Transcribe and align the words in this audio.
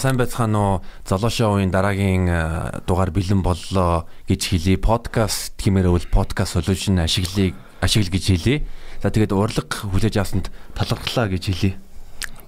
Сайн 0.00 0.16
байцгаана 0.16 0.80
уу? 0.80 0.82
Золошоуын 1.04 1.68
дараагийн 1.68 2.24
э, 2.24 2.80
дугаар 2.88 3.12
бэлэн 3.12 3.44
боллоо 3.44 4.08
гэж 4.24 4.48
хэлье. 4.48 4.80
Подкаст 4.80 5.60
гэмээр 5.60 5.92
өвл 5.92 6.08
подкаст 6.08 6.56
solution 6.56 6.96
ашиглыг 7.04 7.52
ашигл 7.84 8.08
гэж 8.08 8.24
хэлье. 8.32 8.64
За 9.04 9.12
тэгээд 9.12 9.36
урлаг 9.36 9.68
хүлээж 9.68 10.16
авсанд 10.16 10.48
талархлаа 10.72 11.28
гэж 11.28 11.52
хэлье. 11.52 11.76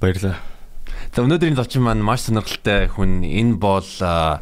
Баярлалаа. 0.01 0.41
За 1.13 1.29
өнөөдрийн 1.29 1.61
зочин 1.61 1.85
маань 1.85 2.01
маш 2.01 2.25
сонирхолтой 2.25 2.89
хүн. 2.89 3.21
Энэ 3.21 3.61
бол 3.61 3.85
э, 3.85 4.41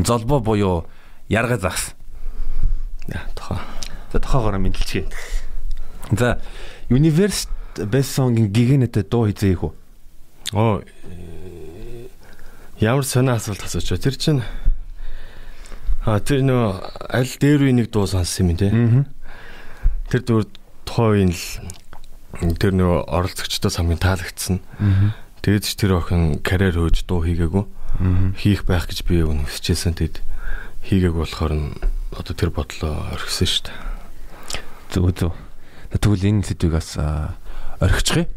золбоо 0.00 0.40
буюу 0.40 0.88
ярга 1.28 1.60
загс. 1.60 1.92
Яа 3.12 3.28
тохоо. 3.36 3.60
За 4.08 4.24
тохоогоор 4.24 4.56
мэдлчихье. 4.56 5.04
За 6.16 6.40
Universe 6.88 7.52
Best 7.76 8.16
Song-ийн 8.16 8.48
гигэнэт 8.48 9.04
дуу 9.12 9.28
хизээх 9.28 9.68
үү? 9.68 9.72
Оо 10.56 10.80
Ямар 12.78 13.02
сонио 13.02 13.34
асуулт 13.34 13.64
асууч. 13.66 13.98
Тэр 13.98 14.14
чинь 14.14 14.42
а 16.06 16.22
тэр 16.22 16.46
нөө 16.46 17.10
аль 17.10 17.34
дээр 17.42 17.66
үе 17.66 17.74
нэг 17.74 17.90
дуу 17.90 18.06
сонссон 18.06 18.54
юм 18.54 18.58
те. 18.58 18.70
Тэр 20.06 20.22
дуу 20.22 20.40
тухайн 20.86 21.34
л 21.34 22.54
тэр 22.54 22.78
нөө 22.78 23.10
оролцогчдод 23.10 23.74
хамгийн 23.74 23.98
таалагдсан. 23.98 24.62
Тэгээд 25.42 25.66
ч 25.66 25.74
тэр 25.74 25.98
охин 25.98 26.38
карьер 26.38 26.78
хөөж 26.78 27.02
дуу 27.02 27.26
хийгээгүй. 27.26 27.66
Хийх 28.38 28.62
байх 28.62 28.86
гэж 28.86 29.02
би 29.10 29.26
өгн 29.26 29.42
хүсэжсэн. 29.42 29.98
Тэгэд 29.98 30.22
хийгээг 30.86 31.18
болохоор 31.18 31.54
нь 31.58 31.74
одоо 32.14 32.34
тэр 32.38 32.54
бодлоо 32.54 33.10
орхисон 33.10 33.50
шүү 33.50 33.62
дээ. 33.66 33.78
Зүг 34.94 35.18
зүг. 35.18 35.34
Тэгвэл 35.98 36.30
энэ 36.30 36.46
сэдвийг 36.46 36.78
бас 36.78 36.94
орхичих. 37.82 38.30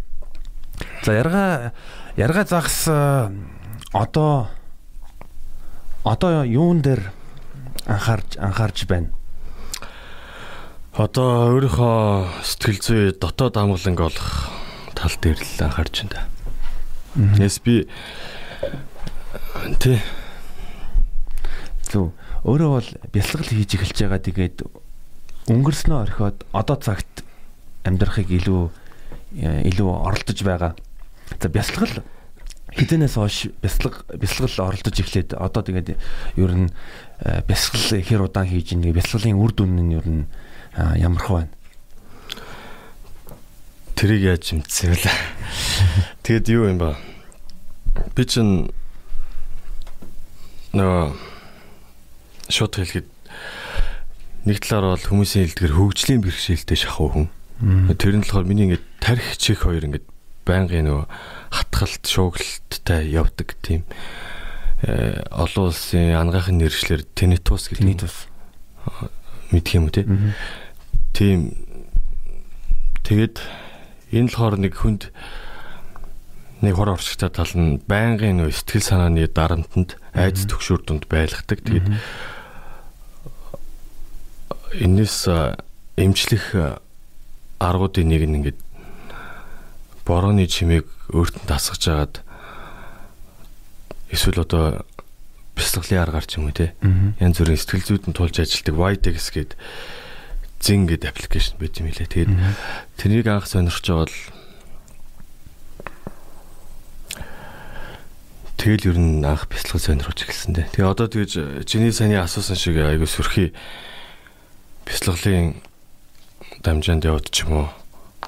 За 1.05 1.13
ярга 1.13 1.77
ярга 2.17 2.41
загас 2.41 2.89
одоо 3.91 4.47
одоо 6.03 6.43
юун 6.45 6.81
дээр 6.81 7.11
анхаарч 7.85 8.37
анхаарч 8.39 8.85
байна? 8.87 9.11
Одоо 10.95 11.55
өөрийнхөө 11.55 12.43
сэтгэл 12.43 12.79
зүй 12.81 13.03
дотоод 13.15 13.57
амгаланг 13.57 13.99
олох 13.99 14.51
тал 14.95 15.15
дээр 15.21 15.39
л 15.39 15.63
анхаарч 15.67 16.07
байна. 16.07 16.27
Яс 17.37 17.59
би 17.59 17.87
тий 19.79 19.99
Зүг 21.91 22.15
өөрөө 22.47 22.69
бол 22.71 22.89
бясалгал 23.11 23.51
хийж 23.51 23.75
эхэлж 23.75 23.97
байгаа 24.07 24.21
тэгээд 24.23 24.57
өнгөрснөө 25.51 25.99
орхиод 26.07 26.37
одоо 26.55 26.77
цагт 26.79 27.27
амьдрахыг 27.83 28.31
илүү 28.31 28.63
илүү 29.67 29.89
оролдож 29.91 30.39
байгаа. 30.47 30.71
За 31.39 31.49
бясалгал 31.51 32.03
хідэнээс 32.75 33.15
хойш 33.19 33.51
бяцлаг 33.59 34.07
бяцлагл 34.15 34.71
оролдож 34.71 34.95
эхлээд 34.95 35.35
одоо 35.35 35.61
тэгээд 35.63 35.99
ер 36.39 36.51
нь 36.55 36.69
э, 37.19 37.43
бяцлал 37.43 37.99
хэр 37.99 38.27
удаан 38.27 38.47
хийж 38.47 38.71
ийн 38.71 38.87
бяцлаглын 38.95 39.35
үр 39.35 39.51
дүн 39.51 39.75
нь 39.75 39.95
ер 39.95 40.07
нь 40.07 40.23
ямарх 40.95 41.27
байна. 41.27 41.51
Тэрийг 43.95 44.23
яаж 44.23 44.55
мэдсэн 44.55 44.95
вэ? 44.95 45.11
Тэгэд 46.23 46.47
юу 46.55 46.71
юм 46.71 46.79
ба? 46.79 46.95
Би 48.15 48.23
чинь 48.23 48.71
нөө 50.71 51.11
шууд 52.47 52.73
хэлэхэд 52.79 53.07
нэг 54.47 54.57
талаар 54.63 54.95
бол 54.95 55.05
хүмүүсийн 55.11 55.51
хэлдгэр 55.51 55.75
хөгжлийн 55.75 56.23
бэрхшээлтэй 56.23 56.79
шахуу 56.79 57.09
хүн. 57.11 57.27
Тэр 57.99 58.15
нь 58.17 58.23
болохоор 58.23 58.47
миний 58.47 58.71
ингээд 58.71 58.85
тарих 59.03 59.35
чих 59.37 59.67
хоёр 59.67 59.85
ингээд 59.85 60.07
байнгын 60.47 60.87
нөгөө 60.87 61.05
хатгалт 61.51 62.07
шуугилттай 62.07 63.11
явдаг 63.11 63.53
тийм 63.61 63.83
э, 64.81 65.21
олон 65.29 65.69
улсын 65.69 66.15
ангахын 66.15 66.57
нэршлэр 66.57 67.03
тенитус 67.13 67.67
гэдэг 67.67 67.83
тенитус 67.83 68.15
мэдх 69.51 69.75
юм 69.75 69.91
уу 69.91 69.95
тийм. 71.11 71.53
Тэгэд 73.03 73.43
энэ 74.15 74.31
болохоор 74.31 74.55
нэг 74.55 74.73
хүнд 74.79 75.11
нэг 76.63 76.73
хор 76.77 76.95
орчигтай 76.95 77.29
тал 77.33 77.51
нь 77.57 77.83
байнгын 77.83 78.39
нөө 78.39 78.55
сэтгэл 78.55 78.85
санааны 78.85 79.27
дарамтанд 79.27 79.99
айдас 80.15 80.47
төгшөр 80.47 80.87
дунд 80.87 81.09
байлгадаг. 81.11 81.59
Тэгэд 81.67 81.87
энэс 84.79 85.27
эмчлэх 85.99 86.79
аргуудын 87.59 88.07
нэг 88.07 88.23
нь 88.23 88.37
ингээд 88.39 88.59
борооны 90.11 90.43
чимээг 90.43 90.85
өөртөө 91.15 91.47
тасгаж 91.47 91.83
агаад 91.87 92.15
эсвэл 94.11 94.43
одоо 94.43 94.83
бяцлаглын 95.55 96.03
аргаар 96.03 96.27
ч 96.27 96.35
юм 96.35 96.51
уу 96.51 96.55
те 96.55 96.75
янз 97.23 97.39
бүрийн 97.39 97.55
сэтгэл 97.55 97.87
зүйдэн 97.95 98.11
тулж 98.11 98.35
ажилладаг 98.43 98.75
Whitex 98.75 99.31
гээд 99.31 99.51
зин 100.61 100.85
гээд 100.85 101.07
аппликейшн 101.09 101.57
байт 101.57 101.79
юм 101.79 101.89
лээ. 101.89 102.11
Тэгээд 102.11 102.31
тэрийг 102.99 103.27
анх 103.31 103.47
сонирхож 103.49 103.81
байгаа 103.81 104.05
бол 104.05 104.17
тэгэл 108.61 108.89
ер 108.93 108.97
нь 109.01 109.25
анх 109.25 109.49
бяцлал 109.49 109.81
сонирхож 109.81 110.21
эхэлсэн 110.21 110.53
дээ. 110.53 110.67
Тэгээ 110.77 110.91
одоо 110.91 111.07
тэгэж 111.09 111.65
чиний 111.65 111.89
саний 111.89 112.21
асуусан 112.21 112.59
шиг 112.59 112.77
айгу 112.77 113.09
сөрхий 113.09 113.57
бяцлаглын 114.85 115.57
дамжаанд 116.61 117.09
яваад 117.09 117.33
ч 117.33 117.41
юм 117.49 117.65
уу 117.65 117.69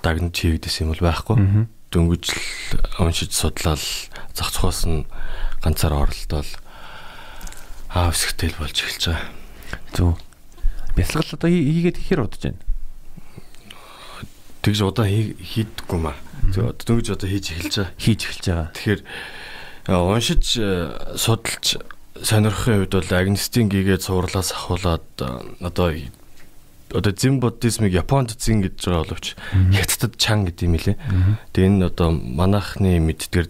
дагнаж 0.03 0.35
хийгдэсэн 0.35 0.85
юм 0.85 0.91
бол 0.91 1.07
байхгүй. 1.07 1.37
Дөнгөж 1.95 2.23
л 2.27 2.37
уншиж 2.99 3.31
судлаад 3.31 3.79
зах 4.35 4.49
цохоос 4.51 4.85
нь 4.85 5.07
ганцаар 5.63 5.95
оролдоод 5.95 6.49
аав 7.93 8.13
сэгтэл 8.17 8.59
болж 8.59 8.75
эхэлж 8.75 9.03
байгаа. 9.09 9.29
Зөв. 9.95 10.17
Бясалгал 10.97 11.37
одоо 11.37 11.49
хийгээд 11.49 11.97
ихээр 12.01 12.25
удаж 12.25 12.41
байна. 12.43 12.61
Тэгж 14.65 14.79
удаан 14.83 15.09
хийдэггүй 15.39 15.99
маа. 16.01 16.17
Дөнгөж 16.51 17.07
одоо 17.13 17.29
хийж 17.29 17.53
эхэлж 17.53 17.73
байгаа. 17.77 17.93
Хийж 18.01 18.21
эхэлж 18.27 18.45
байгаа. 18.49 18.69
Тэгэхээр 18.73 19.01
уншиж 19.87 20.43
судалж 21.15 21.67
сонирхохын 22.21 22.85
хувьд 22.85 22.93
бол 22.93 23.11
агнистийн 23.13 23.69
гигээд 23.69 24.05
суурлаас 24.05 24.53
ахуулаад 24.53 25.05
одоо 25.61 25.89
одоо 26.93 27.13
зин 27.17 27.41
буддизмыг 27.41 27.91
Японд 27.91 28.37
зин 28.37 28.61
гэж 28.61 28.85
байгаа 28.85 29.03
боловч 29.03 29.35
хятадд 29.73 30.15
чан 30.21 30.45
гэдэг 30.45 30.65
юм 30.69 30.77
лээ. 30.77 30.97
Тэгээ 31.51 31.69
энэ 31.69 31.89
одоо 31.89 32.13
манайхны 32.13 33.01
мэддгээр 33.01 33.47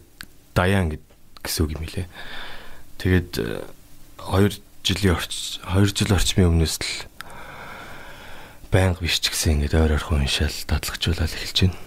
даян 0.55 0.95
гэсэн 1.43 1.61
үг 1.67 1.71
юм 1.75 1.83
лээ. 1.83 2.07
Тэгээд 3.03 3.31
2 3.35 4.47
э, 4.47 4.55
жилийн 4.83 5.15
орч 5.19 5.59
2 5.59 5.91
жил 5.91 6.15
орчмын 6.15 6.49
өмнөөс 6.55 6.75
л 6.79 6.87
байнга 8.71 9.03
биш 9.03 9.19
ч 9.19 9.27
гэсэн 9.27 9.59
ингээд 9.59 9.75
ойр 9.75 9.99
ойрхон 9.99 10.23
уншаал 10.23 10.55
дадлагжуулаад 10.71 11.35
эхэлж 11.35 11.67
байна. 11.67 11.77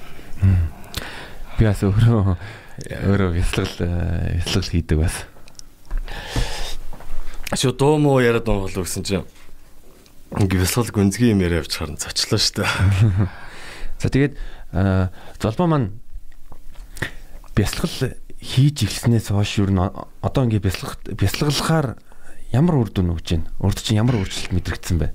Би 1.57 1.65
бас 1.65 1.81
өөрөө 1.81 2.37
өөрөө 2.37 3.31
бяцлал 3.33 3.75
э, 3.81 4.45
бяцлал 4.45 4.69
хийдэг 4.69 4.99
бас. 5.01 5.25
Шо 7.57 7.73
дуу 7.73 7.97
муу 7.97 8.21
яриад 8.21 8.45
байгаа 8.45 8.69
болов 8.69 8.85
гэсэн 8.85 9.03
чинь 9.03 9.25
Гэвсэл 10.37 10.93
гүнзгий 10.93 11.33
юм 11.33 11.41
яриа 11.41 11.65
авч 11.65 11.81
харан 11.81 11.97
цочлоо 11.97 12.37
шүү 12.37 12.61
дээ. 12.61 13.29
За 14.03 14.13
тэгээд 14.13 14.35
золбоо 15.41 15.65
маань 15.65 15.97
бясалгал 17.57 18.13
хийж 18.37 18.85
эхэлснээс 18.85 19.33
хойш 19.33 19.65
юу 19.65 19.73
н 19.73 19.89
одоо 20.21 20.43
ингээ 20.45 20.61
бясалгах 20.61 21.01
бясалгалахаар 21.09 21.97
ямар 22.53 22.85
үр 22.85 22.93
дүн 22.93 23.17
өгч 23.17 23.33
байна? 23.33 23.49
Урд 23.65 23.81
чинь 23.81 23.97
ямар 23.97 24.21
өөрчлөлт 24.21 24.53
мэдрэгдсэн 24.53 24.97
бэ? 25.01 25.09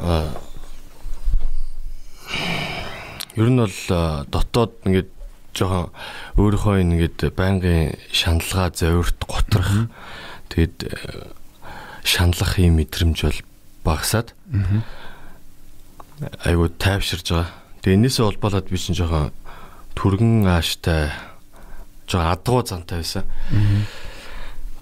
Аа 0.00 0.32
Ер 3.38 3.48
нь 3.52 3.60
бол 3.60 3.78
дотоод 4.32 4.82
ингээд 4.88 5.12
жоохон 5.54 5.92
өөрийнхөө 6.40 6.76
ингээд 6.82 7.18
байнгын 7.38 7.94
шаналгаа 8.10 8.72
зовирт 8.74 9.20
готрох. 9.22 9.92
Тэгээд 10.50 10.76
шаналлах 12.08 12.56
юм 12.56 12.80
мэдрэмж 12.80 13.18
бол 13.20 13.40
багасаад 13.84 14.32
айгуу 16.42 16.68
тайвширж 16.72 17.28
байгаа. 17.30 17.48
Тэгээ 17.84 17.98
энэсээ 18.00 18.24
холбоолоод 18.26 18.66
би 18.72 18.78
чинь 18.80 18.96
жоохон 18.96 19.30
түргэн 19.94 20.48
ааштай 20.48 21.12
жоохон 22.08 22.32
адгуу 22.32 22.64
зантай 22.64 23.04
байсан. 23.04 23.24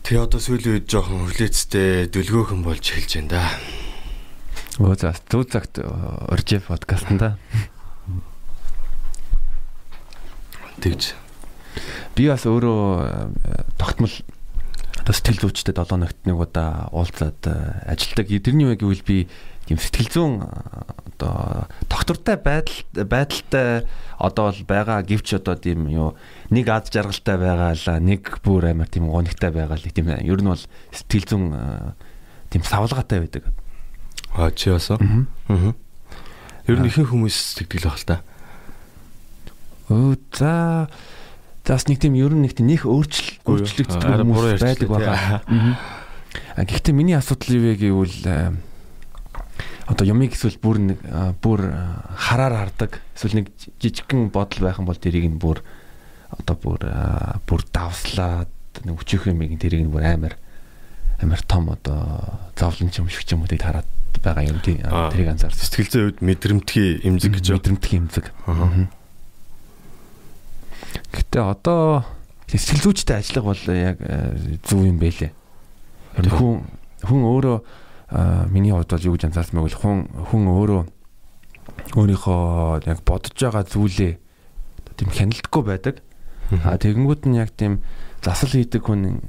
Тэгээ 0.07 0.23
одоо 0.23 0.41
сүүлийн 0.41 0.75
үед 0.81 0.87
жоохон 0.87 1.27
хүлээцтэй 1.27 2.09
дүлгөөхөн 2.09 2.63
болж 2.63 2.85
эхэлж 2.87 3.13
байна 3.27 3.31
да. 3.35 3.45
Оо 4.79 4.95
за 4.95 5.13
зүг 5.13 5.51
цагт 5.51 5.83
орж 5.83 6.49
подкастнда. 6.63 7.37
Тэгж. 10.81 11.13
Би 12.17 12.29
бас 12.31 12.47
өөрөө 12.49 13.77
тогтмол 13.77 14.15
одоо 15.07 15.15
сэтгэл 15.15 15.47
зүйчтэй 15.47 15.71
7 15.71 16.03
ногт 16.03 16.19
нэг 16.27 16.35
удаа 16.35 16.91
уулзаад 16.91 17.39
э, 17.47 17.55
ажилдаг. 17.95 18.27
Тэрний 18.27 18.67
үе 18.67 18.75
гэвэл 18.75 19.07
би 19.07 19.31
тийм 19.71 19.79
сэтгэл 19.79 20.11
зүйн 20.11 20.35
одоо 20.43 21.71
доктортай 21.87 22.35
байдал 22.35 23.07
байдалтай 23.07 23.87
одоо 24.19 24.51
бол 24.51 24.63
байгаа 24.67 25.07
гэвч 25.07 25.39
одоо 25.39 25.55
тийм 25.55 25.87
юу 25.87 26.19
нэг 26.51 26.67
аз 26.75 26.91
жаргалтай 26.91 27.39
байгаа 27.39 27.79
л 27.79 27.87
нэг 28.03 28.43
бүр 28.43 28.75
амар 28.75 28.91
тийм 28.91 29.07
гонигтай 29.07 29.55
байгаа 29.55 29.79
л 29.79 29.87
тийм 29.95 30.11
ер 30.11 30.43
нь 30.43 30.51
бол 30.51 30.67
сэтгэл 30.91 31.31
зүйн 31.31 31.47
тийм 32.51 32.67
савлгаатай 32.67 33.23
байдаг. 33.23 33.47
Аа 34.35 34.51
чи 34.51 34.75
бас 34.75 34.91
аа. 34.91 34.99
Ер 36.67 36.83
нь 36.83 36.87
ихэнх 36.91 37.15
хүмүүс 37.15 37.63
сэтгэл 37.63 37.95
л 37.95 38.03
та. 38.03 38.27
Өө 39.87 40.19
за 40.35 40.91
зас 41.67 41.91
нэг 41.91 41.99
тийм 41.99 42.15
ер 42.15 42.31
нь 42.31 42.47
нэг 42.47 42.55
тийм 42.55 42.71
нэх 42.71 42.87
өөрчлөлт 42.87 43.43
өөрчлөгддөг 43.43 44.01
хүмүүс 44.23 44.63
байдаг 44.63 44.89
байгаа. 44.89 45.43
Аа. 45.43 46.63
Гэхдээ 46.63 46.95
миний 46.95 47.19
асуудал 47.19 47.59
юу 47.59 47.63
вэ 47.67 47.75
гэвэл 47.75 48.55
одоо 49.91 50.05
юмыг 50.07 50.35
эсвэл 50.35 50.59
бүр 50.63 50.79
нэг 50.95 50.99
бүр 51.43 51.67
хараар 52.15 52.71
хардаг 52.71 53.03
эсвэл 53.19 53.43
нэг 53.43 53.51
жижигхэн 53.83 54.31
бодол 54.31 54.63
байх 54.63 54.79
юм 54.79 54.87
бол 54.87 54.99
тэрийг 54.99 55.27
нь 55.27 55.43
бүр 55.43 55.63
одоо 56.31 56.55
бүр 56.55 56.81
бүр 57.47 57.61
давслаад 57.71 58.51
нэг 58.87 58.95
өчөөх 58.95 59.31
юм 59.31 59.43
тэрийг 59.59 59.87
нь 59.87 59.93
бүр 59.93 60.07
амар 60.07 60.35
амар 61.23 61.41
том 61.47 61.71
одоо 61.71 62.39
зовлон 62.59 62.91
юм 62.95 63.09
шиг 63.11 63.27
юм 63.31 63.43
уу 63.43 63.51
хараад 63.51 63.87
байгаа 64.23 64.45
юм 64.49 64.61
тэрийг 64.61 65.31
анзаар. 65.31 65.55
Сэтгэл 65.55 65.91
зүйн 65.91 66.07
үед 66.11 66.19
мэдрэмтгий 66.25 67.05
эмзэг 67.05 67.33
гэж 67.41 67.47
мэдрэмтгий 67.57 67.99
эмзэг. 68.01 68.27
Гэтэ 71.17 71.39
одоо 71.41 72.05
сэтгэл 72.47 72.93
зүйчтэй 72.93 73.17
ажиллах 73.19 73.45
бол 73.51 73.63
яг 73.73 73.99
зөв 74.69 74.85
юм 74.85 75.01
байлээ. 75.01 75.33
Хүн 76.21 76.69
хүн 77.03 77.23
өөрөө 77.25 77.59
миний 78.53 78.73
хувьд 78.73 78.93
бол 78.93 79.07
юу 79.09 79.15
гэж 79.17 79.33
анзаарсан 79.33 79.57
бэ 79.57 79.65
гэвэл 79.67 79.81
хүн 79.81 79.99
хүн 80.31 80.45
өөрөө 80.47 80.83
өөрийнхөө 81.97 82.87
яг 82.87 83.01
бодож 83.03 83.35
байгаа 83.35 83.65
зүйлээ 83.65 84.13
тийм 84.97 85.11
хяналтгүй 85.11 85.63
байдаг. 85.65 85.97
А 86.63 86.79
тэгэнгүүт 86.79 87.27
нь 87.27 87.37
яг 87.41 87.51
тийм 87.59 87.83
засал 88.23 88.55
хийдэг 88.55 88.87
хүн 88.87 89.21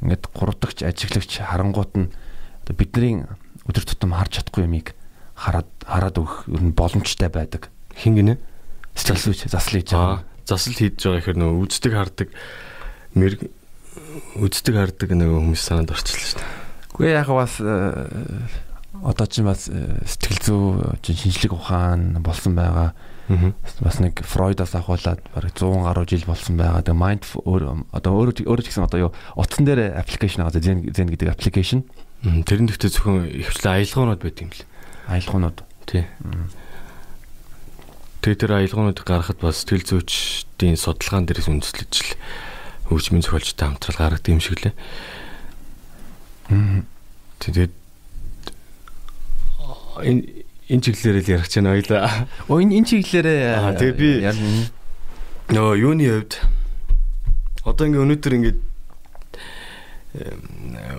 ингээд 0.00 0.32
гурдагч 0.32 0.82
ажиглагч 0.82 1.44
харангуут 1.44 1.92
нь 1.98 2.08
бидний 2.72 3.28
өдөр 3.68 3.84
тутам 3.84 4.16
харж 4.16 4.40
чадахгүй 4.40 4.64
юмыг 4.64 4.96
хараад 5.36 5.68
хараад 5.84 6.16
өгөх 6.16 6.48
ер 6.48 6.62
нь 6.64 6.72
боломжтой 6.72 7.28
байдаг. 7.28 7.68
Хин 7.92 8.16
гинэ? 8.16 8.40
Сэтгэл 8.96 9.36
зүйч 9.36 9.52
засал 9.52 9.76
хийж 9.76 9.92
байгаа. 9.92 10.24
Засал 10.48 10.74
хийж 10.74 10.98
байгаа 10.98 11.20
гэхээр 11.22 11.38
нөө 11.38 11.52
үздэг 11.66 11.92
хардаг 11.92 12.28
мэр 13.14 13.38
үздэг 14.40 14.74
хардаг 14.74 15.10
нэг 15.12 15.28
хүмүүс 15.28 15.62
санаанд 15.62 15.92
орчихлоо 15.92 16.26
шүү 16.26 16.40
дээ. 16.40 16.50
Үгүй 16.92 17.08
яг 17.12 17.28
бас 17.28 17.56
э, 17.60 17.70
одоо 19.02 19.26
чинь 19.26 19.48
бас 19.48 19.68
э, 19.68 20.00
сэтгэл 20.04 20.40
зүй 21.00 21.16
шинжлэх 21.16 21.52
ухаан 21.56 22.20
болсон 22.20 22.56
байгаа. 22.56 22.92
Бас 23.80 23.96
нэг 24.02 24.20
Фройдоос 24.20 24.74
ахуулаад 24.76 25.22
бараг 25.32 25.52
100 25.56 25.86
гаруй 25.86 26.06
жил 26.10 26.24
болсон 26.26 26.56
байгаа. 26.60 26.84
Тэгээ 26.84 27.00
mind 27.00 27.22
одоо 27.94 28.12
өөрөө 28.12 28.44
өөрөө 28.44 28.64
ч 28.64 28.68
гэсэн 28.68 28.84
одоо 28.84 29.08
юу 29.08 29.12
утсан 29.38 29.64
дээр 29.64 29.96
аппликейшн 29.96 30.44
байгаа. 30.44 30.60
Zen 30.60 30.84
Zen 30.92 31.08
гэдэг 31.08 31.32
аппликейшн. 31.32 31.86
Тэрэн 32.22 32.68
дэхтэй 32.68 32.90
зөвхөн 32.92 33.30
ихвчлэн 33.32 33.72
аялгуунууд 33.80 34.20
байт 34.20 34.42
юм 34.42 34.50
лээ. 34.52 34.66
Аялгуунууд. 35.08 35.58
Тий. 35.86 36.04
Тэгээ 38.22 38.38
тэр 38.38 38.52
аялгуунуудыг 38.54 39.02
гаргахад 39.02 39.42
бас 39.42 39.66
сэтгэл 39.66 39.98
зүйчдийн 39.98 40.78
судалгаан 40.78 41.26
дээрээс 41.26 41.50
үндэслэж 41.50 41.90
л 41.90 42.10
хөгжмийн 42.86 43.26
зохиолчтой 43.26 43.66
хамтрал 43.66 43.98
гаргадаг 43.98 44.30
юм 44.30 44.38
шиг 44.38 44.62
лээ. 44.62 44.74
Тэгээд 47.42 47.74
энэ 50.06 50.46
энэ 50.70 50.82
чиглэлээр 50.86 51.18
л 51.18 51.32
ярих 51.34 51.50
гэж 51.50 51.54
байна 51.58 51.74
ойлаа. 51.74 52.30
Оо 52.46 52.62
энэ 52.62 52.78
энэ 52.78 52.88
чиглэлээрээ 52.94 53.74
тэгээ 53.82 53.98
би 53.98 54.10
нөө 55.50 55.82
юуны 55.82 56.06
хувьд 56.06 56.38
одоо 57.66 57.84
ингээ 57.90 58.04
өнөөдөр 58.06 58.34
ингээ 58.38 58.54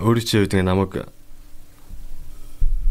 өөрийн 0.04 0.26
чинь 0.28 0.44
хувьд 0.44 0.54
ингээ 0.60 0.68
намайг 0.68 1.08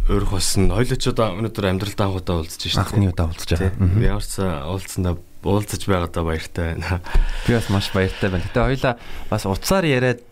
өөрөх 0.03 0.35
болсон. 0.35 0.67
Хоёул 0.67 0.99
ч 0.99 1.07
одоо 1.07 1.31
өнөөдөр 1.39 1.65
амьдралд 1.71 2.01
анхудаа 2.03 2.43
уулзж 2.43 2.59
байна. 2.67 2.83
Анхны 2.83 3.07
удаа 3.07 3.27
уулзж 3.31 3.49
байгаа. 3.55 3.71
Ямар 4.03 4.25
ч 4.27 4.35
уулзсандаа 4.43 5.15
уулзаж 5.47 5.83
байгаадаа 5.87 6.23
баяртай 6.27 6.75
байна. 6.75 6.99
Би 7.47 7.55
бас 7.55 7.67
маш 7.71 7.87
баяртай 7.95 8.27
байна. 8.27 8.43
Гэтэ 8.43 8.67
хоёлаа 8.67 8.93
бас 9.31 9.43
уцаар 9.47 9.87
яриад 9.87 10.23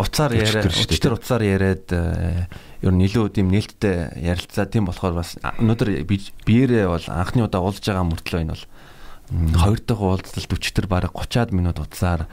уцаар 0.00 0.32
яриад 0.32 0.72
өчтөр 0.72 1.12
уцаар 1.12 1.44
яриад 1.44 1.92
ер 1.92 2.92
нь 2.96 3.04
илүү 3.04 3.36
тийм 3.36 3.52
нээлттэй 3.52 4.16
ярилцаа 4.24 4.64
тийм 4.64 4.88
болохоор 4.88 5.20
бас 5.20 5.36
өнөөдөр 5.44 6.08
биеэрээ 6.48 6.88
бол 6.88 7.06
анхны 7.12 7.44
удаа 7.44 7.60
уулзж 7.68 7.84
байгаа 7.84 8.08
мөртлөө 8.08 8.48
энэ 8.48 8.56
бол 8.56 8.64
хоёр 9.60 9.80
дахь 9.84 10.00
уулзалт 10.00 10.52
өчтөр 10.56 10.88
бараг 10.88 11.12
30-аад 11.12 11.52
минут 11.52 11.84
уцаар 11.84 12.24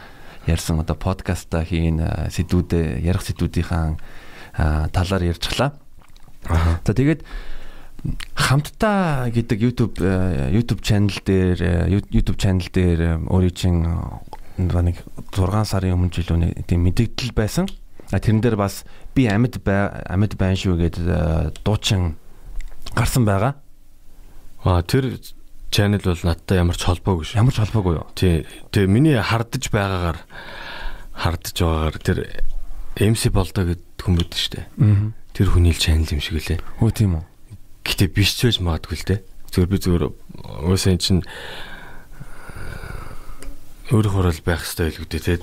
ярьсан 0.47 0.79
одоо 0.79 0.95
подкаста 0.95 1.63
хийн 1.67 1.99
сэдвүүдээ 2.31 3.03
ярих 3.03 3.23
сэдвүүдийн 3.23 3.99
талаар 4.91 5.23
ярьчихлаа. 5.27 5.82
За 6.49 6.93
тэгээд 6.93 7.23
хамтдаа 8.35 9.31
гэдэг 9.31 9.57
YouTube 9.63 9.95
YouTube 10.51 10.83
channel 10.83 11.15
дээр 11.23 11.87
YouTube 11.87 12.39
channel 12.39 12.67
дээр 12.67 13.23
өөрийн 13.31 13.55
чинь 13.55 13.87
нэг 14.59 14.97
6 15.31 15.63
сарын 15.65 15.95
өмнө 15.95 16.11
жил 16.11 16.35
үнэ 16.35 16.67
тийм 16.67 16.83
мэдээлэл 16.83 17.33
байсан. 17.33 17.71
Тэрэн 18.11 18.43
дээр 18.43 18.59
бас 18.59 18.83
би 19.15 19.25
амьд 19.25 19.63
амьд 19.63 20.33
байна 20.37 20.59
шүү 20.59 20.75
гэдэг 20.77 21.05
э, 21.07 21.17
дуучин 21.63 22.19
гарсан 22.93 23.25
байгаа. 23.25 23.57
Аа 24.67 24.83
тэр 24.83 25.17
channel 25.73 26.03
бол 26.03 26.21
надтай 26.27 26.61
ямар 26.61 26.77
ч 26.77 26.85
холбоогүй 26.85 27.25
шүү. 27.25 27.39
Ямар 27.41 27.53
ч 27.55 27.63
холбоогүй 27.63 27.93
юу? 27.97 28.05
Тий. 28.13 28.45
Тэгээ 28.69 28.91
миний 28.91 29.17
хардж 29.17 29.71
байгаагаар 29.73 30.19
хардж 31.17 31.57
байгаагаар 31.57 31.97
тэр 31.97 32.17
MC 33.01 33.33
болдоо 33.33 33.73
гэдэг 33.73 33.97
хүн 33.97 34.15
байдаг 34.21 34.37
шүү 34.37 34.53
дээ. 34.53 34.65
Аа. 34.77 35.22
Тэр 35.33 35.49
хүний 35.49 35.73
channel 35.73 36.07
юм 36.13 36.21
шиг 36.21 36.37
үлээ. 36.37 36.61
Хөө 36.77 36.91
тийм 36.93 37.17
үү. 37.17 37.25
Гэтэ 37.83 38.05
биш 38.13 38.37
ч 38.37 38.47
байж 38.47 38.57
магадгүй 38.61 38.97
л 39.01 39.07
дээ. 39.09 39.19
Зүгээр 39.49 39.69
би 39.69 39.77
зүгээр 39.81 40.03
уусаа 40.69 40.93
эн 40.93 41.01
чинь 41.01 41.21
өөрөөх 43.93 44.13
хурал 44.13 44.41
байх 44.45 44.61
хэрэгтэй 44.61 44.89
л 44.93 45.01
үгтэй 45.03 45.21
те 45.21 45.37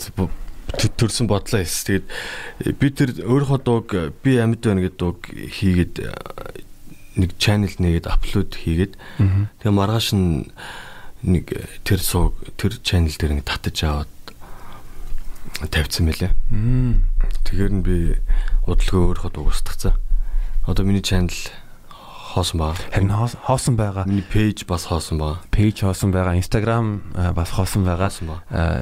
төрсэн 0.89 1.27
бодлоо 1.27 1.61
эс. 1.63 1.83
Тэгээд 1.85 2.07
э, 2.07 2.73
би 2.73 2.87
тэр 2.95 3.11
өөрийнхөө 3.27 3.61
дууг 3.67 3.89
би 4.23 4.39
амьд 4.39 4.63
байна 4.63 4.87
гэдэг 4.87 4.99
дууг 4.99 5.21
хийгээд 5.27 5.95
э, 6.07 6.15
нэг 7.19 7.31
channel 7.37 7.75
нэгээд 7.75 8.07
апплод 8.07 8.55
хийгээд 8.55 8.95
тэгээ 9.59 9.75
маргааш 9.75 10.15
нь 10.15 10.47
нэг 11.27 11.51
э, 11.53 11.67
тэр 11.83 12.01
сууг 12.01 12.39
тэр 12.55 12.79
channel 12.81 13.13
дээр 13.13 13.43
нэг 13.43 13.47
татаж 13.47 13.77
аваад 13.83 14.11
тавьсан 15.59 16.07
мэлээ. 16.07 16.33
Тэгэхээр 17.45 17.73
нь 17.75 17.85
би 17.85 17.97
удалгүй 18.65 19.01
өөрийнхөө 19.11 19.33
дууг 19.35 19.51
устгацсан. 19.53 19.99
Одоо 20.65 20.85
миний 20.87 21.03
channel 21.03 21.35
хоосон 22.31 22.61
байгаа. 22.61 22.79
Харин 22.95 23.11
хоосон 23.11 23.75
байгаа. 23.77 24.05
Миний 24.07 24.25
пэйж 24.25 24.65
бас 24.67 24.87
хоосон 24.87 25.19
байгаа. 25.19 25.43
Пэйж 25.51 25.83
хоосон 25.83 26.11
байгаа. 26.15 26.39
Instagram 26.39 27.03
бас 27.35 27.51
хоосон 27.51 27.85
байгаа. 27.85 28.11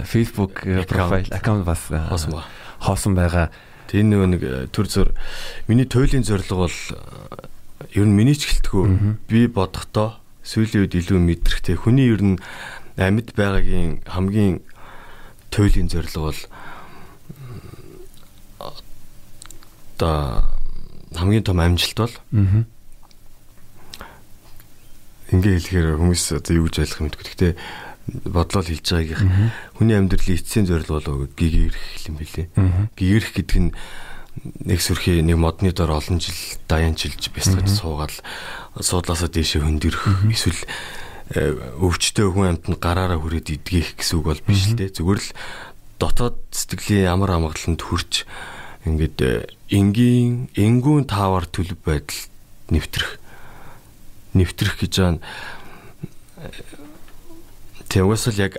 Facebook 0.05 0.63
профайл 0.87 1.33
аккаунт 1.33 1.65
бас 1.65 1.89
хоосон 1.89 2.37
байгаа. 2.37 2.49
Хоосон 2.85 3.15
байгаа. 3.17 3.49
Тэр 3.89 4.05
нөгөө 4.05 4.29
нэг 4.29 4.43
төр 4.69 4.87
зур 4.87 5.09
миний 5.65 5.89
туйлын 5.89 6.21
зорилго 6.21 6.69
бол 6.69 6.79
ер 7.97 8.05
нь 8.05 8.13
миний 8.13 8.37
ч 8.37 8.45
гэлтгүү 8.45 8.85
би 9.33 9.49
бодохдоо 9.49 10.21
сүүлийн 10.45 10.85
үед 10.85 10.93
илүү 10.93 11.17
мэдрэгтэй. 11.17 11.81
Хүний 11.81 12.13
ер 12.13 12.21
нь 12.21 12.37
амьд 13.01 13.33
байгаагийн 13.33 14.05
хамгийн 14.05 14.61
туйлын 15.49 15.89
зорилго 15.89 16.29
бол 16.29 16.41
одоо 19.99 20.47
хамгийн 21.19 21.43
том 21.43 21.59
амжилт 21.59 21.99
бол 21.99 22.15
ингээ 25.29 25.59
хэлэхээр 25.59 25.99
хүмүүс 25.99 26.25
одоо 26.39 26.55
юу 26.57 26.71
гэж 26.71 26.77
ойлгох 26.87 27.03
мэдгүй. 27.05 27.25
Гэхдээ 27.27 27.53
бодлоо 28.33 28.63
хэлж 28.65 28.87
байгаагийн 28.89 29.53
хүний 29.77 29.97
амьдралын 29.99 30.39
эцсийн 30.41 30.65
зорилго 30.65 31.05
бол 31.05 31.29
гэгэрх 31.37 32.09
юм 32.09 32.17
билээ. 32.17 32.47
Гэгэрх 32.97 33.31
гэдэг 33.37 33.59
нь 33.61 33.71
нэг 34.65 34.81
сүрхий 34.81 35.21
нэг 35.21 35.37
модны 35.37 35.75
дор 35.77 35.93
олон 35.93 36.17
жил 36.23 36.39
даянчилж 36.71 37.21
бясалгаж 37.35 37.69
суугаад 37.69 38.15
суудлаасаа 38.81 39.29
дээшээ 39.29 39.67
хөндөрөх 39.67 40.31
эсвэл 40.31 40.63
э, 41.35 41.53
өвчтөе 41.83 42.31
хүн 42.31 42.57
амьтанд 42.57 42.79
гараараа 42.79 43.19
хүрээд 43.19 43.59
идгийх 43.59 43.99
гэсэн 43.99 44.23
үг 44.23 44.27
бол 44.31 44.47
биш 44.47 44.71
л 44.73 44.79
дээ. 44.79 44.95
Зүгээр 44.95 45.21
л 45.21 45.31
дотоод 45.99 46.39
сэтгэлийн 46.55 47.11
амар 47.11 47.35
амгаланд 47.35 47.83
хүрч 47.83 48.25
ингээд 48.87 49.19
э, 49.27 49.58
энгийн 49.69 50.49
энгүүн 50.57 51.05
таавар 51.09 51.45
төлөв 51.49 51.79
байдал 51.85 52.21
нэвтрэх 52.73 53.21
нэвтрэх 54.33 54.75
гэж 54.81 54.95
байна. 55.01 55.21
Тэг 57.89 58.05
угсаал 58.05 58.39
яг 58.41 58.55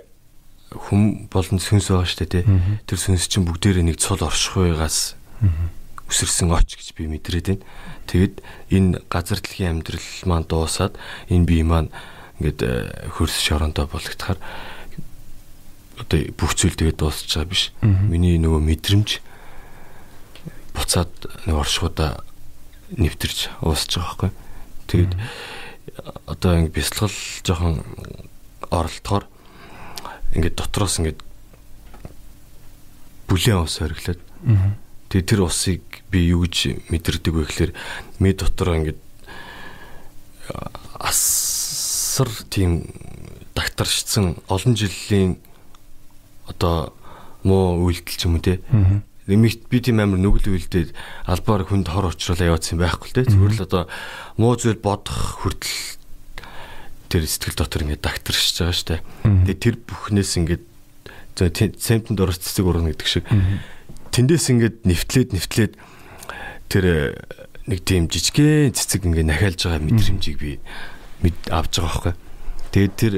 хүм 0.70 1.26
болон 1.30 1.58
сүнс 1.58 1.90
байгаа 1.90 2.06
шүү 2.06 2.20
дээ 2.26 2.30
тий. 2.30 2.44
Тэр 2.86 2.98
сүнс 2.98 3.26
чинь 3.26 3.46
бүгдээрээ 3.46 3.86
нэг 3.90 3.98
цул 3.98 4.22
оршихуйгаас 4.22 5.18
үсэрсэн 6.10 6.50
оч 6.54 6.78
гэж 6.78 6.88
би 6.94 7.10
мэдрээд 7.10 7.46
байна. 7.58 7.66
Тэгэд 8.06 8.34
энэ 8.70 9.02
газар 9.10 9.38
дэлхийн 9.42 9.82
амьдрал 9.82 10.08
маань 10.26 10.46
дуусаад 10.46 10.94
энэ 11.30 11.46
бие 11.46 11.66
маань 11.66 11.90
ингээд 12.38 13.14
хөрс 13.14 13.38
шорондоо 13.38 13.86
болгохтахаар 13.86 14.38
одоо 15.98 16.18
бүх 16.34 16.54
зүйл 16.54 16.74
тэгээд 16.74 16.98
дуусч 16.98 17.30
байгаа 17.34 17.50
биш. 17.50 17.70
Миний 17.82 18.38
нөгөө 18.38 18.62
мэдрэмж 18.62 19.10
буцаад 20.74 21.10
нэг 21.46 21.56
оршуудаа 21.56 22.20
нэвтэрч 22.94 23.62
уусч 23.62 23.96
байгаа 23.96 24.30
байхгүй. 24.30 24.30
Тэгээд 24.90 25.12
одоо 26.26 26.52
ингэ 26.58 26.74
бясалгал 26.74 27.16
жоохон 27.44 27.82
оролдохоор 28.70 29.24
ингээд 30.34 30.58
дотроос 30.58 30.98
ингээд 31.02 31.20
бүлээн 33.30 33.62
ус 33.62 33.78
хориглоод 33.78 34.20
тэгээд 35.10 35.30
тэр 35.30 35.40
усыг 35.46 35.82
би 36.10 36.30
юу 36.30 36.46
гэж 36.46 36.90
мэдэрдэг 36.90 37.34
вэ 37.34 37.44
гэхээр 37.46 37.72
ми 38.18 38.34
дотор 38.34 38.74
ингээд 38.78 38.98
асар 40.98 42.30
тийм 42.50 42.90
дагтаршсан 43.54 44.38
олон 44.46 44.74
жилийн 44.74 45.38
одоо 46.46 46.94
муу 47.42 47.86
үйлдэл 47.86 48.16
ч 48.18 48.26
юм 48.26 48.38
уу 48.38 48.42
те 48.42 48.62
нэмэгт 49.30 49.70
би 49.70 49.78
тийм 49.78 50.02
амар 50.02 50.18
нүгэл 50.18 50.50
үйлдээд 50.50 50.90
албаар 51.30 51.62
хүнд 51.70 51.88
хор 51.88 52.10
учруулаа 52.10 52.50
явуулсан 52.50 52.82
байхгүй 52.82 53.08
л 53.10 53.16
те 53.16 53.30
зүгээр 53.30 53.54
л 53.56 53.64
одоо 53.64 53.82
муу 54.36 54.58
зүйл 54.58 54.82
бодох 54.82 55.40
хүртэл 55.46 55.98
тэр 57.10 57.22
сэтгэл 57.26 57.58
дотор 57.62 57.82
ингээд 57.86 58.02
дагтаршиж 58.02 58.56
байгаа 58.58 58.74
штэ 58.74 58.96
тэгээ 59.22 59.62
тэр 59.62 59.76
бүхнээс 59.86 60.32
ингээд 60.42 60.64
цемтэнд 61.48 62.20
орох 62.20 62.36
цэцэг 62.36 62.66
урна 62.66 62.92
гэдэг 62.92 63.08
шиг. 63.08 63.24
Тэндээс 64.12 64.46
ингээд 64.52 64.76
нэвтлээд 64.84 65.30
нэвтлээд 65.32 65.72
тэр 66.68 66.84
э, 66.84 67.16
нэг 67.70 67.80
тийм 67.86 68.10
жижигхэн 68.10 68.74
цэцэг 68.76 69.06
ингээд 69.08 69.30
нахиалж 69.30 69.60
байгаа 69.64 69.80
мэдрэмжийг 69.88 70.36
би 70.36 70.60
авч 71.48 71.80
байгаа 71.80 72.12
байхгүй. 72.12 72.14
Тэгээд 72.74 72.94
тэр 72.98 73.14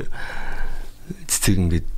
цэцэг 1.27 1.57
ингээд 1.59 1.89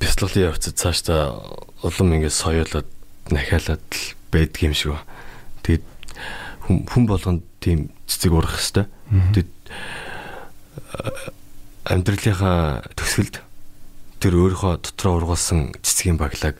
бяцлаглын 0.00 0.48
явцад 0.52 0.76
цаашдаа 0.76 1.40
улам 1.82 2.12
ингэ 2.16 2.30
соёолоод 2.30 2.88
нахиалаад 3.32 3.80
л 3.80 4.04
байдаг 4.32 4.62
юм 4.62 4.74
шиг 4.74 4.92
ба. 4.92 5.02
Тэгээд 5.62 5.84
хүн 6.66 7.04
болгонд 7.06 7.42
тийм 7.60 7.90
цэцэг 8.06 8.32
урах 8.32 8.58
хэвээр. 8.60 8.88
Тэгээд 9.32 9.52
амьдралынхаа 11.86 12.90
төгсгөлд 12.98 13.40
тэр 14.18 14.32
өөрийнхөө 14.34 14.82
дотроо 14.82 15.22
ургуулсан 15.22 15.76
цэцгийн 15.80 16.18
баглааг 16.18 16.58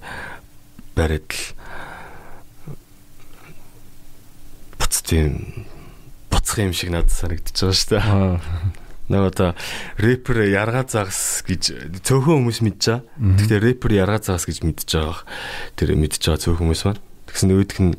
бариад 0.95 1.27
л 1.27 1.43
буц 4.79 5.03
тийм 5.03 5.67
буцах 6.31 6.63
юм 6.63 6.73
шиг 6.73 6.95
надад 6.95 7.11
санагдчихж 7.11 7.59
байгаа 7.59 7.75
шүү 7.75 7.91
дээ 7.91 8.86
нөгөө 9.07 9.31
одоо 9.31 9.51
рэпер 10.03 10.43
ярга 10.51 10.83
загас 10.83 11.47
гэж 11.47 12.03
цөөхөн 12.03 12.43
хүмүүс 12.43 12.59
байгаа. 12.67 13.07
Гэхдээ 13.15 13.61
рэпер 13.63 13.93
ярга 13.95 14.19
загас 14.19 14.47
гэж 14.51 14.67
мэдж 14.67 14.91
байгаа. 14.91 15.23
Тэр 15.79 15.95
мэдж 15.95 16.19
байгаа 16.19 16.43
цөөхөн 16.43 16.61
хүмүүс 16.67 16.83
байна. 16.91 17.03
Тэгсэн 17.31 17.55
өөдөх 17.55 17.79
нь 17.87 17.95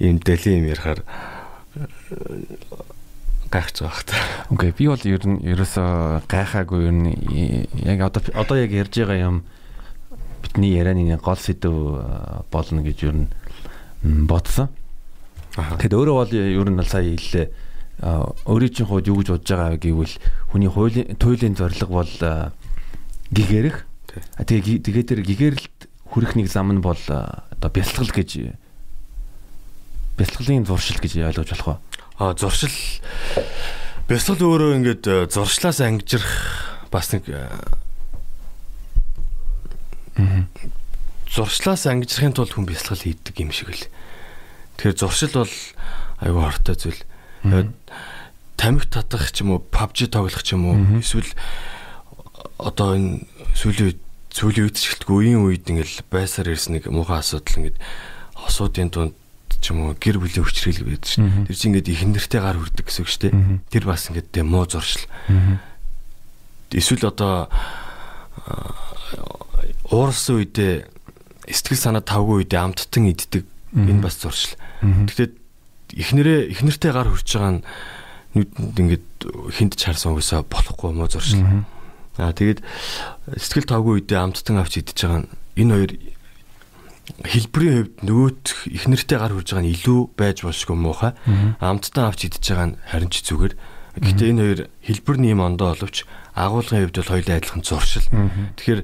ийм 0.00 0.16
дали 0.24 0.48
юм 0.56 0.64
ярахаар 0.72 1.00
гайхаж 3.52 3.76
байгаа 3.84 3.98
хта. 4.00 4.16
Окей, 4.48 4.72
би 4.72 4.88
бол 4.88 5.04
ер 5.04 5.22
нь 5.28 5.44
ерөөсөө 5.44 6.24
гайхаагүй 6.28 6.80
ер 6.88 6.96
нь 6.96 7.08
яг 7.84 8.00
одоо 8.08 8.22
одоо 8.32 8.56
яг 8.56 8.72
ярьж 8.72 8.94
байгаа 9.04 9.20
юм 9.20 9.36
бидний 10.40 10.72
ярианы 10.76 11.20
гол 11.20 11.36
сэдв 11.36 12.48
болно 12.48 12.80
гэж 12.80 12.98
ер 13.04 13.16
нь 13.20 13.28
бодсон. 14.02 14.72
Тэгэд 15.56 15.92
өөрөө 15.92 16.16
бол 16.16 16.32
ер 16.32 16.68
нь 16.72 16.84
сая 16.88 17.04
хэллээ 17.04 17.67
өөрийн 17.98 18.72
чинь 18.74 18.86
хувьд 18.86 19.10
юу 19.10 19.18
гэж 19.18 19.28
бодож 19.34 19.50
байгаа 19.50 19.78
гэвэл 19.78 20.14
хүний 20.54 20.70
хуулийн 20.70 21.18
туйлын 21.18 21.58
зорилго 21.58 21.92
бол 21.98 22.14
гэгэрэх. 23.34 23.86
Тэгээ 24.38 24.86
тэгээ 24.86 25.04
тэр 25.04 25.20
гэгэрэлт 25.26 25.78
хүрэх 26.06 26.32
нэг 26.38 26.46
зам 26.46 26.70
нь 26.72 26.80
бол 26.80 26.98
одоо 27.10 27.70
бясалгал 27.74 28.14
гэж 28.14 28.54
бясалгалын 30.14 30.66
зуршил 30.66 31.02
гэж 31.02 31.12
ойлгож 31.26 31.50
болох 31.50 31.66
ба. 31.66 31.80
А 32.18 32.34
зуршил 32.38 32.72
бясалгал 34.06 34.46
өөрөө 34.46 34.70
ингээд 34.78 35.04
зуршлаас 35.34 35.82
ангижрах 35.82 36.86
бас 36.90 37.12
нэг 37.12 37.26
зуршлаас 41.28 41.86
ангижрахын 41.86 42.32
тулд 42.34 42.54
хүн 42.54 42.66
бясалгал 42.66 43.04
хийдэг 43.04 43.36
юм 43.42 43.52
шиг 43.52 43.70
л. 43.74 43.86
Тэгэхээр 44.80 44.98
зуршил 44.98 45.34
бол 45.44 45.54
аюу 46.24 46.40
хортой 46.40 46.74
зүйл. 46.74 47.02
Тамхи 48.58 48.88
татах 48.90 49.30
ч 49.30 49.46
юм 49.46 49.54
уу, 49.54 49.62
PUBG 49.62 50.10
тоглох 50.10 50.42
ч 50.42 50.58
юм 50.58 50.66
уу, 50.66 50.76
эсвэл 50.98 51.30
одоо 52.58 52.98
энэ 52.98 53.22
сүүлийн 53.54 53.94
үед 53.94 54.00
сүүлийн 54.34 54.66
үед 54.66 54.76
ч 54.78 54.90
гэлтгүй 54.90 55.16
үеийн 55.30 55.42
үед 55.46 55.64
ингээл 55.70 56.02
байсаар 56.10 56.50
ирсэн 56.50 56.78
нэг 56.78 56.90
муухай 56.90 57.22
асуудал 57.22 57.58
ингээд 57.62 57.78
хосуудын 58.34 58.90
дунд 58.90 59.14
ч 59.62 59.70
юм 59.70 59.86
уу 59.86 59.94
гэр 59.94 60.18
бүлийн 60.18 60.42
хүчрэл 60.42 60.82
байдаг 60.86 61.06
шин. 61.06 61.46
Тэр 61.46 61.54
чинь 61.54 61.70
ингээд 61.74 61.90
их 61.90 62.02
нэртэй 62.02 62.40
гар 62.42 62.58
хүрдэг 62.58 62.86
гэсэн 62.86 63.02
үг 63.02 63.10
шүү 63.10 63.22
дээ. 63.30 63.34
Тэр 63.70 63.84
бас 63.86 64.10
ингээд 64.10 64.28
тэ 64.30 64.42
муу 64.42 64.66
зуршил. 64.66 65.06
Эсвэл 66.74 67.10
одоо 67.10 67.46
уурсан 69.90 70.42
үедээ 70.42 70.86
сэтгэл 71.46 71.78
санаа 71.78 72.02
тавгүй 72.02 72.42
үедээ 72.44 72.60
амттан 72.60 73.06
иддэг 73.10 73.46
энэ 73.72 74.02
бас 74.02 74.18
зуршил. 74.20 74.54
Тэгэхдээ 74.82 75.30
эхнэрээ 75.98 76.54
эхнэртэй 76.54 76.92
гар 76.94 77.10
хөрч 77.10 77.28
байгаа 77.34 77.52
нь 77.58 77.62
нүдэнд 78.38 78.78
ингээд 78.78 79.06
хинт 79.52 79.74
чарсан 79.74 80.14
угсаа 80.14 80.46
болохгүй 80.46 80.94
мó 80.94 81.10
зуршил. 81.10 81.66
Аа 82.18 82.32
тэгээд 82.32 82.62
сэтгэл 83.34 83.66
тавгүй 83.66 84.02
үедээ 84.02 84.18
амттан 84.22 84.62
авч 84.62 84.78
идэж 84.82 84.98
байгаа 85.02 85.20
нь 85.26 85.30
энэ 85.58 85.74
хоёр 85.74 85.92
хэлбэрийн 87.24 87.74
хувьд 87.78 87.96
нөгөөт 88.04 88.46
эхнэртэй 88.78 89.18
гар 89.18 89.32
хурж 89.32 89.48
байгаа 89.54 89.64
нь 89.64 89.72
илүү 89.74 90.00
байж 90.14 90.38
болшгүй 90.44 90.76
муухай. 90.76 91.12
Амттан 91.58 92.04
авч 92.06 92.28
идэж 92.28 92.44
байгаа 92.46 92.68
нь 92.74 92.78
харин 92.84 93.10
ч 93.10 93.24
зүгээр. 93.26 93.54
Гэхдээ 93.98 94.30
энэ 94.30 94.42
хоёр 94.44 94.60
хэлбэр 94.86 95.16
нэм 95.18 95.40
ондоо 95.40 95.74
боловч 95.74 96.04
агуулгын 96.36 96.86
хувьд 96.86 96.96
бол 97.00 97.12
хоёулаа 97.16 97.36
адилхан 97.40 97.62
зуршил. 97.64 98.06
Тэгэхээр 98.54 98.80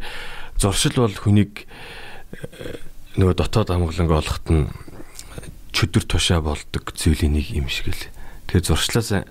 зуршил 0.59 0.97
бол 0.99 1.15
хүнийг 1.15 1.53
э, 2.35 2.79
нөгөө 3.21 3.35
дотоод 3.39 3.71
амгаланг 3.71 4.11
олоход 4.11 4.47
нь 4.51 4.67
чөдөр 5.75 6.05
тушаа 6.07 6.41
болдог 6.41 6.95
зүйлийн 6.95 7.35
нэг 7.35 7.51
юм 7.51 7.67
шиг 7.67 7.91
л. 7.91 8.07
Тэгээ 8.47 8.71
зуршлаас 8.71 9.27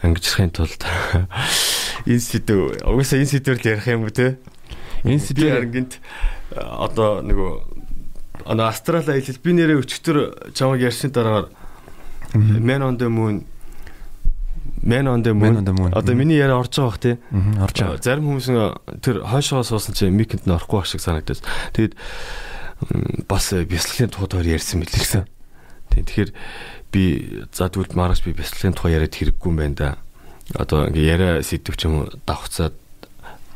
ангижрахын 0.00 0.54
тулд 0.54 0.78
энэ 2.06 2.22
сэдв 2.22 2.86
угаасаа 2.86 3.18
энэ 3.18 3.32
сэдвэр 3.34 3.58
ярих 3.66 3.88
юм 3.90 4.06
уу 4.06 4.14
те? 4.14 4.38
Энэ 5.02 5.18
сэдвэр 5.18 5.66
гинт 5.66 5.98
одоо 6.54 7.18
нөгөө 7.26 7.50
ана 8.46 8.68
астрал 8.70 9.02
аялал 9.08 9.40
би 9.42 9.50
нэрээ 9.56 9.82
өчтөр 9.82 10.16
чамаг 10.54 10.80
ярьсны 10.80 11.10
дараагаар 11.10 11.50
Man 12.34 12.82
on 12.82 12.98
the 12.98 13.08
moon 13.08 13.46
Man 14.82 15.06
on 15.08 15.22
the 15.22 15.32
moon. 15.32 15.92
Одоо 15.94 16.14
миний 16.14 16.36
яриа 16.36 16.58
орж 16.58 16.76
байгаа 16.76 16.90
бах 16.90 16.98
тий. 17.00 17.16
Орж 17.32 17.76
байгаа. 17.80 18.02
Зарим 18.02 18.28
хүмүүс 18.28 19.00
тэр 19.00 19.24
хойшоо 19.24 19.64
суусан 19.64 19.94
чинь 19.94 20.12
микэнд 20.12 20.44
нь 20.44 20.52
орохгүй 20.52 20.82
байх 20.82 20.90
шиг 20.90 21.00
санагдаж. 21.00 21.40
Тэгээд 21.72 21.96
бас 23.28 23.52
бясалгалын 23.52 24.10
тухайд 24.10 24.46
ярьсан 24.48 24.82
мэлээ 24.82 25.00
гэсэн. 25.00 25.24
Тэгэхээр 25.94 26.30
би 26.90 27.02
за 27.52 27.68
тэгвэл 27.70 27.94
маргааш 27.94 28.22
би 28.26 28.34
бясалгалын 28.34 28.74
тухай 28.74 28.92
яриад 28.98 29.14
хэрэггүй 29.14 29.48
юм 29.50 29.58
байна 29.58 29.74
да. 29.74 29.90
Одоо 30.58 30.90
ингээ 30.90 31.10
яриа 31.10 31.32
сэдвч 31.42 31.80
юм 31.86 32.10
давхцаад 32.26 32.74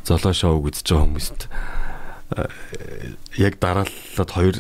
золоо 0.07 0.33
шоу 0.33 0.63
үзэж 0.65 0.87
байгаа 0.87 1.05
хүмүүст 1.05 1.41
яг 3.37 3.59
дарааллаад 3.61 4.31
хоёр 4.31 4.57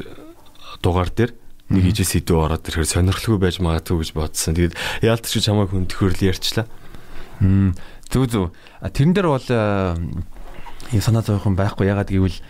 дугаар 0.83 1.11
дээр 1.12 1.33
нэг 1.69 1.85
ижи 1.93 2.05
сэдв 2.05 2.33
ороод 2.33 2.65
ирэхээр 2.65 2.88
сонирхолгүй 2.88 3.41
байж 3.41 3.57
магадгүй 3.61 4.00
гэж 4.00 4.11
бодсон. 4.17 4.57
Тэгээд 4.57 4.77
яалтч 5.05 5.37
чамайг 5.45 5.69
хүн 5.69 5.85
төхөөрл 5.85 6.33
ярьчлаа. 6.33 6.65
Зүг 8.09 8.25
зүг. 8.33 8.57
Тэрэн 8.81 9.12
дээр 9.12 9.29
бол 9.29 9.49
юм 10.97 11.03
санаа 11.05 11.21
зовхон 11.21 11.57
байхгүй 11.61 11.93
ягаад 11.93 12.09
гэвэл 12.09 12.41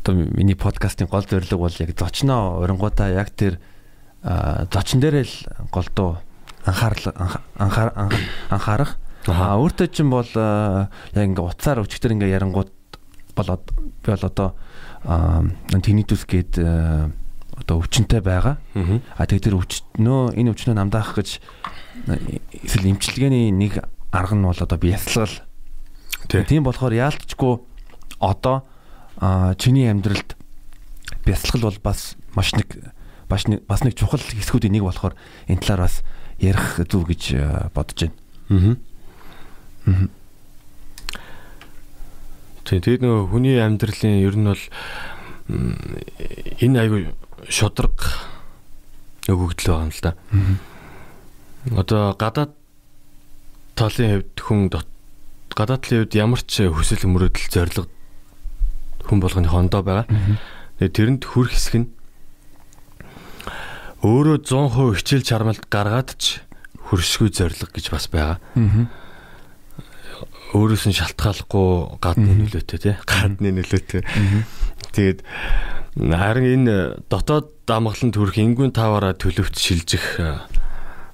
одоо 0.00 0.14
миний 0.14 0.54
подкастын 0.54 1.08
гол 1.08 1.24
зорилго 1.24 1.58
бол 1.58 1.76
яг 1.78 1.90
зочноо 1.98 2.62
оронгуудаа 2.62 3.10
яг 3.10 3.30
тэр 3.30 3.60
зочин 4.22 5.00
дээрээ 5.00 5.24
л 5.24 5.34
голдуу 5.72 6.18
анхаарал 6.64 8.10
анхаарах. 8.48 8.96
Аа 9.28 9.56
өөртөө 9.60 9.88
чинь 9.92 10.10
бол 10.12 10.28
яг 10.28 11.24
ингээ 11.24 11.44
утсаар 11.44 11.80
өчтөр 11.84 12.16
ингээ 12.16 12.36
ярангууд 12.36 12.72
бол 13.36 13.50
би 14.04 14.08
бол 14.12 14.24
одоо 14.28 14.48
tinnitus 15.80 16.24
гээд 16.28 16.60
одоо 16.60 17.80
өвчнөй 17.80 18.20
байгаа. 18.20 18.56
А 19.16 19.24
тэгээ 19.24 19.44
тэр 19.52 19.56
өвчнөө 19.60 20.36
энэ 20.36 20.50
өвчнөө 20.52 20.74
намдаах 20.76 21.16
гэж 21.16 21.40
эсвэл 22.64 22.90
эмчилгээний 22.92 23.52
нэг 23.52 23.84
арга 24.12 24.36
нь 24.36 24.44
бол 24.44 24.56
одоо 24.56 24.78
бясалгал. 24.80 25.44
Тийм 26.28 26.64
болохоор 26.64 26.92
яалтчгүй 26.92 27.60
одоо 28.20 28.68
чиний 29.60 29.90
амьдралд 29.90 30.36
бясалгал 31.24 31.70
бол 31.70 31.78
бас 31.84 32.16
маш 32.34 32.52
нэг 32.56 32.92
бас 33.28 33.46
нэг 33.46 33.66
бас 33.68 33.84
нэг 33.84 33.94
чухал 33.94 34.20
хэсгүүдийн 34.20 34.72
нэг 34.74 34.84
болохоор 34.84 35.14
энэ 35.46 35.60
талаар 35.60 35.86
бас 35.86 36.02
ярих 36.40 36.80
зүг 36.88 37.12
гэж 37.12 37.22
бодож 37.76 38.08
байна. 38.48 38.76
Аа. 39.86 40.08
Тэгээд 42.64 43.02
нөгөө 43.04 43.28
хүний 43.28 43.58
амьдралын 43.60 44.24
ер 44.24 44.36
нь 44.38 44.48
бол 44.48 44.64
энэ 46.64 46.80
айгүй 46.80 47.02
шудраг 47.50 47.98
өгөгдөл 49.26 49.68
байгаа 49.68 49.84
юм 49.84 49.92
л 49.92 50.02
да. 50.02 50.12
Одоо 51.76 52.16
гадаад 52.16 52.52
талын 53.76 54.22
хувьд 54.22 54.38
хүн 54.38 54.60
гадаад 54.70 55.82
талын 55.82 56.06
хувьд 56.06 56.14
ямар 56.14 56.40
ч 56.46 56.70
хүсэл 56.70 57.10
мөрөөдөл 57.10 57.50
зориг 57.50 57.90
хүн 59.04 59.18
болгоны 59.20 59.48
хондоо 59.48 59.82
байгаа. 59.82 60.06
Тэрэнд 60.80 61.24
хүрх 61.24 61.52
хэсэг 61.52 61.74
нь 61.84 61.88
өөрөө 64.00 64.48
100% 64.48 64.96
хичээл 64.96 65.28
чармалт 65.28 65.64
гаргаад 65.68 66.16
ч 66.16 66.40
хөршгүй 66.88 67.28
зориг 67.28 67.68
гэж 67.68 67.92
бас 67.92 68.08
байгаа. 68.08 68.40
Өөрөөс 70.56 70.84
нь 70.88 70.96
шалтгааллахгүй 70.96 72.00
гадны 72.00 72.32
нөлөөтэй 72.40 72.78
тий 72.80 72.94
гадны 73.04 73.52
нөлөөтэй. 73.54 74.02
Тэгээд 74.96 75.20
харин 75.94 76.66
энэ 76.66 77.04
дотоод 77.12 77.60
дамгалан 77.68 78.10
төрөх 78.10 78.40
ингүүн 78.40 78.72
таваараа 78.72 79.14
төлөвт 79.14 79.54
шилжих 79.54 80.18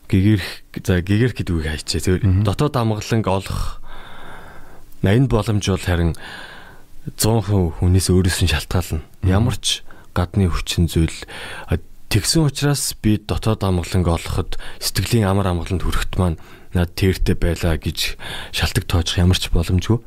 гэгэрх 0.06 0.78
за 0.86 1.02
гэгэрх 1.02 1.34
гэдэг 1.36 1.52
үгийг 1.52 1.72
хайчаа. 1.74 2.22
Тэгээд 2.22 2.46
дотоод 2.46 2.72
дамгаланг 2.72 3.26
олох 3.26 3.82
энэ 5.02 5.28
боломж 5.28 5.64
бол 5.68 5.84
харин 5.84 6.14
100% 7.14 7.78
хүнээс 7.78 8.10
өөрөөс 8.10 8.38
нь 8.42 8.50
шалтгаална. 8.50 9.06
Ямар 9.22 9.54
ч 9.62 9.86
гадны 10.10 10.50
хүчин 10.50 10.90
зүйл 10.90 11.14
Тэгсэн 12.06 12.46
учраас 12.46 12.94
би 13.02 13.18
дотоод 13.18 13.66
амгаланг 13.66 14.06
олоход 14.06 14.56
сэтгэлийн 14.78 15.26
амар 15.26 15.50
амгаланд 15.50 15.82
хүрэхт 15.82 16.16
маань 16.16 16.38
над 16.70 16.94
тэртэй 16.94 17.34
байлаа 17.34 17.74
гэж 17.76 18.14
шалтак 18.54 18.86
тоожих 18.86 19.18
ямар 19.18 19.34
ч 19.34 19.50
боломжгүй. 19.50 19.98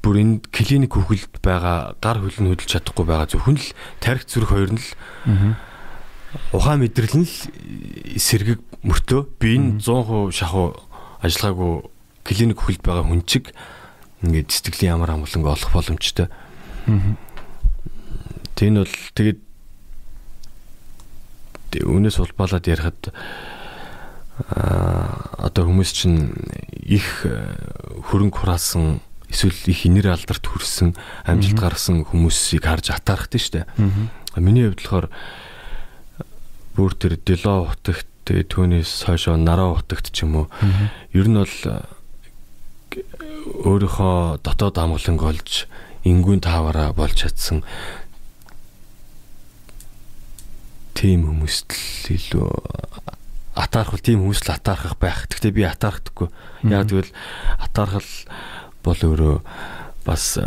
Бүр 0.00 0.16
энэ 0.16 0.40
клиник 0.48 0.96
хөвгөлд 0.96 1.44
байгаа 1.44 1.94
гар 2.00 2.24
хөлн 2.24 2.56
хөдөлж 2.56 2.70
чадахгүй 2.72 3.04
байгаа 3.04 3.28
зөвхөн 3.28 3.60
л 3.60 3.68
тарих 4.00 4.24
зүрх 4.24 4.48
хоёр 4.48 4.74
нь 4.74 4.80
л 4.80 4.88
ухаан 6.56 6.80
мэдрэл 6.80 7.20
нь 7.20 7.28
л 7.28 7.36
сэргийг 8.16 8.64
мөртөө 8.80 9.20
би 9.36 9.60
энэ 9.60 9.84
100% 9.84 10.32
шахуу 10.32 10.72
ажиллагаагүй 11.20 11.74
клиник 12.24 12.58
хөвгөлд 12.64 12.82
байгаа 12.82 13.04
хүн 13.06 13.22
чиг 13.28 13.52
ингээд 14.22 14.48
сэтгэлийн 14.52 14.96
ямар 14.96 15.16
амгаланг 15.16 15.46
олох 15.46 15.72
боломжтой. 15.72 16.28
Тэ 18.56 18.72
энэ 18.72 18.86
бол 18.86 18.96
тэгээд 19.12 19.40
үнээс 21.84 22.16
улбаалаад 22.22 22.64
ярихад 22.64 23.12
а 24.36 25.48
одоо 25.48 25.68
хүмүүс 25.68 25.90
чинь 25.96 26.32
их 26.84 27.24
хөрөнгө 27.24 28.36
хураасан 28.36 29.00
эсвэл 29.32 29.56
их 29.68 29.88
инэр 29.88 30.12
алдарт 30.12 30.44
хүрсэн 30.44 30.92
амжилт 31.24 31.56
гаргасан 31.56 32.04
хүмүүсийг 32.04 32.68
харж 32.68 32.92
атаархдаг 32.92 33.40
шүү 33.40 33.64
дээ. 33.64 33.66
Миний 34.36 34.68
хувьд 34.68 34.84
болохоор 34.84 35.08
бүр 36.76 36.92
тэр 36.94 37.16
Дело 37.16 37.72
утагт 37.72 38.06
түүнээс 38.28 39.08
хойшоо 39.08 39.40
Нараа 39.40 39.80
утагт 39.80 40.12
ч 40.12 40.28
юм 40.28 40.44
уу 40.44 40.46
ер 41.16 41.26
нь 41.26 41.40
бол 41.40 41.56
өөрийнхөө 43.46 44.42
дотоод 44.42 44.76
амгаланг 44.82 45.22
олж 45.22 45.66
ингүүн 46.02 46.42
тааваараа 46.42 46.90
болж 46.94 47.14
чадсан 47.22 47.62
тийм 50.96 51.26
хүмүүст 51.28 51.70
л 51.70 52.16
илүү 52.16 52.50
атаархал 53.56 54.00
тийм 54.00 54.24
хүмүүст 54.24 54.48
л 54.48 54.56
атаархах 54.56 54.96
байх. 54.98 55.28
Гэхдээ 55.28 55.52
би 55.52 55.62
атаархдаггүй. 55.68 56.28
Яг 56.72 56.88
тэгвэл 56.88 57.12
атаархал 57.60 58.10
бол 58.84 59.00
өөрөө 59.00 59.36
бас 60.08 60.40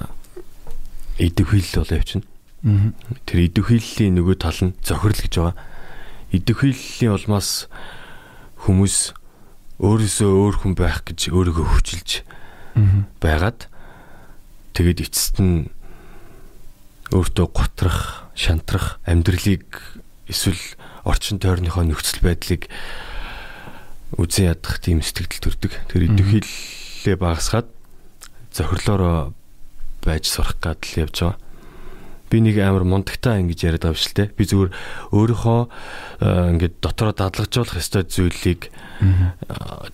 идэвхийл 1.21 1.69
бол 1.79 1.95
явчихна. 1.95 2.27
Тэр 3.29 3.39
идэвхийллийн 3.45 4.17
нөгөө 4.19 4.35
тал 4.41 4.59
нь 4.59 4.75
зохирол 4.83 5.21
гэж 5.21 5.33
байгаа. 5.37 5.55
Идэвхийллийн 6.33 7.13
улмаас 7.13 7.69
хүмүүс 8.65 9.13
өөрөөсөө 9.79 10.29
өөр 10.33 10.55
хүн 10.59 10.73
байх 10.75 11.05
гэж 11.07 11.31
өөрийгөө 11.31 11.65
хүчилж 11.65 12.27
байгаад 13.19 13.69
тэгээд 14.73 14.99
эцэст 15.09 15.41
нь 15.41 15.69
өөртөө 17.09 17.47
готрах, 17.49 18.29
шантрах, 18.37 19.01
амьдралыг 19.05 19.65
эсвэл 20.29 20.61
орчин 21.03 21.41
тойрныхоо 21.41 21.83
нөхцөл 21.83 22.21
байдлыг 22.21 22.69
үзэн 24.17 24.53
ядах 24.53 24.77
тийм 24.77 25.01
сэтгэл 25.01 25.41
төрдөг. 25.41 25.73
Тэр 25.89 26.09
идэвхийллээ 26.09 27.17
багасгаад 27.17 27.69
зохирлоороо 28.53 29.33
байж 30.05 30.29
сурах 30.29 30.57
гад 30.61 30.81
л 30.85 31.05
явж 31.05 31.17
байгаа. 31.17 31.37
Би 32.29 32.37
нэг 32.45 32.61
амар 32.61 32.85
мундагтаа 32.85 33.41
ингэж 33.41 33.59
яриад 33.65 33.89
байгаа 33.89 33.97
шүү 33.97 34.13
дээ. 34.17 34.37
Би 34.37 34.43
зүгээр 34.45 34.71
өөрийнхөө 35.17 35.61
ингээд 36.21 36.75
дотроо 36.77 37.13
дадлагжуулах 37.13 37.81
ёстой 37.81 38.05
зүйлийг 38.05 38.69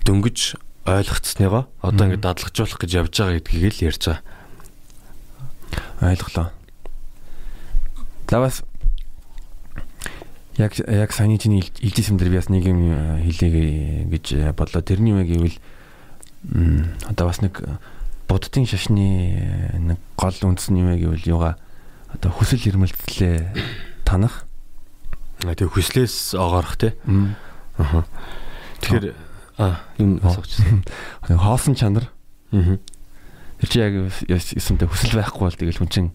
дөнгөж 0.03 0.59
ойлгоцсныгоо 0.85 1.65
одоо 1.81 2.05
ингээд 2.05 2.21
дадлагжуулах 2.21 2.77
гэж 2.77 2.91
явж 2.93 3.13
байгаа 3.17 3.41
гэдгийг 3.41 3.73
л 3.73 3.85
ярьж 3.89 4.03
байгаа. 4.05 4.21
Ойлголоо. 6.01 6.47
За 8.29 8.37
бас 8.39 8.61
яг 10.57 10.77
яг 10.77 11.11
саний 11.11 11.37
чиний 11.41 11.65
илжсэн 11.81 12.17
дээр 12.17 12.29
би 12.29 12.37
бас 12.37 12.49
нэг 12.53 12.65
юм 12.69 12.93
хэлээ 13.25 14.05
гэж 14.13 14.53
бодлоо. 14.53 14.81
Тэрний 14.85 15.17
юу 15.17 15.25
гэвэл 15.25 15.57
одоо 17.09 17.25
бас 17.27 17.41
нэг 17.41 17.65
буддын 18.29 18.69
шашны 18.69 19.73
нэг 19.81 19.97
гол 20.15 20.37
үндэс 20.37 20.69
нь 20.69 20.85
юу 20.85 20.93
гэвэл 20.93 21.29
юугаа 21.33 21.57
одоо 22.13 22.29
хүсэл 22.29 22.61
эрмэлзлээ 22.61 24.05
танах. 24.05 24.45
Тэгээ 25.41 25.65
хүслээс 25.65 26.37
огоорох 26.37 26.77
те. 26.77 26.93
Аа. 27.77 28.05
Тэгэхээр 28.81 29.13
а 29.57 29.79
юм 29.97 30.19
асуучихсан. 30.23 30.83
Хоосон 31.27 31.75
чанар. 31.75 32.09
Аа. 32.51 32.77
Тэр 33.61 33.69
чи 33.69 33.79
яг 33.79 33.93
юмтай 33.95 34.87
хүсэл 34.87 35.19
байхгүй 35.19 35.41
бол 35.47 35.55
тэгэл 35.55 35.79
хүн 35.79 35.91
чин 35.91 36.11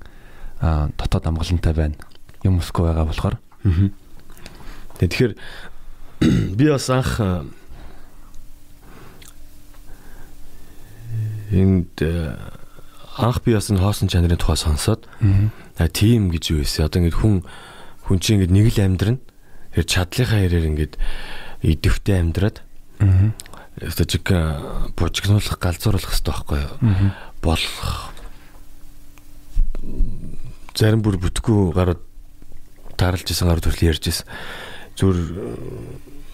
дотоод 0.61 1.25
амгалантай 1.25 1.73
байна. 1.73 1.97
Юм 2.45 2.61
өсгөө 2.61 2.93
байгаа 2.93 3.09
болохоор. 3.09 3.37
Аа 3.65 3.91
Тэгэхээр 5.01 5.33
би 6.61 6.65
бас 6.69 6.93
анх 6.93 7.17
энд 11.49 12.05
анх 13.17 13.41
би 13.41 13.57
бас 13.57 13.73
энэ 13.73 13.81
хоосон 13.81 14.13
чанарын 14.13 14.37
тухай 14.37 14.61
сонсоод 14.61 15.09
аа 15.81 15.89
тийм 15.89 16.29
гэж 16.29 16.53
юу 16.53 16.61
вэ? 16.61 16.85
Одоо 16.85 17.01
ингэ 17.01 17.17
хүн 17.17 17.41
хүн 18.05 18.19
чинь 18.21 18.45
ингэ 18.45 18.53
нэг 18.53 18.77
л 18.77 18.85
амьдрна. 18.85 19.25
Тэр 19.73 19.89
чадлынхаа 19.89 20.45
хэрээр 20.45 20.69
ингэ 20.69 20.87
идэвхтэй 21.65 22.21
амьдраад 22.21 22.61
аа 23.01 23.91
стажик 23.91 24.29
бужигнуулах 24.97 25.57
галзууруулах 25.59 26.13
хэрэгтэй 26.13 26.33
байхгүй 26.33 26.59
юу? 26.61 27.13
Болох 27.41 28.13
зарим 30.77 31.01
бүр 31.03 31.17
бүтггүй 31.17 31.73
гарууд 31.73 32.03
тааралж 33.01 33.33
исэн 33.33 33.49
гарууд 33.49 33.65
төрөл 33.65 33.89
ярьж 33.97 34.05
исэн 34.13 34.29
зүр 35.01 35.17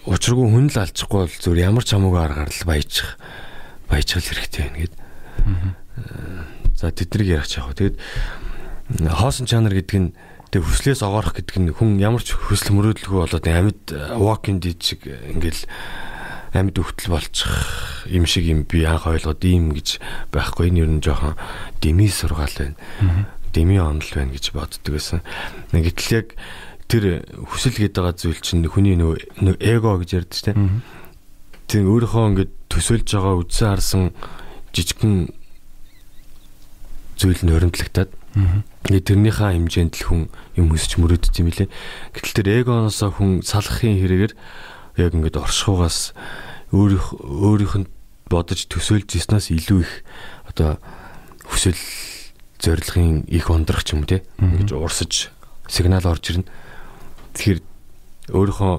учиргүй 0.07 0.47
хүн 0.51 0.67
л 0.67 0.79
алчихгүй 0.83 1.19
бол 1.23 1.35
зүр 1.39 1.57
ямар 1.59 1.87
ч 1.87 1.95
хамаагүй 1.95 2.19
аргаар 2.19 2.51
л 2.51 2.67
баяжих 2.67 3.15
баяжгал 3.87 4.27
хэрэгтэй 4.27 4.63
байна 4.67 4.79
гэд. 4.83 4.93
За 6.75 6.91
тэднийг 6.91 7.27
ярих 7.31 7.47
чаах. 7.47 7.75
Тэгэд 7.75 7.95
хоосон 9.07 9.47
чанар 9.47 9.71
гэдэг 9.71 9.99
нь 9.99 10.11
тэг 10.51 10.63
хүслээс 10.63 11.03
огоорох 11.03 11.35
гэдэг 11.35 11.55
нь 11.59 11.71
хүн 11.71 11.99
ямар 11.99 12.23
ч 12.23 12.35
хүсэл 12.35 12.75
мөрөөдөлгүй 12.75 13.19
болоод 13.19 13.47
амьд 13.47 13.83
walking 14.19 14.59
dead 14.59 14.79
шиг 14.79 15.03
ингээл 15.07 15.63
амьд 16.53 16.79
өвтөл 16.79 17.11
болчих 17.11 17.51
юм 18.07 18.25
шиг 18.29 18.47
юм 18.47 18.63
би 18.63 18.85
анх 18.87 19.07
ойлгоод 19.07 19.43
ийм 19.43 19.75
гэж 19.75 19.99
байхгүй 20.31 20.71
энэ 20.71 20.81
ер 20.85 20.91
нь 20.91 21.03
жоохон 21.03 21.35
деми 21.81 22.07
сургаал 22.07 22.55
байна. 22.55 23.27
Деми 23.51 23.79
онол 23.79 24.11
байна 24.15 24.31
гэж 24.31 24.55
боддөг 24.55 24.91
байсан. 24.95 25.19
Гэтэл 25.71 26.15
яг 26.15 26.27
тэр 26.87 27.27
хүсэл 27.51 27.75
гээд 27.75 27.99
байгаа 27.99 28.15
зүйл 28.15 28.39
чинь 28.39 28.63
хүний 28.63 28.95
нөгөө 28.95 29.59
эго 29.59 29.99
гэж 29.99 30.09
ярьдаг 30.15 30.35
шүү 30.39 30.47
дээ. 30.55 30.59
Тэр 31.67 31.83
өөрийнхөө 31.83 32.25
ингээд 32.31 32.51
төсөөлж 32.71 33.07
байгаа 33.11 33.35
үдсэн 33.43 33.67
харсан 33.67 34.03
жижигхэн 34.71 35.15
зүйл 37.19 37.41
нь 37.43 37.51
өрөмдлөгтаад 37.51 38.11
ингээд 38.87 39.07
тэрнийхээ 39.09 39.51
хэмжээнд 39.51 39.93
л 39.99 40.05
хүн 40.07 40.21
юм 40.55 40.67
өсч 40.71 40.95
мөрөддөг 40.95 41.33
юм 41.41 41.49
лээ. 41.51 41.67
Гэтэл 42.15 42.35
тэр 42.39 42.47
эгоноос 42.63 43.03
хүн 43.03 43.43
салахын 43.43 43.99
хэрэгээр 43.99 44.33
яг 44.97 45.13
ингээд 45.13 45.37
оршихугаас 45.37 46.13
өөрийнх 46.73 47.07
өөрийнх 47.21 47.75
нь 47.85 47.87
бодож 48.27 48.67
төсөөлж 48.67 49.07
ирснээс 49.13 49.53
илүү 49.53 49.79
их 49.85 49.91
одоо 50.51 50.81
хүсэл 51.47 51.79
зорилгын 52.59 53.29
их 53.29 53.47
ундрах 53.47 53.85
ч 53.85 53.95
юм 53.95 54.03
те 54.03 54.25
ингэж 54.41 54.73
урсаж 54.73 55.31
сигнал 55.69 56.03
орж 56.03 56.33
ирнэ. 56.33 56.49
Тэгэхээр 57.37 57.59
өөрийнхөө 58.33 58.75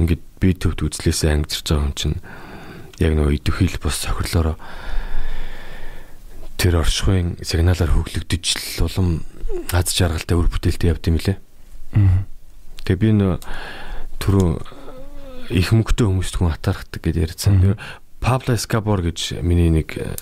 ингээд 0.00 0.22
би 0.40 0.48
төвд 0.58 0.80
үзлээсээ 0.90 1.30
ангижирж 1.36 1.68
байгаа 1.70 1.86
юм 1.86 1.94
чинь 1.94 2.18
яг 2.98 3.12
нөгөө 3.14 3.36
идэвхийл 3.38 3.78
бус 3.78 4.00
сохирлороо 4.02 4.56
тэр 6.58 6.80
оршихуйн 6.82 7.38
сигналаар 7.44 7.92
хөглөгдөж 7.92 8.44
л 8.80 8.88
улам 8.88 9.22
аз 9.70 9.92
жаргалтай 9.92 10.34
үр 10.34 10.48
бүтээлтэй 10.48 10.90
явд 10.90 11.04
юм 11.12 11.18
лээ. 11.20 11.38
Тэгээ 12.88 12.98
би 12.98 13.10
нөө 13.14 13.34
түрүү 14.18 14.50
их 15.50 15.72
мөнгөтэй 15.72 16.06
хүмүүст 16.08 16.38
хүн 16.40 16.52
атаархдаг 16.54 17.00
гэдээ 17.02 17.24
ярьсан. 17.28 17.76
Пабло 18.20 18.56
Эскабор 18.56 19.04
гэж 19.04 19.44
миний 19.44 19.68
нэг 19.68 20.00
э, 20.00 20.16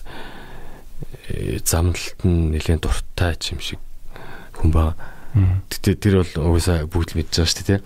замналт 1.63 2.19
нь 2.27 2.51
нэлээд 2.51 2.83
дуртай 2.83 3.39
юм 3.55 3.61
шиг 3.63 3.79
хүн 4.59 4.71
ба. 4.75 4.99
Гэтэ 5.33 5.97
тэр 5.97 6.15
бол 6.27 6.59
угаасаа 6.59 6.85
бүгд 6.91 7.15
мэдж 7.17 7.41
байгаа 7.41 7.49
шүү 7.49 7.67
дээ. 7.71 7.81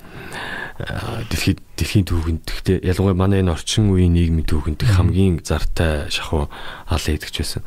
Дэлхийд 1.31 1.61
дэлхийн 1.79 2.09
түүхэнд 2.09 2.43
гэхдээ 2.43 2.79
ялангуяа 2.83 3.15
манай 3.15 3.45
энэ 3.45 3.55
орчин 3.55 3.93
үеийн 3.93 4.17
нийгмийн 4.17 4.49
түүхэнд 4.49 4.83
хамгийн 4.83 5.45
зартай 5.45 6.11
шахуу 6.11 6.51
алын 6.91 7.17
идэгч 7.17 7.37
байсан. 7.45 7.63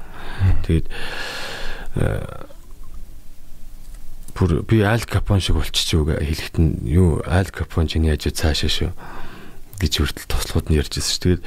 Тэгээд 0.68 0.88
бүр 4.36 4.62
би 4.68 4.84
Аль 4.84 5.08
Капон 5.08 5.40
шиг 5.40 5.56
болчих 5.56 5.96
үг 5.96 6.18
хэлэхэд 6.18 6.58
нь 6.60 6.84
юу 6.84 7.24
Аль 7.24 7.48
Капон 7.48 7.88
чиний 7.88 8.12
ажил 8.12 8.36
цаашаа 8.36 8.68
шүү 8.68 8.92
гэж 9.80 9.94
хүртэл 10.04 10.28
тослоход 10.28 10.70
нь 10.70 10.78
ярьж 10.78 10.94
байсан 11.00 11.14
шүү. 11.16 11.24
Тэгээд 11.24 11.44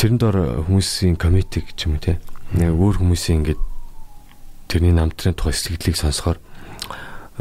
тэрэнд 0.00 0.22
ор 0.24 0.36
хүмүүсийн 0.64 1.16
комити 1.20 1.60
гэж 1.60 1.78
юм 1.86 2.00
те. 2.00 2.18
Өөр 2.56 3.04
хүмүүсийн 3.04 3.44
ингээд 3.44 3.62
тэрний 4.68 4.92
намтрын 4.96 5.36
тухай 5.36 5.52
сэтгэлийг 5.52 5.96
сонсохоор 5.96 6.40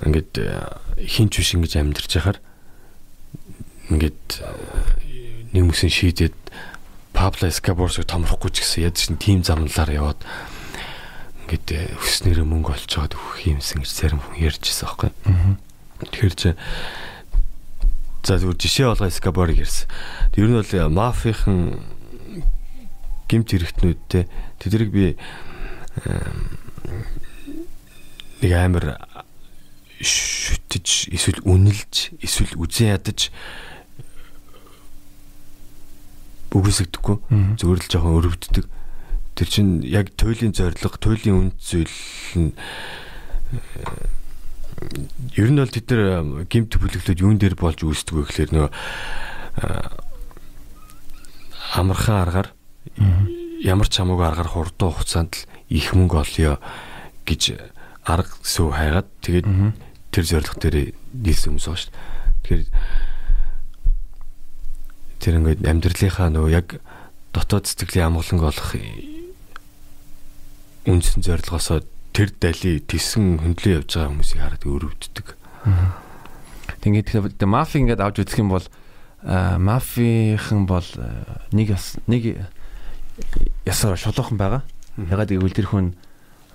ингээд 0.04 0.40
хинч 1.00 1.40
биш 1.40 1.56
ингэж 1.56 1.74
амьдарч 1.80 2.12
яхаар 2.20 2.40
ингээд 3.90 4.44
нэг 5.56 5.64
мөсөн 5.64 5.92
шийдээд 5.92 6.36
Пабло 7.16 7.48
Эскобар 7.48 7.88
шиг 7.88 8.12
томрохгүй 8.12 8.52
ч 8.52 8.60
гэсэн 8.60 8.84
яд 8.92 9.00
чинь 9.00 9.16
тим 9.16 9.40
замналаар 9.40 9.92
яваад 9.96 10.20
ингээд 11.48 11.96
өснөрөө 11.96 12.44
мөнгө 12.44 12.76
олж 12.76 12.92
жоод 12.92 13.16
өгөх 13.16 13.56
юмсан 13.56 13.86
гэж 13.86 13.92
зарим 13.94 14.20
хүн 14.20 14.36
ярьжсэн 14.52 14.84
байхгүй. 14.84 15.12
Тэгэхээр 16.12 16.36
чи 16.36 16.50
за 18.26 18.42
зүгээр 18.42 18.58
жишээ 18.58 18.90
олгоо 18.90 19.08
Эскобарыг 19.08 19.62
ярьсан. 19.62 19.86
Ер 20.34 20.50
нь 20.50 20.58
бол 20.58 20.90
мафийн 20.90 21.78
гимт 23.30 23.54
хэрэгтнүүдтэй 23.54 24.26
тэдэрийг 24.58 24.90
би 24.90 25.06
нэг 28.42 28.52
амар 28.58 28.98
шүтэж 30.02 31.14
эсвэл 31.14 31.46
үнэлж 31.46 32.18
эсвэл 32.20 32.58
үзэн 32.58 32.98
ядаж 32.98 33.30
үгүйсэгдэхгүй 36.50 37.18
зүгээр 37.62 37.80
л 37.80 37.90
жоохон 37.94 38.18
өрөвддөг. 38.20 38.66
Тэр 39.36 39.48
чинь 39.52 39.84
яг 39.84 40.16
туйлын 40.16 40.56
зорилго, 40.56 40.96
туйлын 40.98 41.52
үнд 41.52 41.56
зүйл 41.60 41.92
нь 42.40 42.56
ер 45.36 45.50
нь 45.52 45.60
бол 45.60 45.72
тэд 45.72 45.88
нар 45.92 46.46
гимт 46.52 46.76
бүлэглүүд 46.76 47.24
юун 47.24 47.40
дээр 47.40 47.56
болж 47.56 47.80
үүсдэг 47.84 48.16
вэ 48.16 48.24
гэхээр 48.28 48.52
нөгөө 48.56 48.72
амархан 51.80 52.18
аргаар 52.24 52.50
ямар 53.64 53.88
ч 53.88 53.94
хамаагүй 54.00 54.28
аргаар 54.28 54.52
хурдан 54.52 54.92
хугацаанд 54.92 55.34
л 55.36 55.48
их 55.72 55.96
мөнгө 55.96 56.18
олъё 56.22 56.60
гэж 57.24 57.58
арга 58.06 58.36
сүв 58.44 58.76
хайгаад 58.76 59.08
тэгээд 59.24 59.48
тэр 60.12 60.24
зорилго 60.28 60.60
дээр 60.62 60.94
нийлсэн 61.12 61.58
хүмүүс 61.58 61.66
байгаа 61.66 61.82
шүү 61.82 61.92
дээ. 61.92 62.04
Тэгэхээр 62.46 62.64
тэр 65.20 65.34
ингээд 65.42 65.62
амьдралынхаа 65.66 66.30
нөгөө 66.30 66.52
яг 66.54 66.68
дотоод 67.34 67.66
сэтгэлийн 67.66 68.14
амгаланг 68.14 68.44
олох 68.46 68.70
үндсэн 70.86 71.26
зорилгоосоо 71.26 71.82
тэр 72.16 72.32
дали 72.40 72.80
тисэн 72.80 73.44
хөндлөө 73.44 73.84
явж 73.84 73.92
байгаа 73.92 74.12
хүмүүсийг 74.16 74.40
хараад 74.40 74.64
өрөвддөг. 74.64 75.28
Тэгээд 76.80 77.44
мафи 77.44 77.84
ингээд 77.84 78.00
авч 78.00 78.24
үзэх 78.24 78.40
юм 78.40 78.56
бол 78.56 78.64
мафийнхан 79.28 80.64
бол 80.64 80.88
нэг 81.52 81.76
нэг 82.08 82.24
ясаар 83.68 84.00
шулуухан 84.00 84.40
байгаа. 84.40 84.64
Ягаад 84.96 85.36
гэвэл 85.36 85.52
тэр 85.52 85.68
хүн 85.68 85.92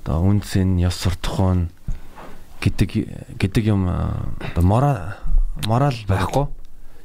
одоо 0.00 0.24
үндсэн 0.24 0.80
ёс 0.80 0.96
суртахуун 0.96 1.68
гэдэг 2.64 3.36
гэдэг 3.36 3.64
юм 3.68 3.84
одоо 3.84 4.64
морал 4.64 5.20
морал 5.68 5.98
байхгүй. 6.08 6.48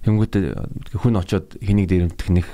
Тэнгүүд 0.08 0.34
хүн 0.96 1.20
очоод 1.20 1.60
хэнийг 1.60 1.92
дээрэмдэх 1.92 2.30
нэг 2.32 2.48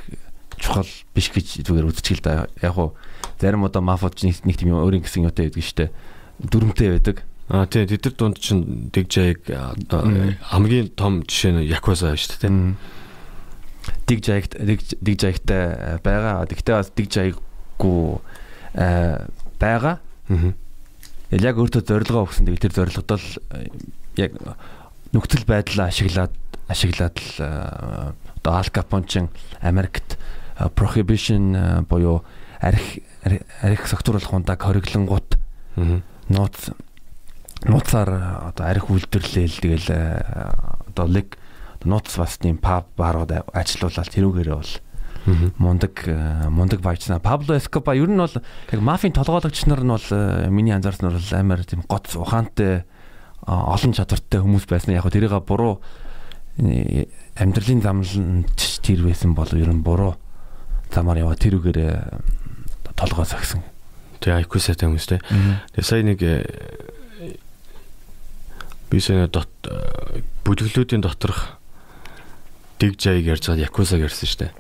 чухал 0.58 0.90
биш 1.14 1.30
гэж 1.30 1.62
зүгээр 1.62 1.90
үзчихэл 1.94 2.26
да. 2.26 2.50
Яг 2.58 2.74
уу 2.80 2.98
зарим 3.40 3.66
одоо 3.66 3.82
мафууд 3.82 4.18
нэг 4.22 4.42
нэг 4.46 4.56
тийм 4.58 4.78
өөрийн 4.78 5.04
гэсэн 5.04 5.26
юутай 5.26 5.50
байдаг 5.50 5.66
штэ. 5.66 5.92
Дүрмтэй 6.40 6.90
байдаг. 6.96 7.24
А 7.52 7.66
тий 7.68 7.86
тэд 7.86 8.06
нар 8.06 8.16
дунд 8.16 8.38
чинь 8.40 8.90
дэгжайг 8.94 9.50
одоо 9.52 10.08
хамгийн 10.54 10.96
том 10.96 11.22
жишээ 11.28 11.52
нь 11.52 11.68
Якуза 11.68 12.16
шүү 12.16 12.48
дээ. 12.48 12.76
Дэгжайгт 14.08 14.56
дэгжайгтай 15.04 16.00
байгаа. 16.00 16.48
Тэгтээ 16.48 16.76
бас 16.80 16.90
дэгжайггүй 16.96 18.00
байгаа. 19.60 20.00
Яг 21.32 21.56
өөртөө 21.60 21.84
зорилгоо 21.84 22.24
өгсөн. 22.24 22.48
Тэгээд 22.48 22.72
тэр 22.72 22.78
зорилгод 22.78 23.12
л 23.20 23.28
яг 24.16 24.32
нөхцөл 25.12 25.44
байдлаа 25.44 25.92
ашиглаад 25.92 26.32
ашиглаад 26.72 27.16
л 27.20 27.32
одоо 28.40 28.54
Ал 28.56 28.70
Капончин 28.72 29.28
Америкт 29.60 30.18
prohibition 30.76 31.84
буюу 31.84 32.24
арх 32.62 33.02
арх 33.26 33.88
согтууруулах 33.88 34.34
ундаг 34.34 34.62
хориглонгууд 34.62 35.38
нууц 36.30 36.74
нууцаар 37.66 38.10
одоо 38.50 38.66
арх 38.66 38.90
үйлдвэрлээл 38.90 39.58
тэгэл 39.62 39.90
одоо 40.90 41.06
лиг 41.06 41.38
нууц 41.86 42.10
бас 42.18 42.38
тийм 42.42 42.58
паб 42.58 42.90
барууд 42.98 43.32
ажиллаулаад 43.54 44.10
тэрүүгээрээ 44.10 44.58
бол 44.58 44.74
мундаг 45.58 45.94
мундаг 46.50 46.82
байцна 46.82 47.20
Пабло 47.22 47.58
Эскоба 47.58 47.94
ер 47.94 48.10
нь 48.10 48.18
бол 48.18 48.34
яг 48.34 48.82
мафийн 48.82 49.14
толгойлогч 49.14 49.66
нар 49.70 49.86
нь 49.86 49.94
бол 49.94 50.08
миний 50.50 50.74
анзаарснаар 50.74 51.14
бол 51.14 51.34
амар 51.38 51.62
тийм 51.62 51.86
гоц 51.86 52.18
ухаантай 52.18 52.84
олон 53.46 53.94
чадвартай 53.94 54.42
хүмүүс 54.42 54.66
байсан. 54.66 54.98
Яг 54.98 55.06
тэрийг 55.14 55.38
буруу 55.46 55.82
амьдралын 56.58 57.82
замланд 57.86 58.50
тэр 58.82 59.06
байсан 59.06 59.34
бол 59.38 59.50
ер 59.54 59.70
нь 59.70 59.86
буруу 59.86 60.18
замаар 60.90 61.22
яваа 61.22 61.38
тэрүүгээр 61.38 61.80
толгой 62.96 63.26
сагсан. 63.26 63.64
Тэгээ 64.22 64.46
IQ 64.46 64.60
сайтай 64.62 64.88
хүмүүс 64.90 65.08
те. 65.10 65.18
Тэгээ 65.76 65.86
сая 65.86 66.04
нэг 66.06 66.20
би 68.92 69.00
сая 69.00 69.28
дот 69.32 69.50
бүлэглүүдийн 70.46 71.02
доторх 71.02 71.58
дэг 72.82 72.98
жайг 72.98 73.26
ярьж 73.30 73.48
байгаа 73.48 73.66
Якузаг 73.70 74.02
ярьсан 74.04 74.28
шүү 74.28 74.40
дээ. 74.42 74.54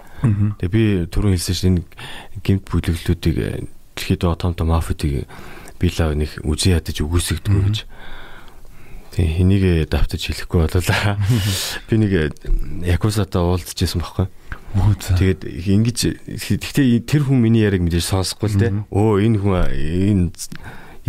Тэгээ 0.61 0.71
би 0.71 0.83
түрүүн 1.09 1.35
хэлсэн 1.35 1.55
шүү 1.57 1.69
энэ 1.73 1.81
гимт 2.45 2.65
бүлэглүүдийг 2.69 3.37
дэлхийд 3.97 4.21
том 4.21 4.53
том 4.53 4.69
мафиутыг 4.69 5.25
билаа 5.81 6.13
нэг 6.13 6.37
үзэн 6.45 6.77
ядаж 6.77 7.01
үгүйсгдэг 7.01 7.49
гэж. 7.49 7.77
Тэгээ 9.17 9.35
хэнийг 9.41 9.63
давтаж 9.89 10.21
хэлэхгүй 10.21 10.69
болоо. 10.69 11.17
Би 11.89 11.95
нэг 11.99 12.37
Якузатай 12.85 13.41
уулзчихсан 13.41 13.99
байхгүй. 13.99 14.29
Тэгээд 14.71 15.41
ингэж 15.43 15.99
гэхдээ 16.31 17.03
тэр 17.03 17.27
хүн 17.27 17.43
миний 17.43 17.67
яриг 17.67 17.83
мэдээж 17.83 18.07
сонсохгүй 18.07 18.47
л 18.55 18.59
те. 18.59 18.71
Өө 18.87 19.19
энэ 19.19 19.37
хүн 19.43 19.67
энэ 19.67 20.31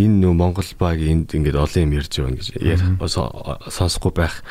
энэ 0.03 0.17
нөө 0.19 0.35
Монгол 0.35 0.71
баг 0.83 0.99
энд 0.99 1.31
ингээд 1.31 1.55
олон 1.55 1.83
юм 1.87 1.95
ярьж 1.95 2.11
байгаа 2.19 2.35
гэж 2.35 2.47
ярих 2.59 2.91
сонсохгүй 3.71 4.13
байх. 4.19 4.43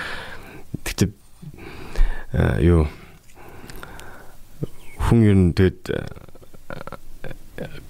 Гэхдээ 0.88 1.12
юу? 2.64 2.88
Хүн 5.12 5.20
ер 5.28 5.36
нь 5.36 5.52
тэгээд 5.60 5.82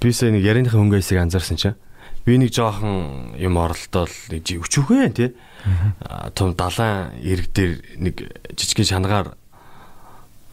би 0.02 0.10
сая 0.10 0.34
нэг 0.34 0.42
ярианыхаа 0.42 0.82
хөнгөөсийг 0.82 1.22
анзаарсан 1.22 1.62
чинь. 1.62 1.78
Би 2.26 2.42
нэг 2.42 2.50
жоохон 2.50 3.38
юм 3.38 3.62
оролдоод 3.62 4.10
нэг 4.34 4.42
өчүүхээ 4.42 5.10
тий 5.14 5.30
том 6.34 6.56
далайн 6.58 7.14
ирэг 7.22 7.54
дээр 7.54 7.74
нэг 8.02 8.16
жижигхэн 8.58 8.90
шангаар 8.90 9.38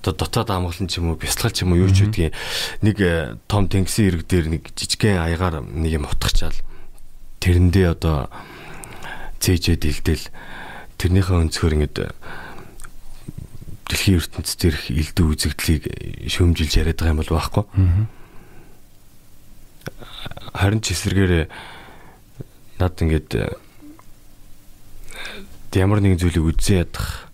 дотоод 0.02 0.50
амгалан 0.50 0.86
ч 0.86 0.98
юм 0.98 1.12
уу 1.12 1.18
бясалгал 1.18 1.54
ч 1.54 1.62
юм 1.62 1.72
уу 1.74 1.82
юу 1.86 1.90
ч 1.90 2.06
үдгийг 2.06 2.34
нэг 2.82 2.96
э, 3.00 3.36
том 3.50 3.66
тэнгисийн 3.66 4.08
ирэг 4.14 4.22
дээр 4.26 4.46
нэг 4.48 4.62
жижигхэн 4.74 5.18
аягаар 5.18 5.62
нэг 5.62 5.92
юм 5.98 6.06
утгачаал 6.06 6.56
тэрэндээ 7.42 7.86
одоо 7.92 8.30
цээжээ 9.42 9.76
дилдэл 9.78 10.24
тэрнийхээ 10.98 11.36
өнцгөр 11.42 11.74
ингэдэг 11.78 12.06
э, 12.06 12.14
дэлхийн 13.88 14.20
ертөнцид 14.20 14.60
ирэх 14.68 14.84
элдв 14.92 15.24
үзэгдлийг 15.32 15.82
шөмжилж 16.28 16.72
яриад 16.76 17.00
байгаа 17.00 17.14
юм 17.16 17.20
бол 17.24 17.32
байхгүй. 17.32 17.64
Харин 20.52 20.80
ч 20.84 20.92
эсэргээр 20.92 21.48
над 22.78 22.94
ингээд 23.00 23.30
ямар 25.72 26.00
нэгэн 26.04 26.20
зүйлийг 26.20 26.52
үзэн 26.52 26.84
ядах, 26.84 27.32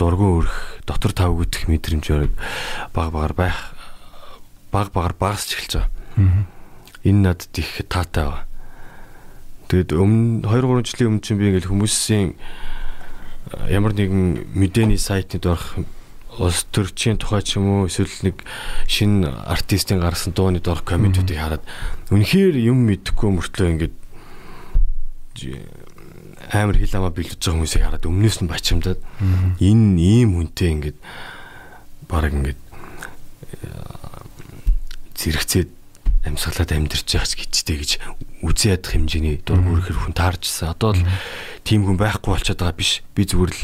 дургуун 0.00 0.44
өрөх, 0.44 0.79
дотор 0.86 1.12
тав 1.12 1.34
гүтэх 1.34 1.68
мэдрэмжээр 1.68 2.30
баг 2.94 3.08
багаар 3.12 3.34
байх 3.34 3.58
баг 4.72 4.92
багаар 4.92 5.14
багасч 5.18 5.56
эхэлж 5.56 5.72
байгаа. 5.80 5.90
Энэ 7.04 7.20
надад 7.24 7.54
их 7.58 7.80
таатай 7.88 8.24
байна. 8.24 8.46
Тэгэд 9.70 9.90
өмнө 9.94 10.46
2 10.46 10.82
3 10.82 10.88
жилийн 10.88 11.08
өмнө 11.14 11.24
чинь 11.24 11.38
би 11.38 11.48
ингээл 11.50 11.70
хүмүүсийн 11.70 12.34
ямар 13.70 13.94
нэгэн 13.94 14.52
мэдээний 14.54 14.98
сайтад 14.98 15.46
орох 15.46 15.78
улс 16.38 16.66
төрчийн 16.70 17.18
тухай 17.18 17.42
ч 17.42 17.58
юм 17.58 17.82
уу 17.82 17.86
эсвэл 17.90 18.30
нэг 18.30 18.42
шинэ 18.86 19.26
артистын 19.26 19.98
гарсан 19.98 20.32
дууны 20.32 20.62
доор 20.62 20.82
комментүүдийг 20.86 21.38
хараад 21.38 21.64
үнэхээр 22.14 22.56
юм 22.70 22.86
мэдэхгүй 22.86 23.30
мөртлөө 23.34 23.68
ингээд 23.74 23.96
амар 26.50 26.76
хил 26.76 26.96
амаа 26.98 27.14
бэлдэж 27.14 27.38
байгаа 27.38 27.54
хүмүүсийг 27.56 27.82
хараад 27.86 28.08
өмнөөс 28.10 28.38
нь 28.42 28.50
бачимдаад 28.50 29.00
энэ 29.62 30.02
ийм 30.02 30.30
хүнтэй 30.34 30.68
ингээд 30.74 30.98
баг 32.10 32.32
ингээд 32.34 32.60
зэрэгцээд 35.14 35.70
амьсгалаад 36.24 36.70
амьдарч 36.72 37.06
байгаа 37.06 37.28
ч 37.28 37.34
гэжтэй 37.38 37.76
гэж 37.80 37.90
үзэн 38.44 38.76
ядах 38.76 38.92
хэмжээний 38.92 39.40
дур 39.44 39.60
бүрхэр 39.60 39.96
хүн 39.96 40.16
таарчсан. 40.16 40.72
Одоо 40.72 40.96
л 40.96 41.04
тийм 41.64 41.84
хүн 41.88 41.96
байхгүй 41.96 42.36
болчиход 42.36 42.60
байгаа 42.60 42.76
биш. 42.76 43.00
Би 43.16 43.24
зүгээр 43.24 43.52
л 43.52 43.62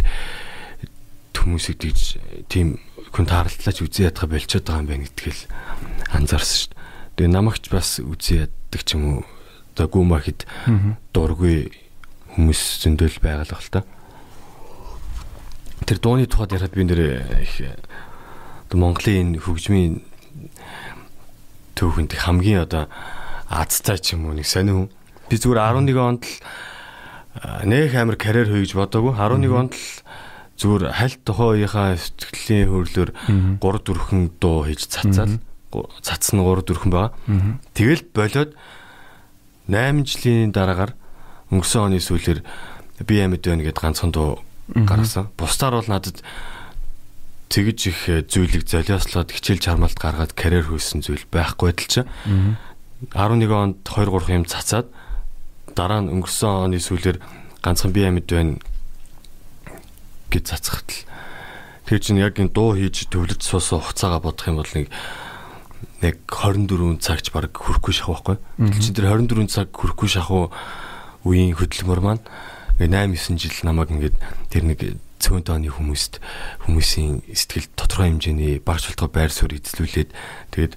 хүмүүсийг 1.36 1.76
тэгж 1.80 2.00
тийм 2.48 2.80
хүн 3.12 3.26
таарлаач 3.28 3.78
үзэн 3.84 4.08
ядах 4.08 4.28
болчиход 4.28 4.64
байгаа 4.68 4.82
юм 4.84 4.88
байна 4.88 5.04
гэдгээл 5.04 5.42
анзаарсан 6.16 6.56
шүү 6.56 6.68
дээ. 6.72 6.80
Тэгээ 7.16 7.32
намагч 7.32 7.64
бас 7.72 7.88
үзэн 8.00 8.48
яддаг 8.48 8.82
ч 8.84 8.88
юм 8.96 9.02
уу. 9.04 9.22
Одоо 9.76 9.86
гүмахид 9.92 10.48
дургүй 11.12 11.72
хүмүүс 12.36 12.84
зөндөл 12.84 13.16
байгаа 13.24 13.48
л 13.48 13.72
та. 13.72 13.80
Тэр 15.88 15.98
дууны 16.04 16.28
тухайд 16.28 16.52
ярихад 16.52 16.76
би 16.76 16.84
нэр 16.84 17.00
их 17.40 17.64
Монголын 18.76 19.40
хөгжмийн 19.40 20.04
түүхэнд 21.80 22.12
хамгийн 22.12 22.68
одоо 22.68 22.92
азтай 23.48 23.96
ч 23.96 24.12
юм 24.12 24.28
уу 24.28 24.36
нэг 24.36 24.44
сонир 24.44 24.76
хүн. 24.76 24.90
Би 25.32 25.36
зүгээр 25.40 25.64
11 25.80 25.96
онд 25.96 26.24
л 26.28 26.36
нэх 27.64 27.96
амар 27.96 28.20
карьер 28.20 28.52
хөөж 28.52 28.76
бодоагүй. 28.76 29.16
11 29.16 29.48
онд 29.56 29.72
л 29.72 29.86
зүгээр 30.60 30.92
хальт 30.92 31.20
тухайынхаа 31.24 31.96
сэтгэлийн 31.96 32.68
хөрлөөр 32.68 33.10
3 33.60 33.60
4хэн 33.60 34.22
дуу 34.40 34.68
хийж 34.68 34.92
цацаад 34.92 35.40
цац 36.04 36.32
нь 36.36 36.40
3 36.40 36.68
4хэн 36.68 36.92
байгаа. 36.92 37.12
Тэгэл 37.72 38.04
болоод 38.12 38.50
8 39.68 40.04
жилийн 40.04 40.52
дараагаар 40.52 40.92
өнгөрсөн 41.50 41.90
оны 41.90 42.00
сүүлээр 42.00 42.40
би 43.06 43.16
амьд 43.20 43.42
байна 43.44 43.62
гэд 43.66 43.78
ганцхан 43.78 44.10
дуу 44.10 44.42
гаргасан. 44.72 45.30
Бусдаар 45.36 45.78
бол 45.78 45.90
надад 45.90 46.22
тэгж 47.48 47.78
их 47.86 48.00
зүйлийг 48.26 48.66
золиослоод 48.66 49.30
хичээл 49.30 49.62
чармалт 49.62 49.98
гаргаад 49.98 50.34
карьер 50.34 50.66
хөөсөн 50.66 51.06
зүйл 51.06 51.24
байхгүй 51.30 51.70
байтал 51.70 51.86
чи 51.86 52.02
11 53.12 53.52
онд 53.52 53.76
2 53.86 54.10
3 54.10 54.34
юм 54.34 54.44
цацаад 54.48 54.90
дараа 55.76 56.02
нь 56.02 56.10
өнгөрсөн 56.10 56.66
оны 56.66 56.80
сүүлээр 56.82 57.22
ганцхан 57.62 57.92
би 57.94 58.02
амьд 58.02 58.26
байна 58.26 58.58
гэж 60.32 60.42
цацхад 60.50 60.88
л 60.90 61.06
тэр 61.86 62.00
чинь 62.02 62.18
яг 62.18 62.34
энэ 62.42 62.50
дуу 62.50 62.74
хийж 62.74 63.06
төвлөрч 63.06 63.46
суусан 63.46 63.78
хугацаагаа 63.78 64.20
бодох 64.20 64.50
юм 64.50 64.58
бол 64.58 64.72
нэг 64.74 64.90
нэг 66.02 66.16
24 66.26 66.98
цагч 66.98 67.30
баг 67.30 67.54
хүрэхгүй 67.54 67.94
шахах 67.94 68.26
байхгүй. 68.26 68.36
Тэр 68.58 68.82
чинь 68.82 68.96
тэр 68.98 69.06
24 69.14 69.46
цаг 69.46 69.68
хүрэхгүй 69.70 70.08
шахах 70.10 70.50
үеийн 71.26 71.58
хөдөлмөр 71.58 72.00
маань 72.06 72.22
8 72.78 73.18
9 73.18 73.34
жил 73.42 73.58
намайг 73.66 73.90
ингээд 73.90 74.16
тэр 74.52 74.62
нэг 74.70 74.80
цөөн 75.18 75.42
тооны 75.42 75.72
хүмүүст 75.72 76.20
хүмүүсийн 76.68 77.26
сэтгэл 77.26 77.72
тодорхой 77.74 78.14
хэмжээний 78.14 78.60
багц 78.62 78.86
болтгой 78.86 79.10
байр 79.10 79.32
суурь 79.32 79.58
эзлүүлээд 79.58 80.10
тэгээд 80.54 80.74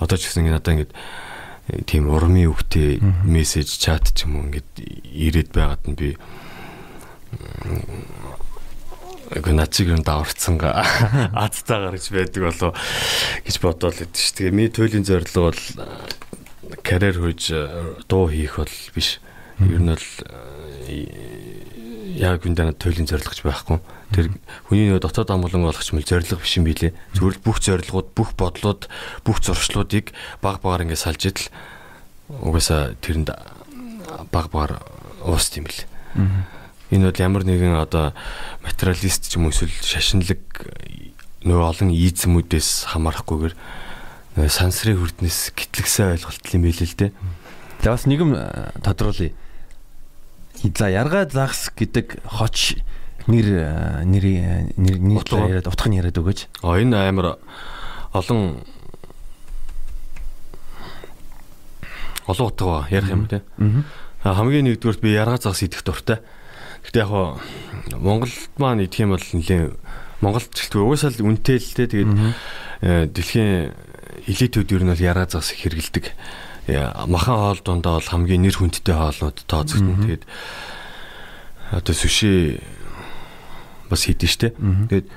одоо 0.00 0.16
ч 0.18 0.26
гэсэн 0.26 0.50
надаа 0.50 0.74
ингээд 0.74 0.92
э, 0.96 1.84
тийм 1.84 2.08
урмын 2.08 2.50
үгтэй 2.50 2.98
мессеж 3.22 3.76
чат 3.76 4.10
ч 4.16 4.24
юм 4.24 4.40
уу 4.40 4.48
ингээд 4.48 4.70
ирээд 4.80 5.50
байгаад 5.52 5.84
нь 5.86 5.94
би 5.94 6.16
Эгэ 9.34 9.52
начиг 9.56 9.88
юм 9.88 10.04
даварцсан 10.04 10.60
азтаа 11.34 11.90
гарч 11.90 12.12
байдаг 12.12 12.42
болоо 12.44 12.70
гэж 13.42 13.56
бодоол 13.58 13.96
өгдөө 14.04 14.20
шүү. 14.20 14.36
Тэгээ 14.36 14.54
миний 14.54 14.70
туйлын 14.70 15.02
зорилго 15.02 15.48
бол 15.48 15.62
карьер 16.84 17.18
хөөж 17.18 17.42
дуу 18.06 18.28
хийх 18.28 18.60
бол 18.60 18.76
биш. 18.94 19.18
Ер 19.62 19.80
нь 19.80 19.90
бол 19.90 20.06
яг 22.14 22.46
энэ 22.46 22.54
дана 22.54 22.72
туйлын 22.74 23.06
зорилгоч 23.06 23.42
байхгүй. 23.42 23.78
Тэр 24.14 24.30
хүний 24.70 24.90
нөө 24.90 25.02
дотоод 25.02 25.30
амгалан 25.30 25.66
болгоч 25.66 25.90
мэл 25.94 26.06
зорилго 26.06 26.38
биш 26.38 26.58
юм 26.58 26.66
билэ. 26.66 26.94
Зүгээр 27.14 27.34
л 27.38 27.44
бүх 27.44 27.58
зорилгууд, 27.58 28.08
бүх 28.14 28.34
бодлууд, 28.38 28.86
бүх 29.26 29.38
зуршлуудыг 29.42 30.14
баг 30.38 30.62
багаар 30.62 30.86
ингэ 30.86 30.98
салж 30.98 31.26
идэл 31.26 31.50
угаасаа 32.30 32.94
тэрэнд 33.02 33.34
баг 34.30 34.46
багаар 34.54 34.78
уус 35.26 35.50
юм 35.58 35.66
бэл. 35.66 35.82
Энэ 36.94 37.10
бол 37.10 37.22
ямар 37.22 37.42
нэгэн 37.42 37.74
одоо 37.74 38.14
материалист 38.62 39.26
ч 39.26 39.34
юм 39.34 39.50
уу 39.50 39.54
эсвэл 39.54 39.74
шашинлаг 39.82 40.42
нөө 41.42 41.60
олон 41.60 41.90
ийзмүүдээс 41.90 42.94
хамаарахгүйгээр 42.94 43.54
сансрын 44.46 44.98
хүрднээс 44.98 45.54
гэтлэгсэн 45.58 46.14
ойлголт 46.14 46.44
юм 46.54 46.62
билээ 46.62 46.88
л 46.90 46.98
дээ. 46.98 47.10
Тэгээ 47.82 47.94
бас 47.94 48.06
нэгэн 48.06 48.30
тодруулъя. 48.82 49.34
За 50.72 50.88
яргаа 50.88 51.28
загс 51.28 51.68
гэдэг 51.76 52.24
хоч 52.24 52.80
нэр 53.28 53.46
нэр 54.08 54.24
нэр 54.80 54.96
яриад 55.52 55.68
утга 55.68 55.92
нь 55.92 56.00
яриад 56.00 56.16
өгөөч. 56.16 56.64
А 56.64 56.80
энэ 56.80 57.12
амар 57.12 57.36
олон 58.16 58.64
олон 62.24 62.46
утга 62.48 62.88
ярих 62.88 63.12
юм 63.12 63.28
те. 63.28 63.44
Хамгийн 64.24 64.64
нэгдүгürt 64.64 65.04
би 65.04 65.12
яргаа 65.12 65.36
загс 65.36 65.60
идэх 65.68 65.84
дуртай. 65.84 66.24
Гэтэ 66.88 67.04
яг 67.04 67.08
хоо 67.12 67.36
Монголд 68.00 68.32
маань 68.56 68.88
идэх 68.88 69.04
юм 69.04 69.12
бол 69.12 69.20
нэлээ 69.20 69.76
Монголд 70.24 70.48
ч 70.56 70.64
гэлтгүй 70.64 70.80
угаасаа 70.80 71.12
л 71.12 71.28
үнэтэй 71.28 71.58
л 71.60 71.76
те. 71.76 71.84
Тэгээд 71.84 72.12
э, 72.80 73.04
дэлхийн 73.12 73.76
элитүүд 74.24 74.72
ер 74.72 74.82
нь 74.88 74.92
бол 74.96 75.04
яргаа 75.04 75.28
загс 75.28 75.52
хэрэгэлдэг. 75.52 76.08
Махан 76.66 77.36
хоол 77.36 77.60
дундаа 77.64 78.00
бол 78.00 78.10
хамгийн 78.10 78.42
нэр 78.44 78.56
хүндтэй 78.56 78.94
хоолнууд 78.94 79.38
тооцогдно. 79.44 80.00
Тэгээд 80.04 80.24
одоо 81.72 81.94
сүши 81.94 82.60
бас 83.90 84.04
хийдэж 84.08 84.30
штэ. 84.30 84.48
Тэгээд 84.54 85.08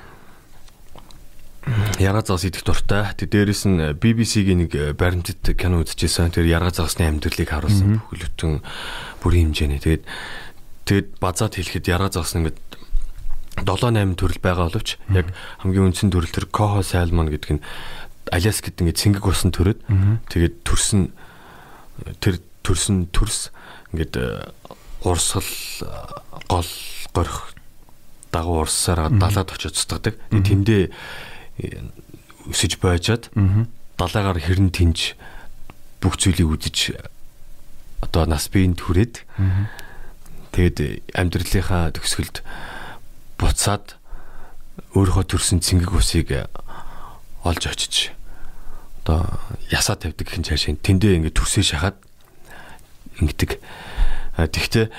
Ярга 2.00 2.24
загас 2.24 2.48
идэх 2.48 2.64
дуртай. 2.64 3.12
Тэг 3.12 3.28
дээрэс 3.28 3.68
нь 3.68 3.92
BBC-гийн 3.92 4.64
нэг 4.64 4.72
баримтат 4.96 5.44
кино 5.52 5.84
үзчихсэн. 5.84 6.32
Тэр 6.32 6.48
ярга 6.48 6.72
загасны 6.72 7.04
амьдралыг 7.04 7.44
харуулсан 7.44 8.00
бүхэлдэн 8.08 8.64
бүрийн 9.20 9.52
хэмжээний. 9.52 9.80
Тэгээд 9.80 10.04
Тэгэд 10.88 11.20
базаад 11.20 11.52
хэлэхэд 11.52 11.84
яраа 11.92 12.08
загас 12.08 12.32
ингээд 12.32 12.56
7 13.60 13.92
8 13.92 14.16
төрөл 14.16 14.40
байгаа 14.40 14.72
боловч 14.72 14.96
яг 15.12 15.28
хамгийн 15.60 15.92
үндсэн 15.92 16.08
төрөл 16.08 16.32
төр 16.32 16.48
Coho 16.48 16.80
Salmon 16.80 17.28
гэдэг 17.28 17.60
нь 17.60 17.64
Аляскад 18.32 18.80
ингээд 18.80 18.96
цэнгэг 18.96 19.20
усан 19.28 19.52
төрөд 19.52 19.84
тэгээд 20.32 20.64
төрсөн 20.64 21.12
тэр 22.20 22.40
төрсөн 22.62 23.08
төрс 23.12 23.50
ингээд 23.92 24.14
э, 24.16 24.26
урсгал 25.02 25.48
гол 26.48 26.70
горих 27.14 27.54
дагуу 28.32 28.62
урсаар 28.62 29.08
далаад 29.10 29.50
очиж 29.52 29.74
цутгадаг. 29.78 30.20
Тэндээ 30.30 30.88
э, 30.88 31.82
өсөж 32.50 32.78
байжгаад 32.78 33.30
далайгаар 33.98 34.38
хэрн 34.38 34.70
тэнж 34.70 35.16
бүх 35.98 36.20
зүйлийг 36.20 36.48
үзэж 36.48 36.98
одоо 38.04 38.26
нас 38.30 38.46
биеийн 38.52 38.78
түрээд 38.78 39.26
Тэгээд 40.58 41.14
амьдралынхаа 41.14 41.94
төгсгөлд 41.94 42.42
буцаад 43.38 43.94
өөрийнхөө 44.96 45.24
төрсэн 45.30 45.62
цэнгэг 45.62 45.92
усыг 45.94 46.34
олж 47.46 47.62
очиж 47.68 48.10
одоо 49.08 49.40
ясаа 49.72 49.96
тавьдаг 49.96 50.28
хин 50.28 50.44
цааш 50.44 50.68
тэндээ 50.84 51.16
ингээд 51.16 51.40
төрсөө 51.40 51.64
шахаад 51.64 51.96
ингэдэг. 53.24 53.56
Тэгвэл 54.36 54.92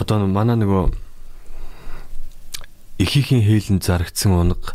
одоо 0.00 0.24
манай 0.24 0.56
нөгөө 0.56 0.88
ихийнхэн 2.96 3.44
хээлэн 3.44 3.84
зарагдсан 3.84 4.32
унаг 4.32 4.72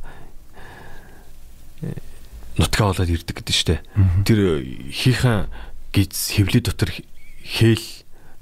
нутгаа 2.62 2.94
болоод 2.94 3.10
ирдэг 3.10 3.42
гэдэг 3.42 3.56
штэ. 3.58 3.82
Тэр 4.30 4.62
хийхэн 4.94 5.50
гиз 5.90 6.38
хөвлөд 6.38 6.70
дотор 6.70 6.94
хээл 6.94 7.86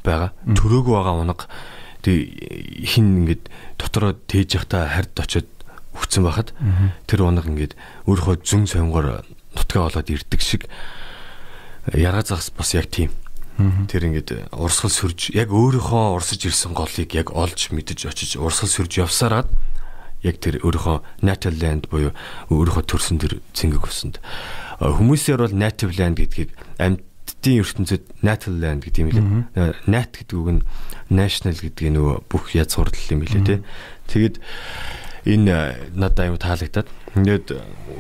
байгаа. 0.04 0.36
Төрөөгөө 0.52 0.94
байгаа 1.00 1.16
унаг 1.24 1.48
тэг 2.04 2.28
хин 2.84 3.24
ингээд 3.24 3.48
дотороо 3.80 4.20
тээж 4.20 4.60
явахта 4.60 4.84
хард 4.84 5.16
очиод 5.16 5.48
өгцөн 5.96 6.24
байхад 6.26 6.50
тэр 7.08 7.26
унаг 7.26 7.46
ингээд 7.50 7.74
өөрийнхөө 8.06 8.36
зүн 8.44 8.66
сонгоор 8.70 9.26
нутгаа 9.56 9.90
болоод 9.90 10.10
ирдэг 10.10 10.42
шиг 10.42 10.70
ярга 11.94 12.26
загас 12.26 12.52
бас 12.54 12.74
яг 12.74 12.90
тийм. 12.92 13.12
Тэр 13.60 14.08
ингээд 14.08 14.54
урсгал 14.56 14.94
сөрж 14.94 15.36
яг 15.36 15.52
өөрийнхөө 15.52 16.16
урсаж 16.16 16.48
ирсэн 16.48 16.72
голыг 16.72 17.12
яг 17.12 17.36
олж 17.36 17.76
мэдэж 17.76 18.08
очиж 18.08 18.32
урсгал 18.40 18.72
сөрж 18.72 19.04
явсараад 19.04 19.52
яг 20.24 20.40
тэр 20.40 20.64
өөрийнхөө 20.64 21.04
native 21.24 21.60
land 21.60 21.92
буюу 21.92 22.16
өөрийнхөө 22.52 22.84
төрсөн 22.88 23.20
тэр 23.20 23.44
цэнгэг 23.52 23.84
усанд 23.84 24.24
хүмүүсээр 24.80 25.44
бол 25.44 25.56
native 25.56 25.96
land 26.00 26.16
гэдгийг 26.24 26.56
амьтдын 26.80 27.60
ертөнцид 27.60 28.04
native 28.24 28.56
land 28.64 28.88
гэдэг 28.88 29.04
юм 29.04 29.12
лээ. 29.12 29.76
Nat 29.92 30.16
гэдэг 30.16 30.38
үг 30.40 30.50
нь 30.56 30.64
national 31.12 31.60
гэдэг 31.60 31.88
нөгөө 32.00 32.16
бүх 32.32 32.56
язгуурлал 32.56 33.12
юм 33.12 33.22
лээ 33.28 33.44
тий. 33.44 33.60
Тэгэд 34.08 34.36
энэ 35.30 35.94
надад 35.94 36.26
аюу 36.26 36.38
таалагдаад. 36.42 36.90
Ингээд 37.14 37.48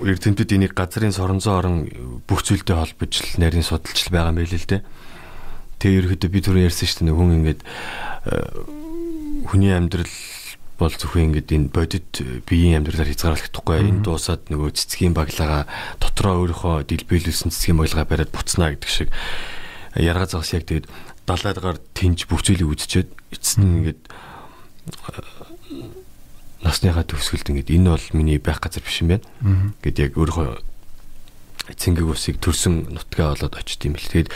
эрдэмтэд 0.05 0.49
энийг 0.55 0.73
газрын 0.73 1.13
соронзон 1.13 1.53
орон 1.53 1.75
бүх 2.25 2.41
зүйлтэй 2.41 2.73
холбож 2.73 3.13
л 3.21 3.41
нарийн 3.41 3.65
судалж 3.65 4.09
байгаа 4.09 4.33
юм 4.33 4.39
байл 4.41 4.55
л 4.57 4.69
дээ. 4.69 4.81
Тэгээ 5.79 5.99
ерөөдөө 6.01 6.29
би 6.33 6.39
түрүү 6.41 6.65
ярьсан 6.65 6.87
шүү 6.89 7.05
дээ 7.07 7.15
хүн 7.15 7.37
ингээд 7.39 7.61
хүний 9.47 9.73
амьдрал 9.73 10.11
бол 10.79 10.95
зөвхөн 10.95 11.35
ингээд 11.35 11.49
энэ 11.51 11.71
бодит 11.75 12.11
биеийн 12.47 12.79
амьдралаар 12.79 13.11
хязгаарлагдахгүй 13.11 13.75
энэ 13.83 14.03
дуусаад 14.07 14.47
нөгөө 14.47 14.71
цэцгийн 14.79 15.11
баглагаа 15.11 15.67
дотроо 15.99 16.47
өөрийнхөө 16.47 16.87
дэлбэлүүлсэн 16.87 17.51
цэцгийн 17.51 17.79
баглагаа 17.83 18.07
бариад 18.07 18.31
буцнаа 18.31 18.71
гэдэг 18.75 18.91
шиг 18.91 19.11
яргаа 19.99 20.27
загас 20.31 20.55
яг 20.55 20.63
тэгээд 20.63 20.87
далайгаар 21.27 21.77
тэнж 21.93 22.31
бүх 22.31 22.47
зүйлийг 22.47 22.71
үзчихэд 22.71 23.11
эцэст 23.35 23.59
нь 23.59 23.83
ингээд 23.83 24.01
насныхаа 26.63 27.07
төгсгөлд 27.07 27.49
ингээд 27.55 27.71
энэ 27.71 27.89
бол 27.95 28.07
миний 28.13 28.39
байх 28.39 28.59
газар 28.59 28.83
биш 28.83 28.99
юм 29.01 29.15
байна. 29.15 29.25
Гэт 29.83 29.97
яг 29.99 30.11
өөрийнхөө 30.19 30.59
цэнгэг 31.75 32.07
усыг 32.07 32.41
төрсөн 32.41 32.91
нутгаа 32.91 33.35
болоод 33.35 33.55
очт 33.55 33.81
юм 33.85 33.95
бэл. 33.95 34.09
Тэгээд 34.09 34.33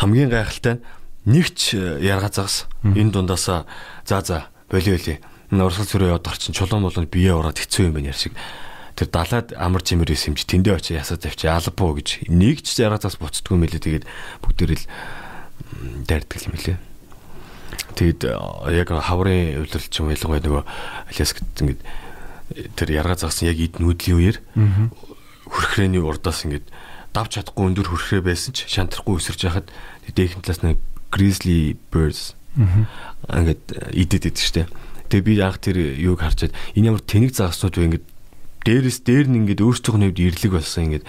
хамгийн 0.00 0.30
гайхалтай 0.30 0.80
нэгч 1.26 1.74
э, 1.74 2.00
ярга 2.00 2.30
загас 2.30 2.70
энэ 2.84 3.12
дундаасаа 3.12 3.66
за 4.06 4.22
за 4.22 4.38
болио 4.70 4.96
лээ. 4.96 5.20
Урсгал 5.52 5.88
зүрээ 5.88 6.12
яваад 6.12 6.28
орчин 6.28 6.54
чулуун 6.54 6.86
болон 6.88 7.08
бие 7.08 7.32
ураад 7.32 7.58
хэцүү 7.58 7.88
юм 7.88 7.96
байна 7.96 8.12
шиг 8.12 8.36
тэр 8.96 9.08
далаад 9.08 9.56
амар 9.56 9.82
чимэр 9.82 10.12
чи 10.12 10.32
тэндээ 10.32 10.76
очиж 10.76 10.96
ясаа 10.96 11.18
завчи 11.20 11.48
албуу 11.48 11.96
гэж 11.96 12.28
нэг 12.28 12.64
ч 12.64 12.80
ярга 12.80 13.00
загас 13.00 13.20
буцдгүй 13.20 13.56
юм 13.56 13.64
лээ. 13.64 13.80
Тэгээд 13.80 14.04
бүгдээрэл 14.44 14.84
дайрдаг 16.04 16.40
юм 16.48 16.54
лээ. 16.56 16.87
Тэгэд 17.98 18.22
э, 18.24 18.34
яг 18.78 18.88
хаврын 18.92 19.62
удирдлагч 19.64 19.94
юм 20.00 20.12
ялангуяа 20.12 20.42
нөгөө 20.44 20.62
Аляскт 21.12 21.44
ингээд 21.60 21.80
тэр 22.78 22.88
ярга 22.94 23.16
загсан 23.18 23.50
яг 23.50 23.58
эд 23.60 23.76
нүүдлийн 23.82 24.16
үеэр 24.16 24.36
хөрхрээний 25.48 26.00
урдаас 26.00 26.44
ингээд 26.48 26.66
давж 27.12 27.40
чадахгүй 27.40 27.64
өндөр 27.72 27.88
хөрхрээ 27.92 28.22
байсан 28.24 28.52
ч 28.56 28.68
шантрахгүй 28.68 29.20
өсөрж 29.20 29.40
яхад 29.44 29.66
дээхэн 30.08 30.44
талаас 30.44 30.62
нь 30.64 30.80
grizzly 31.12 31.76
birds 31.92 32.36
ингээд 32.56 33.92
идэд 33.92 34.32
идэв 34.32 34.44
штэ. 34.44 34.68
Тэгээ 35.08 35.24
би 35.24 35.34
анх 35.40 35.60
тэр 35.60 35.78
юуг 35.78 36.20
харчаад 36.20 36.52
энэ 36.76 36.92
ямар 36.92 37.02
тэнэг 37.04 37.32
загснууд 37.32 37.76
вэ 37.76 37.84
ингээд 37.88 38.06
дээрээс 38.64 38.98
дээр 39.04 39.26
нь 39.32 39.38
ингээд 39.44 39.64
өөрсдийнх 39.64 39.96
нь 39.96 40.06
хувьд 40.12 40.20
ирлэг 40.20 40.52
болсон 40.52 40.82
ингээд 40.92 41.04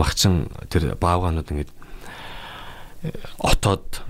магчин 0.00 0.48
тэр 0.72 0.96
баавгаанууд 0.96 1.48
ингээд 1.52 1.70
отоод 3.38 4.00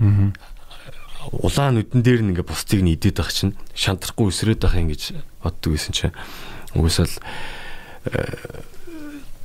улаан 1.31 1.81
нүдэн 1.81 2.01
дээр 2.03 2.21
нь 2.21 2.29
ингээд 2.35 2.49
бусдыг 2.49 2.81
нь 2.83 2.93
идэд 2.93 3.17
байх 3.17 3.31
чинь 3.33 3.57
шантрахгүй 3.73 4.29
өсрөөд 4.29 4.61
байх 4.61 4.75
юм 4.77 4.89
гэж 4.91 5.01
боддог 5.41 5.71
байсан 5.73 5.93
чинь 5.95 6.15
угсаал 6.75 7.13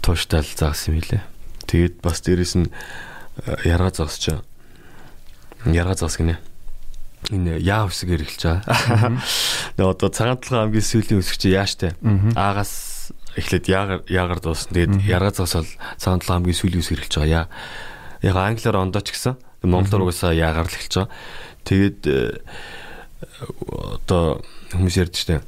тууштай 0.03 0.41
л 0.43 0.53
заасан 0.57 0.95
юм 0.95 1.01
хэлээ. 1.01 1.23
Тэгээд 1.69 1.95
бас 2.03 2.21
дээрэс 2.21 2.55
нь 2.59 2.69
э, 3.47 3.69
ярга 3.69 3.93
зогсож 3.95 4.43
ярга 5.65 5.95
зогс 5.95 6.17
гинэ. 6.19 6.41
Энэ 7.31 7.61
яа 7.61 7.85
үсгээр 7.87 8.25
эхэлж 8.25 8.43
байгаа. 8.65 9.21
Тэгээ 9.77 9.93
одоо 9.93 10.09
цагаан 10.09 10.41
толгой 10.41 10.61
хамгийн 10.67 10.89
сүүлийн 10.89 11.21
үсгч 11.21 11.43
яаштай. 11.53 11.93
Аагаас 12.35 13.13
эхлээд 13.37 13.69
яагаар 13.69 14.03
яагаар 14.09 14.41
дуусна. 14.41 14.73
Тэгээд 14.73 14.95
ярга 15.05 15.31
зогс 15.31 15.55
бол 15.55 15.71
цагаан 16.01 16.21
толгой 16.25 16.37
хамгийн 16.41 16.59
сүүлийн 16.59 16.83
үсгээр 16.83 17.03
эхэлж 17.05 17.17
байгаа. 17.21 17.45
Яа. 17.45 17.47
Яг 18.25 18.37
англиар 18.37 18.81
ондооч 18.81 19.09
гэсэн. 19.13 19.37
Монголоор 19.63 20.09
угаасаа 20.09 20.33
яагаар 20.33 20.67
л 20.67 20.75
эхэлж 20.75 20.95
байгаа. 20.97 21.13
Тэгээд 21.71 22.01
э, 22.11 22.43
одоо 24.03 24.43
хүмүүс 24.75 24.99
ярьж 24.99 25.23
штэ 25.23 25.39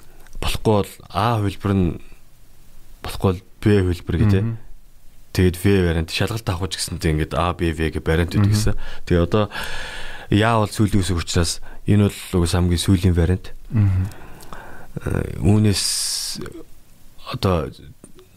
болохгүй 0.42 0.74
бол 0.82 0.92
А 1.10 1.38
хөлбөр 1.38 1.72
нь 1.74 1.86
болохгүй 3.02 3.28
бол 3.32 3.42
Б 3.62 3.66
хөлбөр 3.90 4.16
гэдэг. 4.22 4.44
Тэгээд 5.34 5.56
В 5.56 5.64
вариант 5.86 6.10
шалгалт 6.10 6.46
авах 6.50 6.70
ч 6.74 6.82
гэсэнтэй 6.82 7.14
ингээд 7.14 7.34
А 7.38 7.54
Б 7.54 7.70
В 7.70 7.78
гэх 7.78 8.02
вариант 8.02 8.34
үүд 8.34 8.50
гэсэн. 8.50 8.74
Тэгээ 9.06 9.22
одоо 9.22 9.50
яа 10.30 10.58
бол 10.58 10.70
сүүлийн 10.70 11.02
үсэг 11.02 11.18
учраас 11.22 11.62
энэ 11.86 12.10
бол 12.10 12.42
угс 12.42 12.54
хамгийн 12.54 12.82
сүүлийн 12.82 13.14
вариант. 13.14 13.54
Э, 13.72 15.38
үүнээс 15.40 15.82
одоо 17.34 17.70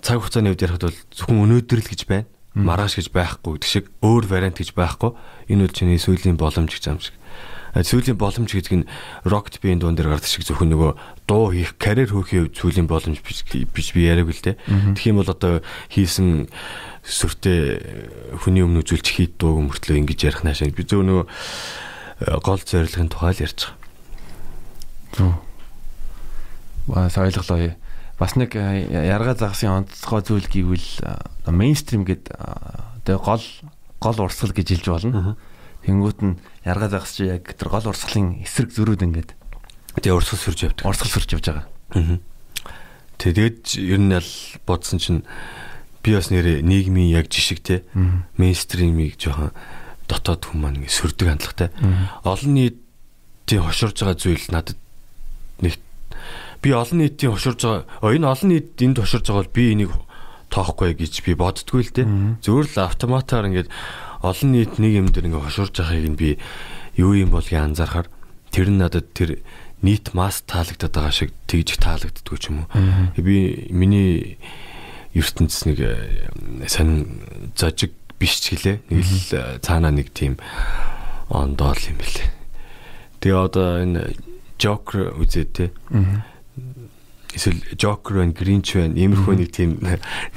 цаг 0.01 0.21
хугацааны 0.21 0.53
үед 0.53 0.61
ярихад 0.61 0.89
бол 0.89 0.99
зөвхөн 1.13 1.41
өнөөдөр 1.41 1.79
л 1.81 1.89
гэж 1.89 2.01
байна. 2.05 2.29
Маргааш 2.55 3.01
гэж 3.01 3.07
байхгүй 3.11 3.59
гэдэг 3.59 3.69
шиг 3.69 3.85
өөр 3.99 4.23
вариант 4.29 4.61
гэж 4.61 4.71
байхгүй. 4.77 5.11
Энэ 5.51 5.67
бол 5.67 5.75
чиний 5.75 5.99
сүүлийн 5.99 6.39
боломж 6.39 6.71
гэж 6.71 6.85
юм 6.87 7.01
шиг 7.03 7.17
сүүлийн 7.75 8.15
боломж 8.15 8.47
гэдэг 8.55 8.75
нь 8.79 8.89
rocket 9.27 9.59
бийн 9.59 9.83
дуун 9.83 9.99
дээр 9.99 10.15
гардаг 10.15 10.31
шиг 10.31 10.47
зөвхөн 10.47 10.71
нөгөө 10.71 10.91
дуу 11.27 11.51
хийх 11.51 11.75
карьер 11.75 12.07
хөөхийн 12.15 12.47
хувьд 12.47 12.55
сүүлийн 12.55 12.87
боломж 12.87 13.19
биш 13.19 13.89
би 13.91 14.07
яриаг 14.07 14.31
л 14.31 14.39
те. 14.39 14.55
Тэгэх 14.63 15.11
юм 15.11 15.19
бол 15.19 15.27
одоо 15.27 15.59
хийсэн 15.91 16.47
сүртэй 17.03 18.39
хүний 18.39 18.63
өмнө 18.63 18.81
үзүүлж 18.81 19.07
хийд 19.11 19.33
дууг 19.35 19.67
мөртлөө 19.67 19.99
ингэж 20.07 20.19
ярих 20.23 20.41
наашаа 20.47 20.71
би 20.71 20.87
зөв 20.87 21.03
нөгөө 21.03 21.25
э, 21.27 22.39
гол 22.41 22.61
зорилгын 22.63 23.11
тухай 23.11 23.35
л 23.35 23.43
ярьж 23.45 23.59
байгаа. 23.67 23.85
Зүг. 25.13 25.35
Ба 26.89 27.09
соёлглоо. 27.13 27.75
Бас 28.17 28.33
нэг 28.39 28.55
э, 28.55 28.89
ярга 28.89 29.35
загасын 29.35 29.85
онцгой 29.85 30.23
зүйл 30.25 30.47
гэвэл 30.49 30.89
мейнстрим 31.51 32.07
гэдэг 32.07 32.33
одоо 32.39 33.17
гол 33.21 33.43
гол 34.01 34.17
урсгал 34.25 34.55
гэж 34.55 34.81
хэлж 34.81 34.87
болно. 34.89 35.37
Тэнгүүт 35.85 36.19
нь 36.25 36.35
яргаа 36.65 36.89
загас 36.89 37.13
чи 37.13 37.29
яг 37.29 37.45
тэр 37.53 37.69
гол 37.69 37.93
урсгалын 37.93 38.41
эсрэг 38.41 38.73
зөрүүд 38.73 39.05
ингээд 39.05 39.31
тэгээ 40.01 40.17
урсгал 40.17 40.41
сүрж 40.41 40.59
явдаг. 40.65 40.83
Урсгал 40.89 41.13
сүрж 41.13 41.29
явж 41.37 41.45
байгаа. 41.45 41.65
Аа. 41.93 42.17
Тэгээд 43.21 43.77
ер 43.79 44.01
нь 44.01 44.17
аль 44.17 44.33
бодсон 44.65 44.99
чинь 44.99 45.21
би 46.01 46.17
бас 46.17 46.33
нэрээ 46.33 46.65
нийгмийн 46.65 47.13
яг 47.13 47.29
жишг 47.29 47.61
те 47.61 47.85
мейнстримийг 48.37 49.17
жоохон 49.21 49.53
дотоод 50.09 50.45
хүмүүс 50.45 50.61
маань 50.61 50.77
ингэ 50.83 50.93
сөрдөг 50.93 51.27
хандлагатай. 51.29 51.69
Олон 52.21 52.53
нийтийн 52.53 53.63
хошурж 53.65 53.97
байгаа 54.01 54.17
зүйл 54.17 54.45
надад 54.53 54.77
нэг 55.61 55.79
би 56.61 56.69
олон 56.73 56.99
нийтийн 57.01 57.33
хошурж 57.33 57.61
байгаа 57.65 58.13
энэ 58.13 58.29
олон 58.29 58.49
нийт 58.53 58.77
энд 58.77 58.97
хошурж 59.01 59.25
байгаа 59.25 59.41
бол 59.45 59.57
би 59.57 59.65
энийг 59.73 59.91
тоохгүй 60.53 60.93
гэж 60.93 61.13
би 61.25 61.33
боддггүй 61.33 61.81
л 61.81 61.93
те. 61.93 62.03
Зөвөр 62.45 62.69
л 62.69 62.77
автоматар 62.85 63.49
ингээд 63.49 63.69
олон 64.25 64.49
нийт 64.51 64.81
нэг 64.81 64.93
юм 64.97 65.07
дээр 65.13 65.29
ингээ 65.29 65.45
хошуурж 65.45 65.75
байгааг 65.77 66.09
нь 66.09 66.19
би 66.19 66.29
юу 66.97 67.13
юм 67.13 67.29
болгийг 67.29 67.61
анзаархаар 67.61 68.07
тэр 68.49 68.67
нь 68.73 68.79
надад 68.81 69.11
тэр 69.13 69.45
нийт 69.85 70.13
масс 70.17 70.41
таалагдаад 70.47 70.93
байгаа 70.93 71.13
шиг 71.13 71.31
тэгж 71.45 71.77
таалагддггүй 71.77 72.39
ч 72.41 72.49
юм 72.49 72.65
уу. 72.65 72.69
Би 73.19 73.69
миний 73.69 74.41
ертөнцийн 75.13 75.75
нэг 75.75 75.79
э, 75.79 76.65
сайн 76.67 77.21
зожиг 77.53 77.93
биш 78.17 78.41
ч 78.41 78.57
гэлээ. 78.57 78.77
Нэг 78.89 79.03
л 79.05 79.29
э, 79.35 79.41
цаанаа 79.61 79.93
нэг 79.93 80.09
тийм 80.11 80.41
ондоол 81.29 81.79
юм 81.85 81.97
бэлээ. 82.01 82.29
Тэгээ 83.21 83.37
одоо 83.37 83.67
энэ 83.83 84.15
Joker 84.55 85.11
үзээ 85.19 85.45
те 85.51 85.65
эсвэл 87.35 87.59
Joker 87.75 88.23
and 88.23 88.33
Grinch 88.33 88.73
байна. 88.79 88.95
Иймэрхүү 88.95 89.35
нэг 89.35 89.49
тийм 89.51 89.77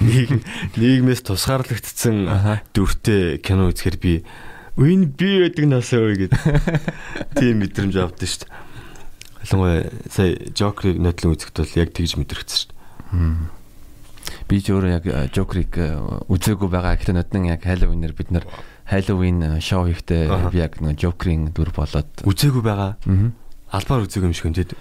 нийгэм 0.03 0.43
нийгмээс 0.75 1.23
тусгаарлагдсан 1.25 2.27
дүртэй 2.75 3.39
кино 3.39 3.71
үзэхэр 3.71 3.97
би 4.03 4.27
энэ 4.79 5.07
би 5.15 5.31
байдаг 5.47 5.67
насаа 5.67 6.07
ой 6.07 6.27
гэд 6.27 6.35
тийм 7.39 7.63
мэдрэмж 7.63 7.95
авдсан 7.99 8.27
шүү 8.27 8.43
дээ. 8.47 8.67
Ялангуяа 9.47 9.81
сая 10.11 10.31
Joker-ыг 10.55 10.99
нотлон 10.99 11.35
үзэхэд 11.35 11.59
бол 11.63 11.79
яг 11.79 11.91
тэгж 11.95 12.13
мэдрэгдсэн 12.19 12.59
шүү 12.59 12.71
дээ. 12.71 13.57
Би 14.49 14.57
ч 14.61 14.73
өөрөө 14.73 14.93
яг 14.93 15.05
Joker-ыг 15.35 15.73
э, 15.79 15.99
үзээгүй 16.29 16.69
байгаа. 16.69 16.97
Гэхдээ 16.99 17.17
нодон 17.17 17.49
яг 17.49 17.63
Halloween-ээр 17.65 18.15
бид 18.17 18.31
нар 18.35 18.45
Halloween 18.89 19.61
шоу 19.61 19.89
хийхдээ 19.89 20.29
би 20.53 20.59
яг 20.61 20.79
Joker-ийн 20.79 21.53
дүр 21.53 21.73
болоод 21.73 22.09
үзээгүй 22.25 22.63
байгаа. 22.63 22.99
Албаар 23.73 24.05
үзээгүй 24.05 24.29
юм 24.29 24.37
шиг 24.37 24.49
үнэтэй 24.53 24.79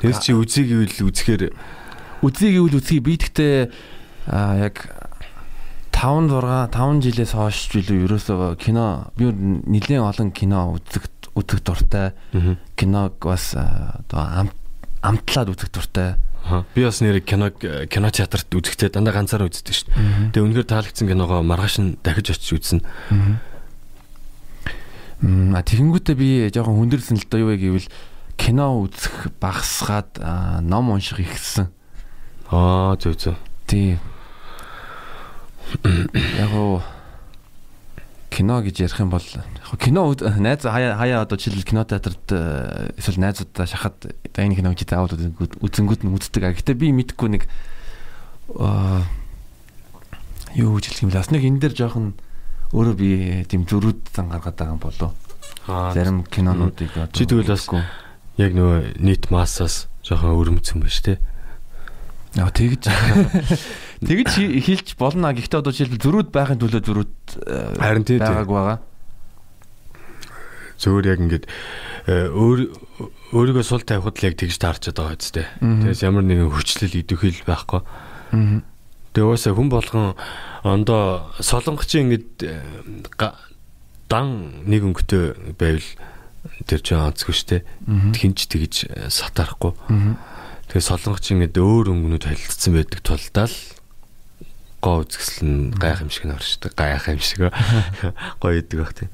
Тэгээс 0.00 0.18
чи 0.24 0.32
үзье 0.32 0.64
гэвэл 0.64 1.08
үзэхээр 1.12 1.42
үзье 2.24 2.48
гэвэл 2.56 2.76
үзье 2.80 3.00
би 3.04 3.20
тэгтээ 3.20 3.68
а 4.32 4.56
яг 4.56 4.88
5 5.92 6.32
6 6.32 6.72
5 6.72 7.04
жилээс 7.04 7.32
хойш 7.36 7.68
жилүү 7.68 8.08
ерөөсөө 8.08 8.56
кино 8.56 9.12
би 9.20 9.28
нэлээд 9.28 10.00
олон 10.00 10.32
кино 10.32 10.80
үзэх 10.80 11.04
үзэх 11.36 11.60
дуртай. 11.60 12.12
Киног 12.76 13.20
бас 13.20 13.52
одоо 13.54 14.48
амтлаад 15.04 15.52
үзэх 15.52 15.70
дуртай. 15.70 16.16
Би 16.74 16.84
бас 16.84 17.00
нэр 17.04 17.20
кино 17.20 17.52
кино 17.52 18.08
театрт 18.10 18.48
үзэхдээ 18.48 18.96
дандаа 18.96 19.14
ганцаараа 19.14 19.52
үздэг 19.52 19.74
шүү 19.76 19.88
дээ. 19.92 20.32
Тэгээ 20.32 20.44
үнэхээр 20.48 20.68
таалагдсан 20.72 21.06
киногоо 21.08 21.44
маргааш 21.44 21.76
нь 21.84 22.00
дахиж 22.00 22.32
очиж 22.32 22.80
үзнэ. 22.80 22.82
Мм 25.20 25.52
тэгэнгүүтээ 25.52 26.16
би 26.16 26.48
жоохон 26.48 26.80
хүндэрсэн 26.80 27.20
л 27.20 27.28
доо 27.28 27.44
юу 27.44 27.52
вэ 27.52 27.60
гэвэл 27.60 27.88
кино 28.40 28.80
үзэх 28.80 29.28
багасгаад 29.36 30.16
аа, 30.16 30.64
ном 30.64 30.88
унших 30.96 31.20
ихсэн. 31.20 31.68
Аа 32.48 32.96
зөө 32.96 33.14
зөө. 33.20 33.36
Тий. 33.68 34.00
Яг 36.40 36.50
уу 36.56 36.80
кино 38.32 38.62
гэж 38.64 38.80
ярих 38.80 39.00
юм 39.04 39.12
бол 39.12 39.20
яг 39.20 39.44
кино 39.76 40.14
найз 40.16 40.64
хаяа 40.64 40.96
хаяа 40.96 41.22
одоо 41.22 41.36
жишээл 41.36 41.68
кино 41.68 41.84
театрт 41.84 42.32
э, 42.32 42.94
эсвэл 42.96 43.20
найзуудаа 43.20 43.66
шахаад 43.68 44.16
энэ 44.34 44.56
киног 44.56 44.78
чи 44.78 44.88
заавал 44.88 45.12
үзэнгүүд 45.12 46.08
нь 46.08 46.14
үздэг. 46.16 46.42
А 46.48 46.56
гэтээ 46.56 46.80
би 46.80 46.94
мэдхгүй 46.96 47.28
нэг 47.36 47.44
юу 50.56 50.70
гэж 50.80 50.84
хэлэх 50.88 51.04
юм? 51.04 51.12
Бас 51.12 51.28
нэг 51.28 51.44
энэ 51.44 51.60
дээр 51.60 51.74
жоохон 51.76 52.16
өөрөө 52.72 52.94
би 52.96 53.44
тийм 53.50 53.66
зөрүүд 53.66 54.14
зан 54.14 54.30
гаргаад 54.30 54.56
байгаа 54.56 54.74
юм 54.78 54.80
болов. 54.80 55.12
Зарим 55.66 56.24
кинонуудыг 56.24 56.90
Чи 57.12 57.26
тэгвэл 57.26 57.50
бас-. 57.50 57.68
Яг 58.40 58.52
нөгөө 58.56 59.00
нийт 59.04 59.28
массаас 59.28 59.86
жоохон 60.06 60.38
өрөмцөн 60.40 60.80
байна 60.80 60.94
шүү 60.96 61.06
дээ. 61.10 61.18
Аа 62.38 62.50
тэгж 62.54 62.86
тэгж 64.08 64.30
хэлж 64.64 64.88
болно. 64.96 65.34
Гэхдээ 65.34 65.60
одоо 65.60 65.74
жишээл 65.74 65.98
зөрүүд 65.98 66.28
байхын 66.30 66.62
төлөө 66.62 66.82
зөрүүд 66.86 67.14
э, 67.42 67.74
Харин 67.76 68.06
тий, 68.06 68.16
тий. 68.16 68.24
байгааг 68.24 68.48
байгаа. 68.48 68.78
Зөвөр 70.80 71.10
яг 71.10 71.20
ингээд 71.20 71.44
э, 72.06 72.30
өөр 72.30 72.58
өөрийгөө 73.34 73.64
сул 73.66 73.82
тавихад 73.82 74.16
л 74.22 74.26
яг 74.30 74.38
тэгж 74.38 74.56
таарчаад 74.62 74.96
байгаа 74.96 75.18
үстэй. 75.18 75.46
Мгм. 75.58 75.90
Тэгээс 75.90 76.02
ямар 76.06 76.24
нэгэн 76.24 76.54
хүчлэл 76.54 76.98
идэвхэл 77.02 77.44
байхгүй. 77.44 77.82
Тэгээ 79.10 79.26
уусаа 79.26 79.52
хүн 79.58 79.68
болгон 79.68 80.14
ондоо 80.62 81.34
солонгочийн 81.42 82.14
ингээд 82.14 82.30
э, 82.46 82.62
дан 84.06 84.26
нэг 84.70 84.86
өнгөтэй 84.86 85.54
байвал 85.58 85.88
тэр 86.66 86.80
чинь 86.80 86.98
онцгүй 87.00 87.34
штэ. 87.36 87.56
Хинч 88.16 88.48
тэгж 88.48 88.74
э, 88.88 89.08
сатарахгүй. 89.12 89.74
Тэгээ 90.70 90.84
солонгочийн 90.86 91.42
ингээд 91.44 91.58
өөр 91.60 91.86
өнгөнүүд 91.92 92.24
холилдсон 92.30 92.72
байдаг 92.78 93.00
тулдаа 93.04 93.46
л 93.50 93.56
гоо 94.80 95.04
үзэсгэлэн 95.04 95.76
гайх 95.76 96.00
юм 96.00 96.10
шиг 96.14 96.24
нь 96.24 96.34
оршдог. 96.36 96.72
Гайх 96.78 97.04
юм 97.10 97.20
шиг 97.20 97.50
гоё 98.42 98.56
идэг 98.62 98.78
бах 98.80 98.94
тийм. 98.96 99.10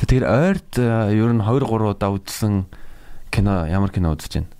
Тэгэхээр 0.00 0.24
ойрт 0.24 0.72
э, 0.78 1.12
ер 1.12 1.32
нь 1.34 1.42
2 1.42 1.66
3 1.66 1.92
удаа 1.92 2.10
үзсэн 2.14 2.64
кино 3.34 3.66
ямар 3.66 3.90
кино 3.90 4.14
үзэж 4.14 4.40
байна? 4.40 4.50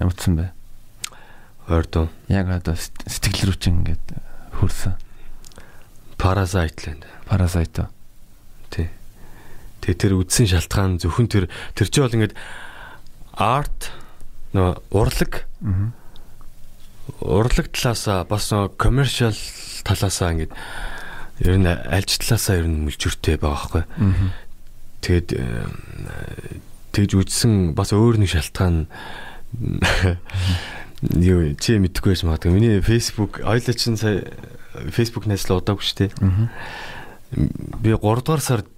Ямар 0.00 0.16
үзсэн 0.16 0.34
бэ? 0.40 0.46
Ойрдоо 1.68 2.08
Яг 2.26 2.48
одоо 2.50 2.74
сэт- 2.74 3.06
сэтгэл 3.06 3.52
рүү 3.52 3.58
чинь 3.60 3.84
ингээд 3.84 4.06
э, 4.16 4.20
хөрсөн. 4.58 4.96
Parasite 6.16 6.80
л 6.88 6.90
энэ. 6.96 7.06
Parasite. 7.28 7.91
Тэгээ 9.82 9.98
тэр 9.98 10.12
үдсэн 10.22 10.46
шалтгаан 10.46 10.98
зөвхөн 11.02 11.26
тэр 11.28 11.44
тэр 11.74 11.86
чинь 11.90 12.04
бол 12.06 12.16
ингээд 12.16 12.34
арт 13.34 13.90
нөө 14.54 14.70
урлаг 14.94 15.44
урлаг 17.22 17.66
талаасаа 17.74 18.24
бас 18.30 18.50
нөө 18.54 18.78
commercial 18.78 19.34
талаасаа 19.82 20.32
ингээд 20.38 20.52
ер 21.42 21.56
нь 21.58 21.66
альж 21.66 22.18
талаасаа 22.22 22.62
ер 22.62 22.66
нь 22.70 22.86
мүлжүртэй 22.86 23.36
байгаа 23.42 23.82
байхгүй. 23.82 23.84
Тэгэд 25.02 25.28
э, 25.34 25.66
тэгж 26.94 27.10
үдсэн 27.18 27.74
бас 27.74 27.90
өөр 27.90 28.22
нэг 28.22 28.30
шалтгаан 28.30 28.86
юу 31.18 31.54
чи 31.58 31.78
мэдгүй 31.82 32.14
байж 32.14 32.22
магадгүй. 32.22 32.52
Миний 32.54 32.78
Facebook 32.78 33.42
ойлоо 33.42 33.74
чинь 33.74 33.98
сая 33.98 34.22
Facebook 34.94 35.26
найзлаа 35.26 35.58
удаагүй 35.58 35.82
шүү 35.82 35.98
дээ. 36.06 36.10
Би 37.82 37.90
3 37.98 37.98
дугаар 37.98 38.40
сар 38.44 38.62
м, 38.62 38.70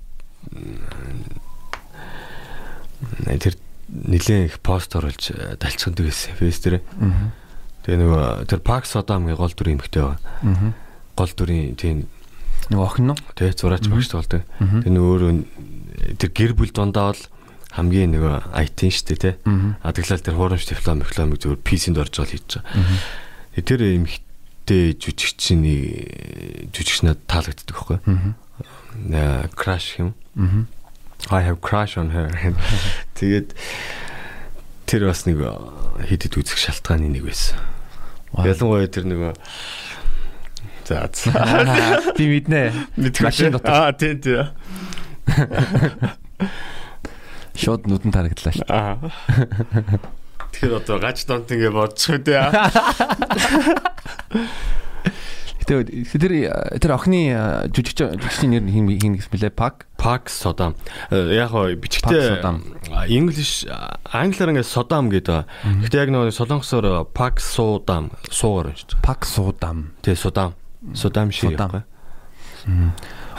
тэр 3.39 3.55
нилээн 3.89 4.47
их 4.49 4.61
пост 4.61 4.95
оруулж 4.97 5.31
э, 5.31 5.57
талцсан 5.61 5.95
дэгээс 5.95 6.35
фейс 6.39 6.59
дээр. 6.65 6.81
Тэгээ 7.85 8.01
нөгөө 8.01 8.49
тэр 8.49 8.61
Парк 8.65 8.89
Содамгийн 8.89 9.37
гол 9.37 9.53
дүрийн 9.53 9.77
эмэгтэй 9.77 10.03
байгаа. 10.03 10.73
Гол 11.17 11.33
дүрийн 11.37 11.77
тийм 11.77 12.09
Нэг 12.73 12.81
охин 12.81 13.13
нь. 13.13 13.21
тэгээ 13.37 13.61
зураач 13.61 13.85
багш 13.93 14.09
тоглодог. 14.09 14.43
Мгм. 14.57 14.81
Тэр 14.89 14.93
нөгөө 14.97 15.11
өөрөө 15.13 15.33
тэр 16.17 16.31
гэр 16.33 16.53
бүл 16.57 16.73
дундаа 16.73 17.13
бол 17.13 17.23
хамгийн 17.77 18.17
нөгөө 18.17 18.57
IT 18.57 18.79
шүү 18.89 19.05
дээ 19.13 19.21
тий. 19.21 19.35
Мгм. 19.45 19.77
А 19.85 19.93
тэглэл 19.93 20.25
тэр 20.25 20.37
хуурамч 20.41 20.65
диплом 20.65 21.05
дипломыг 21.05 21.39
зөвхөн 21.45 21.61
PC-нд 21.61 22.01
орж 22.01 22.13
байгаа 22.17 22.25
л 22.25 22.33
хийж 22.33 22.49
байгаа. 22.57 23.61
Тэр 23.69 23.81
эмэгтэй 23.85 24.85
жүжигчний 24.97 25.83
жүжигчнээ 26.73 27.15
таалагддаг 27.29 27.69
байхгүй. 27.69 27.99
Crash 29.53 30.01
юм. 30.01 30.17
Мгм. 30.35 30.67
I 31.31 31.41
have 31.43 31.61
crush 31.61 31.97
on 31.97 32.11
her. 32.11 32.29
Тэгээд 33.15 33.55
тэр 34.87 35.09
бас 35.09 35.25
нэг 35.25 35.41
хидэд 36.05 36.37
үзэх 36.37 36.59
шалтгааны 36.59 37.09
нэг 37.09 37.25
байсан. 37.25 37.57
Ялангуяа 38.35 38.91
тэр 38.91 39.07
нөгөө 39.09 39.33
За 40.85 41.09
за. 41.13 42.13
Би 42.19 42.29
мэднэ. 42.29 42.73
Машин 43.25 43.53
дотор. 43.57 43.73
Аа 43.73 43.93
тийм 43.97 44.21
тийм. 44.21 44.53
Шууд 47.57 47.89
нүдэн 47.89 48.13
тараглаа 48.13 48.53
шүү. 48.53 48.69
Аа. 48.69 49.01
Тэгэхээр 50.53 50.77
одоо 50.77 50.99
гач 51.01 51.25
донт 51.25 51.49
ингээ 51.49 51.73
бодчих 51.73 52.21
үү. 52.21 52.37
Гэтэ 55.65 56.05
тэр 56.21 56.33
тэр 56.77 56.93
охины 56.93 57.33
жүжигч 57.73 57.97
жүжигчийн 58.21 58.53
нэр 58.53 58.65
хин 58.69 58.85
хин 59.01 59.13
гэсэн 59.17 59.33
мэлээ 59.33 59.53
Пак. 59.57 59.89
Пак 59.97 60.29
Содам. 60.29 60.77
Э, 61.09 61.33
Яг 61.33 61.57
Пак 61.57 61.81
бичгтээ 61.81 62.37
Содам. 62.37 62.77
English 63.09 63.65
англиар 64.13 64.53
ингээ 64.53 64.69
Содам 64.69 65.09
гэдэг. 65.09 65.49
Гэтэ 65.89 65.97
яг 66.05 66.09
нөгөө 66.13 66.37
солонгосоор 66.37 67.09
Пак 67.17 67.41
Содам 67.41 68.13
суугаар 68.29 68.77
уншиж 68.77 68.93
байгаа. 68.93 69.01
Пак 69.09 69.25
Суудам. 69.25 69.97
Тэ 70.05 70.13
Содам. 70.21 70.53
Содам 70.93 71.33
шиг 71.33 71.57
байхгүй. 71.57 71.83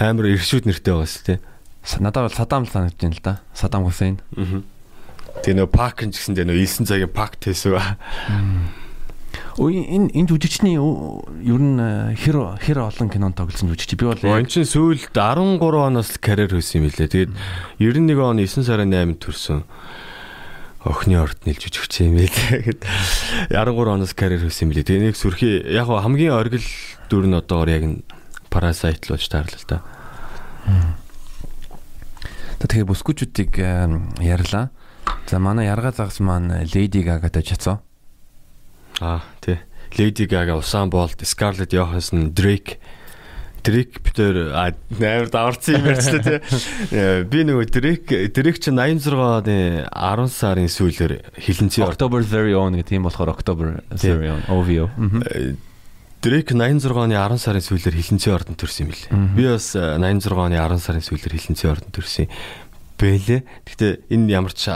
Амар 0.02 0.26
иршүүд 0.34 0.66
нэртэй 0.66 0.94
байгаас. 0.98 1.22
Са- 1.86 2.02
Надад 2.02 2.26
бол 2.26 2.34
Садам 2.34 2.66
л 2.66 2.74
санагдаж 2.74 2.98
байна 2.98 3.14
л 3.14 3.22
да. 3.22 3.34
Садам 3.54 3.86
Хусейн. 3.86 4.18
Аа. 4.34 4.66
Тэгээ 5.46 5.62
нөгөө 5.62 5.70
Пак 5.70 6.02
ч 6.02 6.18
гэсэндээ 6.18 6.50
нөгөө 6.50 6.66
9 6.66 6.90
цагийн 6.90 7.14
Пак 7.14 7.38
тэсв. 7.38 7.78
Өө 7.78 7.86
энэ 9.56 10.12
энэ 10.12 10.28
жүжигчний 10.28 10.76
ер 10.76 11.62
нь 11.64 11.80
э, 11.80 12.16
хэр 12.20 12.60
хэр 12.60 12.80
олон 12.92 13.08
кинонд 13.08 13.40
тоглосон 13.40 13.72
жүжигч. 13.72 13.96
Би 13.96 14.04
бол 14.04 14.20
Он 14.20 14.44
яг 14.44 14.52
чин 14.52 14.68
сүүлд 14.68 15.16
13 15.16 15.64
оноос 15.64 16.20
карьер 16.20 16.52
хийсэн 16.52 16.84
юм 16.84 16.92
билээ. 16.92 17.08
Тэгээд 17.08 17.32
91 17.80 18.20
он 18.20 18.44
9 18.44 18.68
сарын 18.68 18.92
8-нд 18.92 19.20
төрсөн. 19.24 19.64
Охны 20.84 21.16
орд 21.16 21.40
нэлж 21.48 21.72
жүжигч 21.72 22.04
юм 22.04 22.20
билээ. 22.20 22.64
Гэт 22.68 22.84
13 23.56 23.96
оноос 23.96 24.12
карьер 24.12 24.44
хийсэн 24.44 24.68
юм 24.68 24.72
билээ. 24.76 24.88
Тэгээ 24.92 25.06
нэг 25.08 25.16
сүрхий 25.16 25.64
яг 25.72 25.88
хамгийн 25.88 26.36
оргил 26.36 26.68
дүр 27.08 27.24
нь 27.24 27.40
одоогор 27.40 27.72
яг 27.72 27.84
Parasite 28.52 29.08
л 29.08 29.16
болж 29.16 29.28
таарлаа 29.28 29.60
л 29.60 29.68
да. 29.68 29.78
тэгэхээр 32.60 32.88
бүсгүүчүүдийг 32.92 33.52
э, 33.60 33.88
ярьлаа. 34.24 34.72
За 35.28 35.40
манай 35.40 35.68
ярга 35.68 35.92
загас 35.92 36.20
маань 36.20 36.68
Lady 36.72 37.04
Gaga-тай 37.04 37.44
чацсан. 37.44 37.80
Аа. 39.02 39.20
Lady 39.98 40.28
Gaga, 40.28 40.58
Usain 40.60 40.90
Bolt, 40.90 41.22
Scarlett 41.24 41.72
Johansson, 41.72 42.32
Drake 42.34 42.78
Дрейк 43.66 43.98
битэр 44.06 44.54
амар 44.54 45.30
даварцсан 45.34 45.80
юм 45.80 45.90
ярьчлаа 45.90 46.22
тий. 46.22 46.38
Э, 46.94 47.24
Би 47.26 47.42
нөгөө 47.42 47.66
Дрейк 47.74 48.12
Дрейк 48.36 48.60
чи 48.62 48.70
86 48.70 49.18
оны 49.18 49.90
10 49.90 50.30
сарын 50.30 50.70
сүүлээр 50.70 51.14
орд 51.82 51.98
October 51.98 52.22
Very 52.22 52.54
Own 52.54 52.78
гэх 52.78 52.94
тийм 52.94 53.10
болохоор 53.10 53.34
October 53.34 53.82
Very 53.90 54.30
Own 54.30 54.46
OVO. 54.54 54.86
Мгм. 55.02 55.58
Дрейк 56.22 56.54
86 56.54 56.94
оны 56.94 57.18
10 57.18 57.42
сарын 57.42 57.66
сүүлээр 57.66 57.98
хилэнцгийн 57.98 58.38
ордонд 58.38 58.62
төрсэн 58.62 58.86
юм. 58.86 58.94
Мгм. 59.10 59.34
Би 59.34 59.50
бас 59.50 59.74
э, 59.74 59.98
86 59.98 60.38
оны 60.38 60.62
10 60.62 60.86
сарын 60.86 61.02
сүүлээр 61.02 61.34
хилэнцгийн 61.34 61.74
ордонд 61.74 61.96
төрсэн 61.98 62.30
бэлээ. 63.02 63.42
Гэхдээ 63.66 64.14
энэ 64.14 64.30
ямар 64.30 64.54
ч 64.54 64.70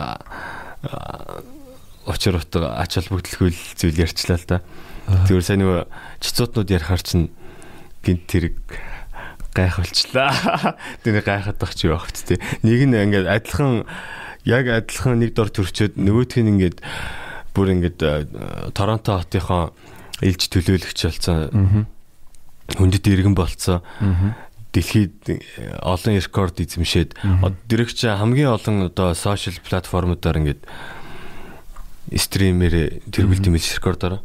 учир 2.09 2.41
утга 2.41 2.73
ач 2.81 2.97
холбогдолгүй 2.97 3.53
л 3.53 3.61
зүйл 3.77 4.01
ярьчлаа 4.01 4.41
л 4.41 4.49
да. 4.49 4.57
Тэгвэр 5.09 5.45
сайн 5.45 5.61
нөгөө 5.65 5.81
чицуутнууд 6.21 6.69
ярихаар 6.69 7.01
чинь 7.01 7.33
гинт 8.05 8.29
тэрэг 8.29 8.55
гайхавчлаа. 9.53 10.31
Тэний 11.03 11.23
гайхаад 11.25 11.57
байх 11.57 11.73
чи 11.73 11.89
ч 11.89 12.17
тий. 12.23 12.37
Нэг 12.61 12.85
нь 12.85 12.93
ингээд 12.93 13.25
адилхан 13.25 13.89
яг 14.45 14.69
адилхан 14.69 15.19
нэг 15.19 15.33
дор 15.33 15.49
төрчөөд 15.49 15.97
нөгөөх 15.97 16.37
нь 16.37 16.51
ингээд 16.53 16.77
бүр 17.57 17.73
ингээд 17.73 17.99
э, 18.05 18.69
Торонто 18.77 19.17
хотынхоо 19.19 19.73
илж 20.21 20.41
төлөөлөгч 20.53 20.99
болсон. 21.09 21.89
Хүндэт 22.77 23.09
иргэн 23.09 23.33
болцсон. 23.33 23.81
Дэлхийд 24.69 25.17
э, 25.33 25.41
олон 25.81 26.13
рекорд 26.21 26.61
эзэмшээд. 26.61 27.17
Дэрэгч 27.65 28.05
хамгийн 28.05 28.53
олон 28.53 28.93
одоо 28.93 29.17
сошиал 29.17 29.57
платформудаар 29.65 30.37
ингээд 30.45 30.61
стримээр 32.13 33.01
тэргүүлт 33.09 33.49
имиж 33.49 33.65
рекордоор. 33.73 34.21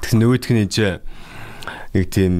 Тэгс 0.00 0.14
нөгөөх 0.16 0.50
нь 0.50 0.64
энэ 0.66 1.00
нэг 1.90 2.06
тийм 2.06 2.34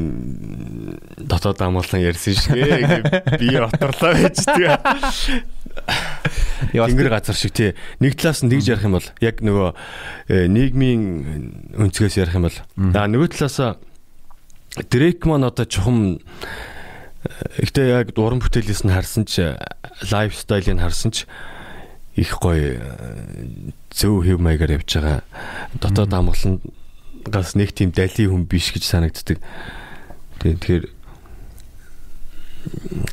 дотоод 1.19 1.59
амгалан 1.59 2.07
ярьсан 2.07 2.35
шигээ 2.39 3.03
би 3.35 3.51
оторлоо 3.59 4.15
байж 4.15 4.39
тэгээ. 4.47 4.79
Тэнгэр 6.71 7.11
газар 7.11 7.35
шиг 7.35 7.53
тий. 7.59 7.75
Нэг 7.99 8.15
талаас 8.15 8.47
нь 8.47 8.51
тэгж 8.51 8.79
ярих 8.79 8.87
юм 8.87 8.95
бол 8.95 9.09
яг 9.19 9.43
нөгөө 9.43 9.75
э, 10.31 10.47
нийгмийн 10.47 11.03
өнцгөөс 11.75 12.23
ярих 12.23 12.39
юм 12.39 12.47
бол 12.47 12.59
аа 12.95 13.11
нөгөө 13.11 13.35
талаас 13.35 13.83
Дрейк 14.87 15.27
маань 15.27 15.51
одоо 15.51 15.67
чухам 15.67 16.23
ихтэй 17.59 17.91
яг 17.91 18.15
уран 18.15 18.39
бүтээлээс 18.39 18.87
нь 18.87 18.95
харсан 18.95 19.27
ч 19.27 19.59
лайфстайлыг 20.07 20.79
харсан 20.79 21.11
ч 21.11 21.27
их 22.21 22.37
гоё 22.37 22.77
зөв 23.89 24.21
хэв 24.21 24.37
маягаар 24.37 24.77
явж 24.77 25.01
байгаа. 25.01 25.25
Дотоод 25.81 26.13
амгалан 26.13 26.61
гас 27.25 27.57
нэг 27.57 27.73
тийм 27.73 27.97
дали 27.97 28.29
хүн 28.29 28.45
биш 28.45 28.77
гэж 28.77 28.85
санагддаг. 28.85 29.41
Тэгэхээр 30.45 30.85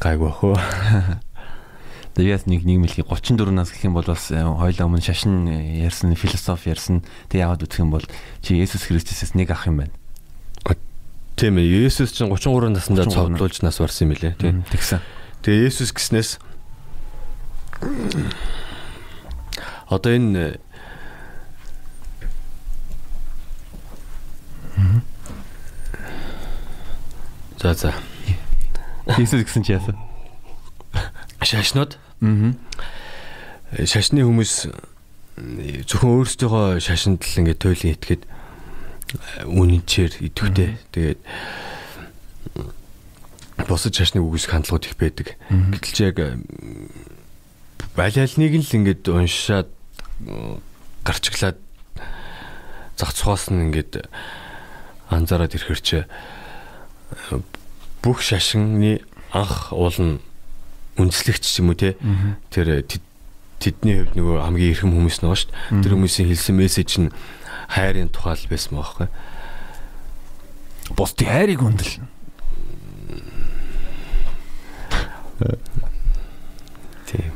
гайгүй 0.03 0.31
уу. 0.43 0.59
Тэгээд 2.19 2.49
нэг 2.51 2.65
нийгмэлхий 2.67 3.05
34 3.05 3.53
нас 3.53 3.71
гэх 3.71 3.87
юм 3.87 3.95
бол 3.95 4.03
бас 4.03 4.27
хоёлаа 4.33 4.89
өмнө 4.89 5.05
шашин 5.05 5.47
ярьсан, 5.47 6.17
философи 6.17 6.73
ярьсан. 6.73 7.05
Тэг 7.31 7.47
яваад 7.47 7.63
үзэх 7.63 7.85
юм 7.85 7.93
бол 7.93 8.03
чи 8.41 8.57
Есүс 8.57 8.89
Христосээс 8.89 9.37
нэг 9.37 9.53
ах 9.53 9.69
юм 9.69 9.85
байна. 9.85 9.95
Тийм 11.37 11.61
ээ. 11.61 11.85
Есүс 11.85 12.17
чинь 12.17 12.33
33 12.33 12.73
наснда 12.73 13.05
цовдлуулж 13.05 13.61
нас 13.61 13.77
барсан 13.77 14.09
юм 14.09 14.17
лээ. 14.17 14.33
Тийм. 14.41 14.65
Тэгсэн. 14.73 15.05
Тэгээ 15.45 15.69
Есүс 15.69 15.93
гиснээс 15.93 16.41
одоо 19.89 20.11
энэ 20.15 20.59
За 27.57 27.73
за. 27.73 27.93
Есүс 29.17 29.41
гэсэн 29.41 29.63
чи 29.65 29.73
яасан? 29.73 29.97
Шашнууд. 31.41 31.97
Аа. 32.21 32.53
Шашны 33.81 34.21
хүмүүс 34.21 34.69
зөвхөн 35.89 36.11
өөрсдийнхөө 36.21 36.77
шашинд 36.77 37.25
л 37.25 37.39
ингээд 37.41 37.61
туйлын 37.61 37.93
итгээд 37.97 38.23
үнэнчээр 39.49 40.13
идэвхтэй. 40.21 40.77
Тэгээд 40.93 41.19
босож 43.65 43.93
шашны 43.97 44.21
үгс 44.21 44.45
хандлагууд 44.49 44.85
их 44.85 44.95
байдаг. 45.01 45.27
Гэтэл 45.49 46.13
яг 46.13 46.17
аль 47.97 48.17
альныг 48.21 48.53
л 48.53 48.75
ингээд 48.77 49.09
уншаад 49.09 49.69
гарчглаад 51.05 51.57
зах 52.97 53.11
цухаас 53.13 53.49
нь 53.53 53.70
ингээд 53.70 54.07
анзаараад 55.09 55.53
ирэхэр 55.53 55.82
чи 55.82 56.03
бүх 58.01 58.22
шашинны 58.26 59.01
анх 59.32 59.72
уул 59.72 59.97
нь 59.97 60.15
үндэслэгч 60.97 61.61
юм 61.61 61.72
уу 61.72 61.78
те? 61.78 61.95
Тэр 62.49 62.84
тэдний 63.61 64.05
хувьд 64.05 64.18
нөгөө 64.18 64.38
хамгийн 64.41 64.72
эрхэм 64.74 64.91
хүмүүс 64.93 65.22
нөгөө 65.22 65.38
шүү 65.38 65.49
дээ 65.49 65.82
тэр 65.82 65.93
хүмүүсийн 65.97 66.30
хэлсэн 66.30 66.55
мессеж 66.57 66.91
нь 67.01 67.13
хайрын 67.74 68.09
тухай 68.13 68.38
л 68.38 68.49
байсан 68.49 68.78
байхгүй 68.78 69.07
бусдын 70.95 71.28
хайрыг 71.28 71.59
хүндэл. 71.59 71.99
Тийм 77.07 77.32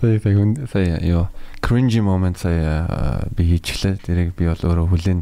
сая 0.00 0.66
сая 0.72 0.98
ёо 1.02 1.28
cringy 1.60 2.00
moment 2.00 2.38
сая 2.38 3.28
би 3.36 3.44
хийчихлээ. 3.56 4.00
Тэрийг 4.04 4.34
би 4.38 4.48
бол 4.48 4.58
өөрөө 4.58 4.86
хүлээн 4.88 5.20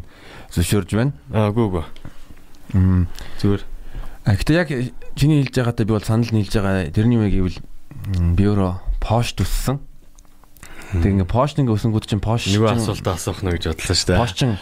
зөвшөөрж 0.53 0.91
байна. 0.95 1.13
Аагүй 1.33 1.67
гоо 1.69 1.85
зүгээр. 2.73 3.63
А 4.27 4.35
гэтээ 4.35 4.59
яг 4.59 4.69
чиний 5.15 5.43
хэлж 5.43 5.55
байгаатай 5.55 5.85
би 5.87 5.95
бол 5.95 6.03
санал 6.03 6.31
нийлж 6.31 6.51
байгаа 6.51 6.91
тэрний 6.91 7.15
юм 7.15 7.31
гэвэл 7.31 7.59
би 8.35 8.43
өөрөө 8.43 8.73
пош 8.99 9.31
төссөн 9.39 9.79
тэг 10.91 11.15
ингээ 11.15 11.31
пош 11.31 11.55
ингээ 11.55 11.75
өсөнгүүд 11.75 12.05
чинь 12.11 12.23
пош 12.23 12.47
нөгөө 12.51 12.75
асуултаа 12.75 13.15
асуух 13.15 13.39
нь 13.43 13.51
гэж 13.55 13.71
бодлоо 13.71 13.95
шүү 13.95 14.07
дээ. 14.11 14.19
Пош 14.19 14.33
чинь 14.35 14.55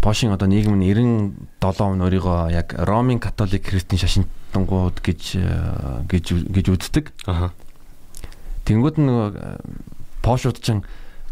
Пошин 0.00 0.32
одоо 0.32 0.48
нийгэм 0.48 0.80
нь 0.80 0.88
97 0.88 1.84
он 1.84 2.00
өөрийгөө 2.00 2.48
яг 2.48 2.72
Ромын 2.72 3.20
католик 3.20 3.68
христийн 3.68 4.00
шашинтангууд 4.00 5.04
гэж 5.04 5.36
гэж 6.08 6.24
гэж 6.48 6.66
үздэг. 6.72 7.12
Аха. 7.28 7.52
Тэнгүүд 8.64 8.96
нөгөө 8.96 9.28
Пошууд 10.22 10.58
ч 10.60 10.74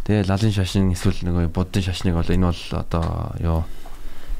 тэгээ 0.06 0.30
лалын 0.30 0.54
шашин 0.54 0.92
эсвэл 0.94 1.26
нөгөө 1.26 1.50
буддын 1.50 1.82
шашныг 1.82 2.14
бол 2.14 2.30
энэ 2.30 2.46
бол 2.46 2.62
одоо 2.78 3.34
ёо 3.42 3.60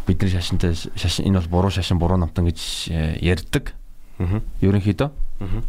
бидний 0.07 0.31
шашинтай 0.31 0.75
шашин 0.75 1.27
энэ 1.27 1.43
бол 1.43 1.51
буруу 1.59 1.73
шашин 1.75 1.99
буруу 1.99 2.17
намтан 2.19 2.47
гэж 2.47 2.91
ярьдаг. 3.19 3.75
Аа. 4.23 4.41
Ерөнхийдөө. 4.63 5.11
Аа. 5.11 5.63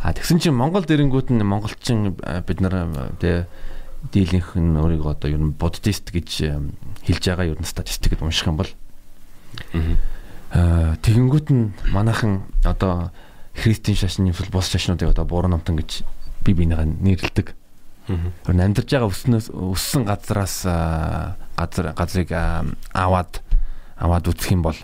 А 0.00 0.14
тэгсэн 0.14 0.38
чинь 0.38 0.56
Монгол 0.56 0.86
дэрэнгүүд 0.86 1.34
нь 1.34 1.42
монголчин 1.42 2.16
бид 2.16 2.58
нар 2.62 2.88
тэгээ 3.20 3.44
дийлэнх 4.14 4.54
нь 4.54 4.78
өөрийгөө 4.78 5.10
одоо 5.10 5.28
ер 5.28 5.42
нь 5.42 5.52
буддист 5.58 6.14
гэж 6.14 6.30
хэлж 7.02 7.24
байгаа 7.26 7.50
ер 7.50 7.58
нь 7.58 7.66
статистикэд 7.66 8.22
унших 8.22 8.46
юм 8.46 8.62
бол 8.62 8.70
аа 10.54 10.94
тэгэнгүүт 11.02 11.48
нь 11.50 11.74
манайхан 11.90 12.46
одоо 12.62 13.10
христийн 13.58 13.98
шашны 13.98 14.30
эсвэл 14.30 14.54
бус 14.54 14.70
шашнуудыг 14.70 15.10
одоо 15.10 15.26
буруу 15.26 15.50
намтан 15.50 15.76
гэж 15.82 16.06
би 16.46 16.54
бинийгаа 16.54 16.86
нэрлэдэг. 18.08 18.48
Аа. 18.48 18.64
Амьдарч 18.64 18.88
байгаа 18.90 19.12
өснөөс 19.12 19.46
өссөн 19.52 20.02
газраас 20.08 20.56
газар 20.64 21.86
газрыг 21.94 22.30
аваад 22.32 23.42
аваад 23.98 24.24
үсэх 24.28 24.52
юм 24.56 24.62
бол 24.64 24.78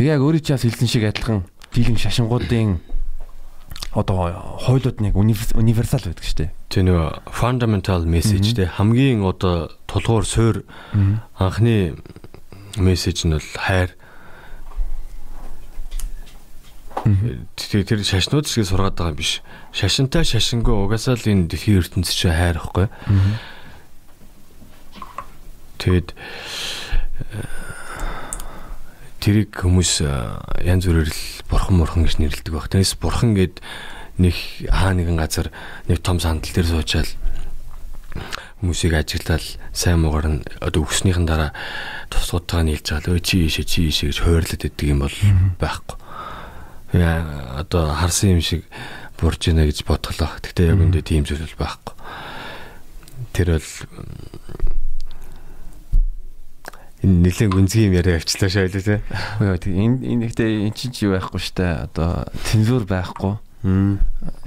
Тэгээ 0.00 0.16
яг 0.16 0.24
өөрийн 0.24 0.44
чаас 0.44 0.64
хэлсэн 0.64 0.88
шиг 0.88 1.04
адилхан 1.04 1.44
дийлэнх 1.76 2.00
шашингуудын 2.00 2.80
одоо 3.92 4.32
хойлууд 4.64 5.02
нэг 5.04 5.12
универсал 5.12 6.00
байдаг 6.00 6.24
шүү 6.24 6.38
дээ. 6.40 6.50
Тэ 6.72 6.80
нөгөө 6.88 7.08
fundamental 7.28 8.08
message 8.08 8.56
тэ 8.56 8.70
хамгийн 8.80 9.20
одоо 9.20 9.68
тулгуур 9.84 10.24
суур 10.24 10.56
анхны 11.36 12.00
мессеж 12.80 13.28
нь 13.28 13.36
бол 13.36 13.50
хайр. 13.60 13.92
Тэр 17.56 17.82
тэр 17.84 18.00
шашнууд 18.04 18.46
шиг 18.46 18.66
сургаад 18.68 18.94
байгаа 18.94 19.12
юм 19.14 19.18
биш. 19.18 19.42
Шашинтай 19.72 20.24
шашингүй 20.24 20.74
угаасаа 20.74 21.16
л 21.16 21.26
энэ 21.26 21.48
дэлхийн 21.50 21.80
ертөнцийн 21.80 22.16
чинь 22.16 22.36
хайр 22.36 22.58
ихгүй. 22.60 22.86
Тэгэд 25.80 26.08
тэрийг 29.20 29.52
хүмүүс 29.52 30.04
янз 30.64 30.84
бүрээр 30.88 31.08
л 31.12 31.22
бурхан 31.48 31.76
мурхан 31.76 32.04
гэж 32.04 32.20
нэрлэдэг 32.20 32.52
баг. 32.52 32.68
Тэрнээс 32.72 32.96
бурхан 33.00 33.36
гэд 33.36 33.60
нэг 34.20 34.36
хаа 34.68 34.92
нэгэн 34.96 35.16
газар 35.16 35.52
нэг 35.88 36.00
том 36.00 36.20
сандал 36.20 36.52
дээр 36.52 36.68
суучаал 36.68 37.10
хүмүүсийг 38.60 38.92
ажиглал 38.96 39.46
сайн 39.72 40.04
муугар 40.04 40.26
нь 40.28 40.40
одоо 40.60 40.84
өгснийхэн 40.84 41.24
дараа 41.24 41.52
тусгуудтайгаа 42.12 42.64
нийлж 42.68 42.86
байгаа 42.92 43.08
л 43.08 43.12
өө 43.16 43.24
чи 43.24 43.36
ийшээ 43.48 43.64
чи 43.64 43.78
ийшээ 43.88 44.08
гэж 44.12 44.18
хойрлоод 44.20 44.66
идэг 44.68 44.88
юм 44.88 45.00
бол 45.04 45.16
байхгүй. 45.56 45.99
Одоо 46.92 47.94
харсан 47.94 48.34
юм 48.34 48.42
шиг 48.42 48.66
бурж 49.20 49.46
ийнэ 49.46 49.70
гэж 49.70 49.86
бодглоо. 49.86 50.30
Гэхдээ 50.42 50.74
яг 50.74 50.80
үндэ 50.80 51.06
тийм 51.06 51.22
зүйл 51.22 51.54
байхгүй. 51.54 51.94
Тэр 53.30 53.60
бол 53.60 53.70
энэ 57.00 57.30
нэлээд 57.30 57.52
гүнзгий 57.54 57.86
юм 57.88 57.94
яриа 57.94 58.18
авчлаа 58.18 58.50
шойлоо 58.50 58.82
те. 58.82 59.00
Энэ 59.40 60.02
энэ 60.02 60.26
ихтэй 60.28 60.66
эн 60.66 60.74
чинь 60.74 60.92
юу 61.06 61.14
байхгүй 61.14 61.40
штэ 61.40 61.86
одоо 61.86 62.26
цензур 62.50 62.84
байхгүй. 62.84 63.38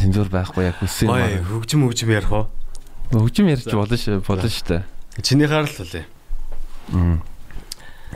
Цензур 0.04 0.28
байхгүй 0.28 0.68
яг 0.68 0.78
хүссэн 0.84 1.08
юм 1.08 1.16
аа. 1.16 1.42
Хөгжим 1.48 1.88
хөгжим 1.88 2.12
ярих 2.12 2.34
уу? 2.34 2.52
Хөгжим 3.14 3.48
ярьж 3.50 3.72
болно 3.72 3.98
ш 3.98 4.20
болно 4.20 4.50
штэ. 4.50 4.84
Чиний 5.22 5.48
харал 5.48 5.70
үлээ. 5.70 6.06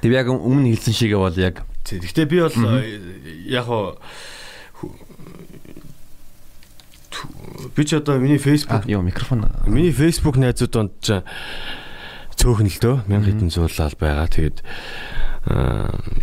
Тэг 0.04 0.12
яг 0.14 0.28
өмнө 0.30 0.74
хэлсэн 0.74 0.94
шигээ 0.94 1.18
бол 1.18 1.38
яг 1.38 1.66
Гэхдээ 1.96 2.28
би 2.28 2.38
бол 2.44 2.58
яг 3.48 3.66
хоо 3.66 3.96
би 7.76 7.84
ч 7.86 7.96
одоо 7.96 8.20
миний 8.20 8.38
Facebook 8.38 8.86
ёо 8.86 9.02
микрофон 9.02 9.48
миний 9.66 9.92
Facebook 9.92 10.36
найзууд 10.38 10.72
донд 10.72 10.92
ч 11.00 11.24
цөөхөн 12.38 12.70
л 12.70 12.80
дөө 12.84 12.96
1000 13.10 13.26
хэдэн 13.26 13.50
зуулал 13.50 13.96
байгаа. 13.98 14.28
Тэгээд 14.30 14.58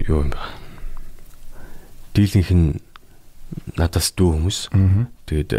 юу 0.06 0.22
юм 0.22 0.30
бэ? 0.30 0.38
Дийлэнх 2.14 2.50
нь 2.54 2.78
надаас 3.74 4.14
дүү 4.14 4.30
хүмүүс. 4.30 4.58
Тэгээд 5.26 5.50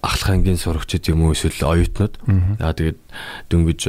ахлах 0.00 0.30
ангийн 0.32 0.56
сурагчид 0.56 1.04
юм 1.12 1.28
уу 1.28 1.36
эсвэл 1.36 1.60
оюутнууд. 1.68 2.16
Аа 2.64 2.72
тэгээд 2.72 2.98
дөнгөж 3.52 3.80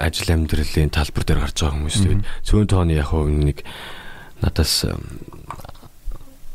ажил 0.00 0.30
амьдралын 0.32 0.88
талбар 0.88 1.24
дээр 1.28 1.40
гарч 1.44 1.56
байгаа 1.60 1.76
хүмүүс. 1.76 1.96
Тэгээд 2.00 2.22
цөөн 2.48 2.66
тооны 2.72 2.96
яг 2.96 3.12
нэг 3.12 3.60
надаас 4.42 4.84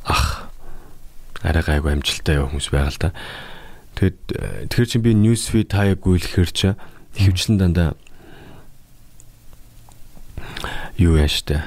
ах 0.05 0.47
арай 1.41 1.63
гайгүй 1.63 1.91
амжилттай 1.95 2.39
хүмүүс 2.43 2.69
байгаа 2.71 2.91
л 2.91 3.01
да. 3.01 3.09
Тэгэд 3.97 4.17
тэгэхээр 4.69 4.89
чи 4.91 4.97
би 5.01 5.11
news 5.17 5.49
feed 5.49 5.73
хаяг 5.73 6.03
гүйлэхэр 6.03 6.51
чи 6.53 6.75
ихэвчлэн 7.17 7.57
дандаа 7.57 7.89
юу 10.97 11.17
яа 11.17 11.29
штэ. 11.29 11.63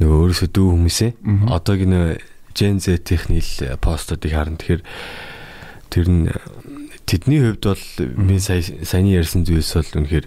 Нөгөө 0.00 0.16
өөрөөсөө 0.20 0.48
дүү 0.52 0.68
хүмүүсээ 0.74 1.10
одоогийн 1.48 2.18
Gen 2.54 2.78
Z-ийн 2.78 3.18
хэл 3.18 3.78
постуудыг 3.82 4.30
харна. 4.30 4.58
Тэгэхээр 4.58 4.82
тэр 5.90 6.06
нь 6.06 6.30
тэдний 7.06 7.40
хувьд 7.42 7.64
бол 7.66 7.84
би 7.98 8.38
сая 8.38 8.62
саяны 8.62 9.14
ярьсан 9.14 9.44
зүйлс 9.44 9.74
бол 9.74 9.90
үнэхээр 10.02 10.26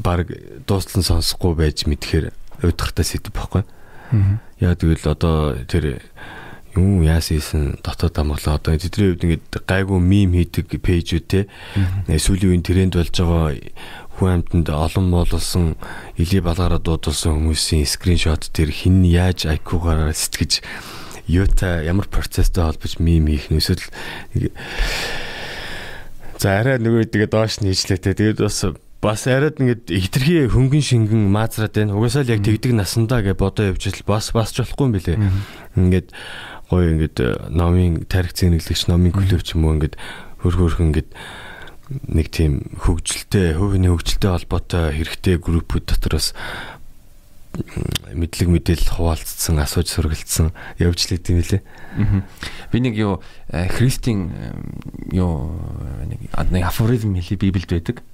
баг 0.00 0.26
дуустал 0.66 1.02
сонсохгүй 1.02 1.54
байж 1.54 1.86
мэдхээр 1.86 2.32
удиртай 2.62 3.04
сэдв 3.04 3.32
байхгүй. 3.32 3.62
Яа 4.60 4.74
тэгвэл 4.74 5.06
одоо 5.12 5.58
тэр 5.68 6.00
юм 6.74 7.02
яасан 7.02 7.78
дотоод 7.82 8.18
амглаа. 8.18 8.58
Одоо 8.58 8.78
тэдний 8.78 9.14
хувьд 9.14 9.24
ингээд 9.24 9.46
гайгүй 9.66 10.00
мим 10.00 10.32
хийдэг 10.32 10.68
пэйжүүд 10.80 11.26
те. 11.28 11.46
Сүүлийн 12.08 12.62
үеийн 12.62 12.64
тренд 12.66 12.94
болж 12.96 13.14
байгаа 13.14 13.54
хүн 14.18 14.42
амьтанд 14.42 14.68
олон 14.70 15.06
моолсон 15.10 15.66
илий 16.18 16.42
балгаараа 16.42 16.82
дуудсан 16.82 17.38
хүмүүсийн 17.38 17.86
скриншот 17.86 18.50
тэр 18.50 18.74
хин 18.74 19.06
яаж 19.06 19.46
IQ-гаараа 19.46 20.10
сэтгэж 20.10 20.62
юутай 21.30 21.86
ямар 21.86 22.10
процесстэй 22.10 22.64
холбож 22.64 22.98
мим 22.98 23.30
хийх 23.30 23.46
нь 23.52 23.62
эсвэл 23.62 23.84
за 26.38 26.48
арай 26.58 26.82
нөгөө 26.82 27.14
тэгээ 27.14 27.30
доош 27.30 27.62
нь 27.62 27.70
хийжлээ 27.70 27.98
те. 28.02 28.14
Тэгээд 28.18 28.42
бас 28.42 28.66
бас 29.00 29.26
арайд 29.30 29.62
ингээд 29.62 29.86
хитрхи 29.86 30.50
хөнгөн 30.50 30.82
шингэн 30.82 31.30
маазраад 31.30 31.70
байна. 31.70 31.94
Угаасаа 31.94 32.26
л 32.26 32.34
яг 32.34 32.42
тэгдэг 32.42 32.74
насандаа 32.74 33.22
гэж 33.22 33.38
бодоо 33.38 33.70
явж 33.70 33.94
л 33.94 34.02
бас 34.02 34.34
бас 34.34 34.50
ч 34.50 34.66
болохгүй 34.66 34.86
юм 34.90 34.94
билэ. 34.98 35.14
Ингээд 35.78 36.10
гоё 36.66 36.86
ингээд 36.98 37.16
э, 37.22 37.28
номын 37.54 38.04
тарих 38.10 38.34
зэнэглэгч 38.34 38.90
номын 38.90 39.14
клуб 39.14 39.42
ч 39.46 39.54
юм 39.54 39.70
уу 39.70 39.78
ингээд 39.78 39.94
хөр 40.42 40.54
хөрхөн 40.58 40.90
ингээд 40.90 41.10
нэг 42.10 42.26
тийм 42.28 42.74
хөгжилтэй 42.74 43.54
хувийн 43.54 43.86
хөгжилтэй 43.86 44.30
холбоотой 44.34 44.92
хэрэгтэй 44.92 45.40
группүүд 45.40 45.84
дотроос 45.88 46.34
мэдлэг 48.12 48.48
мэдээлэл 48.50 48.92
хуваалцсан, 48.92 49.56
асууж 49.58 49.88
сургалцсан 49.88 50.52
явж 50.78 51.08
л 51.08 51.16
идэв 51.16 51.48
лээ. 51.48 51.62
Би 52.70 52.78
нэг 52.82 52.94
юу 52.98 53.22
э, 53.48 53.66
христийн 53.72 54.30
юу 55.14 55.56
нэг 56.04 56.28
нэг 56.50 56.62
афоризм 56.66 57.16
хэлий 57.16 57.38
Библиэд 57.40 57.72
байдаг. 57.72 58.04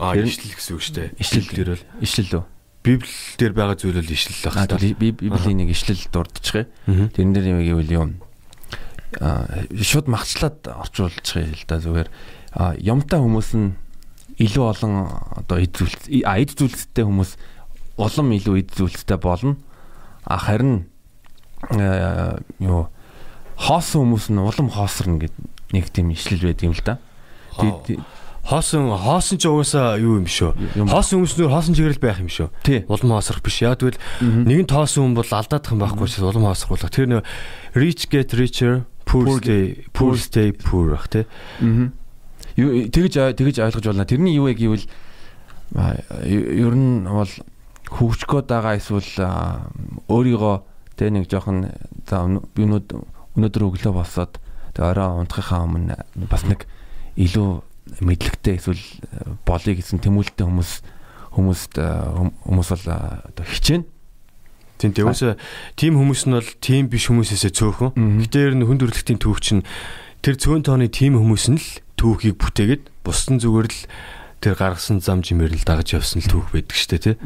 Аа 0.00 0.16
ишлэл 0.16 0.56
гэсэн 0.56 0.72
үг 0.74 0.82
шүү 0.82 0.94
дээ. 0.96 1.08
Ишлэл 1.20 1.48
дээр 1.52 1.70
бол 1.76 1.84
ишлэл 2.00 2.32
үү? 2.40 2.44
Библи 2.80 3.12
дээр 3.36 3.52
байгаа 3.52 3.76
зүйл 3.76 4.00
бол 4.00 4.08
ишлэл 4.16 4.40
байх 4.48 4.56
хэрэгтэй. 4.56 5.12
Библийн 5.12 5.58
нэг 5.60 5.70
ишлэл 5.76 6.00
дурдчихъя. 6.08 6.64
Тэрэн 6.88 7.32
дээр 7.36 7.46
юм 7.52 7.60
гэвэл 7.60 7.92
юу 7.92 8.04
аа 9.20 9.66
шууд 9.76 10.08
махчлаад 10.08 10.64
орчуулчихъя 10.64 11.52
л 11.52 11.64
да 11.68 11.76
зүгээр. 11.82 12.08
Аа 12.56 12.72
юмтай 12.80 13.20
хүмүүс 13.20 13.50
нь 13.58 13.76
илүү 14.40 14.64
олон 14.64 15.12
одоо 15.36 15.58
эд 15.60 15.76
зүйлс 15.76 16.08
а 16.24 16.38
эд 16.40 16.54
зүйлстэй 16.56 17.04
хүмүүс 17.04 17.36
улам 18.00 18.28
илүү 18.32 18.54
эд 18.64 18.70
зүйлстэй 18.72 19.18
болно. 19.20 19.60
А 20.24 20.40
харин 20.40 20.88
юу 22.62 22.88
хоосон 23.60 24.08
хүмүүс 24.08 24.32
нь 24.32 24.40
улам 24.40 24.72
хоосорно 24.72 25.20
гэд 25.20 25.36
нэг 25.76 25.92
тийм 25.92 26.14
ишлэл 26.14 26.48
байдаг 26.48 26.64
юм 26.64 26.72
л 26.72 26.84
да. 26.86 26.96
Хоосон 28.44 28.90
хоосон 28.90 29.38
ч 29.38 29.46
угаасаа 29.46 30.00
юу 30.00 30.18
юм 30.18 30.26
шүү. 30.26 30.56
Хоосон 30.88 31.22
хүмүүснөр 31.22 31.50
хоосон 31.52 31.74
чиглэл 31.76 32.02
байх 32.02 32.18
юм 32.24 32.30
шүү. 32.32 32.48
Улам 32.88 33.20
хоосрох 33.20 33.44
биш. 33.44 33.60
Яг 33.62 33.78
тэгвэл 33.78 34.00
нэгэн 34.20 34.66
тоосон 34.66 35.12
хүн 35.12 35.16
бол 35.20 35.30
алдаадах 35.30 35.70
юм 35.70 35.80
байхгүй 35.84 36.08
ч 36.08 36.18
улам 36.24 36.48
хоосрох. 36.48 36.90
Тэр 36.90 37.20
нөө 37.20 37.22
rich 37.76 38.08
get 38.10 38.34
richer, 38.34 38.88
poor 39.04 39.38
stay 39.38 39.84
poor 39.92 40.16
stay 40.16 40.50
poor 40.50 40.96
ах 40.96 41.06
тий. 41.12 41.26
Тэгэж 42.56 43.38
тэгэж 43.38 43.56
ойлгож 43.60 43.84
байна. 43.86 44.08
Тэрний 44.08 44.34
юу 44.34 44.50
вэ 44.50 44.58
гэвэл 44.58 44.86
ер 46.26 46.74
нь 46.74 47.06
бол 47.06 47.30
хөвчгөөд 47.90 48.46
байгаа 48.50 48.74
эсвэл 48.78 49.06
өөрийгөө 50.10 50.56
тэ 50.98 51.10
нэг 51.10 51.30
жоохон 51.30 51.70
за 52.06 52.26
би 52.54 52.66
өнөөдөр 52.66 53.62
өглөө 53.66 53.94
босоод 53.94 54.38
тэг 54.74 54.84
орой 54.84 55.22
унтахынхаа 55.22 55.66
өмнө 55.66 55.94
бас 56.30 56.46
нэг 56.46 56.66
илүү 57.18 57.62
мэдлэгтэй 57.98 58.54
эсвэл 58.56 58.78
э, 58.78 59.34
болъё 59.42 59.74
гэсэн 59.74 59.98
тэмүүлэлтэй 59.98 60.46
хүмүүс 60.46 60.72
хүмүүст 61.34 61.72
э, 61.78 61.86
хүмүүс 62.46 62.68
бол 62.70 62.86
э, 62.86 62.96
одоо 63.34 63.44
хичээнэ. 63.44 63.86
Тийм 64.80 64.92
тэгвээс 64.96 65.36
тийм 65.76 65.98
хүмүүс 65.98 66.22
нь 66.30 66.34
бол 66.38 66.50
тийм 66.62 66.88
биш 66.88 67.10
хүмүүсээсээ 67.10 67.52
цөөхөн. 67.52 67.92
Гэтэ 68.24 68.38
ер 68.48 68.54
нь 68.56 68.64
хүн 68.64 68.80
төрөлхтийн 68.80 69.20
түүх 69.20 69.40
чинь 69.44 69.66
тэр 70.24 70.40
цөөн 70.40 70.64
тооны 70.64 70.88
тийм 70.88 71.20
хүмүүс 71.20 71.46
нь 71.52 71.60
л 71.60 71.68
түүхийг 72.00 72.40
бүтээгээд 72.40 72.84
бусдын 73.04 73.42
зүгээр 73.44 73.68
л 73.68 73.80
тэр 74.40 74.54
гаргасан 74.56 75.04
зам 75.04 75.20
жимээр 75.20 75.52
л 75.52 75.68
дагаж 75.68 76.00
явсан 76.00 76.24
л 76.24 76.32
түүх 76.32 76.56
байдаг 76.56 76.76
штэ 76.80 76.96
тий. 76.96 77.16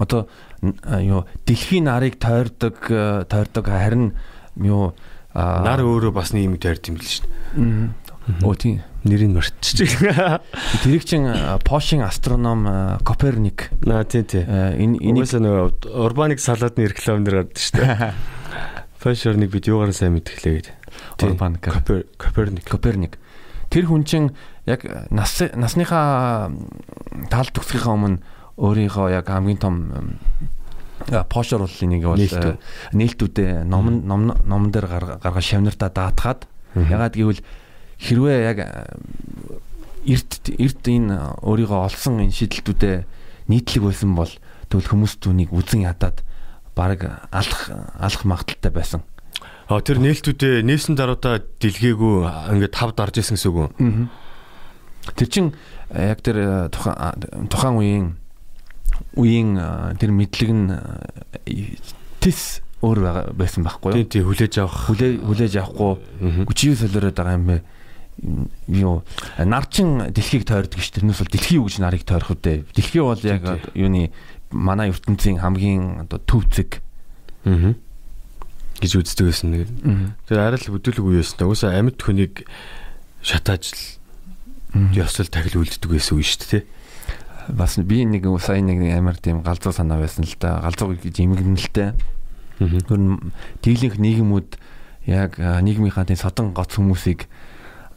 Одоо 0.00 0.24
юу 0.64 1.28
дэлхийн 1.44 1.84
нарыг 1.84 2.16
тойрдог 2.16 2.80
тойрдог 3.28 3.64
харин 3.68 4.16
юу 4.56 4.96
нар 5.36 5.84
өөрөө 5.84 6.16
бас 6.16 6.32
нэг 6.32 6.48
юм 6.48 6.56
тойрд 6.56 6.88
юм 6.88 6.96
бил 6.96 7.04
штэ. 7.04 7.28
Оо 8.42 8.54
тийм 8.54 8.82
нэрийг 9.04 9.32
мартчихжээ. 9.32 10.40
Тэрийг 10.84 11.04
чин 11.08 11.24
Пошин 11.64 12.04
астроном 12.04 13.00
Коперник. 13.04 13.70
Аа 13.86 14.04
тий 14.04 14.22
тий. 14.22 14.44
Энэ 14.44 15.00
энийг 15.00 15.30
нөгөө 15.30 15.88
урбаник 15.88 16.40
салаадны 16.40 16.84
рекламнэр 16.92 17.48
гардаг 17.48 17.56
шүү 17.56 17.80
дээ. 17.80 18.12
Пошорник 19.02 19.50
бид 19.50 19.66
юугаар 19.66 19.96
сайн 19.96 20.20
мэдгэлээ 20.20 20.54
гэдэг. 20.60 20.76
Урбаник 21.24 21.64
Коперник. 22.20 22.68
Коперник. 22.68 23.16
Тэр 23.72 23.88
хүн 23.88 24.04
чин 24.04 24.36
яг 24.68 24.84
нас 25.08 25.40
насныхаа 25.56 26.52
таал 27.32 27.48
төгсгийнхаа 27.48 27.96
өмнө 27.96 28.20
өөрийнхөө 28.60 29.08
яг 29.16 29.32
хамгийн 29.32 29.56
том 29.56 29.74
Пошор 31.32 31.64
бол 31.64 31.76
энийг 31.80 32.04
бол 32.04 32.20
нээлтүүдээ 32.20 33.64
ном 33.64 34.04
ном 34.04 34.62
дээр 34.68 35.16
гаргаж 35.24 35.46
шавнартаа 35.48 35.88
даатгаад 35.88 36.44
ягаад 36.76 37.16
гэвэл 37.16 37.40
хэрвээ 38.00 38.38
яг 38.48 38.58
эрт 40.08 40.32
эрт 40.56 40.84
энэ 40.88 41.44
өөрийгөө 41.44 41.80
олсон 41.84 42.24
энэ 42.24 42.32
шийдэлтүүдэд 42.32 43.04
нийтлэг 43.52 43.82
байсан 43.84 44.16
бол 44.16 44.32
тэгвэл 44.72 44.90
хүмүүс 44.96 45.20
түүнийг 45.20 45.52
үзен 45.52 45.84
ядаад 45.84 46.24
баг 46.74 47.04
алах 47.30 47.62
алах 48.00 48.22
магадaltaй 48.24 48.72
байсан. 48.72 49.02
А 49.68 49.78
тэр 49.84 50.00
нээлтүүдээ 50.00 50.64
нээсэн 50.66 50.96
даруйдаа 50.96 51.44
дэлгээгүй 51.60 52.16
ингээд 52.56 52.74
тав 52.74 52.90
дарж 52.96 53.20
исэн 53.20 53.36
гэсэн 53.36 53.50
үг 53.52 53.58
үү? 53.60 53.70
Тэр 55.14 55.28
чин 55.28 55.46
яг 55.92 56.24
тэр 56.24 56.68
тухайн 56.72 57.46
тухайн 57.52 57.76
үеийн 57.78 58.06
үеийн 59.14 59.50
тэр 60.00 60.10
мэдлэг 60.10 60.50
нь 60.50 60.74
тис 62.18 62.64
өөр 62.80 63.30
байсан 63.36 63.62
байхгүй 63.62 63.94
юу? 63.94 64.08
Тий, 64.08 64.24
хүлээж 64.24 64.54
авах. 64.64 64.90
Хүлээж 64.90 65.54
авахгүй 65.60 65.92
хүчийг 66.48 66.80
солиороод 66.80 67.16
байгаа 67.16 67.36
юм 67.36 67.46
бэ? 67.46 67.56
Юу 68.68 69.02
нарчин 69.38 70.12
дэлхийг 70.12 70.44
тойрдог 70.44 70.80
ш 70.80 70.92
тэрнээс 70.92 71.20
бол 71.24 71.32
дэлхий 71.32 71.56
юу 71.56 71.66
гэж 71.68 71.80
нарыг 71.80 72.04
тойрох 72.04 72.36
үдэ. 72.36 72.68
Дэлхий 72.76 73.00
бол 73.00 73.20
яг 73.24 73.42
юуны 73.72 74.12
манай 74.50 74.90
ертөнцийн 74.92 75.40
хамгийн 75.40 76.04
одоо 76.04 76.20
төв 76.20 76.44
зэг 76.52 76.84
аа 77.44 77.74
гэж 78.80 78.92
үздэг 78.96 79.26
байсан 79.28 79.48
нэг. 79.52 79.68
Тэр 80.24 80.40
арай 80.40 80.56
л 80.56 80.72
хөдөлөг 80.72 81.04
үе 81.04 81.20
байсан. 81.20 81.44
Угсаа 81.44 81.76
амьд 81.76 82.00
хүнийг 82.00 82.48
шатааж 83.20 83.76
л 83.76 84.96
ёсол 84.96 85.28
тахил 85.28 85.60
үлддэг 85.60 85.90
байсан 85.90 86.16
үе 86.16 86.24
шүү 86.24 86.48
дээ. 86.48 86.64
Бас 87.52 87.76
би 87.76 88.08
нэг 88.08 88.24
сая 88.40 88.64
нэг 88.64 88.80
амар 88.96 89.20
тийм 89.20 89.44
галзуу 89.44 89.76
санаа 89.76 90.00
байсан 90.00 90.24
л 90.24 90.36
да. 90.40 90.64
Галзуу 90.64 90.96
гэж 90.96 91.16
имгэнэлтэй. 91.20 91.92
Тэр 92.56 93.00
дийлэнх 93.60 93.96
нийгэмүүд 94.00 94.48
яг 95.12 95.36
нийгмийнхаа 95.36 96.08
тийм 96.08 96.16
содон 96.16 96.52
гоц 96.56 96.72
хүмүүсийг 96.76 97.28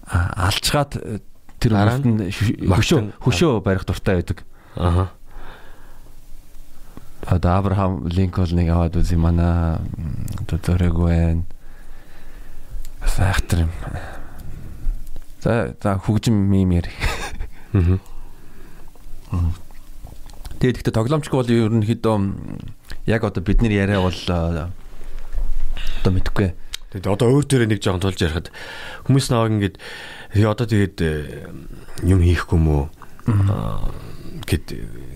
алчгаад 0.09 0.97
э, 0.99 1.19
тэр 1.59 1.75
хүмүүст 1.79 2.67
хөшөө 2.67 3.01
хөшөө 3.23 3.61
барих 3.63 3.85
дуртай 3.87 4.19
байдаг. 4.19 4.43
Аа. 4.75 5.07
Одоо 7.23 7.51
Абрахам 7.55 8.07
Линкольныг 8.07 8.67
аваад 8.67 8.99
үзье 8.99 9.17
манай 9.17 9.79
одоо 10.43 10.59
зөрөөгүй 10.59 11.07
байна. 11.07 11.43
Сайхтар 13.07 13.67
юм. 13.67 13.71
За 15.39 15.75
за 15.81 15.97
хөгжим 16.03 16.35
мим 16.35 16.71
яри. 16.75 16.91
Аа. 19.31 19.51
Тэгээд 20.59 20.83
ихтэй 20.83 20.93
тоглоомчгүй 20.95 21.39
бол 21.39 21.47
ерөнхийдөө 21.47 22.15
яг 23.07 23.23
одоо 23.23 23.43
бидний 23.43 23.71
яриа 23.71 24.03
бол 24.03 24.15
одоо 24.15 26.11
мэдхгүй 26.11 26.53
Тэгээд 26.93 27.09
одоо 27.09 27.27
өөр 27.33 27.45
дээрээ 27.49 27.69
нэг 27.73 27.81
жоохон 27.81 28.03
тулж 28.05 28.21
ярихад 28.21 28.53
хүмүүс 29.09 29.25
наваг 29.33 29.49
ингээд 29.57 29.75
одоо 30.45 30.65
тэгээд 30.69 30.97
э, 31.01 31.49
юм 32.05 32.21
хийхгүй 32.21 32.59
мүү 32.61 32.83
гэд 34.45 34.65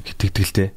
гэтгэлтэй. 0.10 0.74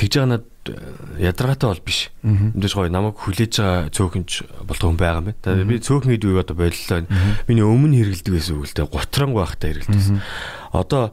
Тэгж 0.00 0.12
байгаа 0.18 0.30
надад 0.34 0.66
э, 0.66 1.28
ядаргаатай 1.30 1.68
бол 1.68 1.84
биш. 1.84 2.10
Эндээс 2.24 2.74
гоё 2.74 2.90
намайг 2.90 3.18
хүлээж 3.20 3.52
байгаа 3.60 3.92
цөөхөнч 3.92 4.30
болдог 4.66 4.86
хүн 4.94 4.98
байгаа 4.98 5.20
юм 5.20 5.26
байна. 5.30 5.42
Тэгээд 5.44 5.70
би 5.70 5.76
цөөхөн 5.82 6.10
гэдэг 6.16 6.28
үг 6.32 6.42
одоо 6.42 6.56
боллоо. 6.56 7.00
Миний 7.46 7.66
өмнө 7.66 7.98
хэрэгэлдэг 8.00 8.32
байсан 8.32 8.56
үг 8.58 8.66
л 8.66 8.76
дээ. 8.76 8.88
Гутранг 8.88 9.34
байхтай 9.36 9.68
хэрэгэлдэг. 9.76 10.22
Одоо 10.72 11.12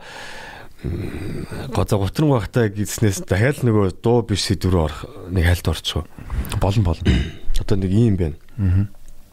гоцоо 1.75 1.99
гутран 1.99 2.31
багтаа 2.31 2.71
гиснээс 2.71 3.27
дахиад 3.27 3.67
нөгөө 3.67 3.99
дуу 3.99 4.23
биш 4.23 4.47
сэдв 4.47 4.71
рүү 4.71 4.83
орох 4.87 5.01
нэг 5.27 5.43
хальт 5.43 5.67
орчих. 5.67 6.07
Болон 6.63 6.83
болно. 6.87 7.03
Одоо 7.59 7.75
нэг 7.77 7.91
юм 7.91 8.15
байна. 8.15 8.37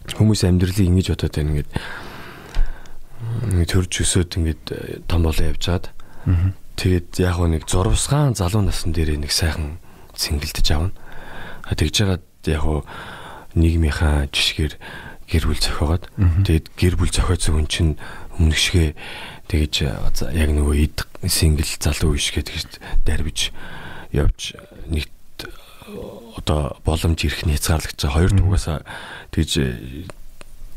Хүмүүс 0.06 0.44
амьдралыг 0.46 0.86
ингэж 0.86 1.06
бодоод 1.14 1.34
байна 1.34 1.50
ингээд 1.54 1.70
нэг 3.56 3.66
төрж 3.70 3.92
өсөөд 4.02 4.30
ингээд 4.38 4.64
том 5.08 5.26
болоо 5.26 5.46
явж 5.50 5.62
чаад. 5.62 5.90
Тэгээд 6.76 7.16
яг 7.22 7.38
нэг 7.40 7.64
зурвсгаан 7.66 8.36
залуу 8.36 8.62
насн 8.66 8.92
дээр 8.92 9.16
нэг 9.16 9.32
сайхан 9.32 9.78
цэнгэлдэж 10.14 10.66
авна. 10.74 10.92
Тэгж 11.66 11.94
жагаад 11.96 12.24
яг 12.46 12.64
нийгмийнхаа 13.56 14.28
жишгээр 14.30 14.74
гэр 15.26 15.44
бүл 15.48 15.58
зохиогоод 15.58 16.04
тэгээд 16.46 16.66
гэр 16.76 16.94
бүл 17.00 17.10
зохиоцсон 17.10 17.54
хүн 17.58 17.66
чинь 17.66 17.92
өмнөх 18.38 18.60
шигээ 18.60 18.94
тэгэж 19.50 19.74
яг 19.82 20.50
нөгөө 20.54 20.76
ид 20.76 21.02
сингл 21.26 21.66
залуу 21.66 22.14
ишгээ 22.14 22.44
тэгж 22.46 22.70
дарвиж 23.02 23.50
явж 24.14 24.54
нэгт 24.86 25.15
одоо 26.36 26.76
боломж 26.84 27.24
ирэх 27.24 27.44
хязгаарлагдж 27.48 28.00
байгаа. 28.04 28.16
Хоёр 28.16 28.32
тугасаа 28.36 28.78
тэгж 29.32 29.52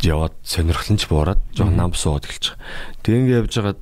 яваад 0.01 0.35
сонирхолтой 0.43 0.97
ч 0.97 1.05
буураад 1.11 1.41
жоохон 1.51 1.75
нам 1.75 1.91
сууд 1.93 2.23
эхэлж 2.23 2.55
байгаа. 2.55 3.03
Тэг 3.03 3.13
ингэ 3.19 3.39
явж 3.43 3.53
байгаад 3.59 3.81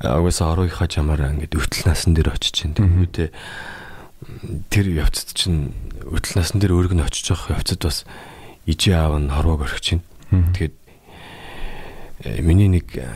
агаас 0.00 0.40
12-ийнхаа 0.40 0.88
чамаар 0.88 1.20
ингээд 1.36 1.60
өтөл 1.60 1.84
насан 1.84 2.16
дээр 2.16 2.32
очиж 2.32 2.54
чинь 2.56 2.72
тэгмүүдээ 2.72 3.28
тэр 4.72 4.86
явцад 4.96 5.36
чинь 5.36 5.76
өтөл 6.08 6.40
насан 6.40 6.60
дээр 6.60 6.72
өөрөг 6.72 6.96
нь 6.96 7.04
очиж 7.04 7.36
байгаа 7.36 7.60
явцад 7.60 7.84
бас 7.84 7.98
ижи 8.64 8.96
аав 8.96 9.20
нь 9.20 9.28
хорвоог 9.28 9.68
орхиж 9.68 10.00
чинь. 10.00 10.04
Тэгээд 10.32 10.74
э, 12.24 12.40
миний 12.40 12.72
нэг 12.72 12.88
э, 12.96 13.12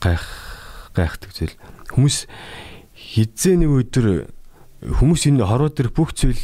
гайх 0.00 0.24
гайхдаг 0.96 1.36
зүйл. 1.36 1.56
Хүмүүс 1.92 2.24
хизээ 3.10 3.58
нэг 3.58 3.70
өдөр 3.74 4.06
хүмүүс 4.86 5.26
энэ 5.26 5.42
хорвоо 5.42 5.70
дээр 5.74 5.90
бүх 5.90 6.14
зүйл 6.14 6.38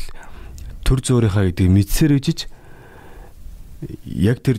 төр 0.82 0.98
зөөрийнхаа 0.98 1.54
гэдэг 1.54 1.70
мэдсээр 1.70 2.18
үжиж 2.18 2.50
яг 4.02 4.42
тэр 4.42 4.58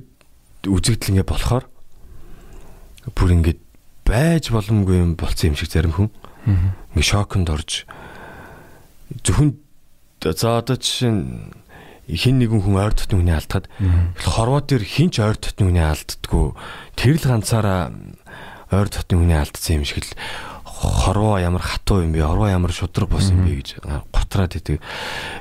үзэгдэл 0.64 1.20
ингээ 1.20 1.28
болохоор 1.28 1.68
бүр 3.12 3.30
ингээд 3.36 3.60
байж 4.08 4.50
боломгүй 4.56 5.04
юм 5.04 5.14
болцсон 5.20 5.52
юм 5.52 5.60
шиг 5.60 5.72
зарим 5.72 5.92
хүн. 5.92 6.10
Ингээ 6.96 7.12
шоконд 7.12 7.52
орж 7.52 7.84
зөвхөн 9.24 9.60
за 10.24 10.64
одоо 10.64 10.76
жишээ 10.80 11.12
нь 11.12 11.52
хин 12.08 12.40
нэгэн 12.40 12.64
хүн 12.64 12.80
ойр 12.80 12.96
дотны 12.96 13.20
хүний 13.20 13.36
алдахад 13.36 13.68
хорвоо 14.16 14.64
дээр 14.64 14.84
хин 14.84 15.12
ч 15.12 15.20
ойр 15.20 15.36
дотны 15.36 15.68
хүний 15.68 15.84
алддаггүй 15.84 16.56
тэр 16.96 17.16
л 17.20 17.28
ганцаараа 17.28 17.92
ойр 18.72 18.88
дотны 18.88 19.16
хүний 19.20 19.36
алдсан 19.36 19.84
юм 19.84 19.86
шиг 19.88 20.08
л 20.08 20.12
хорвоо 20.78 21.42
ямар 21.42 21.62
хатуу 21.62 22.06
юм 22.06 22.14
бэ 22.14 22.22
хорвоо 22.22 22.50
ямар 22.50 22.72
шудраг 22.72 23.10
бос 23.10 23.34
юм 23.34 23.46
бэ 23.46 23.62
гэж 23.62 23.82
готраад 24.14 24.54
идэг. 24.54 24.82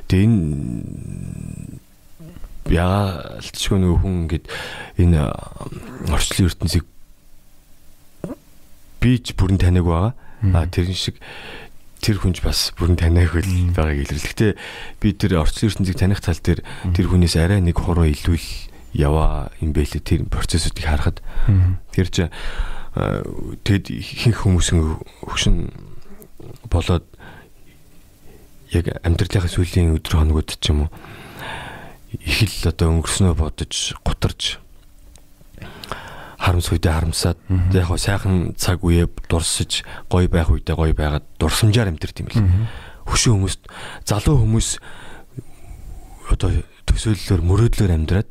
Тэгээ 0.08 0.24
энэ 0.24 1.84
яалтчгүй 2.72 3.78
нөгөө 3.78 3.98
хүн 4.00 4.14
ингээд 4.26 4.46
энэ 4.98 5.20
орчлын 6.10 6.48
ертөнцийг 6.50 6.84
би 9.00 9.10
ч 9.20 9.36
бүрэн 9.36 9.60
таниаг 9.60 9.86
байгаа. 9.86 10.12
А 10.56 10.66
тэр 10.66 10.90
шиг 10.96 11.20
тэр 12.00 12.18
хүнч 12.18 12.42
бас 12.42 12.72
бүрэн 12.78 12.96
таниаг 12.98 13.36
хөл 13.36 13.70
байгааг 13.76 14.02
илэрлээ. 14.02 14.30
Гэтэ 14.32 14.48
би 14.98 15.08
тэр 15.14 15.42
орчлын 15.42 15.70
ертөнцийг 15.70 15.96
таних 15.98 16.20
тал 16.24 16.38
дээр 16.38 16.60
тэр 16.94 17.06
хүнээс 17.06 17.36
арай 17.38 17.60
нэг 17.62 17.76
хуруу 17.78 18.08
илүү 18.08 18.40
яваа 18.96 19.52
юм 19.60 19.70
бэлээ 19.76 20.02
тэр 20.02 20.24
процессыг 20.26 20.80
харахад. 20.80 21.22
Тэр 21.92 22.08
чинь 22.08 22.32
тэгэд 22.96 23.92
ихэнх 23.92 24.40
хүмүүс 24.40 24.68
хөгшин 24.72 25.68
болоод 26.72 27.04
яг 28.72 28.88
амьдралынхаа 29.04 29.52
сүүлийн 29.52 30.00
өдөр 30.00 30.24
хоногуд 30.24 30.56
ч 30.56 30.72
юм 30.72 30.88
уу 30.88 30.90
их 32.16 32.40
л 32.40 32.72
одоо 32.72 32.96
өнгөрснөө 32.96 33.36
бодож 33.36 33.92
гутарж 34.00 34.58
харамс 36.40 36.68
үедээ 36.72 36.92
харамсаад 36.92 37.38
яг 37.74 37.86
хоо 37.88 37.98
сайхан 38.00 38.54
цаг 38.56 38.80
үеэ 38.80 39.08
дурсаж 39.28 39.84
гоё 40.08 40.28
байх 40.28 40.48
үедээ 40.52 40.76
гоё 40.76 40.94
байгаад 40.94 41.26
дурсамжаар 41.40 41.90
амьдрт 41.90 42.20
юм 42.22 42.28
л. 42.30 42.40
Хөшөө 43.08 43.32
хүмүүст 43.34 43.62
залуу 44.04 44.44
хүмүүс 44.44 44.68
одоо 46.30 46.50
төсөөллөөр 46.86 47.42
мөрөөдлөөр 47.44 47.92
амьдраад 47.92 48.28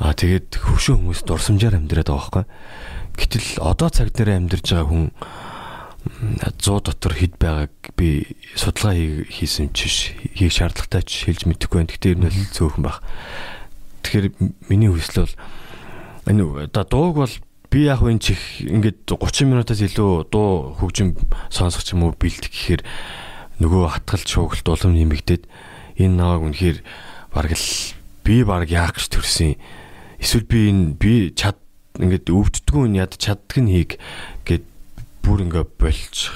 аа 0.00 0.12
тэгээд 0.16 0.58
хөшөө 0.58 0.96
хүмүүс 1.00 1.20
дурсамжаар 1.28 1.76
амьдраад 1.78 2.08
байгаа 2.08 2.44
байхгүй. 2.44 2.44
Гэтэл 3.16 3.64
одоо 3.64 3.88
цаг 3.88 4.12
дээр 4.12 4.36
амьдарч 4.36 4.72
байгаа 4.72 4.86
хүн 4.86 5.04
100 6.06 6.86
дотор 6.86 7.12
хэд 7.18 7.34
байгааг 7.40 7.74
би 7.98 8.38
судалгаа 8.54 8.94
хийсэн 9.26 9.74
ч 9.74 10.14
хийх 10.36 10.54
шаардлагатай 10.54 11.02
ч 11.02 11.26
хэлж 11.26 11.50
мэдэхгүй 11.50 11.82
байна. 11.82 11.90
Гэхдээ 11.90 12.12
ер 12.14 12.20
нь 12.22 12.30
л 12.30 12.54
цөөхөн 12.54 12.84
баг. 12.86 13.02
Тэгэхээр 14.06 14.26
миний 14.70 14.90
хүсэл 14.92 15.26
бол 15.26 15.34
энэ 16.30 16.42
одоо 16.70 16.84
дууг 16.86 17.14
бол 17.26 17.34
би 17.70 17.90
яг 17.90 18.06
энэ 18.06 18.22
чих 18.22 18.38
ингээд 18.62 19.10
30 19.10 19.50
минутаас 19.50 19.82
илүү 19.82 20.30
дуу 20.30 20.78
хөгжим 20.78 21.18
сонсох 21.50 21.82
ч 21.82 21.98
юм 21.98 22.06
уу 22.06 22.14
бэлдэх 22.14 22.54
гэхээр 22.54 22.82
нөгөө 23.58 23.82
хатгалж 23.90 24.28
шуугалт 24.30 24.66
улам 24.70 24.94
нэмэгдээд 24.94 25.42
энэ 25.98 26.14
наваг 26.14 26.42
үнэхээр 26.46 26.78
бараг 27.34 27.52
л 27.58 27.68
би 28.22 28.46
бараг 28.46 28.70
яах 28.70 28.94
гэж 28.94 29.10
төрсөн. 29.10 29.58
Эсвэл 30.22 30.46
би 30.46 30.70
энэ 30.70 30.94
би 30.94 31.12
чад 31.34 31.58
ингээд 31.96 32.26
өвддгүү 32.28 32.84
нь 32.88 32.98
яд 33.00 33.16
чаддаг 33.16 33.58
нь 33.60 33.72
хийг 33.72 33.90
гэд 34.44 34.64
бүр 35.24 35.46
ингээ 35.48 35.64
болж 35.80 36.30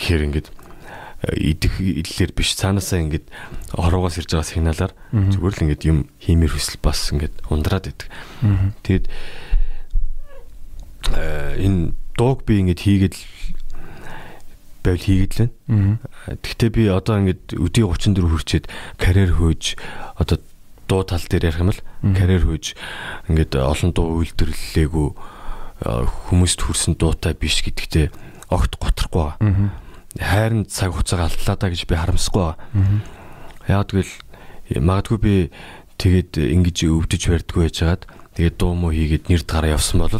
гэхэр 0.00 0.22
ингээд 0.32 0.48
э, 0.48 1.36
идэх 1.36 1.76
иллээр 1.80 2.32
биш. 2.32 2.56
Цаанаасаа 2.56 3.04
ингээд 3.04 3.26
ороогоос 3.76 4.16
ирж 4.22 4.32
байгаа 4.32 4.48
сигналаар 4.48 4.92
зүгээр 5.12 5.54
л 5.60 5.64
ингээд 5.68 5.82
юм 5.84 5.98
хиймэр 6.24 6.56
хүсэл 6.56 6.80
бас 6.80 7.12
ингээд 7.12 7.36
ундраад 7.52 7.92
идэг. 7.92 8.08
Тэгэд 8.86 9.04
э, 11.12 11.60
энэ 11.60 11.92
дууг 12.16 12.48
би 12.48 12.64
ингээд 12.64 12.80
хийгээд 12.80 13.16
байвал 14.80 15.04
хийгээд 15.04 15.32
л 15.36 15.40
байна. 15.68 16.00
Гэхдээ 16.40 16.70
би 16.72 16.82
одоо 16.88 17.20
ингээд 17.20 17.56
өдий 17.60 17.84
34 17.84 18.24
хүрчээд 18.24 18.64
карьер 18.96 19.36
хөөж 19.36 19.76
одоо 20.16 20.40
дуу 20.90 21.06
тал 21.06 21.22
дээр 21.22 21.54
ярих 21.54 21.62
юм 21.62 21.70
бол 21.70 21.82
карьер 22.18 22.42
хөөж 22.42 22.66
ингээд 23.30 23.52
олон 23.54 23.90
дуу 23.94 24.18
үйлдвэрлэлээгүй 24.26 25.08
хүмүүст 25.80 26.60
хүрсэн 26.66 26.98
дуутай 26.98 27.38
биш 27.38 27.62
гэдэгтээ 27.62 28.10
огт 28.50 28.74
готрахгүй 28.76 29.38
байгаа. 29.38 29.70
Хайрын 30.18 30.66
цаг 30.66 30.92
хугацааг 30.92 31.30
алдлаа 31.30 31.56
да 31.56 31.70
гэж 31.70 31.86
би 31.86 31.94
харамсахгүй 31.94 32.42
байгаа. 32.42 32.58
Яа 33.70 33.86
тэгэл 33.86 34.12
магадгүй 34.82 35.18
би 35.22 35.34
тэгээд 36.02 36.36
ингэж 36.36 36.76
өвдөж 36.90 37.22
барьдгүй 37.30 37.70
байжгаад 37.70 38.02
тэгээд 38.34 38.56
дуу 38.58 38.74
муу 38.74 38.90
хийгээд 38.90 39.30
нэр 39.30 39.46
гараа 39.46 39.78
явсан 39.78 40.02
бол 40.02 40.18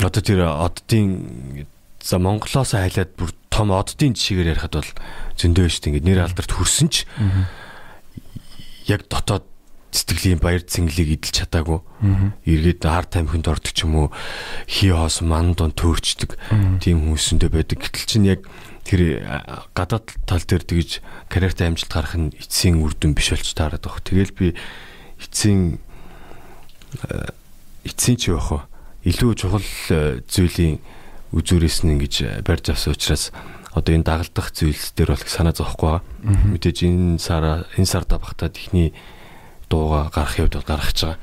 одоо 0.00 0.22
тэр 0.22 0.48
оддын 0.48 1.68
за 2.02 2.18
Монголоос 2.18 2.74
хайлаад 2.74 3.12
бүр 3.16 3.30
том 3.48 3.70
оддын 3.70 4.14
жишгээр 4.14 4.52
ярихад 4.54 4.74
бол 4.76 4.90
зөндөө 5.38 5.66
шүү 5.70 5.80
дээ 5.80 5.90
ингээд 5.94 6.08
нэр 6.08 6.20
алдарт 6.26 6.52
хүрсэн 6.52 6.88
ч 6.90 7.06
яг 8.88 9.08
дотоод 9.08 9.44
сэтгэлийн 9.94 10.42
баяр 10.42 10.66
цэнгэлийг 10.66 11.22
идэлж 11.22 11.46
чадаагүй. 11.46 11.80
Эргээд 12.44 12.82
ард 12.82 13.14
тамхинд 13.14 13.46
ордог 13.46 13.70
ч 13.70 13.86
юм 13.86 13.94
уу 13.94 14.08
хий 14.66 14.90
хоос 14.90 15.22
ман 15.22 15.54
дон 15.54 15.70
төөрчдөг 15.70 16.34
тийм 16.82 17.06
хүмүүсэндээ 17.06 17.50
байдаг. 17.54 17.78
Гэтэл 17.78 18.10
чинь 18.10 18.26
яг 18.26 18.42
тэр 18.82 19.22
гадаад 19.70 20.10
тал 20.26 20.42
дээр 20.42 20.66
тэгж 20.66 20.98
карьертай 21.30 21.70
амжилт 21.70 21.94
гарах 21.94 22.18
нь 22.18 22.34
эцсийн 22.34 22.82
үр 22.82 22.92
дүн 22.98 23.14
биш 23.14 23.30
болж 23.30 23.46
таарад 23.54 23.86
баг. 23.86 24.02
Тэгэл 24.02 24.34
би 24.34 24.58
эцсийн 25.22 25.78
эцсийн 27.86 28.18
ч 28.18 28.34
явах 28.34 28.50
уу 28.50 28.62
илүү 29.06 29.30
чухал 29.38 29.68
зүйлийн 30.26 30.82
үзүүрээс 31.30 31.86
нь 31.86 31.94
ингэж 31.94 32.42
барьж 32.42 32.74
авсан 32.74 32.98
учраас 32.98 33.30
одоо 33.74 33.92
энэ 33.94 34.06
дагалдах 34.06 34.54
зүйлс 34.54 34.94
дээр 34.94 35.18
бол 35.18 35.26
санаа 35.26 35.50
зовхгүй 35.50 35.98
байгаа. 35.98 36.02
Мэдээж 36.54 36.78
энэ 36.86 37.18
сараа 37.18 37.66
энэ 37.74 37.90
сарда 37.90 38.22
багтаад 38.22 38.54
ихний 38.54 38.94
дууга 39.66 40.14
гарах 40.14 40.38
явд 40.38 40.62
гаргаж 40.62 40.98
байгаа. 41.02 41.18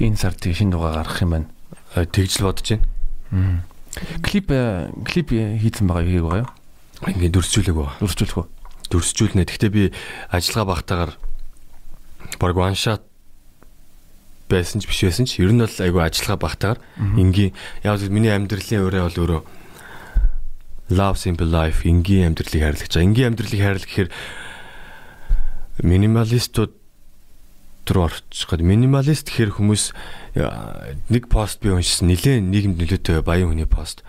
Энэ 0.00 0.16
сард 0.16 0.40
шинэ 0.40 0.72
дууга 0.72 0.96
гарах 0.96 1.20
юм 1.20 1.30
байна. 1.30 1.48
Э, 1.94 2.08
тэгж 2.08 2.40
л 2.40 2.48
бодож 2.48 2.68
байна. 2.72 3.62
Клип 4.24 4.48
э, 4.50 4.90
клип 5.04 5.28
хийсэн 5.30 5.84
байгаа 5.84 6.08
юу 6.08 6.32
байгаа 6.32 6.48
юу? 6.48 6.50
Ингээд 7.04 7.36
дөрсжүүлэг 7.36 7.76
байгаа. 7.76 8.00
Дөрсжүүлэх 8.00 8.38
үү? 8.40 8.46
Дөрсжүүлнэ. 8.90 9.44
Гэхдээ 9.44 9.70
би 9.70 9.92
ажиллагаа 10.32 10.72
багтаагаар 10.72 11.12
баг 12.40 12.56
one 12.56 12.74
shot 12.74 13.04
байсан 14.48 14.80
ч 14.80 14.88
биш 14.88 15.00
байсан 15.04 15.24
ч 15.26 15.40
ер 15.40 15.52
нь 15.52 15.62
бол 15.62 15.70
айгүй 15.70 16.02
ажиллагаа 16.04 16.38
багтаагаар 16.40 16.80
энгийн 17.16 17.52
яг 17.82 18.00
миний 18.12 18.32
амьдралын 18.32 18.84
өрөө 18.84 19.02
бол 19.08 19.20
өөрөө 19.24 19.42
love 20.90 21.16
simple 21.16 21.48
life 21.48 21.84
энгийн 21.88 22.32
амьдралыг 22.32 22.60
хайрлаж 22.60 22.92
байгаа. 22.92 23.08
Энгийн 23.08 23.28
амьдралыг 23.32 23.60
хайрлах 23.60 23.88
гэхээр 23.88 24.10
минималистууд 25.82 26.72
руу 27.92 28.04
орчих 28.08 28.48
гээд 28.48 28.64
минималист 28.64 29.28
гэхэр 29.28 29.56
хүмүүс 29.60 29.92
нэг 31.12 31.24
пост 31.28 31.60
би 31.60 31.72
уншсан 31.72 32.08
нилээн 32.08 32.48
нийгэмд 32.48 32.80
нөлөөтэй 32.80 33.20
баян 33.20 33.52
хүний 33.52 33.68
пост. 33.68 34.04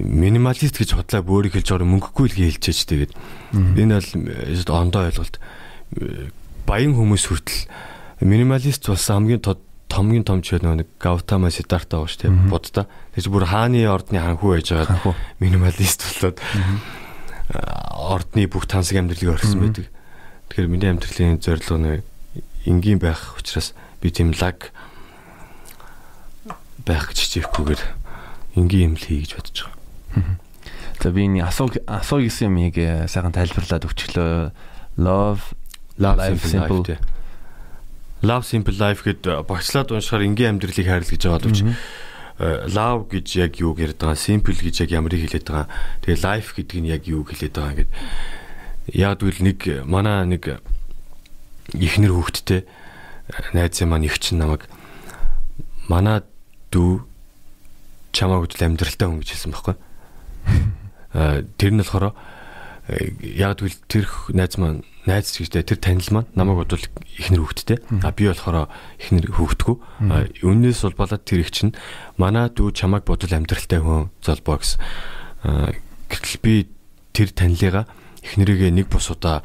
Минималист 0.00 0.76
гэж 0.80 0.96
худлаа 0.96 1.22
бөөрийг 1.24 1.56
хэлж 1.56 1.68
байгаа 1.68 1.88
мөнгөгүй 1.88 2.26
л 2.32 2.38
хэлж 2.48 2.60
чаж 2.60 2.78
тэгээд 2.88 3.12
энэ 3.56 4.00
бол 4.00 4.76
ондоо 4.76 5.08
ойлголт. 5.08 5.36
Баян 6.68 6.92
хүмүүс 6.96 7.24
хүртэл 7.28 7.68
минималист 8.20 8.86
болсон 8.86 9.26
хамгийн 9.26 9.42
томгийн 9.88 10.24
том 10.24 10.42
ч 10.42 10.58
нэг 10.58 10.90
Gautama 10.98 11.50
Siddhartha 11.54 12.02
байгаа 12.02 12.10
шүү 12.10 12.20
дээ 12.26 12.50
будда. 12.50 12.86
Тэгж 13.14 13.26
бүр 13.30 13.46
хааны 13.46 13.86
ордны 13.86 14.18
ханхүү 14.18 14.50
байж 14.58 14.68
байгаа 14.74 15.14
минималист 15.38 16.02
болоод 16.02 16.38
ордны 17.94 18.46
бүх 18.50 18.66
тансаг 18.66 18.98
амьдралыг 18.98 19.38
орхисон 19.38 19.60
байдаг. 19.62 19.86
Тэгэхээр 20.50 20.70
миний 20.70 20.90
амьдралын 20.90 21.38
зорилго 21.38 21.78
нэг 21.78 22.00
энгийн 22.66 22.98
байх 22.98 23.38
учраас 23.38 23.70
би 24.02 24.10
тийм 24.10 24.34
лаг 24.34 24.74
байх 26.82 27.14
гэж 27.14 27.18
хичээхгүйгээр 27.22 27.82
энгийн 28.58 28.92
юм 28.92 28.94
л 28.98 29.04
хий 29.04 29.22
гэж 29.22 29.38
бодож 29.38 29.58
байгаа. 29.62 30.42
За 30.98 31.10
би 31.14 31.22
энэ 31.28 31.46
асуу 31.46 31.70
асуу 31.86 32.18
гэсэн 32.24 32.50
юмыг 32.50 32.74
э, 32.82 33.06
сайхан 33.06 33.34
тайлбарлаад 33.34 33.86
өгчлөө. 33.86 34.50
Love 34.98 35.54
Love 35.98 36.38
simple 36.42 36.98
Love 38.24 38.48
simple 38.48 38.76
life 38.80 39.04
гэд 39.04 39.28
багцлаад 39.44 39.92
уншихаар 39.92 40.24
энгийн 40.24 40.56
амьдралыг 40.56 40.88
хайрлах 40.88 41.12
гэж 41.12 41.22
байгаа 41.28 41.44
боловч 41.44 41.60
э, 41.60 42.66
love 42.72 43.04
гэж 43.12 43.26
яг 43.36 43.52
юу 43.60 43.76
гэдэг 43.76 44.00
байгаа 44.00 44.16
simple 44.16 44.56
гэж 44.56 44.88
яг 44.88 44.90
ямарыг 44.96 45.20
хэлээд 45.28 45.44
байгаа. 45.44 45.68
Тэгээ 46.00 46.24
life 46.24 46.50
гэдэг 46.56 46.78
нь 46.80 46.88
яг 46.88 47.04
юу 47.04 47.22
хэлээд 47.28 47.52
байгаа 47.52 47.72
ингээд 47.76 47.92
яг 48.96 49.20
үл 49.20 49.40
нэг 49.44 49.60
манай 49.84 50.24
нэг 50.24 50.64
ихнэр 51.76 52.12
хүүхэдтэй 52.16 52.64
найзын 53.52 53.88
маань 53.88 54.08
их 54.08 54.16
чин 54.20 54.40
намайг 54.40 54.68
манай 55.88 56.24
дүү 56.72 57.04
чамааг 58.12 58.48
үдл 58.48 58.64
амьдралтай 58.64 59.08
хүн 59.08 59.20
гэж 59.20 59.30
хэлсэн 59.32 59.52
байхгүй. 59.52 59.76
Тэр 61.60 61.72
нь 61.72 61.80
болохоор 61.80 62.12
яг 63.20 63.56
тэгвэл 63.56 63.80
тэр 63.88 64.04
найз 64.36 64.56
маань 64.60 64.84
найз 65.04 65.36
гэжтэй 65.36 65.64
тэр 65.64 65.78
танил 65.80 66.08
маань 66.10 66.30
намайг 66.32 66.64
бодвол 66.64 66.86
ихнэр 67.20 67.44
хүүхэдтэй. 67.44 67.78
А 68.04 68.10
би 68.12 68.28
болохоор 68.28 68.72
ихнэр 69.00 69.32
хүүхэдгүй. 69.36 69.76
Үүнээс 70.40 70.80
улбалаад 70.88 71.24
тэр 71.28 71.44
их 71.44 71.52
чинь 71.52 71.76
манай 72.16 72.48
дүү 72.48 72.72
чамааг 72.72 73.04
бодвол 73.04 73.36
амьдралтай 73.36 73.80
хүн 73.84 74.08
золбоо 74.24 74.60
гэсэн. 74.60 74.80
Гэтэл 76.08 76.38
би 76.40 76.54
тэр 77.12 77.28
танилыгаа 77.36 77.84
ихнэрийгээ 78.24 78.72
нэг 78.72 78.88
бус 78.88 79.12
удаа 79.12 79.44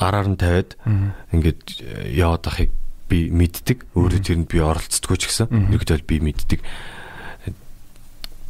араар 0.00 0.28
нь 0.32 0.40
тавиад 0.40 0.74
ингээд 1.30 1.62
э, 1.84 2.16
яваад 2.16 2.48
ахыг 2.48 2.70
би 3.06 3.28
мэддэг. 3.28 3.86
Өөрөө 3.94 4.20
тэрэнд 4.24 4.48
би 4.48 4.58
оролцдоггүй 4.58 5.18
ч 5.20 5.28
гэсэн. 5.28 5.52
Нэгдэл 5.52 6.08
би 6.08 6.16
мэддэг. 6.24 6.60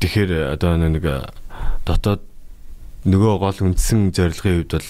Тэгэхээр 0.00 0.30
э, 0.30 0.42
одоо 0.54 0.78
нэг 0.78 1.04
э, 1.04 1.28
дотоод 1.84 2.22
нөгөө 3.04 3.34
гол 3.42 3.58
үндсэн 3.66 4.14
зорилгын 4.14 4.62
хувьд 4.62 4.72
бол 4.78 4.88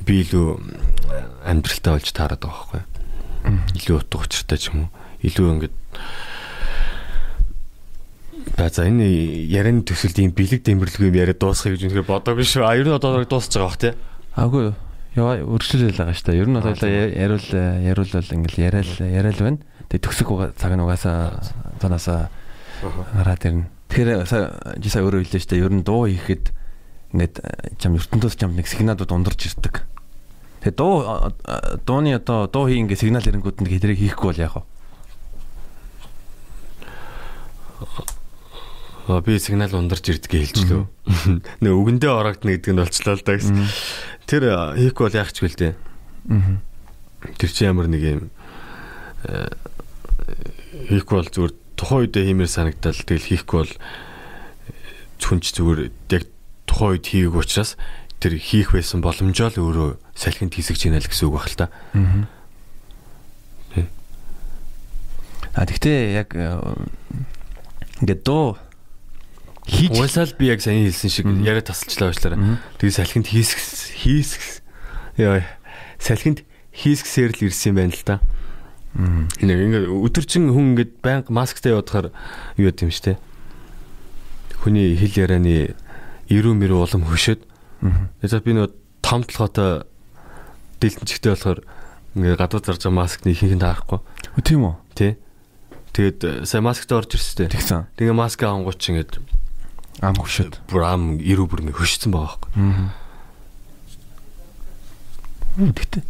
би 0.00 0.22
илүү 0.24 0.46
амьдралтай 1.44 1.92
болж 1.92 2.08
таарад 2.16 2.40
байгаа 2.40 2.64
байхгүй. 2.72 2.82
Илүү 3.76 3.96
утга 4.00 4.24
учиртай 4.24 4.58
ч 4.58 4.72
юм 4.72 4.86
уу. 4.86 4.90
Илүү 5.20 5.48
ингээд 5.58 5.76
За 8.56 8.84
энэ 8.84 9.06
ярианы 9.52 9.84
төсөлд 9.84 10.18
ийм 10.18 10.32
бэлэг 10.32 10.64
дэмбэрлэг 10.64 11.12
юм 11.12 11.16
яриад 11.16 11.38
дуусгах 11.38 11.76
гэж 11.76 11.92
үнэхээр 11.92 12.08
бодоогүй 12.08 12.46
шүү. 12.46 12.64
А 12.64 12.74
ер 12.74 12.88
нь 12.88 12.96
одоо 12.96 13.22
дуусч 13.22 13.52
байгаа 13.54 13.68
бах 13.68 13.78
тий. 13.78 13.92
Аагүй 14.34 14.72
Яа 15.12 15.44
өргөжлөл 15.44 15.92
байгаа 15.92 16.16
шүү 16.16 16.26
дээ. 16.32 16.40
Ер 16.40 16.48
нь 16.48 16.56
бол 16.56 16.84
яриул 16.88 17.48
яриулвал 17.84 18.32
ингээл 18.32 18.64
яриал 18.64 18.92
яриал 19.04 19.40
байна. 19.44 19.60
Тэгээ 19.92 20.04
төгсөх 20.08 20.28
цаг 20.56 20.72
нь 20.72 20.80
угаасаа 20.80 21.36
цаанаасаа 21.84 22.20
гараад 23.12 23.44
ирнэ. 23.44 23.68
Тэгэхээр 23.92 24.24
жисаа 24.80 25.04
өөрөө 25.04 25.20
хэллээ 25.28 25.42
шүү 25.44 25.52
дээ. 25.52 25.64
Ер 25.68 25.72
нь 25.76 25.84
дуу 25.84 26.08
хийхэд 26.08 26.56
ингээд 27.12 27.44
чам 27.78 27.96
ертөндөс 28.00 28.36
чам 28.36 28.56
нэг 28.56 28.66
сигналууд 28.66 29.12
ундарч 29.12 29.52
ирдэг. 29.52 29.84
Тэгээ 30.64 30.76
дуу 30.76 31.04
дууны 31.86 32.16
одоо 32.16 32.48
дуу 32.48 32.66
хий 32.68 32.80
ингээд 32.80 33.02
сигнал 33.04 33.24
ирэнгүүд 33.24 33.60
нь 33.60 33.68
тэрийг 33.68 34.00
хийхгүй 34.00 34.32
бол 34.32 34.42
яах 34.42 34.56
вэ? 34.60 34.64
би 39.26 39.38
сигнал 39.38 39.74
ундарч 39.74 40.08
ирдгээ 40.08 40.46
хэлжлөө. 40.46 40.86
Нэг 41.60 41.72
үгэндээ 41.74 42.12
ороогдно 42.12 42.54
гэдэг 42.54 42.72
нь 42.72 42.80
болчлоо 42.80 43.18
л 43.18 43.26
да 43.26 43.34
гэсэн. 43.34 43.66
Тэр 44.30 44.42
хийхгүй 44.78 45.04
бол 45.10 45.18
яах 45.18 45.34
ч 45.34 45.42
гэлтэй. 45.42 45.74
Тэр 47.36 47.50
чи 47.50 47.66
ямар 47.66 47.90
нэг 47.90 48.02
юм 48.02 48.30
хийхгүй 50.88 51.16
бол 51.18 51.30
зүгээр 51.30 51.52
тухайн 51.74 52.00
үедээ 52.06 52.24
хиймээр 52.30 52.50
санагдал 52.50 52.94
тэгэл 52.94 53.30
хийхгүй 53.34 53.58
бол 53.66 53.74
хүнч 55.22 55.44
зүгээр 55.54 55.80
яг 56.14 56.24
тухайн 56.72 56.96
үед 56.96 57.04
хийгээг 57.04 57.36
учраас 57.36 57.76
тэр 58.16 58.40
хийх 58.40 58.72
байсан 58.72 59.04
боломжоо 59.04 59.52
л 59.52 59.60
өөрөө 59.60 59.90
салхинд 60.16 60.56
хийсэж 60.56 60.88
гинэ 60.88 61.04
л 61.04 61.10
гэсэн 61.10 61.28
үг 61.28 61.36
баг 61.36 61.46
л 61.52 61.58
та. 61.60 61.68
Аа. 61.92 62.24
А 65.52 65.68
тэгтээ 65.68 66.16
яг 66.16 66.32
ингээд 68.00 68.24
дуу 68.24 68.56
хийж 69.68 69.92
уусаал 70.00 70.32
би 70.38 70.48
яг 70.48 70.64
сайн 70.64 70.88
хэлсэн 70.88 71.12
шиг 71.12 71.28
яриа 71.44 71.60
тасалчлаа 71.60 72.08
уучлаарай. 72.08 72.56
Тэгээ 72.80 72.96
салхинд 72.96 73.28
хийсгс 73.28 73.92
хийсгс 74.00 74.64
яа 75.20 75.44
салхинд 76.00 76.42
хийсгсээр 76.72 77.36
л 77.36 77.44
ирсэн 77.52 77.76
юм 77.76 77.76
байна 77.76 77.92
л 77.92 78.04
да. 78.08 78.16
Энэ 79.44 79.52
ингээд 79.52 79.86
өдөржин 79.92 80.48
хүн 80.50 80.72
ингээд 80.72 80.92
байнга 81.04 81.28
масктай 81.28 81.76
явахаар 81.76 82.16
юу 82.56 82.72
юм 82.72 82.90
штэ. 82.90 83.20
Хүний 84.64 84.96
хэл 84.96 85.28
ярианы 85.28 85.76
ирүү 86.28 86.54
мэрүү 86.58 86.78
улам 86.82 87.02
хөшөөд. 87.08 87.40
За 88.22 88.38
би 88.38 88.54
нөгөө 88.54 88.70
том 89.02 89.22
толгойтой 89.26 89.86
дэлтэнчтэй 90.78 91.32
болохоор 91.34 91.60
ингээд 92.14 92.38
гадуур 92.38 92.62
зарж 92.62 92.82
байгаа 92.84 92.98
маскны 93.02 93.32
ихэнх 93.32 93.56
нь 93.56 93.64
таарахгүй. 93.64 94.00
Тийм 94.44 94.62
үү? 94.68 94.74
Тий. 94.94 95.12
Тэгээд 95.92 96.46
сая 96.46 96.62
масктай 96.62 96.98
орж 96.98 97.16
ирстэй. 97.16 97.48
Тэгсэн. 97.50 97.90
Тэгээ 97.98 98.14
маск 98.14 98.42
авангууч 98.42 98.82
ингээд 98.92 99.18
ам 100.00 100.16
хөшөд 100.16 100.62
бүр 100.70 100.82
ам 100.86 101.02
ирүү 101.18 101.46
бүр 101.48 101.62
ингэ 101.66 101.76
хөшсөн 101.76 102.12
байгаа 102.14 102.38
байхгүй. 102.38 102.50
Аа. 102.58 102.92
Тэгтээ 105.72 106.02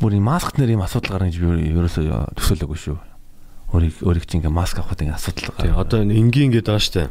бүр 0.00 0.16
юм 0.18 0.26
маскт 0.28 0.58
нэр 0.58 0.74
юм 0.76 0.84
асуудал 0.84 1.16
гарна 1.16 1.28
гэж 1.30 1.38
би 1.40 1.68
ерөөсөө 1.72 2.36
төсөөлөөгүй 2.36 2.78
шүү. 2.80 2.96
Өөрийг 3.72 3.94
өөрийг 4.04 4.24
чинь 4.28 4.40
ингээ 4.42 4.52
маск 4.52 4.76
авахд 4.80 5.00
ингээ 5.04 5.16
асуудал 5.16 5.52
гарна. 5.52 5.64
Тийм 5.64 5.76
одоо 5.80 5.98
энгийн 6.04 6.48
ингээд 6.52 6.68
байгаа 6.68 6.84
штэ. 6.84 7.08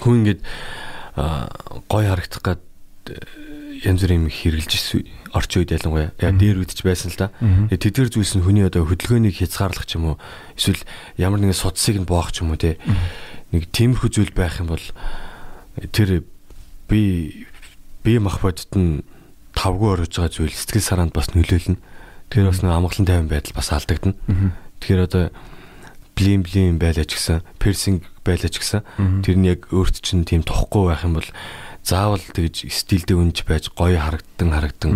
Хүн 0.00 0.24
ингээд 0.24 0.40
гой 1.86 2.04
харагдах 2.06 2.42
гад 2.42 2.60
э, 3.06 3.18
янз 3.86 4.02
бүрийн 4.02 4.26
юм 4.26 4.32
хэрглэж 4.32 4.72
орч 5.34 5.50
үед 5.58 5.70
ялангуяа 5.74 6.10
яг 6.18 6.34
дээр 6.38 6.62
үдч 6.62 6.82
байсан 6.82 7.10
л 7.14 7.18
да. 7.18 7.28
Тэдгэр 7.70 8.10
зүйлс 8.10 8.38
нь 8.38 8.44
хүний 8.46 8.66
одоо 8.66 8.86
хөдөлгөөнийг 8.86 9.38
хязгаарлах 9.38 9.86
ч 9.86 9.98
юм 9.98 10.14
уу 10.14 10.16
эсвэл 10.58 10.82
ямар 11.18 11.38
нэгэн 11.42 11.54
судсыг 11.54 11.98
нь 12.02 12.08
боох 12.08 12.34
ч 12.34 12.42
юм 12.42 12.54
уу 12.54 12.58
те 12.58 12.78
нэг 13.54 13.70
тиймэрхүү 13.70 14.10
зүйл 14.10 14.32
байх 14.34 14.58
юм 14.58 14.74
бол 14.74 14.86
тэр 15.94 16.26
би 16.90 17.46
би 18.02 18.18
мах 18.18 18.42
бодит 18.42 18.70
нь 18.74 19.02
тавгүй 19.54 19.90
орж 19.94 20.18
байгаа 20.18 20.34
зүйл 20.34 20.54
сэтгэл 20.54 20.82
санаанд 20.82 21.14
бас 21.14 21.30
нөлөөлнө. 21.34 21.78
Тэр 22.30 22.50
бас 22.50 22.62
нэг 22.62 22.74
амгалан 22.74 23.06
тайван 23.06 23.30
байдал 23.30 23.54
бас 23.54 23.70
алдагдана. 23.70 24.18
Тэгэхээр 24.82 25.06
одоо 25.06 25.24
блин 26.14 26.42
блин 26.46 26.78
байлаач 26.78 27.14
гэсэн, 27.14 27.42
персинг 27.58 28.06
байлаач 28.24 28.58
гэсэн 28.58 28.82
тэр 29.22 29.36
нь 29.36 29.48
яг 29.50 29.68
өөрт 29.74 30.00
чинь 30.00 30.24
тийм 30.24 30.42
тохгүй 30.46 30.94
байх 30.94 31.04
юм 31.04 31.18
бол 31.18 31.28
заавал 31.84 32.22
тэгж 32.22 32.70
стилдээ 32.70 33.18
үнж 33.18 33.44
байж 33.44 33.68
гоё 33.74 34.00
харагдан 34.00 34.50
харагдан 34.54 34.94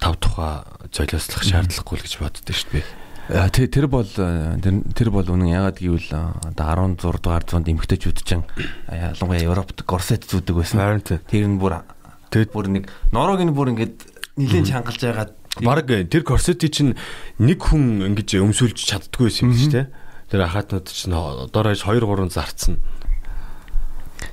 тав 0.00 0.14
тухай 0.20 0.60
золиослох 0.92 1.42
шаардлагагүй 1.42 1.96
л 1.96 2.04
гэж 2.04 2.14
боддоо 2.20 2.54
шүү 2.54 2.70
дээ. 2.76 2.86
Э, 3.26 3.50
тэр 3.50 3.90
бол 3.90 4.06
э, 4.06 4.60
тэр 4.94 5.10
бол 5.10 5.26
үнэн 5.26 5.50
ягаад 5.50 5.82
гэвэл 5.82 6.10
э, 6.14 6.54
одоо 6.54 6.94
16 6.94 7.18
дугаар 7.18 7.42
зуунд 7.42 7.66
эмгтээчүүд 7.66 8.18
чинь 8.22 8.46
ялангуяа 8.86 9.42
Европт 9.42 9.82
корсет 9.82 10.30
зүүдэг 10.30 10.54
байсан. 10.54 11.02
Тэр 11.02 11.50
нь 11.50 11.58
бүр 11.58 11.82
тэгэд 12.30 12.54
бүр 12.54 12.70
нэг 12.70 12.84
норог 13.10 13.42
нь 13.42 13.50
бүр 13.50 13.74
ингээд 13.74 13.98
нилээн 14.38 14.70
чангалж 14.70 15.00
байгаа. 15.02 15.26
Бараг 15.62 15.88
тэр 15.88 16.22
корсетий 16.22 16.68
чинь 16.68 16.96
нэг 17.40 17.64
хүн 17.64 18.04
ингэж 18.12 18.36
өмсүүлж 18.44 18.76
чаддгүй 18.76 19.30
байсан 19.32 19.48
юм 19.48 19.56
шүү 19.56 19.72
дээ. 19.72 19.86
Тэр 20.28 20.40
ахатнууд 20.44 20.86
чинь 20.92 21.16
доорож 21.16 21.80
2 21.80 22.04
3 22.04 22.28
зарцсан. 22.28 22.76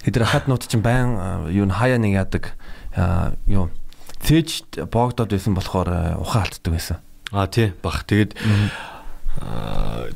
Тэр 0.03 0.23
ахатнууд 0.27 0.67
чинь 0.67 0.83
байн 0.83 1.47
юу 1.47 1.63
н 1.63 1.71
хаяа 1.71 2.01
нэг 2.01 2.17
яадаг 2.19 2.57
юу 3.47 3.71
цээж 4.19 4.83
боогдоод 4.91 5.31
байсан 5.31 5.55
болохоор 5.55 6.19
ухаан 6.19 6.43
алддаг 6.47 6.71
байсан. 6.73 6.97
А 7.31 7.47
тий 7.47 7.71
бах. 7.79 8.03
Тэгээд 8.03 8.35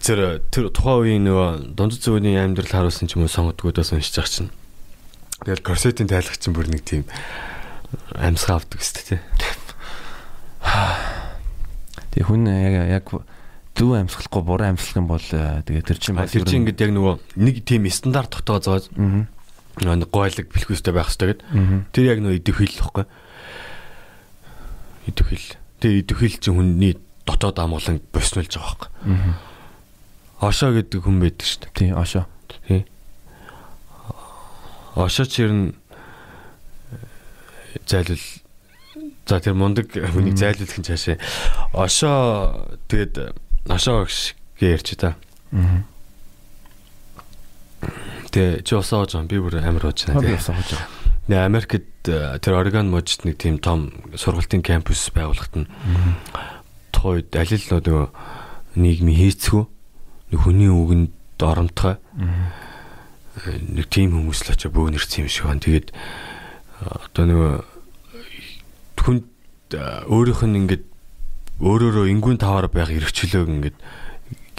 тэр 0.04 0.44
тэр 0.52 0.66
тухайн 0.76 1.24
үеийн 1.24 1.24
нөгөө 1.24 1.50
дунд 1.76 1.96
зүүнний 1.98 2.36
амьдрал 2.36 2.68
харуулсан 2.68 3.08
ч 3.08 3.16
юм 3.16 3.26
уу 3.26 3.32
сонгодгоодоос 3.32 3.96
уншиж 3.96 4.16
байгаа 4.16 4.32
чинь. 4.32 4.52
Тэгэл 5.44 5.66
корсетийн 5.66 6.12
тайлах 6.12 6.38
чинь 6.38 6.56
бүр 6.56 6.68
нэг 6.70 6.84
тийм 6.86 7.04
амьсгаа 8.14 8.62
авдаг 8.62 8.80
өстэй 8.80 9.18
тий. 9.18 9.20
Тэгээ 12.14 12.28
хүн 12.28 12.44
яг 12.50 12.76
яг 13.04 13.06
зөв 13.78 13.94
амьсгалахгүй 13.94 14.42
буруу 14.42 14.68
амьсгалах 14.74 14.98
юм 14.98 15.08
бол 15.08 15.28
э, 15.32 15.62
тэгээ 15.70 15.86
тэр 15.86 16.00
чинь 16.02 16.18
тэр 16.18 16.46
чинь 16.50 16.66
ингэдэг 16.66 16.90
яг 16.90 16.94
нөгөө 16.98 17.16
нэг 17.38 17.56
тийм 17.62 17.86
стандарт 17.94 18.34
дотоо 18.42 18.58
зоож 18.58 18.90
нэг 18.92 20.10
гойлог 20.10 20.50
бэлхүүстэй 20.50 20.94
байх 20.94 21.14
хэрэгтэй 21.14 21.38
гэд. 21.38 21.42
Тэр 21.94 22.06
яг 22.10 22.20
нөгөө 22.26 22.38
идэв 22.42 22.58
хил 22.58 22.74
лхгүй. 22.82 23.06
Идэв 25.06 25.28
хил. 25.30 25.48
Тэгээ 25.78 26.02
идэв 26.02 26.18
хил 26.18 26.36
чинь 26.42 26.58
хүний 26.58 26.94
дотоод 27.30 27.62
амгалан 27.62 28.02
боснулж 28.10 28.50
байгаа 28.58 28.90
байхгүй. 28.90 28.90
Ошоо 30.42 30.74
гэдэг 30.74 31.02
хүн 31.06 31.22
байдаг 31.22 31.46
шүү 31.46 31.62
дээ. 31.70 31.74
Тий, 31.78 31.90
ошоо. 31.94 32.26
Тий. 32.66 32.86
Ошоо 34.98 35.26
чинь 35.30 35.78
э, 36.90 36.98
зайлвал 37.86 38.26
за 39.28 39.40
тэр 39.44 39.56
мундаг 39.60 39.92
хүнийг 39.92 40.40
зайлуулах 40.40 40.80
нь 40.80 40.88
цаашаа 40.88 41.20
ошоо 41.76 42.80
тэгээд 42.88 43.36
ошоо 43.68 44.08
гэж 44.08 44.34
ярьж 44.64 44.90
та. 44.96 45.20
Аа. 45.52 45.84
Тэгээ 48.32 48.64
чи 48.64 48.74
усаа 48.76 49.04
ууж 49.04 49.14
байгаа 49.14 49.30
би 49.30 49.38
бүр 49.44 49.60
амар 49.60 49.92
ууж 49.92 50.08
байна 50.08 50.24
тий. 50.24 50.40
Усаа 50.40 50.56
ууж 50.56 50.72
байгаа. 50.72 50.90
Нэ 51.28 51.36
Америкт 51.44 52.08
тэр 52.08 52.54
Орегон 52.56 52.88
мужид 52.88 53.28
нэг 53.28 53.36
тийм 53.36 53.60
том 53.60 53.92
сургалтын 54.16 54.64
кампус 54.64 55.12
байгуулахад 55.12 55.68
нь 55.68 55.70
тухайд 56.96 57.36
аль 57.36 57.52
л 57.52 57.68
нөгөө 57.68 58.08
нийгмийн 58.80 59.20
хийцгүү 59.28 59.64
нэг 60.32 60.40
хүний 60.40 60.72
үгэнд 60.72 61.12
оромтгой 61.44 62.00
нэг 63.44 63.86
тийм 63.92 64.16
хүмүүс 64.16 64.48
л 64.48 64.54
очоо 64.56 64.72
бөөнөрсөн 64.72 65.28
юм 65.28 65.30
шиг 65.30 65.46
байна. 65.52 65.62
Тэгээд 65.62 65.92
одоо 66.80 67.24
нөгөө 67.28 67.77
хүн 69.08 69.24
өөрийнх 70.12 70.44
нь 70.44 70.60
ингээд 70.68 70.84
өөрөөрөө 71.64 72.06
ингүүн 72.12 72.38
таваар 72.38 72.68
байх 72.68 72.92
эрхчлөөг 72.92 73.48
ингээд 73.48 73.78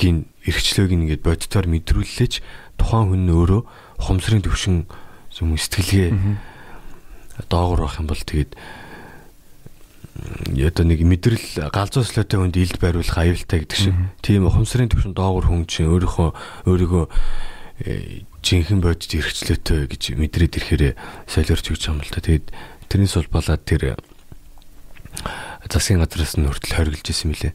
гин 0.00 0.26
эрхчлөөг 0.48 0.90
ингээд 0.90 1.22
боддоор 1.22 1.66
мэдрүүллээч 1.68 2.34
тухайн 2.80 3.06
хүн 3.12 3.28
өөрөө 3.28 3.60
хомсрын 4.00 4.42
төвшин 4.42 4.88
юм 4.88 5.54
сэтгэлгээ 5.54 6.10
доогор 7.46 7.86
байх 7.86 8.00
юм 8.00 8.08
бол 8.10 8.18
тэгээд 8.18 8.52
одоо 10.18 10.84
нэг 10.86 11.00
мэдрэл 11.06 11.70
галзууслаатай 11.70 12.38
хүнд 12.42 12.56
илд 12.58 12.78
байруулах 12.82 13.18
аюултай 13.22 13.62
гэдэг 13.62 13.78
шиг. 13.78 13.94
Тийм 14.18 14.50
хомсрын 14.50 14.90
төвшин 14.90 15.14
доогор 15.14 15.46
хүн 15.46 15.70
чинь 15.70 15.86
өөрийнхөө 15.86 16.66
өөрийгөө 16.66 17.04
э, 17.86 18.26
жинхэнэ 18.42 18.82
бодит 18.82 19.14
эрхчлөөтэй 19.14 19.86
гэж 19.86 20.02
мэдрээд 20.18 20.58
ирэхээр 20.58 20.98
солиорч 21.30 21.66
өгч 21.70 21.82
юм 21.86 22.02
л 22.02 22.10
та. 22.10 22.18
Тэгээд 22.18 22.50
тэрнээс 22.90 23.14
бол 23.14 23.38
болоод 23.38 23.62
тэр 23.62 23.94
засгийн 25.68 26.00
газраас 26.00 26.36
нь 26.36 26.46
хүртэл 26.46 26.76
хоригдж 26.76 27.10
исэн 27.10 27.32
мөлий. 27.32 27.52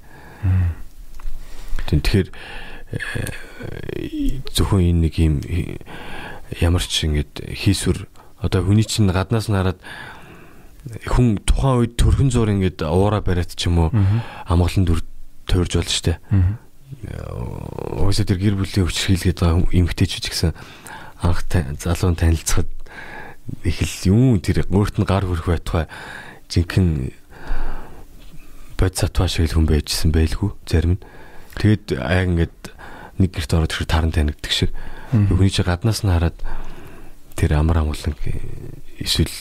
Тэгэхээр 1.87 2.27
э, 2.29 2.99
зөвхөн 4.53 4.81
энэ 4.93 5.01
нэг 5.09 5.13
юм 5.19 5.35
ямар 6.59 6.83
ч 6.83 7.07
ингэж 7.07 7.53
хийсвэр 7.53 8.07
одоо 8.43 8.61
хүний 8.61 8.85
чинь 8.85 9.09
гаднаас 9.09 9.47
нь 9.49 9.57
хараад 9.57 9.79
хүн 11.07 11.39
тухайн 11.47 11.79
үед 11.79 11.93
төрхөн 11.95 12.29
зур 12.29 12.51
ингээд 12.51 12.83
уура 12.83 13.23
бариад 13.23 13.55
ч 13.55 13.71
юм 13.71 13.87
уу 13.87 13.89
амгалан 14.45 14.83
дүр 14.83 14.99
тойрж 15.47 15.79
болно 15.79 15.91
штэ. 15.91 16.19
Уусаа 18.03 18.27
тэр 18.27 18.39
гэр 18.39 18.55
бүлийн 18.59 18.85
хүчрхийлгээд 18.85 19.39
байгаа 19.39 19.63
эмгтээчүүд 19.71 20.27
гэсэн 20.27 20.51
анх 21.23 21.47
залуун 21.79 22.19
танилцахад 22.19 22.67
их 23.63 23.79
л 23.79 23.95
юм 24.11 24.43
тэр 24.43 24.67
өөрт 24.67 24.99
нь 24.99 25.07
гар 25.07 25.23
хөрөх 25.23 25.47
байтугай 25.47 25.87
жинхэнэ 26.51 27.15
бод 28.77 28.93
сатва 28.97 29.27
шиг 29.27 29.53
хүн 29.53 29.67
байжсэн 29.69 30.11
байлгүй 30.11 30.51
зарим 30.67 30.97
нь. 30.97 31.03
Тэгэд 31.55 32.01
аа 32.01 32.25
ингээд 32.27 32.57
нэг 33.21 33.29
гэрт 33.31 33.51
ороод 33.53 33.71
ирэхэд 33.71 33.91
таран 33.91 34.11
танигддаг 34.11 34.51
шиг. 34.51 34.71
Хүний 35.13 35.53
чи 35.53 35.63
гаднаас 35.63 36.01
нь 36.03 36.11
хараад 36.11 36.37
тэр 37.37 37.59
амар 37.61 37.85
амгалан 37.85 38.17
эсвэл 38.99 39.31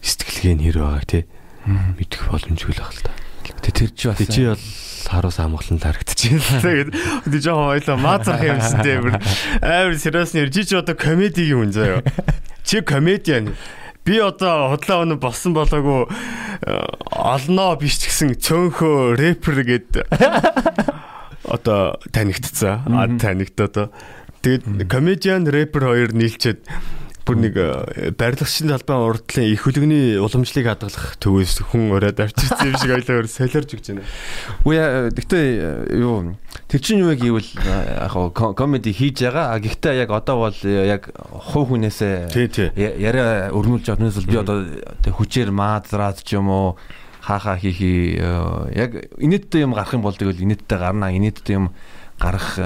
сэтгэлгээ 0.00 0.54
нь 0.54 0.64
хэр 0.70 0.78
байгааг 0.78 1.06
тий 1.06 1.22
мэдэх 1.66 2.30
боломжгүй 2.30 2.72
л 2.72 2.82
байна 2.82 2.94
л 2.94 3.04
та. 3.04 3.12
Тэ 3.58 3.70
тэр 3.74 3.90
чи 3.92 4.06
бас 4.08 4.20
чи 4.22 4.42
бол 4.46 4.64
харуус 5.08 5.38
амгалан 5.42 5.78
харагдчихээн. 5.82 6.42
Тэгээд 6.62 6.90
тий 7.28 7.40
жоохон 7.42 7.74
ойлоо 7.74 7.96
маазрах 7.98 8.42
юмсан 8.44 8.80
тий 8.86 8.96
амар 9.62 9.96
чи 9.98 10.62
чи 10.64 10.74
одоо 10.78 10.94
комедигийн 10.94 11.68
хүн 11.68 11.72
заяа. 11.74 12.02
Чи 12.62 12.80
комедиан 12.86 13.56
би 14.08 14.16
одоо 14.24 14.72
худлаа 14.72 15.04
өнө 15.04 15.18
болсон 15.20 15.52
болоогүй 15.52 16.08
э, 16.08 16.72
олноо 17.12 17.76
биш 17.76 18.00
ч 18.00 18.08
гэсэн 18.08 18.32
цөөнхөө 18.40 19.20
рэпер 19.20 19.60
гэд 19.68 19.90
одоо 21.54 22.00
танигдцсан. 22.12 22.88
А 22.88 23.04
танигдаад 23.20 23.92
тэгээд 24.40 24.88
комедиан 24.88 25.44
рэпер 25.44 25.92
хоёр 25.92 26.16
нийлчээд 26.16 26.64
бүр 27.28 27.36
нэг 27.44 27.56
э, 27.60 28.08
барилгачийн 28.16 28.72
талбай 28.72 28.96
урдлын 29.04 29.52
их 29.52 29.60
хөлөгний 29.60 30.16
уламжлалыг 30.16 30.64
хадгалах 30.64 31.20
төвөөс 31.20 31.60
хүн 31.68 31.92
ороод 31.92 32.22
авчирсан 32.24 32.72
юм 32.72 32.78
шиг 32.80 32.94
ойлоор 32.96 33.28
солиорж 33.28 33.74
өгч 33.76 33.86
байна. 33.92 34.04
Үгүй 34.64 34.78
гэхдээ 35.12 35.44
э, 35.60 36.00
юу 36.00 36.40
тэр 36.72 36.80
чинь 36.80 37.04
юу 37.04 37.12
гэвэл 37.12 37.52
яг 37.52 38.16
комеди 38.32 38.96
хийж 38.96 39.28
байгаа. 39.28 39.60
Гэхдээ 39.60 40.08
яг 40.08 40.10
одоо 40.16 40.48
бол 40.48 40.56
э, 40.64 40.88
яг 40.88 41.12
хуу 41.12 41.68
хүнээсээ 41.68 42.32
яриа 42.96 43.52
өрнүүлж 43.52 43.92
хүнээс 43.92 44.24
би 44.24 44.40
одоо 44.40 44.64
хүчээр 45.04 45.52
маазраад 45.52 46.24
ч 46.24 46.40
юм 46.40 46.48
уу 46.48 46.80
хаахаа 47.20 47.60
хийхи 47.60 48.16
яг 48.72 49.12
инээдтэй 49.20 49.68
юм 49.68 49.76
гарах 49.76 49.92
юм 49.92 50.00
бол 50.00 50.16
тэгвэл 50.16 50.48
инээдтэй 50.48 50.78
гарна 50.80 51.12
инээдтэй 51.12 51.60
юм 51.60 51.76
гарах 52.16 52.56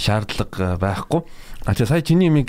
шаардлага 0.00 0.80
байхгүй. 0.80 1.20
А 1.68 1.74
чи 1.76 1.84
сая 1.84 2.00
чиний 2.00 2.32
юмыг 2.32 2.48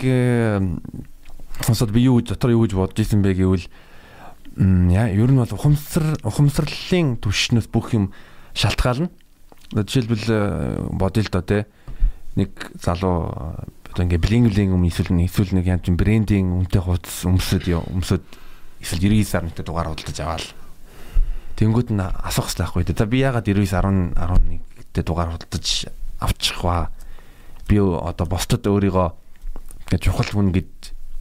сонсоод 1.62 1.92
би 1.94 2.02
юу 2.10 2.22
дотор 2.22 2.52
юу 2.52 2.66
гэж 2.66 2.74
бодож 2.74 3.06
исэн 3.06 3.22
бэ 3.22 3.38
гэвэл 3.38 3.68
яа 4.58 5.10
ер 5.10 5.30
нь 5.30 5.38
бол 5.38 5.54
ухамсар 5.54 6.18
ухамсарлалын 6.26 7.18
түвшнээс 7.22 7.70
бүх 7.70 7.94
юм 7.94 8.14
шалтгаална. 8.58 9.10
Жишээлбэл 9.74 10.26
э, 10.30 10.40
бодъё 10.94 11.26
л 11.26 11.34
доо 11.34 11.42
те 11.42 11.66
нэг 12.38 12.74
залуу 12.78 13.34
одоо 13.94 14.04
ингээ 14.06 14.22
блинг 14.22 14.54
блинг 14.54 14.74
юм 14.74 14.86
эсвэл 14.86 15.14
эсвэл 15.26 15.58
нэг 15.58 15.66
янз 15.70 15.90
брендинг 15.90 16.70
үнэтэй 16.70 16.82
хуудас 16.82 17.26
өмсөд 17.26 17.70
өмсөд 17.70 18.24
эсвэл 18.82 19.02
99 19.02 19.26
сар 19.26 19.44
нэгт 19.46 19.66
дугаар 19.66 19.94
худалдаж 19.94 20.20
аваал. 20.22 20.48
Тэнгүүд 21.58 21.90
нь 21.94 22.02
асуух 22.02 22.50
хэрэгтэй 22.50 22.66
байхгүй. 22.66 22.98
За 22.98 23.06
би 23.06 23.18
яагаад 23.22 23.46
99 23.46 24.18
10 24.18 24.18
11-т 24.18 25.02
дугаар 25.06 25.34
худалдаж 25.34 25.66
авчих 26.22 26.62
ва? 26.62 26.90
Би 27.70 27.78
одоо 27.82 28.26
босдод 28.30 28.66
өөрийгөө 28.66 29.08
ингээ 29.90 30.02
чухал 30.02 30.30
хүн 30.30 30.54
гэж 30.54 30.73
Э, 30.73 30.73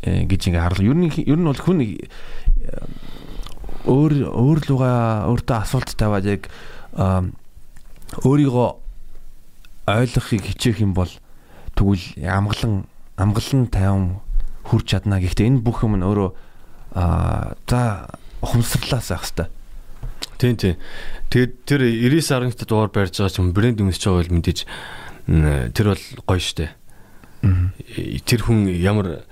гэж 0.02 0.40
ингээ 0.50 0.62
харлаа. 0.62 0.86
Ер 0.86 0.98
нь 0.98 1.10
ер 1.10 1.38
нь 1.38 1.46
бол 1.46 1.62
хүн 1.62 1.78
э, 1.82 1.96
өөр 3.86 4.12
өөр 4.30 4.58
луга 4.66 4.90
өөртөө 5.30 5.56
асуулт 5.62 5.94
тавиад 5.94 6.26
яг 6.26 6.42
өөрийгөө 8.22 8.68
ойлгохыг 9.86 10.42
хичээх 10.42 10.82
юм 10.82 10.94
бол 10.94 11.10
тэгвэл 11.74 12.02
амгалан 12.22 12.86
амгалан 13.16 13.66
тайван 13.70 14.20
хүрч 14.66 14.86
чадна. 14.94 15.18
Гэхдээ 15.22 15.48
энэ 15.48 15.64
бүх 15.64 15.82
юм 15.82 15.98
нь 15.98 16.06
өөрөө 16.06 16.30
аа 16.94 17.56
за 17.66 18.10
ухамсарлаас 18.42 19.08
байх 19.10 19.24
хэвээр. 19.26 19.50
Тийм 20.38 20.56
тийм. 20.58 20.76
Тэгээд 21.30 21.52
тэр 21.66 21.80
99 21.86 22.58
11-т 22.58 22.66
дугаар 22.66 22.90
барьж 22.90 23.14
байгаа 23.18 23.30
ч 23.30 23.38
брэнд 23.40 23.82
өмсөж 23.82 24.02
байгаа 24.06 24.22
бол 24.22 24.34
мэдээж 24.38 24.58
тэр 25.72 25.86
бол 25.94 26.04
гоё 26.26 26.42
штэ. 26.42 26.74
Тэр 28.26 28.40
хүн 28.42 28.66
ямар 28.74 29.24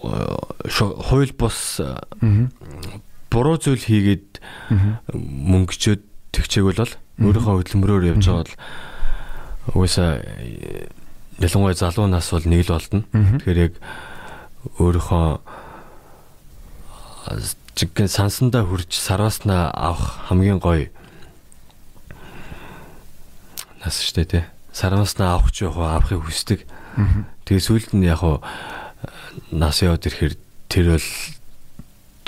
хууль 0.00 1.32
бус 1.38 1.80
буруу 3.30 3.56
зүйл 3.58 3.82
хийгээд 3.82 4.40
мөнгөчөөд 5.14 6.02
тэгчээгүүл 6.34 6.82
бол 6.82 6.94
өөрийнхөө 7.22 7.54
хөдөлмөрөөр 7.62 8.10
явж 8.14 8.26
байгаа 8.26 8.42
бол 8.42 8.54
угаасаа 9.74 10.22
ялангуяа 11.38 11.74
залуу 11.74 12.06
нас 12.06 12.30
бол 12.30 12.46
нэг 12.46 12.66
л 12.66 12.74
болдно. 12.74 13.02
Тэгэхээр 13.10 13.58
яг 13.58 13.74
өөрийнхөө 14.78 15.26
жигэн 17.74 18.08
сансандаа 18.08 18.62
хурж 18.62 18.94
сарваснаа 18.94 19.70
авах 19.74 20.30
хамгийн 20.30 20.62
гоё 20.62 20.90
нас 23.82 23.98
штэ 23.98 24.24
тий. 24.24 24.44
Сарваснаа 24.72 25.34
авах 25.38 25.50
ч 25.50 25.66
яг 25.66 25.74
авахыг 25.74 26.22
хүсдэг. 26.22 26.66
Тэгээ 27.44 27.62
сүүлд 27.66 27.90
нь 27.98 28.06
яг 28.06 28.22
нас 29.52 29.82
яваад 29.82 30.06
ирэхээр 30.06 30.34
тэр 30.68 30.86
бол 30.96 31.08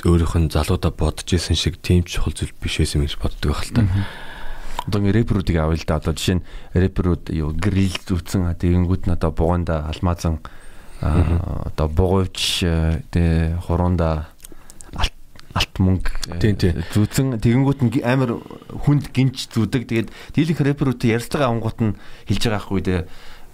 өөрийнх 0.07 0.35
нь 0.37 0.53
залуудаа 0.53 0.93
бодож 0.93 1.29
исэн 1.29 1.57
шиг 1.57 1.81
тийм 1.83 2.05
чухал 2.05 2.37
зүйл 2.37 2.55
биш 2.61 2.79
байсан 2.79 3.03
гэж 3.03 3.16
боддог 3.18 3.53
байх 3.57 3.64
л 3.66 3.74
та. 3.74 3.83
Одоо 4.87 5.01
ингэ 5.03 5.27
рэперүүдийг 5.27 5.59
авъя 5.59 5.79
л 5.81 5.89
да. 5.89 5.99
Одоо 5.99 6.14
жишээ 6.14 6.37
нь 6.39 6.47
рэперүүд 6.77 7.24
юу 7.35 7.51
грил 7.57 7.97
зүтсэн 8.07 8.47
тэгэнгүүт 8.55 9.09
нь 9.09 9.14
одоо 9.16 9.31
буганда 9.35 9.91
алмаазан 9.91 10.39
одоо 11.01 11.89
бугуйч 11.91 12.64
тэгээ 13.11 13.61
хуруундаа 13.66 14.37
алт 15.57 15.74
мөнгө 15.81 16.37
тийм. 16.37 16.85
зүүцэн 16.93 17.41
тэгэнгүүт 17.41 17.81
нь 17.81 18.05
амар 18.05 18.37
хүнд 18.85 19.09
гинж 19.16 19.49
зүүдэг. 19.57 19.89
Тэгээд 19.89 20.09
дийлэнх 20.37 20.61
рэперүүтэй 20.61 21.16
ярьцлага 21.16 21.49
авангууд 21.49 21.79
нь 21.81 21.97
хэлж 22.29 22.43
байгаа 22.45 22.64
хгүй 22.68 22.81
дээ. 22.85 23.01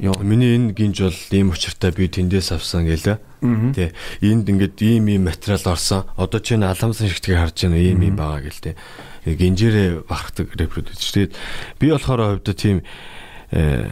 Йоо. 0.02 0.18
Миний 0.18 0.58
энэ 0.58 0.74
гинж 0.74 0.98
бол 0.98 1.20
ийм 1.30 1.54
учиртай 1.54 1.94
би 1.94 2.10
тэндээс 2.10 2.58
авсан 2.58 2.90
гэлээ. 2.90 3.22
Тэ 3.70 3.94
энд 4.18 4.50
ингээд 4.50 4.82
ийм 4.82 5.06
ийм 5.06 5.30
материал 5.30 5.62
орсон. 5.62 6.10
Одоо 6.18 6.42
чи 6.42 6.58
энэ 6.58 6.74
аламсан 6.74 7.06
шигтгийг 7.06 7.38
харж 7.38 7.70
байна 7.70 7.78
ийм 7.78 8.02
ийм 8.02 8.18
байгаа 8.18 8.42
гэл 8.42 8.74
тэ. 8.74 8.74
Гинжээрээ 9.30 10.02
бахархдаг 10.10 10.58
репродюс. 10.58 10.98
Тэгээд 10.98 11.38
би 11.78 11.86
болохоор 11.94 12.42
хувьдаа 12.42 12.56
тийм 12.58 12.82
э, 13.54 13.86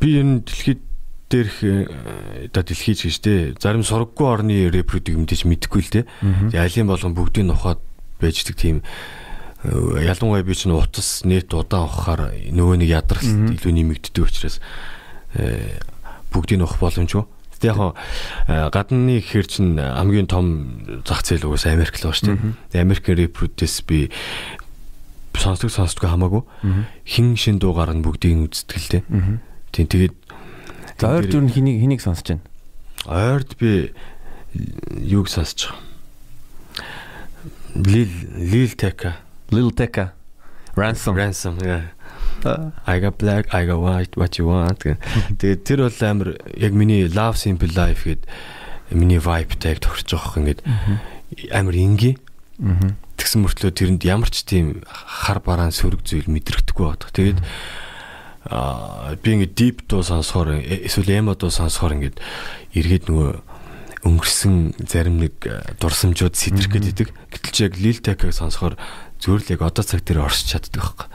би 0.00 0.08
энэ 0.16 0.48
дэлхийд 0.48 0.80
дээрх 1.28 1.56
э, 1.60 2.48
одоо 2.48 2.64
дэлхий 2.64 2.96
ч 2.96 3.12
гэж 3.12 3.16
тэ 3.20 3.34
зарим 3.60 3.84
сургаггүй 3.84 4.26
орны 4.32 4.72
репродюс 4.72 5.12
мэдээж 5.12 5.44
мэдэхгүй 5.44 5.82
л 5.84 5.92
тэ. 5.92 6.08
Тэгээ 6.24 6.56
алийн 6.56 6.88
болгон 6.88 7.12
бүгдийг 7.12 7.44
нухаад 7.44 7.84
байждаг 8.16 8.56
тийм 8.56 8.80
э, 8.80 9.76
ялангуяа 10.08 10.40
би 10.40 10.56
чинь 10.56 10.72
утас 10.72 11.20
нэт 11.28 11.52
удаан 11.52 11.84
ухахаар 11.84 12.32
нөгөө 12.48 12.80
нэг 12.80 12.88
ядралт 12.96 13.60
илүү 13.60 13.72
нэмэгддэг 13.76 14.24
учраас 14.24 14.56
э, 14.56 14.99
бүгдийг 16.32 16.58
нухах 16.60 16.80
боломжгүй. 16.80 17.24
Гэтэ 17.56 17.66
яг 17.70 17.76
хоо 17.76 17.92
гадны 18.48 19.20
гэхэр 19.20 19.46
чинь 19.46 19.76
хамгийн 19.78 20.26
том 20.30 20.46
зах 21.06 21.22
зээл 21.26 21.46
угаас 21.50 21.66
Америк 21.66 21.98
л 22.00 22.08
ба 22.08 22.14
шүү 22.14 22.34
дээ. 22.72 22.80
Америкийн 22.82 23.18
репродюс 23.28 23.82
би 23.86 24.10
сонсдог 25.40 25.72
сонсдоггүй 25.72 26.10
хамаагүй 26.10 26.42
хин 27.08 27.32
шин 27.36 27.56
дуугаар 27.62 27.94
нь 27.96 28.04
бүгдийг 28.04 28.34
нь 28.36 28.44
үздэг 28.48 28.76
л 28.76 28.88
дээ. 29.00 29.02
Мгм. 29.08 29.34
Тийм 29.72 29.86
тэгээд 29.88 30.14
За 31.00 31.16
ойр 31.16 31.24
дүр 31.30 31.44
нь 31.48 31.52
хэнийг 31.54 31.80
хэнийг 31.80 32.00
сонсож 32.04 32.26
байна? 32.28 32.44
ойрд 33.08 33.56
би 33.56 33.94
юуг 35.00 35.32
сонсож 35.32 35.72
байгаа. 35.72 35.80
Лил 37.74 38.10
Лил 38.36 38.72
Тека 38.76 39.16
Lil 39.50 39.70
Tecca 39.72 40.12
Ransom. 40.76 41.16
Ransom 41.16 41.56
yeah. 41.64 41.88
I 42.86 42.98
got 43.00 43.18
black, 43.18 43.52
I 43.54 43.66
got 43.66 43.80
white, 43.80 44.12
what 44.16 44.38
you 44.38 44.46
want. 44.48 44.80
Тэгээд 44.84 45.60
тэр 45.64 45.78
бол 45.88 46.00
амар 46.06 46.28
яг 46.56 46.72
миний 46.72 47.06
Love 47.08 47.36
Simple 47.36 47.72
Life 47.74 48.04
гээд 48.08 48.24
миний 48.96 49.18
vibe 49.22 49.54
таг 49.60 49.78
тохирч 49.80 50.10
байгаа 50.10 50.34
юм 50.36 50.46
ингээд 50.48 50.60
амар 51.54 51.76
инги 51.76 52.18
Мгм. 52.60 52.96
тэгсэн 53.16 53.40
мөртлөө 53.40 53.72
тэрэнд 53.72 54.02
ямар 54.04 54.28
ч 54.28 54.44
тийм 54.44 54.84
хар 54.84 55.40
бараан 55.40 55.72
сөрөг 55.72 56.04
зүйл 56.04 56.28
мэдрэгдэхгүй 56.28 56.84
байдаг. 56.84 57.08
Тэгээд 57.16 57.38
аа 58.50 59.16
би 59.16 59.28
ингээд 59.36 59.54
deep 59.56 59.76
дуу 59.88 60.02
сонсохоор 60.04 60.60
э- 60.60 60.84
эсвэл 60.88 61.12
emo 61.20 61.32
дуу 61.36 61.48
сонсохоор 61.52 61.96
ингээд 61.96 62.16
эргээд 62.76 63.08
нөгөө 63.08 63.30
өнгөрсөн 64.00 64.80
зарим 64.88 65.20
нэг 65.20 65.36
э, 65.44 65.60
дурсамжууд 65.76 66.32
сэтрэх 66.32 66.72
гээд 66.72 66.88
идэг. 66.92 67.08
Гэтэл 67.32 67.52
чи 67.52 67.62
яг 67.68 67.74
Lil 67.76 68.00
Tecca-г 68.00 68.32
сонсохоор 68.32 68.80
яг 69.28 69.60
одоо 69.60 69.84
цаг 69.84 70.00
дээр 70.04 70.24
орсч 70.24 70.56
чаддаг 70.56 70.80
байхгүй. 70.80 71.08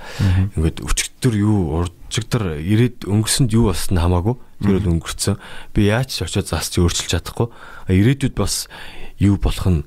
Ингээд 0.58 0.78
өчигдөр 0.86 1.34
юу 1.42 1.58
уржигдөр 1.82 2.62
ирээд 2.62 3.10
өнгөрсөнд 3.10 3.50
юу 3.56 3.74
болсон 3.74 3.98
хамаагүй. 3.98 4.36
Тэр 4.62 4.78
бол 4.80 4.92
өнгөрцөн. 5.00 5.42
Би 5.74 5.90
яаж 5.90 6.14
ч 6.14 6.22
очиод 6.22 6.48
засч 6.48 6.78
өөрчилж 6.78 7.12
чадахгүй. 7.18 7.50
Ирээдүйд 7.90 8.36
бас 8.38 8.70
юу 9.18 9.42
болох 9.42 9.66
нь 9.66 9.82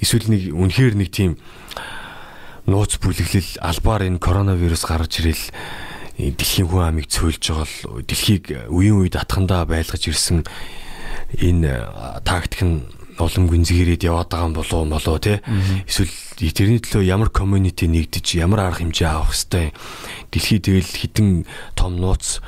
эсвэл 0.00 0.28
нэг 0.28 0.52
үнэхээр 0.52 0.94
нэг 0.96 1.10
тийм 1.12 1.40
нууц 2.68 3.00
бүлэглэл 3.00 3.60
албаар 3.60 4.08
энэ 4.08 4.20
коронавирус 4.20 4.84
гарч 4.84 5.20
ирэл 5.20 5.44
э, 6.16 6.30
дэлхийн 6.32 6.68
хүн 6.68 6.86
амыг 6.86 7.06
цөөлж 7.08 7.40
байгаа 7.40 7.66
л 7.66 8.04
дэлхийг 8.04 8.44
үеийн 8.68 9.00
үед 9.00 9.16
атхандаа 9.16 9.64
байлгаж 9.64 10.06
ирсэн 10.08 10.44
энэ 11.40 11.66
э, 11.66 12.20
тактик 12.24 12.62
нь 12.64 12.99
улам 13.26 13.48
гүнзгийрээд 13.50 14.06
яваад 14.06 14.28
байгаа 14.32 14.48
юм 14.48 14.54
болоо 14.56 14.82
молоо 14.84 15.18
те? 15.18 15.42
Эсвэл 15.84 16.12
тэрний 16.40 16.80
төлөө 16.80 17.04
ямар 17.04 17.28
community 17.28 17.86
нэгдэж 17.90 18.40
ямар 18.40 18.70
арга 18.70 18.84
хэмжээ 18.84 19.08
авах 19.08 19.36
хэвтэй 19.36 19.72
дэлхий 20.32 20.60
тэгэл 20.60 20.88
хитэн 20.88 21.44
том 21.76 22.00
нууц 22.00 22.40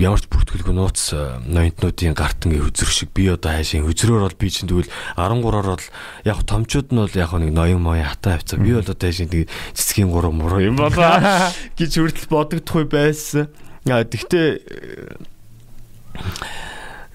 ямар 0.00 0.16
ч 0.16 0.24
бүртгэлгүй 0.32 0.72
нууц 0.72 1.12
э, 1.12 1.44
ноёнтнуудын 1.44 2.16
гарт 2.16 2.48
ингээ 2.48 2.64
хөзөр 2.72 2.88
шиг 2.88 3.12
би 3.12 3.28
одоо 3.28 3.52
хайшин 3.52 3.84
хөзрөөр 3.84 4.24
бол 4.24 4.40
би 4.40 4.48
чинь 4.48 4.64
тэгвэл 4.64 4.88
13-оор 5.20 5.76
бол 5.76 5.86
яг 6.24 6.38
томчууд 6.48 6.88
нь 6.88 7.00
бол 7.04 7.12
яг 7.12 7.28
нэг 7.36 7.52
ноён 7.52 7.84
моён 7.84 8.08
хатаа 8.08 8.40
авцаа 8.40 8.56
би 8.56 8.72
бол 8.72 8.80
одоо 8.80 8.96
хайшин 8.96 9.28
тэг 9.28 9.52
цэцгийн 9.76 10.08
3 10.08 10.32
муруу 10.32 10.64
юм 10.64 10.80
болоо. 10.80 11.20
гэж 11.76 12.00
хүртэл 12.00 12.32
бодогдохгүй 12.32 12.88
байсан. 12.88 13.52
Тэгтээ 13.84 14.48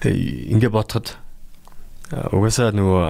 э, 0.06 0.10
ингээ 0.54 0.70
бодоход 0.70 1.18
угаасаа 2.12 2.70
нөгөө 2.70 3.06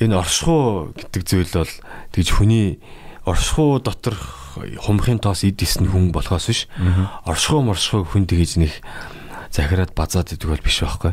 энэ 0.00 0.16
оршихуу 0.16 0.92
гэдэг 0.96 1.22
зүйл 1.24 1.52
бол 1.52 1.72
тэгж 2.12 2.28
хүний 2.32 2.80
оршихуу 3.28 3.80
дотор 3.80 4.16
хумхын 4.56 5.20
тоос 5.20 5.44
эд 5.44 5.60
исэн 5.60 5.88
хүн 5.88 6.12
болохоос 6.16 6.46
биш 6.48 6.60
оршихуу 7.28 7.60
моршихуу 7.64 8.08
хүн 8.08 8.24
тэгж 8.24 8.56
нэг 8.60 8.72
захираад 9.52 9.92
базаад 9.92 10.32
идэг 10.32 10.48
бол 10.48 10.64
биш 10.64 10.80
байхгүй. 10.80 11.12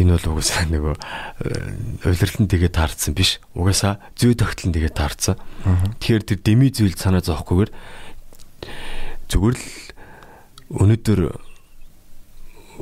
Энэ 0.00 0.16
бол 0.16 0.38
угаасаа 0.38 0.66
нөгөө 0.72 0.94
э, 0.96 2.08
увлэрлэн 2.08 2.48
тэгээ 2.48 2.72
таарсан 2.72 3.12
биш. 3.12 3.38
Угаасаа 3.52 4.00
зүй 4.16 4.32
тогтлон 4.34 4.72
тэгээ 4.72 4.94
таарсан. 4.94 5.36
Тэгэхээр 6.00 6.22
тэр 6.22 6.38
деми 6.40 6.72
зүйл 6.72 6.96
санаа 6.96 7.20
зовхгүйгээр 7.20 7.70
зүгээр 9.28 9.56
л 9.58 9.66
өнөөдөр 10.80 11.20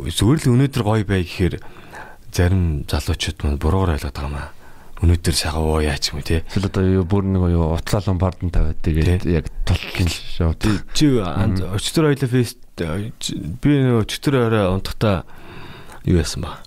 зүгээр 0.07 0.39
л 0.39 0.51
өнөөдөр 0.55 0.83
гоё 0.87 1.05
бай 1.05 1.27
гэхээр 1.27 1.59
зарим 2.33 2.85
залуучууд 2.89 3.45
мань 3.45 3.59
буруугаар 3.59 3.97
ойлгоод 3.99 4.14
байгаа 4.14 4.31
юм 4.31 4.39
аа. 4.39 4.51
Өнөөдөр 5.01 5.35
сайхан 5.35 5.64
уу 5.64 5.81
яач 5.81 6.12
юм 6.12 6.22
те. 6.22 6.45
Эсвэл 6.49 6.68
одоо 6.68 6.85
юу 6.85 7.05
бүр 7.09 7.24
нэг 7.24 7.45
юу 7.51 7.72
утлаа 7.72 8.05
ломбардн 8.05 8.53
тавиад 8.53 8.81
тэгээд 8.85 9.24
яг 9.26 9.49
толкин 9.64 10.09
шоу. 10.12 10.55
Чи 10.95 11.16
өчтөр 11.16 12.12
хоёлоо 12.12 12.28
фест 12.28 12.61
би 12.76 13.70
нөгөө 13.81 14.05
өчтөр 14.05 14.35
орой 14.45 14.68
унтахта 14.68 15.24
юу 16.05 16.20
яасан 16.20 16.45
ба. 16.45 16.61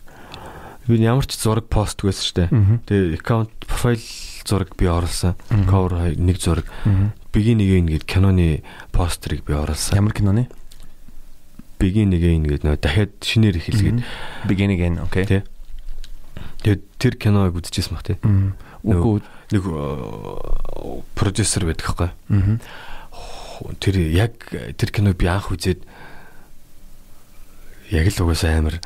Би 0.88 0.98
ямар 1.00 1.26
ч 1.30 1.38
зураг 1.38 1.70
пост 1.70 2.02
гэсэн 2.02 2.26
штэ. 2.26 2.44
Мгм. 2.50 2.82
Тэгээ 2.90 3.22
аккаунт 3.22 3.54
профайл 3.70 4.04
зураг 4.44 4.76
би 4.76 4.90
оруулсан. 4.90 5.38
Cover 5.70 6.18
нэг 6.18 6.38
зураг. 6.42 6.68
Мгм. 6.84 7.14
Бигийн 7.32 7.62
нэг 7.62 7.70
ингээд 7.70 8.06
киноны 8.10 8.64
постерыг 8.92 9.46
би 9.46 9.54
оруулсан. 9.54 9.96
Ямар 9.96 10.14
киноны? 10.14 10.50
Бигийн 11.80 12.12
нэг 12.12 12.22
ингээд 12.26 12.66
нөгөө 12.68 12.82
дахиад 12.82 13.14
шинээр 13.22 13.58
эхэлгээд 13.62 14.04
Beginning 14.48 14.76
again, 14.76 15.00
okay. 15.00 15.26
Тий. 15.26 15.42
Тэгээд 16.64 16.84
тэр 16.98 17.14
киног 17.20 17.56
үзчихсэн 17.60 17.94
баг 17.94 18.04
тий. 18.08 18.18
Үгүй. 18.84 19.22
Нэг 19.52 19.64
э, 19.64 19.84
продюсер 21.16 21.68
байдаг 21.68 21.88
хгүй. 21.88 22.10
Тэр 23.80 23.96
яг 24.12 24.48
тэр 24.50 24.90
киног 24.92 25.16
би 25.20 25.28
анх 25.28 25.52
үзээд 25.52 25.84
яг 27.92 28.08
л 28.10 28.24
угаасаа 28.24 28.58
амар 28.58 28.80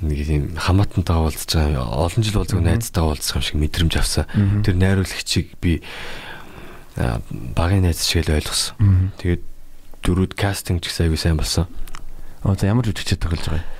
нэг 0.00 0.18
тийм 0.28 0.44
хамаатантайгаа 0.60 1.24
уулзж 1.24 1.50
байгаа 1.56 1.84
олон 1.84 2.22
жил 2.22 2.38
уулзсан 2.40 2.64
найзтайгаа 2.64 3.16
уулзсан 3.16 3.40
юм 3.40 3.44
шиг 3.48 3.56
мэдрэмж 3.60 3.94
авсан. 3.96 4.24
Тэр 4.60 4.76
найруулагчийг 4.76 5.56
би 5.60 5.80
а, 7.00 7.20
багын 7.56 7.88
найз 7.88 8.04
шиг 8.04 8.28
л 8.28 8.36
ойлгосон. 8.36 8.76
Тэгээд 9.16 9.42
дөрүүд 10.04 10.32
кастинг 10.36 10.84
ч 10.84 10.92
гэсэн 10.92 11.08
аягүй 11.08 11.20
сайн 11.20 11.40
болсон. 11.40 11.66
Оо 12.44 12.54
за 12.54 12.68
ямар 12.68 12.84
жүжигчд 12.84 13.24
тоглож 13.24 13.48
байгаа 13.48 13.64
юм? 13.64 13.72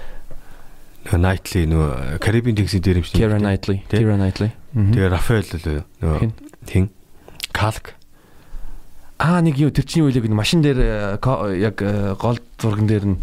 Nightly 1.14 1.66
нөгөө 1.70 2.18
Caribbean 2.18 2.56
тэнгисийн 2.58 2.82
дээрэмч. 2.82 3.14
Keira 3.14 3.38
Knightley. 3.38 3.82
Тий. 3.86 4.02
Keira 4.02 4.18
Knightley. 4.18 4.50
Мгм. 4.74 4.92
Тэгээ 4.96 5.10
Рафаэл 5.14 5.50
л 5.54 5.84
нөгөө 6.02 6.18
Хин? 6.66 6.90
Калк 7.54 7.94
Аа 9.16 9.40
нэг 9.40 9.56
юу 9.56 9.72
тэр 9.72 9.88
чинь 9.88 10.04
юу 10.04 10.12
илэг 10.12 10.28
машин 10.28 10.60
дээр 10.60 11.16
э, 11.16 11.56
яг 11.56 11.80
э, 11.80 12.12
гол 12.20 12.36
зурган 12.60 12.84
дээр 12.84 13.04
нь 13.08 13.16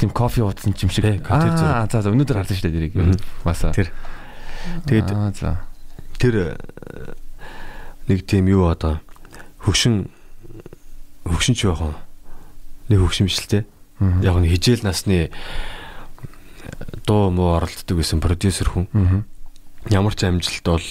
тийм 0.00 0.08
кофе 0.08 0.40
ууцсан 0.40 0.72
юм 0.72 0.88
шиг. 0.88 1.04
Аа 1.28 1.84
за 1.84 2.00
за 2.00 2.08
өнөөдөр 2.08 2.40
харсан 2.40 2.56
шүү 2.56 2.64
дээ 2.72 2.76
тэрийг. 2.88 3.20
Маса. 3.44 3.68
Тэр. 3.76 3.92
Тэгээд 4.88 5.12
Аа 5.12 5.32
за. 5.36 5.60
тэр 6.16 6.56
э, 6.56 7.12
нэг 8.08 8.24
тийм 8.24 8.48
юу 8.48 8.72
одоо 8.72 9.04
хөгшин 9.60 10.08
хөгшин 11.28 11.52
ч 11.52 11.68
байх 11.68 11.92
уу? 11.92 11.94
Нэг 12.88 13.04
хөгшин 13.04 13.28
биш 13.28 13.44
л 13.44 13.52
те. 13.52 13.60
Яг 14.24 14.40
нэг 14.40 14.48
хижээл 14.48 14.88
насны 14.88 15.28
дуу 17.06 17.30
муу 17.30 17.56
оролддог 17.58 17.98
гэсэн 17.98 18.20
продюсер 18.20 18.68
хүн. 18.72 18.86
Ямар 19.90 20.14
ч 20.16 20.24
амжилт 20.24 20.64
бол 20.64 20.86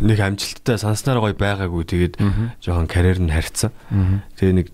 нэг 0.00 0.18
амжилттай 0.20 0.78
санснаар 0.78 1.20
гоё 1.20 1.34
байгаагүй 1.36 1.84
тэгээд 1.84 2.14
жоохон 2.62 2.86
карьер 2.88 3.18
нь 3.20 3.32
харьцсан. 3.34 3.70
Тэгээ 4.38 4.54
нэг 4.62 4.68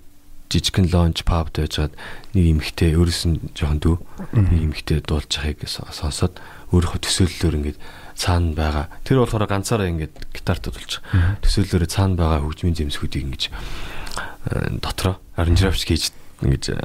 жижигхэн 0.47 0.87
лонч 0.95 1.27
пабд 1.27 1.59
байжгаад 1.59 1.97
нэг 2.37 2.45
эмхтэй 2.61 2.95
өөрөөс 2.95 3.23
нь 3.27 3.41
жоохон 3.57 3.81
дүү 3.83 3.97
нэг 4.37 4.63
эмхтэй 4.71 5.03
дуулж 5.03 5.27
байгааг 5.43 5.67
со- 5.67 5.91
сонсоод 5.91 6.39
өөрийнхөө 6.71 7.03
төсөөллөөр 7.03 7.57
ингээд 7.59 7.79
цаана 8.15 8.55
байгаа. 8.55 8.87
Тэр 9.03 9.27
болохоор 9.27 9.51
ганцаараа 9.51 9.91
ингээд 9.91 10.15
гитарт 10.31 10.71
дуулж 10.71 11.03
байгаа. 11.03 11.43
Төсөөллөөр 11.43 11.85
цаана 11.91 12.15
байгаа 12.15 12.47
хөгжмийн 12.47 12.79
зэмсгүүдийг 12.79 13.25
ингэж 13.27 13.43
э, 13.51 14.79
дотроо 14.79 15.19
аранжировч 15.35 15.83
хийж 15.83 16.15
ингэж 16.47 16.65
э, 16.71 16.79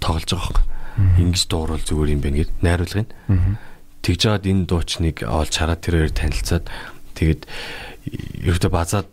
тоглож 0.00 0.24
байгаа 0.32 0.48
байхгүй. 0.48 0.64
Ингэж 0.94 1.44
дууруул 1.50 1.82
зүгээр 1.82 2.14
юм 2.14 2.22
байна 2.22 2.38
гэд 2.44 2.52
найруулгын. 2.62 3.08
Тэгж 4.04 4.20
жагаад 4.20 4.44
энэ 4.46 4.68
дуучныг 4.68 5.16
олж 5.26 5.52
хараад 5.58 5.80
тэрээр 5.82 6.12
танилцаад 6.12 6.64
тэгээд 7.18 7.42
ерөөдөө 8.46 8.70
базаад 8.70 9.08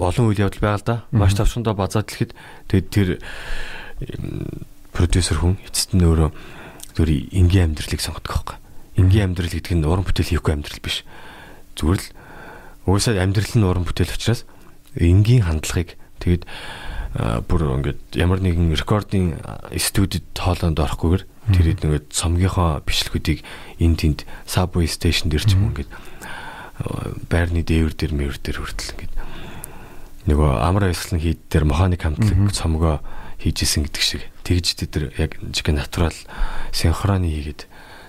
олон 0.00 0.26
үйл 0.32 0.42
явдал 0.42 0.62
байгаа 0.64 0.80
л 0.80 0.88
да. 0.88 0.96
Маш 1.12 1.36
тавчхандаа 1.36 1.76
базаад 1.76 2.08
хэлэхэд 2.08 2.32
тэгээд 2.72 2.88
тэр 2.90 3.08
продюсер 4.90 5.38
хүн 5.38 5.60
эцэст 5.62 5.94
нь 5.94 6.02
өөрөө 6.02 6.30
зөв 6.96 7.08
энгийн 7.08 7.72
амьдралыг 7.72 8.00
сонгодог 8.00 8.32
байхгүй. 8.32 8.56
Энгийн 8.98 9.32
амьдрал 9.32 9.52
гэдэг 9.52 9.72
нь 9.76 9.86
уран 9.86 10.04
бүтээл 10.04 10.32
хийхгүй 10.36 10.52
амьдрал 10.52 10.82
биш. 10.82 11.04
Зүгээр 11.78 12.00
л 12.00 12.08
уусаа 12.88 13.16
амьдрал 13.16 13.54
нь 13.56 13.64
уран 13.64 13.84
бүтээл 13.86 14.12
учраас 14.12 14.44
энгийн 14.98 15.48
хандлагыг 15.48 15.96
тэгээд 16.20 16.44
бүр 17.12 17.62
ингээд 17.76 18.16
ямар 18.16 18.40
нэгэн 18.40 18.72
рекординг 18.72 19.36
студид 19.76 20.24
хоолонд 20.32 20.80
орохгүйгээр 20.80 21.24
тэр 21.52 21.66
ингээд 21.76 22.06
цомгийнхоо 22.08 22.80
бичлэгүүдийг 22.88 23.44
энд 23.84 23.96
тэнд 24.00 24.20
subway 24.48 24.88
station 24.88 25.28
дээр 25.28 25.44
ч 25.44 25.52
юм 25.52 25.76
ингээд 25.76 25.90
байрны 27.28 27.60
дээвэр 27.60 27.92
дээр 27.92 28.12
мэвэр 28.16 28.38
дээр 28.40 28.58
хүртэл 28.64 28.92
ингээд 28.96 29.14
нөгөө 30.32 30.50
амар 30.62 30.88
баясгалан 30.88 31.20
хийд 31.20 31.40
дээр 31.52 31.68
механик 31.68 32.00
хамтлаг 32.00 32.54
цомгоо 32.54 33.04
хийжсэн 33.42 33.90
гэдэг 33.90 34.02
шиг. 34.02 34.22
Тэгж 34.46 34.66
тэд 34.78 35.12
яг 35.18 35.34
жиг 35.50 35.68
натурал 35.74 36.14
синхроны 36.70 37.26
хийгээд 37.26 37.66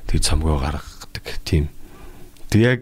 тэг 0.07 0.21
цомгоо 0.21 0.61
гаргадаг 0.61 1.25
тийм. 1.41 1.73
Тэг 2.53 2.61
яг 2.61 2.81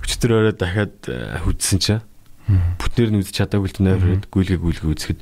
өчтөр 0.00 0.40
орой 0.40 0.54
дахиад 0.56 0.96
хүдсэн 1.44 1.78
чинь 1.78 2.00
бүтнээр 2.46 3.10
нь 3.10 3.20
үзэж 3.22 3.34
чадаагүй 3.42 3.70
л 3.74 3.82
нойроод 3.82 4.24
гүйлгээ 4.30 4.58
гүйлгээ 4.62 4.90
үзэхэд 4.94 5.20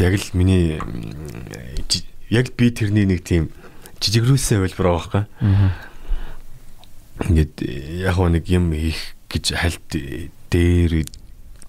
яг 0.00 0.12
л 0.16 0.28
миний 0.32 0.80
яг 2.32 2.46
би 2.56 2.72
тэрний 2.72 3.04
нэг 3.04 3.24
тийм 3.24 3.52
жижигрүүлсэн 4.00 4.64
хэлбэр 4.64 4.88
байгаа 4.88 5.04
байхгүй. 5.04 5.24
Ингээд 7.28 7.54
яг 8.06 8.16
нэг 8.16 8.44
юм 8.48 8.72
хийх 8.72 9.18
гэж 9.28 9.44
хальт 9.58 9.90
дээр 10.48 11.04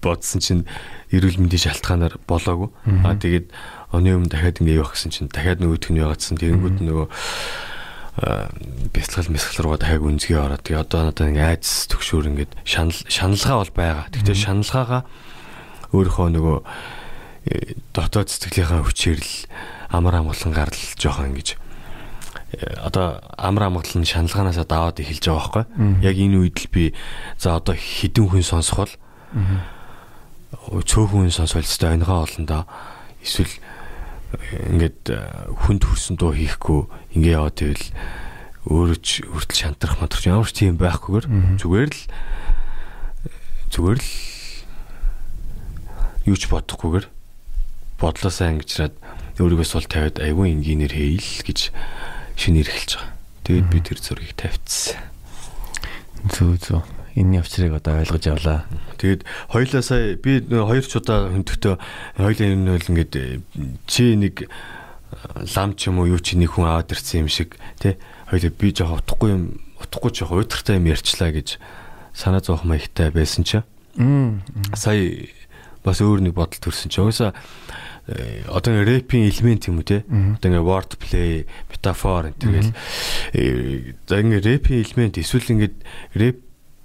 бодсон 0.00 0.40
чинь 0.40 0.64
эрүүл 1.12 1.42
мэндийн 1.44 1.68
шалтгаанаар 1.68 2.16
болоогүй. 2.24 2.70
Аа 3.04 3.18
тэгээд 3.18 3.52
оны 3.92 4.16
өмнө 4.16 4.32
дахиад 4.32 4.62
ингэ 4.62 4.78
явах 4.80 4.96
гэсэн 4.96 5.12
чинь 5.12 5.28
дахиад 5.28 5.60
нөгөөх 5.60 5.90
нь 5.92 6.00
яваадсан. 6.00 6.38
Тэгэнгүүт 6.40 6.80
нөгөө 6.86 7.06
бяцлал 8.18 9.28
мэсгэл 9.30 9.62
руугаа 9.64 9.80
дахиад 9.80 10.02
үнзгээ 10.02 10.38
ороод 10.38 10.62
тэгээ 10.66 10.82
одоо 10.82 11.00
надад 11.08 11.30
ингээ 11.30 11.48
айц 11.56 11.86
төгшөөр 11.94 12.26
ингээд 12.34 12.52
шанал 12.66 12.98
шаналгаа 13.06 13.56
бол 13.62 13.72
байгаа. 13.72 14.06
Тэгтээ 14.10 14.36
шаналгаагаа 14.36 15.02
өөрийнхөө 15.94 16.28
нөгөө 16.34 16.58
э, 16.60 17.78
дотоод 17.94 18.28
сэтгэлийнхаа 18.28 18.82
хүчээр 18.82 19.20
л 19.22 19.32
амар 19.94 20.20
амгалан 20.20 20.52
гарал 20.52 20.82
жоохон 20.98 21.30
ингэж 21.32 21.48
э, 21.54 22.82
одоо 22.82 23.22
амар 23.38 23.70
амгалан 23.70 24.04
шаналгаанаас 24.04 24.58
даваад 24.66 24.98
эхэлж 24.98 25.24
байгаа 25.30 25.64
байхгүй. 25.70 26.02
Яг 26.02 26.16
энэ 26.18 26.36
үед 26.42 26.58
л 26.60 26.68
би 26.74 26.84
за 27.38 27.56
одоо 27.56 27.78
хідэн 27.78 28.26
хүн 28.26 28.42
сонсох 28.42 28.90
бол 28.90 30.82
цөөхөн 30.82 31.30
хүн 31.30 31.34
сонсвол 31.34 31.62
өстой 31.62 31.94
онигоо 31.94 32.26
олондоо 32.26 32.66
эсвэл 33.22 33.54
ингээд 34.70 35.00
хүнд 35.66 35.82
хүрсэн 35.86 36.16
дуу 36.18 36.34
хийхгүй 36.34 36.86
ингээ 37.18 37.34
яваад 37.34 37.58
байвал 37.58 37.86
өөрөө 38.70 38.98
ч 39.02 39.24
хүртэл 39.26 39.58
шантрах 39.58 39.96
матрах 39.98 40.26
ямар 40.28 40.46
ч 40.46 40.52
тийм 40.54 40.76
байхгүйгээр 40.78 41.26
зүгээр 41.58 41.90
л 41.90 42.02
зүгээр 43.72 43.98
л 43.98 44.10
юу 46.28 46.36
ч 46.36 46.44
бодохгүйгээр 46.52 47.06
бодлоосаа 47.98 48.52
ангижраад 48.52 48.94
өөрийгөө 49.40 49.66
сул 49.66 49.86
тавиад 49.88 50.20
айгүй 50.20 50.52
энгийнээр 50.52 50.92
хийл 50.92 51.30
гэж 51.48 51.72
шинээр 52.36 52.68
эхэлж 52.68 52.90
байгаа. 53.00 53.16
Тэгээд 53.44 53.66
би 53.72 53.78
тэр 53.80 53.98
зургийг 54.00 54.36
тавьчихсан. 54.36 55.00
Зөө 56.28 56.52
зөө 56.60 56.82
энэний 57.16 57.40
авчрыг 57.40 57.72
одоо 57.72 58.04
ойлгож 58.04 58.24
явлаа. 58.28 58.68
Тэгээд 59.00 59.24
хоёлаа 59.48 59.80
сая 59.80 60.20
би 60.20 60.44
хоёр 60.44 60.84
ч 60.84 61.00
удаа 61.00 61.32
хөндөхдөө 61.32 61.74
хоёлаа 62.20 62.46
энэ 62.52 62.76
бол 62.76 62.90
ингээд 62.92 63.14
чи 63.88 64.04
нэг 64.20 64.44
лам 65.56 65.72
ч 65.72 65.88
юм 65.88 66.04
уу 66.04 66.12
юу 66.12 66.20
чи 66.20 66.36
нэг 66.36 66.52
хүн 66.52 66.68
аваад 66.68 66.92
ирсэн 66.92 67.24
юм 67.24 67.32
шиг 67.32 67.56
тий 67.80 67.96
хоёлаа 68.28 68.52
би 68.52 68.68
жоох 68.76 69.00
утахгүй 69.00 69.30
юм 69.32 69.44
утахгүй 69.80 70.12
жоох 70.12 70.36
уйдгартай 70.36 70.76
юм 70.76 70.92
ярьчлаа 70.92 71.32
гэж 71.32 71.56
санаа 72.12 72.44
зовх 72.44 72.68
маягтай 72.68 73.08
байсан 73.08 73.48
чи. 73.48 73.64
Сая 74.76 75.32
бас 75.80 76.04
өөр 76.04 76.20
нэг 76.28 76.36
бодол 76.36 76.60
төрсэн 76.60 76.92
чи. 76.92 77.00
Угаасаа 77.00 77.32
э, 78.04 78.44
одоо 78.52 78.84
рэпийн 78.84 79.32
элемент 79.32 79.64
юм 79.64 79.80
уу 79.80 79.88
те 79.88 80.04
одоо 80.04 80.44
ингээ 80.44 80.68
word 80.68 81.00
play 81.00 81.48
метафор 81.72 82.36
тэгэл 82.36 82.76
за 84.04 84.14
ингээ 84.20 84.60
рэпийн 84.60 84.84
элемент 84.84 85.16
эсвэл 85.16 85.48
ингээ 85.56 85.72
рэп 86.20 86.38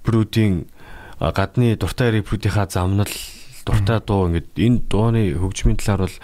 рэпрүүдийн 0.06 0.66
гадны 1.20 1.76
дуртай 1.76 2.12
рэпрүүдийнхаа 2.20 2.68
замнал 2.68 3.12
дуртай 3.64 4.00
дуу 4.04 4.28
ингээд 4.28 4.52
энэ 4.56 4.78
дууны 4.90 5.22
хөгжмийн 5.36 5.80
талаар 5.80 6.06
бол 6.06 6.16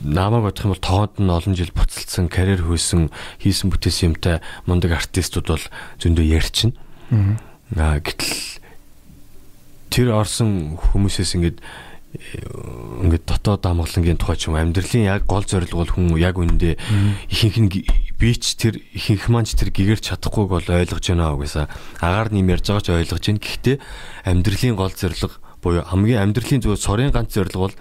намайг 0.00 0.42
бодох 0.44 0.64
юм 0.64 0.72
бол 0.72 0.84
тоогонд 0.84 1.16
нь 1.20 1.30
олон 1.30 1.54
жил 1.56 1.72
буцалдсан 1.72 2.28
карьер 2.28 2.64
хөөсөн 2.64 3.08
хийсэн 3.40 3.68
бүтээсэн 3.72 4.16
юмтай 4.16 4.40
мундаг 4.66 4.92
артистууд 4.96 5.46
бол 5.48 5.64
зөндөө 6.00 6.24
ярьчин. 6.24 6.76
Аа 7.76 8.00
гэтэл 8.00 8.60
тэр 9.90 10.08
орсон 10.12 10.76
хүмүүсээс 10.76 11.36
ингээд 11.40 11.58
ингээд 12.14 13.24
дотоод 13.28 13.66
амгалангийн 13.66 14.16
тухай 14.16 14.36
ч 14.38 14.48
юм 14.48 14.56
амьдралын 14.56 15.04
яг 15.04 15.26
гол 15.28 15.44
зорилго 15.44 15.84
бол 15.84 15.92
хүн 15.92 16.16
яг 16.16 16.38
үндэ 16.40 16.78
ихэнх 17.28 17.58
нь 17.60 17.70
бич 18.16 18.56
тэр 18.56 18.80
ихэнх 18.94 19.28
маань 19.28 19.44
ч 19.44 19.58
тэр 19.58 19.74
гэгэрч 19.74 20.16
чадахгүйг 20.16 20.48
бол 20.48 20.64
ойлгож 20.64 21.04
байна 21.12 21.36
угаасаа 21.36 21.68
агаар 22.00 22.32
нэм 22.32 22.48
ярьж 22.48 22.72
байгаа 22.72 22.84
ч 22.84 22.88
ойлгож 22.94 23.24
байна. 23.26 23.42
Гэхдээ 23.44 23.76
амьдралын 24.24 24.76
гол 24.80 24.94
зорилго 24.96 25.36
буюу 25.60 25.84
хамгийн 25.84 26.22
амьдралын 26.24 26.62
зөв 26.64 26.78
сорын 26.80 27.12
ганц 27.12 27.36
зорилго 27.36 27.68
бол 27.68 27.76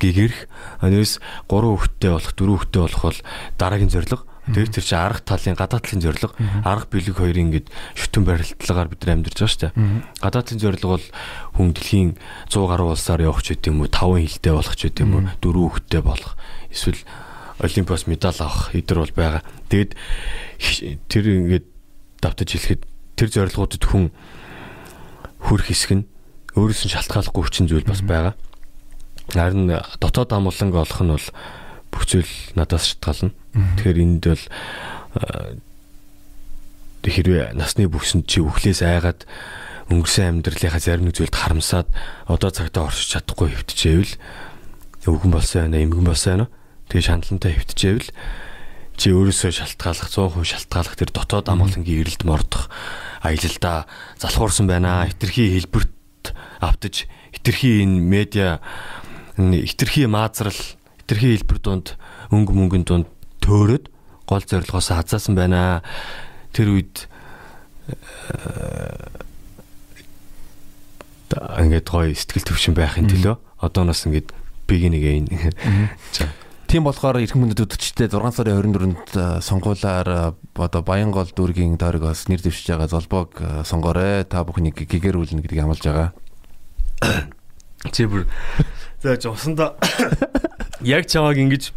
гэгэрх 0.00 0.48
нэрс 0.80 1.20
3 1.50 1.68
хүүхэдтэй 1.68 2.10
болох 2.10 2.32
4 2.32 2.50
хүүхэдтэй 2.50 2.82
болох 2.82 3.02
бол 3.04 3.18
дараагийн 3.60 3.92
зорилго 3.92 4.24
Тэр 4.44 4.68
тэр 4.68 4.84
чинь 4.84 5.00
арга 5.00 5.24
талын 5.24 5.56
гадаад 5.56 5.88
талын 5.88 6.04
зорилго 6.04 6.36
арга 6.68 6.88
бэлэг 6.92 7.16
хоёрын 7.16 7.48
ингээд 7.48 7.68
шүтэн 7.96 8.22
барилтлагаар 8.28 8.88
бид 8.92 9.00
нар 9.08 9.16
амьдарч 9.16 9.38
байгаа 9.40 9.52
шүү 9.52 9.62
дээ. 9.64 9.72
Гадаад 10.20 10.46
талын 10.52 10.60
зорилго 10.60 10.88
бол 11.00 11.06
хүн 11.56 11.68
дэлхийн 11.72 12.10
100 12.52 12.68
гаруй 12.68 12.88
улсаар 12.92 13.24
явах 13.24 13.40
ч 13.40 13.56
гэдэм 13.56 13.80
үү 13.80 13.88
5 13.88 14.20
хилтэй 14.20 14.52
болох 14.52 14.76
ч 14.76 14.82
гэдэм 14.92 15.10
үү 15.16 15.22
4 15.40 15.48
хүүхэдтэй 15.48 16.02
болох 16.04 16.36
эсвэл 16.68 17.00
олимпиас 17.58 18.04
медаль 18.04 18.40
авах 18.42 18.74
эдэр 18.76 18.98
бол 19.00 19.14
байгаа. 19.16 19.42
Тэгэд 19.72 19.90
тэр 21.08 21.24
ингээд 21.24 21.66
давтаж 22.20 22.48
хэлэхэд 22.52 22.82
тэр 23.16 23.28
зорилгуудад 23.32 23.84
хүн 23.86 24.10
хүрх 25.40 25.70
хэсэг 25.70 25.90
нь 25.96 26.04
өөрөөс 26.58 26.82
нь 26.84 26.92
шалтгааллахгүй 26.92 27.42
хүчин 27.46 27.66
зүйл 27.70 27.86
бас 27.86 28.02
байгаа. 28.02 28.34
Харин 29.32 29.70
дотоод 30.02 30.30
амгаланг 30.34 30.74
олох 30.74 31.00
нь 31.00 31.14
бол 31.14 31.26
бүх 31.94 32.10
зүйл 32.10 32.32
надаас 32.58 32.98
шалтгаална. 32.98 33.30
Тэгэхээр 33.78 34.02
энд 34.02 34.24
бол 34.26 34.44
хэрвээ 37.06 37.54
насны 37.54 37.86
бүхсэнд 37.86 38.26
чи 38.26 38.42
өвхлээс 38.42 38.82
айгаад 38.82 39.22
өнгөрсөн 39.92 40.42
амьдралынхаа 40.42 40.82
зарим 40.82 41.06
нэг 41.06 41.16
зүйлд 41.20 41.36
харамсаад 41.36 41.88
одоо 42.26 42.50
цагтаа 42.50 42.88
оршиж 42.88 43.14
чадахгүй 43.14 43.52
хөвтчихэвэл 43.52 44.14
өвгөн 45.04 45.32
болсон 45.32 45.68
байна, 45.68 45.84
эмгэн 45.84 46.08
болсон 46.08 46.30
байна. 46.32 46.46
Тэгээ 46.88 47.04
шаналнтай 47.04 47.52
хөвтчихэвэл 47.60 48.10
чи 48.96 49.12
өөрөөсөө 49.12 49.52
шалтгааллах 49.52 50.08
100% 50.08 50.48
шалтгааллах 50.48 50.96
тэр 50.96 51.10
дотоод 51.12 51.46
амгалангийн 51.52 52.00
эрэлд 52.00 52.22
мордох 52.24 52.72
аялалдаа 53.20 53.84
залхуурсан 54.16 54.64
байна. 54.64 55.04
Хитрхи 55.04 55.52
хэлбэрт 55.60 56.32
автаж 56.64 57.04
хитрхи 57.36 57.84
энэ 57.84 58.00
медиа 58.00 58.64
хитрхи 59.36 60.08
маазрал 60.08 60.56
хитрхи 61.04 61.36
хэлбэр 61.36 61.60
донд 61.60 61.86
өнгө 62.32 62.52
мөнгөнд 62.56 62.88
донд 62.88 63.08
төөрөөд 63.44 63.92
гол 64.24 64.40
зорилгоос 64.40 64.88
хазаасан 64.88 65.36
байна. 65.36 65.84
Тэр 66.56 66.80
үед 66.80 67.04
ингээд 71.36 71.88
гоё 71.92 72.16
сэтгэл 72.16 72.48
төвшин 72.48 72.72
байхын 72.72 73.12
төлөө 73.12 73.36
одооноос 73.60 74.08
ингээд 74.08 74.32
биг 74.64 74.82
нэг 74.88 75.04
юм. 75.04 75.28
Тийм 76.72 76.88
болохоор 76.88 77.20
эрхэм 77.20 77.44
мөндөд 77.44 77.68
өдөрчтэй 77.68 78.08
6 78.08 78.40
сарын 78.40 78.64
24-нд 78.64 79.44
сонгуулаар 79.44 80.32
одоо 80.56 80.80
Баянгол 80.80 81.28
дүүргийн 81.28 81.76
дөргөөс 81.76 82.32
нэр 82.32 82.40
дэвшиж 82.40 82.72
байгаа 82.72 82.88
золбоог 82.88 83.36
сонгоорой. 83.68 84.24
Та 84.24 84.42
бүхнийг 84.42 84.80
гэгэрүүлнэ 84.80 85.44
гэдгийг 85.44 85.62
амлаж 85.68 85.84
байгаа. 85.84 86.08
Чи 87.92 88.08
за 89.04 89.20
жосондоо 89.20 89.76
яг 90.80 91.04
чамааг 91.04 91.36
ингэж 91.36 91.76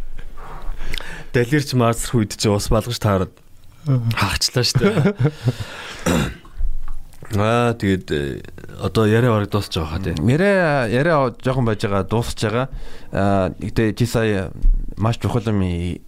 далирч 1.36 1.76
маасрах 1.76 2.14
үед 2.16 2.32
чи 2.40 2.48
ус 2.48 2.72
балгаж 2.72 2.96
таарад 2.96 3.32
хаагчлаа 4.16 4.64
штэ. 4.64 4.88
Аа 7.36 7.76
тэгээд 7.76 8.08
э, 8.08 8.40
одоо 8.80 9.04
яриа 9.04 9.36
бараг 9.36 9.52
дуусч 9.52 9.76
байгаа 9.76 9.92
хаа 9.92 10.00
тийм. 10.00 10.24
Яриа 10.24 10.88
яриа 10.88 11.28
жоохон 11.44 11.68
байж 11.68 11.84
байгаа 11.84 12.08
дуусч 12.08 12.40
байгаа. 12.48 12.72
Аа 13.12 13.52
гэтээ 13.60 13.92
чи 13.92 14.08
сая 14.08 14.48
маш 14.96 15.20
чухал 15.20 15.44
юм 15.52 15.60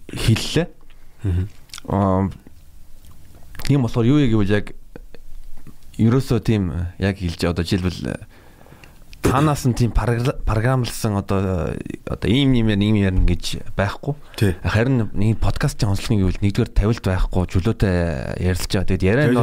хэллээ. 0.09 0.65
Аа. 1.85 2.33
Тийм 3.69 3.85
болохоор 3.85 4.09
юу 4.09 4.17
яг 4.17 4.33
гэвэл 4.33 4.57
яг 4.57 4.73
ерөөсөө 6.01 6.39
тийм 6.41 6.73
яг 6.97 7.21
хэлж 7.21 7.45
одоо 7.45 7.61
жишээлбэл 7.61 8.17
танаас 9.21 9.63
нь 9.69 9.77
тийм 9.77 9.93
програмлсан 9.93 11.15
одоо 11.15 11.73
одоо 12.09 12.29
ийм 12.29 12.53
юм 12.57 12.69
ийм 12.73 12.97
ярина 12.97 13.25
гэж 13.25 13.77
байхгүй. 13.77 14.17
Харин 14.65 15.09
нэг 15.13 15.37
подкастын 15.39 15.93
онцлогын 15.93 16.25
гэвэл 16.25 16.41
нэгдүгээр 16.41 16.71
тавилт 16.73 17.05
байхгүй, 17.05 17.43
чөлөөтэй 17.53 17.95
ярилцж 18.41 18.71
байгаа. 18.73 18.89
Тэгэд 18.89 19.03
яриа 19.05 19.29
нь 19.29 19.37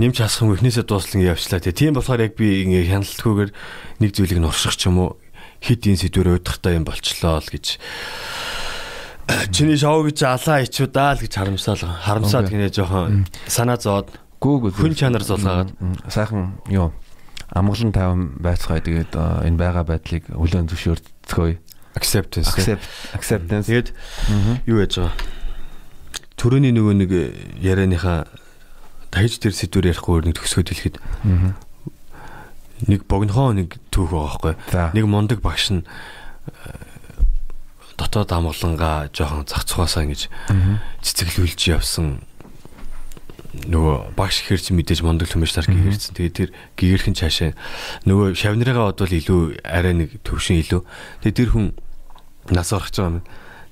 нэмж 0.00 0.16
хасах 0.18 0.48
юм 0.48 0.56
эхнээсээ 0.56 0.84
дууслан 0.88 1.22
явчлаа. 1.22 1.60
Тийм 1.60 1.94
болохоор 1.94 2.24
яг 2.24 2.34
би 2.34 2.64
ингээ 2.64 2.90
хяналтгүйгээр 2.90 3.50
нэг 4.00 4.10
зүйлийг 4.16 4.40
нь 4.40 4.48
урших 4.48 4.74
ч 4.74 4.88
юм 4.88 4.98
уу 4.98 5.10
хит 5.60 5.84
энэ 5.84 6.00
сэдвэр 6.00 6.40
өдөртэй 6.40 6.76
юм 6.80 6.84
болчлоо 6.88 7.38
л 7.40 7.48
гэж. 7.52 7.80
Чиний 9.52 9.80
шоу 9.80 10.04
гэж 10.04 10.18
алаа 10.28 10.60
ичүүдаа 10.64 11.16
л 11.16 11.22
гэж 11.24 11.32
харамсаал 11.32 11.80
харамсаад 11.80 12.52
гинэ 12.52 12.68
жоохон 12.68 13.24
санаа 13.48 13.80
зоод 13.80 14.12
гүүг 14.44 14.76
хүн 14.76 14.92
чанар 14.92 15.24
зулгаад 15.24 15.72
сайхан 16.12 16.60
юу 16.68 16.92
амгалан 17.54 17.92
таван 17.94 18.22
байцгаа 18.42 18.82
тэгээд 18.82 19.14
энэ 19.14 19.58
байгаа 19.58 19.84
байдлыг 19.86 20.26
хүлээн 20.26 20.66
зөвшөөрцгөөе. 20.68 21.62
Acceptance. 21.94 22.50
Acceptance. 23.14 23.70
Тэгээд 23.70 23.94
юу 24.66 24.82
яаж 24.82 24.98
байгаа? 24.98 25.14
Төрөний 26.34 26.74
нөгөө 26.74 26.94
нэг 26.98 27.10
ярианыхаа 27.62 28.26
тахиж 29.14 29.38
тэр 29.38 29.54
сэдвэр 29.54 29.94
ярихгүй 29.94 30.26
нэг 30.26 30.34
төгсгөөд 30.34 30.68
хэлэхэд 30.74 30.96
нэг 32.90 33.00
богинохоо 33.06 33.54
нэг 33.54 33.78
түүх 33.94 34.10
байгаа 34.10 34.58
байхгүй. 34.74 34.98
Нэг 34.98 35.04
мундаг 35.06 35.38
багш 35.38 35.70
нь 35.70 35.86
дотоод 37.94 38.34
амгалангаа 38.34 39.14
жоохон 39.14 39.46
зах 39.46 39.62
цугаасаа 39.62 40.02
ингэж 40.10 40.26
цэцэглүүлж 41.06 41.60
явсан 41.70 42.26
нөгөө 43.64 44.16
багш 44.18 44.42
хэрч 44.44 44.74
мэдээж 44.74 45.00
мондөг 45.06 45.30
хүмүүс 45.30 45.54
тар 45.54 45.68
гэрсэн. 45.70 46.18
Тэгээд 46.18 46.34
тэр 46.36 46.50
гэгэрхэн 46.76 47.16
цаашаа 47.16 47.50
нөгөө 48.04 48.36
шавнырыгаа 48.36 48.92
бодвол 48.92 49.14
илүү 49.14 49.42
арай 49.64 49.94
нэг 49.94 50.20
төвшин 50.26 50.60
илүү. 50.60 50.82
Тэгээд 51.24 51.38
тэр 51.38 51.50
хүн 51.54 51.66
нас 52.52 52.74
орох 52.74 52.92
гэж 52.92 52.96
байгаа 53.00 53.12
юм. 53.18 53.24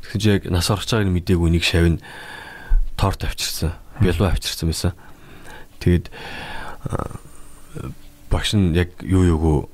Тэгэхээр 0.06 0.32
яг 0.32 0.42
нас 0.48 0.70
орох 0.70 0.86
гэж 0.86 0.90
байгааг 0.96 1.12
мдээгүй 1.12 1.50
нэг 1.52 1.64
шавн 1.66 1.96
торт 2.96 3.20
авчирсан. 3.26 3.76
Бялуу 4.00 4.26
авчирсан 4.30 4.66
байсан. 4.70 4.92
Тэгээд 5.82 6.06
багш 8.32 8.50
нь 8.56 8.72
яг 8.78 8.96
юу 9.04 9.28
юугүй 9.28 9.68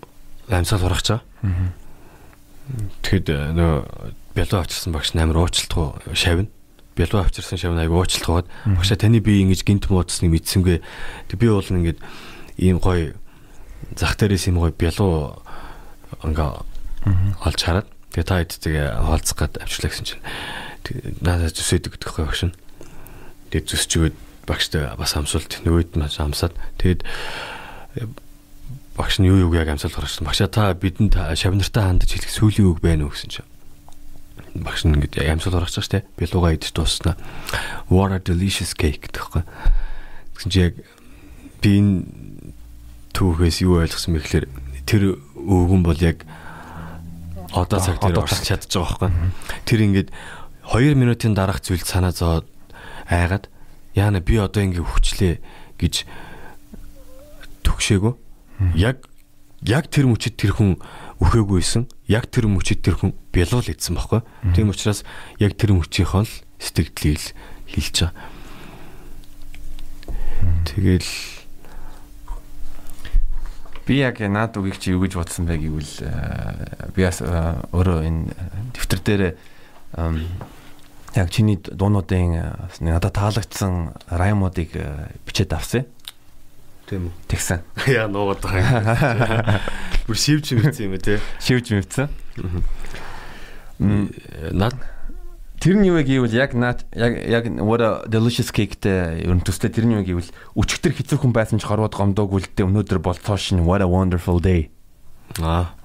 амьсгал 0.51 0.82
сурах 0.82 1.05
чаа. 1.06 1.20
Тэгэхэд 3.06 3.55
нөгөө 3.55 3.78
бялуу 4.35 4.59
авчирсан 4.64 4.93
багш 4.93 5.14
нь 5.14 5.22
амар 5.22 5.47
уучлалтгүй 5.47 6.16
шавна 6.18 6.51
бялуу 6.98 7.22
авчирсан 7.22 7.58
шавн 7.58 7.78
аяг 7.78 7.94
уучлалт 7.94 8.26
гоод 8.26 8.46
багшаа 8.66 8.98
таны 8.98 9.22
би 9.22 9.38
ингэж 9.46 9.62
гинт 9.62 9.86
муудсныг 9.86 10.34
мэдсэнгүй. 10.34 10.82
Тэг 11.30 11.38
би 11.38 11.46
бол 11.46 11.62
ингээд 11.62 12.02
ийм 12.58 12.82
гоё 12.82 13.14
зах 13.94 14.18
дээрээс 14.18 14.50
ийм 14.50 14.58
гоё 14.58 14.74
бялуу 14.74 15.38
ингээ 16.26 16.50
олж 17.46 17.60
хараад 17.62 17.88
тэгээ 18.10 18.26
та 18.26 18.42
хэдтэйгээ 18.42 18.86
хаалцах 18.98 19.38
гээд 19.38 19.54
авчлаа 19.62 19.90
гэсэн 19.94 20.06
чинь 20.10 20.24
надад 21.22 21.54
зүсэдэг 21.54 21.94
гэдэг 21.94 22.10
гоё 22.10 22.26
багш 22.26 22.42
нь. 22.50 22.54
Тэгээ 23.54 23.68
зүсчгээд 23.70 24.16
багштай 24.48 24.82
бас 24.98 25.14
амсуулт 25.14 25.62
нөгөөд 25.62 25.94
нь 25.94 26.02
амсаад 26.02 26.54
тэгээд 26.82 27.06
багш 28.98 29.22
нь 29.22 29.30
юу 29.30 29.46
юу 29.46 29.54
яг 29.54 29.70
амсаал 29.70 29.94
гаргасан. 29.94 30.26
Багшаа 30.26 30.50
та 30.50 30.74
бидэнд 30.74 31.14
шавнартаа 31.14 31.94
хандаж 31.94 32.10
хэлэх 32.10 32.32
сүүлийн 32.34 32.66
үг 32.74 32.82
байна 32.82 33.06
уу 33.06 33.14
гэсэн 33.14 33.30
чинь 33.30 33.48
багш 34.64 34.85
нь 34.86 34.94
ингэ 34.94 35.26
амьсгал 35.28 35.62
орох 35.62 35.72
чаш 35.72 35.89
те 35.89 36.05
бэлуга 36.18 36.55
идэж 36.55 36.72
дууснаа 36.74 37.16
what 37.89 38.12
a 38.12 38.18
delicious 38.18 38.74
cake 38.74 39.10
гэхгүй. 39.10 39.43
Тэгсэн 40.35 40.51
чи 40.51 40.59
яг 40.70 40.74
би 41.62 41.70
энэ 41.78 42.06
түүхээс 43.14 43.62
юу 43.66 43.82
ойлгосон 43.82 44.14
бэ 44.14 44.22
гэхээр 44.22 44.47
тэр 44.86 45.02
өвгөн 45.35 45.82
бол 45.82 45.98
яг 45.98 46.22
одоо 47.52 47.78
цаг 47.80 47.98
дээр 47.98 48.22
орчих 48.22 48.44
чадчих 48.44 48.78
байгаа 48.78 49.09
байхгүй. 49.09 49.64
Тэр 49.64 49.80
ингээд 49.85 50.09
2 50.68 50.94
минутын 50.94 51.32
дараах 51.32 51.64
зүйлд 51.64 51.86
санаа 51.89 52.12
зовоод 52.12 52.47
айгаад 53.09 53.48
яана 53.97 54.20
би 54.20 54.36
одоо 54.36 54.62
ингээ 54.62 54.85
хөвчлээ 54.85 55.35
гэж 55.80 55.94
төгшөөгөө 57.64 58.14
яг 58.76 59.09
яг 59.64 59.89
тэр 59.90 60.06
мөчөд 60.12 60.36
тэр 60.36 60.52
хүн 60.55 60.78
үхээгүйсэн 61.19 61.89
яг 62.07 62.31
тэр 62.31 62.47
мөчөд 62.47 62.81
тэр 62.82 62.95
хүн 62.99 63.12
бялуул 63.35 63.66
идсэн 63.66 63.99
байхгүй. 63.99 64.23
Тийм 64.55 64.70
учраас 64.70 65.03
яг 65.43 65.59
тэр 65.59 65.74
мөчийнхөө 65.74 66.23
л 66.23 66.35
сэтгэлдлийг 66.62 67.35
хэлж 67.66 67.97
байгаа. 68.07 68.15
Тэгэл 70.65 71.11
би 73.89 74.05
яг 74.05 74.20
наад 74.20 74.57
үгийг 74.61 74.78
чи 74.78 74.93
юу 74.93 75.03
гэж 75.03 75.16
бодсон 75.16 75.49
бэ 75.49 75.57
гэвэл 75.59 75.95
э, 76.05 76.93
би 76.93 77.03
бас 77.03 77.24
э, 77.24 77.27
өөрөө 77.73 77.99
энэ 78.05 78.31
дэвтэр 78.77 79.01
дээр 79.01 79.23
яг 81.16 81.28
чиний 81.32 81.57
дуунуудын 81.57 82.36
э, 82.36 82.45
надад 82.85 83.16
таалагдсан 83.16 83.97
раймуудыг 84.12 84.77
бичээд 85.24 85.57
авсан. 85.57 85.89
Тийм 86.89 87.12
үү. 87.12 87.12
Тэгсэн. 87.28 87.60
Яа 88.01 88.09
нуугаад 88.09 88.40
байгаа 88.40 88.81
юм. 88.81 89.60
Бүр 90.09 90.16
шивж 90.16 90.56
мэдсэн 90.56 90.89
юм 90.89 90.97
те. 90.97 91.20
Шивж 91.36 91.77
мэдсэн. 91.77 92.09
Наад 94.56 94.77
тэрний 95.60 95.93
юу 95.93 96.01
гэвэл 96.01 96.32
яг 96.32 96.56
наад 96.56 96.89
яг 96.97 97.12
яг 97.28 97.44
what 97.60 97.85
a 97.85 98.09
delicious 98.09 98.48
cake-тэй 98.48 99.20
ер 99.20 99.36
нь 99.36 99.44
төстэй 99.44 99.69
тэрний 99.69 100.01
юу 100.01 100.06
гэвэл 100.06 100.32
өчигдөр 100.56 100.97
хэцүү 100.97 101.19
хүн 101.20 101.36
байсан 101.36 101.60
ч 101.60 101.69
хорвоод 101.69 101.93
гомдоогүй 101.93 102.40
л 102.40 102.51
дээ 102.56 102.66
өнөөдөр 102.66 103.05
болцоо 103.05 103.36
шин 103.36 103.69
what 103.69 103.85
a 103.85 103.89
wonderful 103.90 104.40
day. 104.40 104.73
Аа. 105.44 105.77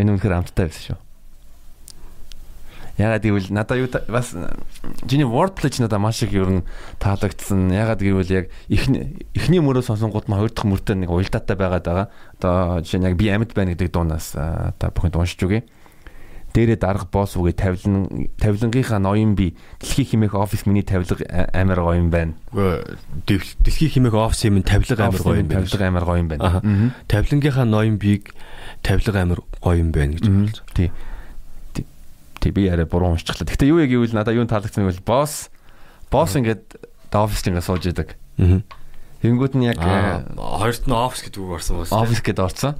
Энэ 0.00 0.16
үнэхээр 0.16 0.40
амттай 0.40 0.72
байсан 0.72 0.96
шүү. 0.96 1.03
Ягаад 2.94 3.26
гэвэл 3.26 3.50
надаа 3.50 3.74
юу 3.74 3.90
бас 3.90 4.30
чиний 5.10 5.26
wordplay 5.26 5.70
ч 5.70 5.82
надаа 5.82 5.98
маш 5.98 6.22
их 6.22 6.30
ер 6.30 6.46
нь 6.46 6.62
таалагдсан. 7.02 7.74
Ягаад 7.74 7.98
гэвэл 7.98 8.30
яг 8.30 8.46
эхний 8.70 9.26
эхний 9.34 9.58
мөрөө 9.58 9.82
сонсонгууд 9.82 10.30
нь 10.30 10.38
хоёр 10.38 10.54
дахь 10.54 10.70
мөртөө 10.70 11.02
нэг 11.02 11.10
уялдаатай 11.10 11.58
байгаад 11.58 11.86
байгаа. 11.90 12.06
Одоо 12.38 12.78
жишээ 12.86 13.02
нь 13.02 13.06
яг 13.10 13.18
би 13.18 13.34
амьд 13.34 13.50
байна 13.50 13.74
гэдэг 13.74 13.90
дуунаас 13.90 14.38
та 14.38 14.94
бүхэнд 14.94 15.18
уншиж 15.18 15.42
үгүй. 15.42 15.66
Дээрээ 16.54 16.78
дарга 16.78 17.10
босс 17.10 17.34
үгээ 17.34 17.58
тавилан 17.58 18.30
тавилангийнхаа 18.38 19.02
ноён 19.02 19.34
би 19.34 19.58
дэлхийн 19.82 20.30
химээх 20.30 20.38
офис 20.38 20.62
миний 20.70 20.86
тавилга 20.86 21.18
амар 21.50 21.82
гоё 21.82 21.98
юм 21.98 22.14
байна. 22.14 22.38
Дэлхийн 23.26 23.90
химээх 23.90 24.14
офис 24.14 24.46
юм 24.46 24.62
тавилга 24.62 25.10
амар 25.10 25.18
гоё 25.18 25.42
юм 25.42 25.50
байна. 25.50 25.66
Тавилга 25.66 25.86
амар 25.90 26.06
гоё 26.06 26.22
юм 26.22 26.30
байна. 26.30 26.62
Тавилангийнхаа 27.10 27.66
ноён 27.66 27.98
бийг 27.98 28.30
тавилга 28.86 29.26
амар 29.26 29.42
гоё 29.58 29.82
юм 29.82 29.90
байна 29.90 30.14
гэж 30.14 30.30
хэлж. 30.30 30.62
Тий 30.78 30.94
тий 32.44 32.52
би 32.52 32.68
яриа 32.68 32.84
буруу 32.84 33.16
уншчихлаа. 33.16 33.48
Гэхдээ 33.48 33.72
юу 33.72 33.80
яг 33.80 33.88
гэвэл 33.88 34.12
надаа 34.12 34.36
юу 34.36 34.44
таалагдсан 34.44 34.84
гэвэл 34.84 35.00
босс 35.08 35.48
босс 36.12 36.36
ингээд 36.36 36.76
оффист 37.08 37.48
ингээд 37.48 37.64
сууж 37.64 37.88
идэг. 37.88 38.20
Аа. 38.36 38.60
Тэнгүүд 39.24 39.56
нь 39.56 39.64
яг 39.72 39.80
хоёрт 39.80 40.84
нь 40.84 40.92
офис 40.92 41.24
гэдэг 41.24 41.40
үг 41.40 41.56
орсон 41.56 41.80
байна. 41.80 41.96
Офис 42.04 42.20
гэдээ 42.20 42.44
орсон. 42.44 42.76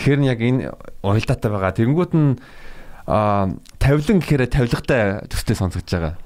Тэгэхээр 0.00 0.20
нь 0.24 0.30
яг 0.32 0.40
энэ 0.40 0.72
уялдаатай 1.04 1.50
байгаа. 1.52 1.76
Тэнгүүд 1.76 2.12
нь 2.16 2.40
а 3.04 3.52
тавилан 3.76 4.24
гэхээр 4.24 4.48
тавилгатай 4.48 5.28
төстэй 5.28 5.56
сонсогдож 5.60 5.92
байгаа. 5.92 6.16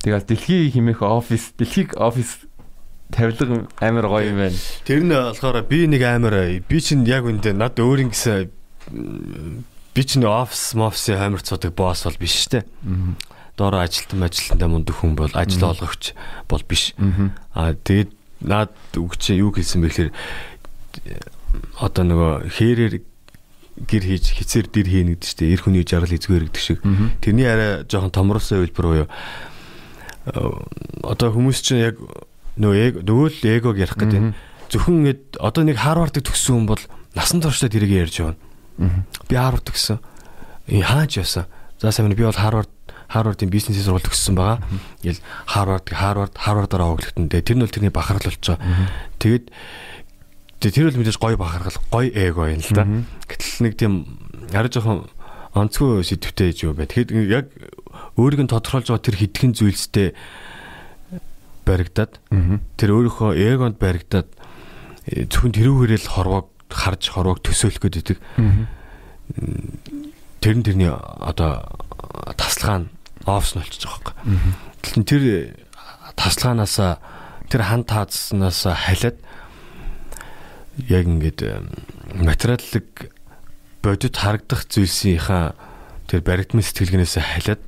Тэгэл 0.00 0.24
дэлхий 0.24 0.72
химэх 0.72 1.04
офис, 1.04 1.52
дэлхийг 1.60 1.92
офис 2.00 2.48
тавилга 3.12 3.68
амар 3.84 4.08
гоё 4.08 4.32
юм 4.32 4.40
байна. 4.40 4.56
Тэр 4.88 5.04
нь 5.04 5.12
болохоор 5.12 5.60
би 5.68 5.84
нэг 5.84 6.02
амар 6.08 6.40
би 6.64 6.78
чинь 6.80 7.04
яг 7.04 7.28
үндэ 7.28 7.52
над 7.52 7.76
өөр 7.76 8.08
ингэсэн 8.08 8.48
би 9.94 10.02
ч 10.02 10.18
нэг 10.18 10.28
офис 10.28 10.74
мофсын 10.74 11.18
хамар 11.18 11.42
цуудаг 11.42 11.72
босс 11.74 12.04
бол 12.04 12.18
биш 12.18 12.50
штэ. 12.50 12.66
Доороо 13.56 13.86
ажилтан 13.86 14.26
ажилтандаа 14.26 14.68
мундаг 14.68 14.98
хүн 14.98 15.14
бол 15.14 15.30
ажил 15.32 15.70
олгогч 15.70 16.12
бол 16.50 16.62
биш. 16.66 16.94
Аа 17.54 17.78
тэгээд 17.78 18.10
наад 18.42 18.74
үгч 18.98 19.30
юу 19.38 19.54
хэлсэн 19.54 19.80
бэ 19.80 19.88
гэхээр 19.88 20.10
одоо 21.78 22.04
нөгөө 22.04 22.32
хээрээр 22.50 22.94
гэр 23.86 24.04
хийж 24.06 24.24
хицээр 24.38 24.66
дэр 24.70 24.86
хийнэ 24.90 25.10
гэдэг 25.14 25.30
чинь 25.30 25.50
эр 25.54 25.62
хүний 25.62 25.84
жаргал 25.86 26.14
эзгээр 26.14 26.46
гэдэг 26.50 26.62
шиг. 26.62 26.78
Тэрний 27.22 27.46
арай 27.46 27.86
жоохон 27.86 28.10
томруулсан 28.10 28.62
хэлбэр 28.66 28.86
буюу 28.86 29.08
одоо 31.02 31.28
хүмүүс 31.34 31.58
чинь 31.62 31.82
яг 31.82 31.96
нөгөө 32.58 33.02
нөгөө 33.02 33.28
л 33.30 33.46
эгог 33.50 33.76
ярих 33.78 33.98
гэдэг. 33.98 34.34
Зөвхөн 34.70 35.06
ингэ 35.06 35.38
одоо 35.42 35.62
нэг 35.66 35.78
Харвардыг 35.78 36.24
төгссөн 36.26 36.64
хүн 36.64 36.68
бол 36.70 36.82
насан 37.14 37.42
туршдаа 37.42 37.68
тэрийг 37.68 38.08
ярьж 38.08 38.22
байна. 38.22 38.38
Би 38.78 39.34
Харвард 39.36 39.64
төгссөн. 39.68 40.00
Хаач 40.68 41.18
яасан? 41.20 41.46
За 41.80 41.92
сайн 41.92 42.12
би 42.12 42.24
бол 42.24 42.32
Харвард 42.32 42.70
Харвардын 43.08 43.50
бизнесийн 43.52 43.84
сургууль 43.84 44.06
төгссөн 44.06 44.34
байгаа. 44.34 44.58
Ингээл 45.02 45.22
Харвард 45.46 45.86
Харвард 45.92 46.34
Харвардаар 46.34 46.82
аваглагдсан. 46.82 47.28
Тэгээ 47.28 47.46
тэр 47.46 47.56
нь 47.56 47.62
бол 47.62 47.74
тэрний 47.74 47.92
бахархал 47.94 48.32
болчихоо. 48.32 48.58
Тэгээд 49.20 49.44
тэр 50.58 50.88
бол 50.88 50.98
мэдээж 51.04 51.18
гоё 51.20 51.36
бахархал, 51.36 51.78
гоё 51.92 52.10
эго 52.10 52.48
юм 52.48 52.64
л 52.64 52.72
да. 52.72 52.88
Гэтэл 53.28 53.62
нэг 53.68 53.74
тийм 53.76 53.92
арай 54.50 54.72
жоохон 54.72 55.06
онцгой 55.54 56.02
сэдвтэй 56.02 56.50
гэж 56.50 56.58
юу 56.64 56.74
бай. 56.74 56.88
Тэгэхэд 56.88 57.30
яг 57.30 57.46
өөрийг 58.18 58.42
нь 58.42 58.50
тодорхойлж 58.50 58.90
байгаа 58.90 59.04
тэр 59.04 59.20
хитгэн 59.20 59.52
зүйлстэй 59.54 60.08
баригдаад 61.64 62.18
тэр 62.76 62.90
өөрийнхөө 62.90 63.30
эгонд 63.36 63.76
баригдаад 63.78 64.28
э, 65.08 65.24
зөвхөн 65.30 65.54
тэрүүгээрээ 65.54 66.00
л 66.04 66.12
хорвоог 66.12 66.46
харж 66.74 67.14
хорвоог 67.14 67.40
төсөөлөх 67.40 67.86
гэдэг. 67.86 68.18
Тэр 70.42 70.54
нь 70.58 70.66
тэрний 70.66 70.90
одоо 70.90 71.78
тасалгаа 72.34 72.84
нь 72.84 72.90
офс 73.24 73.54
нь 73.54 73.62
болчихж 73.62 73.86
байгаа 73.86 74.14
юм. 74.26 74.52
Тэгэхээр 74.82 75.06
тэр 75.08 75.24
тасалгаанаас 76.18 76.76
тэр 77.48 77.62
хан 77.62 77.82
таацснаас 77.86 78.66
халиад 78.66 79.16
яг 80.90 81.04
ингээд 81.06 81.40
материаллык 82.18 83.14
бодит 83.82 84.16
харагдах 84.16 84.66
зүйлсийнхаа 84.68 85.54
тэр 86.10 86.20
баригдмын 86.20 86.64
сэтгэлгэнээс 86.64 87.16
халиад 87.20 87.62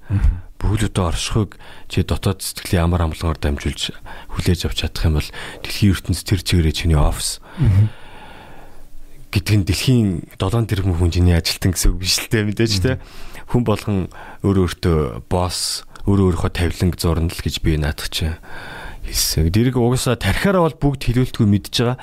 бүхлөдөө 0.61 1.05
оршихыг 1.13 1.61
чи 1.89 2.03
дотоод 2.03 2.41
сэтгэлийн 2.41 2.89
амар 2.89 3.07
амгалангаар 3.07 3.41
дамжуулж 3.41 3.93
хүлээж 4.33 4.61
авч 4.67 4.79
чадах 4.83 5.07
юм 5.07 5.21
бол 5.21 5.31
дэлхийн 5.63 5.93
ертөнц 5.93 6.21
тэр 6.25 6.41
чигээрээ 6.41 6.75
чиний 6.75 6.99
офис 6.99 7.45
гэдэг 9.37 9.55
нь 9.61 9.67
дэлхийн 9.69 10.09
7 10.41 10.65
тэрбум 10.65 10.97
хүн 10.97 11.13
чиний 11.13 11.37
ажилтан 11.37 11.77
гэсэн 11.77 11.93
үг 11.93 12.01
биш 12.01 12.25
л 12.25 12.33
дээ 12.33 12.49
мэдээж 12.49 12.73
те 12.81 12.97
хүн 13.53 13.63
болгон 13.69 14.09
өөр 14.41 14.65
өөртөө 14.65 15.29
босс 15.29 15.85
өөр 16.09 16.33
өөрийнхөө 16.33 16.53
тавиланг 16.57 16.97
зурна 16.97 17.29
л 17.29 17.45
гэж 17.45 17.61
би 17.61 17.77
наадах 17.77 18.09
хэлсэн. 18.09 19.53
Дэрэг 19.53 19.77
угаасаа 19.77 20.17
тархиараа 20.17 20.67
бол 20.67 20.97
бүгд 20.97 21.07
хилүүлтгүй 21.07 21.47
мэдж 21.47 21.75
байгаа. 21.85 21.99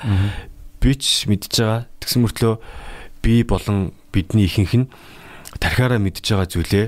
Би 0.80 0.92
ч 0.94 1.28
мэдж 1.28 1.52
байгаа. 1.58 1.80
Тэгсэн 2.00 2.20
мөртлөө 2.24 2.54
би 3.20 3.42
болон 3.44 3.92
бидний 4.12 4.48
ихэнх 4.48 4.74
нь 4.84 4.86
тархиараа 5.60 6.00
мэдж 6.00 6.24
байгаа 6.24 6.48
зүйлээ 6.48 6.86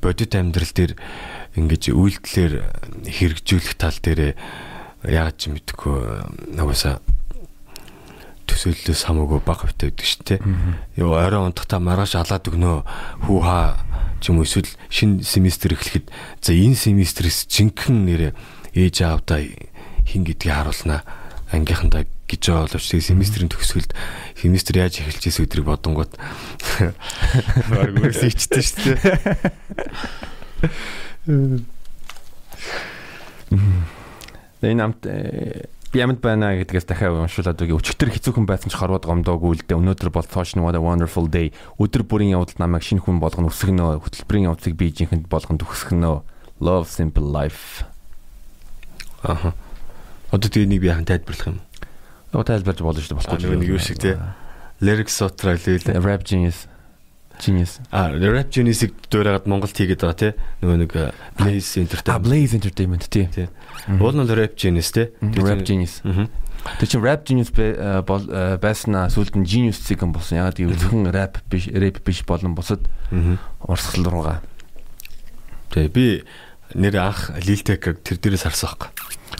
бодит 0.00 0.32
амьдрал 0.36 0.72
дээр 0.72 0.92
ингэж 1.56 1.92
үйлдэлээр 1.92 2.54
хэрэгжүүлэх 3.08 3.76
тал 3.76 3.96
дээр 4.00 4.34
яагаад 5.04 5.36
ч 5.36 5.52
мэдэхгүй 5.52 6.56
нугасаа 6.56 7.00
төсөөллөөс 8.52 9.02
хамаагүй 9.08 9.40
бага 9.40 9.66
хөвтэй 9.66 9.88
байдаг 9.88 10.06
шүү 10.06 10.22
дээ. 10.28 10.40
Юу 11.00 11.16
орой 11.16 11.48
унтахтаа 11.48 11.80
маргааш 11.80 12.14
алаад 12.20 12.44
өгнөө 12.46 12.76
хүү 13.24 13.40
хаа 13.40 13.80
ч 14.20 14.28
юм 14.28 14.38
уу 14.38 14.46
эсвэл 14.46 14.68
шинэ 14.92 15.24
семестр 15.24 15.74
эхлэхэд 15.74 16.12
за 16.44 16.52
энэ 16.52 16.76
семестрээс 16.76 17.48
жинхэнэ 17.48 18.04
нэрээ 18.06 18.32
ээж 18.76 18.96
аавдаа 19.02 19.40
хин 20.06 20.22
гэдгийг 20.28 20.52
харуулнаа 20.52 21.00
ангийнхандаа 21.52 22.06
гэж 22.28 22.48
байгаа 22.48 22.66
боловч 22.70 22.86
тэгээ 22.88 23.10
семестрийн 23.12 23.50
төгсгөлд 23.52 23.92
семестр 24.40 24.80
яаж 24.80 25.04
эхэлж 25.04 25.28
ийс 25.28 25.36
өдрийг 25.42 25.68
бодонгууд. 25.68 26.16
Баг 27.68 27.92
үргэлж 27.92 28.32
ичтэй 28.32 28.64
шүү 28.64 28.96
дээ. 28.96 29.20
Энэ 34.64 34.80
амт 34.80 35.04
би 35.92 36.00
ямд 36.00 36.24
байна 36.24 36.56
гэдгээс 36.56 36.88
дахиад 36.88 37.20
уншуулад 37.20 37.60
үгүй 37.60 37.76
өчигдөр 37.76 38.10
хэцүүхэн 38.16 38.48
байсан 38.48 38.72
ч 38.72 38.80
хорвоод 38.80 39.04
гомдоогүй 39.04 39.60
л 39.60 39.64
дээ 39.68 39.76
өнөөдөр 39.76 40.10
бол 40.10 40.24
Touch 40.24 40.56
what 40.56 40.72
a 40.72 40.80
wonderful 40.80 41.28
day 41.28 41.52
өдөр 41.76 42.08
бүрийн 42.08 42.32
явдал 42.32 42.56
намайг 42.64 42.82
шинэ 42.82 43.04
хүн 43.04 43.20
болгоно 43.20 43.52
өсгөнө 43.52 44.00
хөтөлбөрийн 44.00 44.48
явдлыг 44.48 44.74
би 44.80 44.88
жинхэнд 44.88 45.28
болгоно 45.28 45.60
төгсгөнө 45.60 46.24
love 46.64 46.88
simple 46.88 47.28
life 47.28 47.84
Аха. 49.22 49.54
Одоо 50.34 50.50
тэгээ 50.50 50.66
нэг 50.66 50.80
би 50.82 50.90
яхан 50.90 51.06
тайлбарлах 51.06 51.46
юм. 51.46 51.58
Одоо 52.34 52.42
тайлбарж 52.42 52.82
болно 52.82 52.98
шүү 52.98 53.14
дээ 53.14 53.18
болохгүй. 53.22 53.56
Нэг 53.62 53.70
юу 53.70 53.78
шиг 53.78 54.02
тий. 54.02 54.18
Lyric 54.82 55.08
Sutra 55.12 55.54
лээ. 55.54 55.94
Rap 56.02 56.26
genius. 56.26 56.66
Genius. 57.42 57.82
А 57.90 58.14
Rap 58.14 58.54
Genius-ийг 58.54 58.94
дуурайгаад 59.10 59.50
Монголд 59.50 59.74
хийгээд 59.74 60.00
байгаа 60.06 60.14
тий. 60.14 60.32
Нөгөө 60.62 60.78
нэг 60.86 60.92
Blaze 61.36 61.82
Entertainment. 61.82 62.14
А 62.14 62.22
Blaze 62.22 62.54
Entertainment 62.54 63.04
тий. 63.10 63.26
Уул 63.98 64.14
нь 64.14 64.30
Rap 64.30 64.54
Genius 64.54 64.94
тий. 64.94 65.10
Rap 65.20 65.66
Genius. 65.66 65.98
Тэр 66.78 66.86
чинь 66.86 67.02
rap 67.02 67.26
genius 67.26 67.50
бол 68.06 68.22
байснаа 68.62 69.10
сүүлд 69.10 69.34
нь 69.34 69.46
genius 69.46 69.82
зэгэн 69.82 70.14
болсон. 70.14 70.38
Ягаад 70.38 70.62
гэвэл 70.62 70.78
зөвхөн 70.78 71.10
rap 71.10 71.42
биш, 71.50 71.66
rap 71.74 71.98
биш 72.06 72.22
болон 72.22 72.54
бусад 72.54 72.86
урсгал 73.66 74.06
руугаа. 74.06 74.38
Тэгээ 75.74 75.90
би 75.90 76.06
нэр 76.78 77.02
анх 77.02 77.34
Liltek 77.42 78.06
тэр 78.06 78.14
дээрээс 78.22 78.46
харсан 78.46 78.78
байхгүй. 78.78 78.90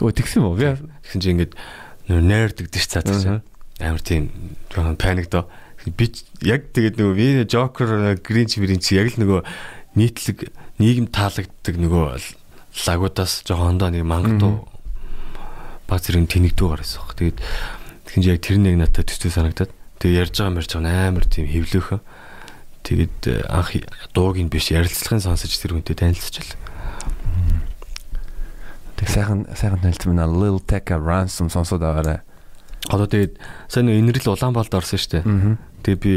Өө 0.03 0.11
тэгсэн 0.19 0.43
үү? 0.43 0.55
Би 0.59 0.67
тэгсэн 1.07 1.21
чинь 1.23 1.33
ингээд 1.39 1.55
дэгдэж 2.11 2.85
цаадсан. 2.91 3.39
Амар 3.79 4.03
тийм 4.03 4.27
жоохон 4.67 4.99
паник 4.99 5.31
доо. 5.31 5.47
Би 5.83 6.07
яг 6.47 6.71
тэгээд 6.71 6.95
нөгөө 6.95 7.15
би 7.17 7.27
Joker 7.43 8.15
Grinch 8.23 8.55
Grinch 8.55 8.87
яг 8.95 9.11
л 9.11 9.19
нөгөө 9.19 9.41
нийтлэг 9.99 10.47
нийгэм 10.79 11.11
таалагддаг 11.11 11.75
нөгөө 11.75 12.05
лагуудаас 12.87 13.43
жоохон 13.43 13.75
ондоо 13.75 13.89
нэг 13.91 14.07
мангадуу 14.07 14.63
баг 15.87 15.99
зэрэг 15.99 16.31
тэнэгдүү 16.31 16.67
гарсан 16.71 17.03
баг. 17.03 17.13
Тэгээд 17.19 17.37
тэгэн 18.07 18.23
яг 18.31 18.39
тэр 18.39 18.57
нэг 18.63 18.75
надад 18.79 19.11
төстэй 19.11 19.29
санагдаад 19.29 19.71
тэгээд 19.99 20.19
ярьж 20.23 20.35
байгаа 20.39 20.55
мэрч 20.55 20.71
амар 20.79 21.25
тийм 21.27 21.45
хөвлөөхөн. 21.51 22.01
Тэгээд 22.83 23.47
анх 23.51 23.69
дууг 24.15 24.39
нь 24.39 24.51
биш 24.51 24.71
ярилцлагын 24.71 25.23
сонсож 25.23 25.51
тэр 25.51 25.77
хүнтэй 25.77 25.95
танилцчихлаа. 25.99 26.59
Тэг 28.97 29.07
сайхан 29.07 29.47
сайхан 29.51 29.83
танилцсан. 29.83 30.15
Lil 30.15 30.59
Tecca 30.63 30.95
Ransom 30.95 31.51
сонсоод 31.51 31.83
байгаарай. 31.83 32.23
Одоо 32.91 33.07
тэгээд 33.07 33.39
сайн 33.71 33.87
нэг 33.87 33.95
инэрл 34.03 34.35
Улаанбаалд 34.35 34.73
орсон 34.75 34.99
шүү 34.99 35.11
дээ. 35.23 35.57
Тэгээ 35.83 35.99
би 36.03 36.13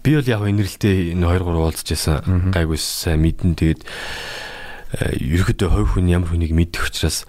би 0.00 0.10
бол 0.16 0.28
яг 0.32 0.42
инэрлтэй 0.48 1.12
энэ 1.12 1.28
2 1.28 1.44
3 1.44 1.60
уулзж 1.60 1.88
байсан. 1.92 2.16
Гайгүй 2.52 2.78
сайн 2.80 3.20
мэдэн 3.20 3.52
тэгээд 3.52 3.82
э, 3.84 5.16
ерөөдөө 5.20 5.68
хувь 5.68 5.92
хүн 6.00 6.08
ямар 6.08 6.32
хүнийг 6.32 6.56
мэдэх 6.56 6.88
учраас 6.88 7.28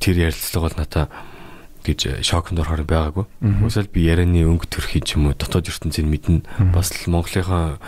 тэр 0.00 0.32
ярилцлага 0.32 0.64
бол 0.72 0.78
надаа 0.80 1.06
гэж 1.84 2.24
шокнд 2.24 2.60
орохоор 2.60 2.84
байгаагүй. 2.88 3.24
Үсэл 3.64 3.88
би 3.92 4.08
ярианы 4.08 4.44
өнгө 4.48 4.68
төрхий 4.68 5.00
ч 5.04 5.16
юм 5.20 5.28
уу 5.28 5.36
дотоод 5.36 5.68
ертөнцийг 5.68 6.08
мэднэ. 6.08 6.44
Бас 6.72 6.92
л 6.92 7.12
Монголынхаа 7.12 7.80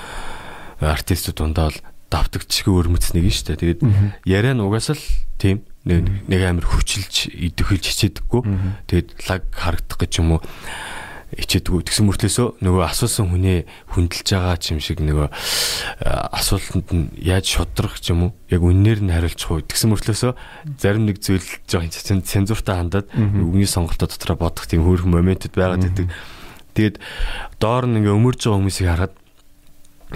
артистууд 0.81 1.37
дундаа 1.37 1.73
л 1.73 1.79
давтагдчихгүй 2.13 2.75
өрмөцнийг 2.77 3.25
нь 3.25 3.33
шүү 3.33 3.57
дээ. 3.57 3.81
Тэгээд 3.81 3.83
яриа 4.29 4.53
нь 4.53 4.61
угаасаа 4.61 5.01
л 5.01 5.05
тийм 5.41 5.65
нэг 5.89 6.41
амар 6.45 6.69
хүчилж 6.69 7.33
идэвхэлж 7.33 7.85
хичээдэггүй. 7.89 8.43
Тэгээд 8.87 9.09
лаг 9.33 9.43
харагдах 9.51 9.99
гэж 9.99 10.13
юм 10.21 10.37
уу 10.37 10.41
хичээдэггүй. 11.33 11.83
Тэгсэн 11.89 12.05
мөртлөөсөө 12.13 12.49
нөгөө 12.61 12.83
асуусан 12.85 13.33
хүнээ 13.33 13.59
хүндэлж 13.97 14.29
байгаа 14.37 14.57
ч 14.61 14.77
юм 14.77 14.81
шиг 14.85 15.01
нөгөө 15.01 15.33
асуултанд 16.37 16.89
нь 16.93 17.09
яаж 17.17 17.49
шудрах 17.49 17.97
ч 18.05 18.13
юм 18.13 18.29
уу 18.29 18.37
яг 18.53 18.61
үннээр 18.61 19.01
нь 19.01 19.15
хариулчих 19.17 19.49
уу. 19.49 19.65
Тэгсэн 19.65 19.97
мөртлөөсөө 19.97 20.33
зарим 20.77 21.09
нэг 21.09 21.25
зүйл 21.25 21.49
жоохон 21.65 22.21
цензуртаа 22.21 22.77
хандаад 22.85 23.09
үгний 23.17 23.65
сонголтоо 23.65 24.13
дотроо 24.13 24.37
бодох 24.37 24.69
тийм 24.69 24.85
хөөрхөн 24.85 25.09
моментэд 25.09 25.57
байгаад 25.57 25.89
байдаг. 25.89 26.13
Тэгээд 26.77 26.97
доор 27.57 27.85
нь 27.89 27.97
ингээ 28.05 28.13
өмөрж 28.13 28.41
байгаа 28.45 28.61
хүмүүсийг 28.61 28.89
хараад 28.93 29.15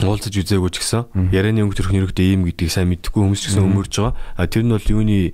уулзаж 0.04 0.34
үзээгүй 0.36 0.70
ч 0.72 0.76
гэсэн 0.82 1.32
ярианы 1.32 1.64
өнгө 1.64 1.78
төрх 1.80 1.92
нэрэгдээ 1.94 2.26
ийм 2.36 2.42
гэдгийг 2.44 2.72
сайн 2.72 2.92
мэдхгүй 2.92 3.22
хүмүүс 3.22 3.40
ч 3.40 3.44
гэсэн 3.54 3.64
өмөрж 3.64 3.92
байгаа. 3.96 4.14
А 4.36 4.44
тэр 4.44 4.68
нь 4.68 4.74
бол 4.74 4.92
юуны 4.92 5.32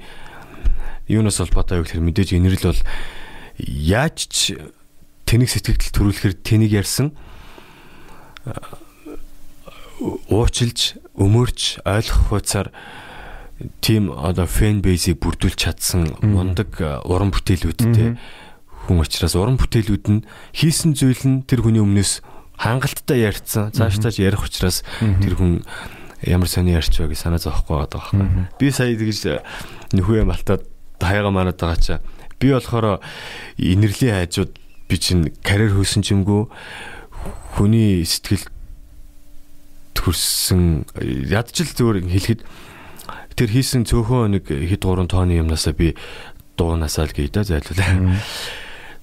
юунаас 1.10 1.42
холбоотой 1.42 1.82
вэ 1.82 1.84
гэхээр 1.88 2.06
мэдээж 2.06 2.30
инэрл 2.38 2.70
бол 2.70 2.82
яаж 3.58 4.16
ч 4.30 4.54
тэнэг 5.26 5.48
сэтгэл 5.50 5.90
төрүүлэхээр 5.90 6.34
тэнийг 6.46 6.72
ярьсан 6.78 7.10
уучилж 10.30 10.98
өмөрч 11.14 11.82
ойлгох 11.86 12.22
хуцаар 12.30 12.68
тим 13.80 14.10
одоо 14.10 14.46
фэн 14.46 14.82
бейсийг 14.82 15.22
бүрдүүлж 15.22 15.58
чадсан 15.58 16.18
мундаг 16.22 16.74
уран 17.06 17.30
бүтээлүүдтэй 17.30 18.18
хүн 18.86 18.98
учраас 18.98 19.38
уран 19.38 19.58
бүтээлүүд 19.60 20.06
нь 20.10 20.26
хийсэн 20.58 20.98
зүйл 20.98 21.22
нь 21.22 21.46
тэр 21.46 21.62
хүний 21.62 21.78
өмнөөс 21.78 22.24
хангалттай 22.62 23.26
ярьцсан. 23.26 23.74
Цаашдаа 23.74 24.14
ярих 24.14 24.46
учраас 24.46 24.86
тэр 25.02 25.34
хүн 25.34 25.66
ямар 26.22 26.46
сони 26.46 26.74
ярьч 26.78 27.02
вэ 27.02 27.10
гэж 27.10 27.18
санаа 27.26 27.42
зовхгүй 27.42 27.74
байгаа 27.74 27.90
байхгүй. 27.90 28.22
Би 28.58 28.70
сая 28.70 28.94
тэгж 28.94 29.42
нөхөө 29.90 30.22
юм 30.22 30.30
алтаад 30.30 30.62
хаяга 31.02 31.30
манад 31.34 31.58
байгаа 31.58 31.82
чаа. 31.82 31.98
Би 32.38 32.54
болохоор 32.54 33.02
инэрлийн 33.58 34.14
хайжууд 34.22 34.54
би 34.86 34.96
чинь 34.96 35.34
карьер 35.42 35.74
хөөсөн 35.74 36.06
ч 36.06 36.14
юмгүй 36.14 36.46
хүний 37.58 38.06
сэтгэл 38.06 38.46
төрсөн 39.98 40.86
ядчил 41.26 41.70
зүгээр 41.74 42.06
хэлэхэд 42.06 42.40
тэр 43.34 43.48
хийсэн 43.50 43.88
цөөхөн 43.88 44.38
нэг 44.38 44.44
хэд 44.46 44.82
гурван 44.82 45.10
тооны 45.10 45.38
юмнасаа 45.38 45.74
би 45.74 45.94
дуунасаа 46.56 47.08
л 47.10 47.16
гүйдэ 47.16 47.42
зайлуулаа. 47.48 48.14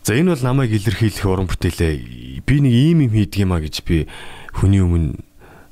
За 0.09 0.17
энэ 0.17 0.33
бол 0.33 0.41
намайг 0.41 0.73
илэрхийлэх 0.73 1.21
уран 1.29 1.45
бүтээлээ. 1.45 2.41
Би 2.41 2.55
нэг 2.65 2.73
ийм 2.73 3.05
юм 3.05 3.13
хийдэг 3.13 3.45
юм 3.45 3.53
а 3.53 3.61
гэж 3.61 3.85
би 3.85 4.09
хүний 4.57 4.81
өмнө 4.81 5.21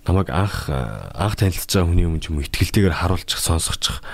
намайг 0.06 0.30
анх 0.30 0.70
анх 0.70 1.42
танилцж 1.42 1.66
байгаа 1.66 1.90
хүний 1.90 2.06
өмнө 2.06 2.22
юм 2.22 2.46
ихтгэлтэйгээр 2.46 3.02
харуулчих 3.02 3.42
сонсгочих. 3.42 4.06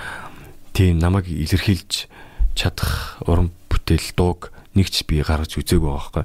Тийм 0.72 0.96
намайг 0.96 1.28
илэрхийлж 1.28 2.08
чадах 2.56 3.20
уран 3.28 3.52
бүтээл 3.68 4.16
дууг 4.16 4.48
нэгч 4.72 5.04
би 5.04 5.20
гаргаж 5.20 5.60
үзээгүй 5.60 5.92
байгаа 5.92 6.24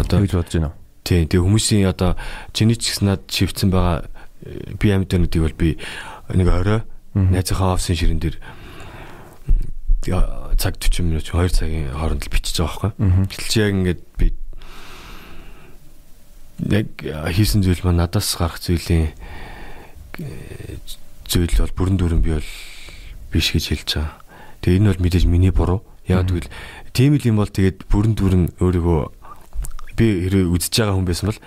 Одоо 0.00 0.16
гэж 0.24 0.32
бодож 0.32 0.54
байна. 0.56 0.72
Тийм 1.04 1.28
тэг 1.28 1.44
хүмүүсийн 1.44 1.92
одоо 1.92 2.16
чиний 2.56 2.80
ч 2.80 2.88
гэсэн 2.96 3.04
над 3.04 3.28
шивцэн 3.28 3.68
байгаа 3.68 4.08
би 4.80 4.86
амьд 4.96 5.12
байна 5.12 5.28
гэдгийг 5.28 5.44
бол 5.44 5.60
би 5.60 5.76
нэг 6.32 6.48
орой 6.48 6.88
найзынхаа 7.12 7.76
офисын 7.76 8.00
ширэн 8.00 8.16
дээр 8.16 8.40
цаг 10.56 10.80
40 10.80 11.04
минут 11.04 11.24
2 11.28 11.48
цагийн 11.52 11.92
хооронд 11.92 12.24
л 12.24 12.32
бичиж 12.32 12.56
байгаа 12.60 12.92
байхгүй. 12.96 13.28
Гэтэл 13.30 13.48
чи 13.52 13.58
яг 13.60 13.72
ингээд 13.76 14.02
би 14.16 14.26
яг 16.72 16.88
хийсэн 17.32 17.60
зүйл 17.62 17.84
маань 17.84 18.00
надаас 18.00 18.32
гарах 18.36 18.60
зүйлийн 18.60 19.12
зүйл 21.28 21.54
бол 21.60 21.76
бүрэн 21.76 21.96
дүрэн 22.00 22.22
би 22.24 22.32
бол 22.36 22.50
биш 23.32 23.52
гэж 23.52 23.64
хэлж 23.70 23.88
байгаа. 24.00 24.16
Тэгээ 24.64 24.78
энэ 24.80 24.90
бол 24.96 25.02
мэдээж 25.04 25.24
миний 25.28 25.52
буруу. 25.52 25.84
Яг 26.08 26.26
тэгвэл 26.30 26.48
тийм 26.96 27.18
л 27.18 27.28
юм 27.28 27.36
бол 27.42 27.50
тэгээд 27.50 27.84
бүрэн 27.92 28.14
дүрэн 28.16 28.44
өөрийгөө 28.56 29.00
би 29.96 30.06
хэрэг 30.28 30.48
үзэж 30.54 30.72
байгаа 30.80 30.96
хүн 30.96 31.08
байсан 31.08 31.26
бол 31.28 31.40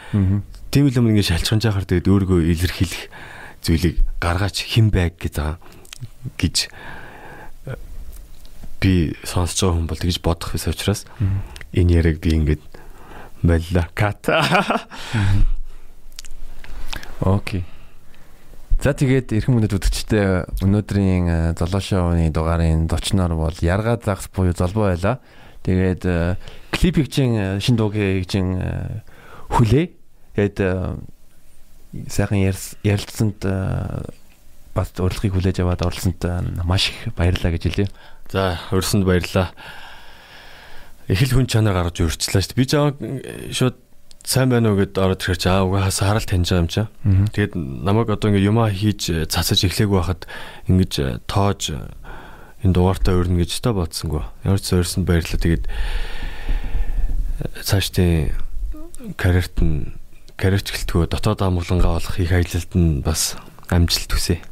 тийм 0.70 0.86
л 0.86 0.98
юм 1.00 1.10
ингээд 1.10 1.30
шалчханж 1.34 1.64
яхаар 1.66 1.86
тэгээд 1.90 2.10
өөрийгөө 2.12 2.40
илэрхийлэх 2.54 3.04
зүйлийг 3.66 3.96
гаргаач 4.22 4.58
хэн 4.70 4.94
байг 4.94 5.18
гэж 5.18 5.34
байгаа 5.42 5.58
гэж 6.38 6.56
би 8.80 9.14
сонсож 9.24 9.60
байгаа 9.62 9.76
хүн 9.78 9.90
бол 9.92 10.02
тэгж 10.02 10.18
бодох 10.24 10.56
байсан 10.56 10.74
учраас 10.74 11.06
энэ 11.76 11.94
яриг 12.00 12.20
би 12.24 12.36
ингээд 12.36 12.64
Боллоо. 13.42 13.88
Кат. 13.94 14.28
Окей. 17.22 17.64
За 18.80 18.94
тэгээд 18.96 19.32
эрхэм 19.36 19.60
мөндөд 19.60 19.76
үзэгчтэй 19.76 20.44
өнөөдрийн 20.64 21.56
золоо 21.56 21.84
шоуны 21.84 22.32
дугаарын 22.32 22.88
зочноор 22.92 23.36
бол 23.36 23.56
Ярга 23.64 24.00
загс 24.00 24.28
буюу 24.32 24.56
золбоо 24.56 24.92
байла. 24.92 25.20
Тэгээд 25.64 26.04
клипийг 26.72 27.12
чин 27.12 27.60
шин 27.60 27.76
дуугийн 27.76 28.24
чин 28.28 28.56
хүлээ. 29.52 29.92
Тэгээд 30.36 30.58
сайхан 32.08 32.40
ярилцсанд 32.84 33.44
бас 34.76 34.90
урилгыг 34.96 35.36
хүлээж 35.36 35.60
аваад 35.60 35.84
оролцсонд 35.84 36.24
маш 36.64 36.92
их 36.92 37.12
баярлалаа 37.16 37.52
гэж 37.52 37.64
хэлье. 37.68 37.88
За, 38.30 38.60
урьсанд 38.72 39.06
баярлалаа 39.06 39.54
их 41.10 41.22
л 41.26 41.34
хүн 41.34 41.50
чанар 41.50 41.74
гаргаж 41.74 41.98
өөрчлөө 42.06 42.42
шүү 42.46 42.54
дээ. 42.54 42.60
Би 42.62 42.66
жаа 42.70 42.94
шууд 43.50 43.78
сайн 44.22 44.54
байна 44.54 44.70
уу 44.70 44.78
гэд 44.78 44.94
ороод 45.02 45.26
ирэх 45.26 45.42
чаа 45.42 45.66
угаас 45.66 46.06
харал 46.06 46.22
таньж 46.22 46.54
байгаа 46.54 46.62
юм 46.62 46.70
чаа. 46.70 46.88
Тэгээд 47.34 47.54
намайг 47.58 48.14
одоо 48.14 48.30
ингээ 48.30 48.46
юмаа 48.46 48.70
хийж 48.70 49.10
цацаж 49.34 49.66
эхлэегүй 49.66 49.98
байхад 49.98 50.30
ингэж 50.70 51.26
тоож 51.26 51.74
энэ 52.62 52.74
дугаартаа 52.78 53.18
өрнө 53.18 53.42
гэж 53.42 53.58
та 53.66 53.74
бодсонгүй. 53.74 54.22
Ямар 54.46 54.62
ч 54.62 54.78
зорьсон 54.78 55.10
баярлаа. 55.10 55.42
Тэгээд 55.42 55.66
цаашдын 57.66 58.38
карьерт 59.18 59.58
нь 59.66 59.98
карьерч 60.38 60.70
гэлтгөө 60.70 61.10
дотоод 61.10 61.42
амглангаа 61.42 61.98
олох 61.98 62.22
их 62.22 62.30
аялалд 62.30 62.72
нь 62.78 63.02
бас 63.02 63.34
амжилт 63.74 64.14
хүсье. 64.14 64.46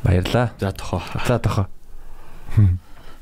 Баярлаа. 0.00 0.56
За 0.56 0.72
тохоо. 0.72 1.04
За 1.28 1.36
тохоо. 1.36 1.68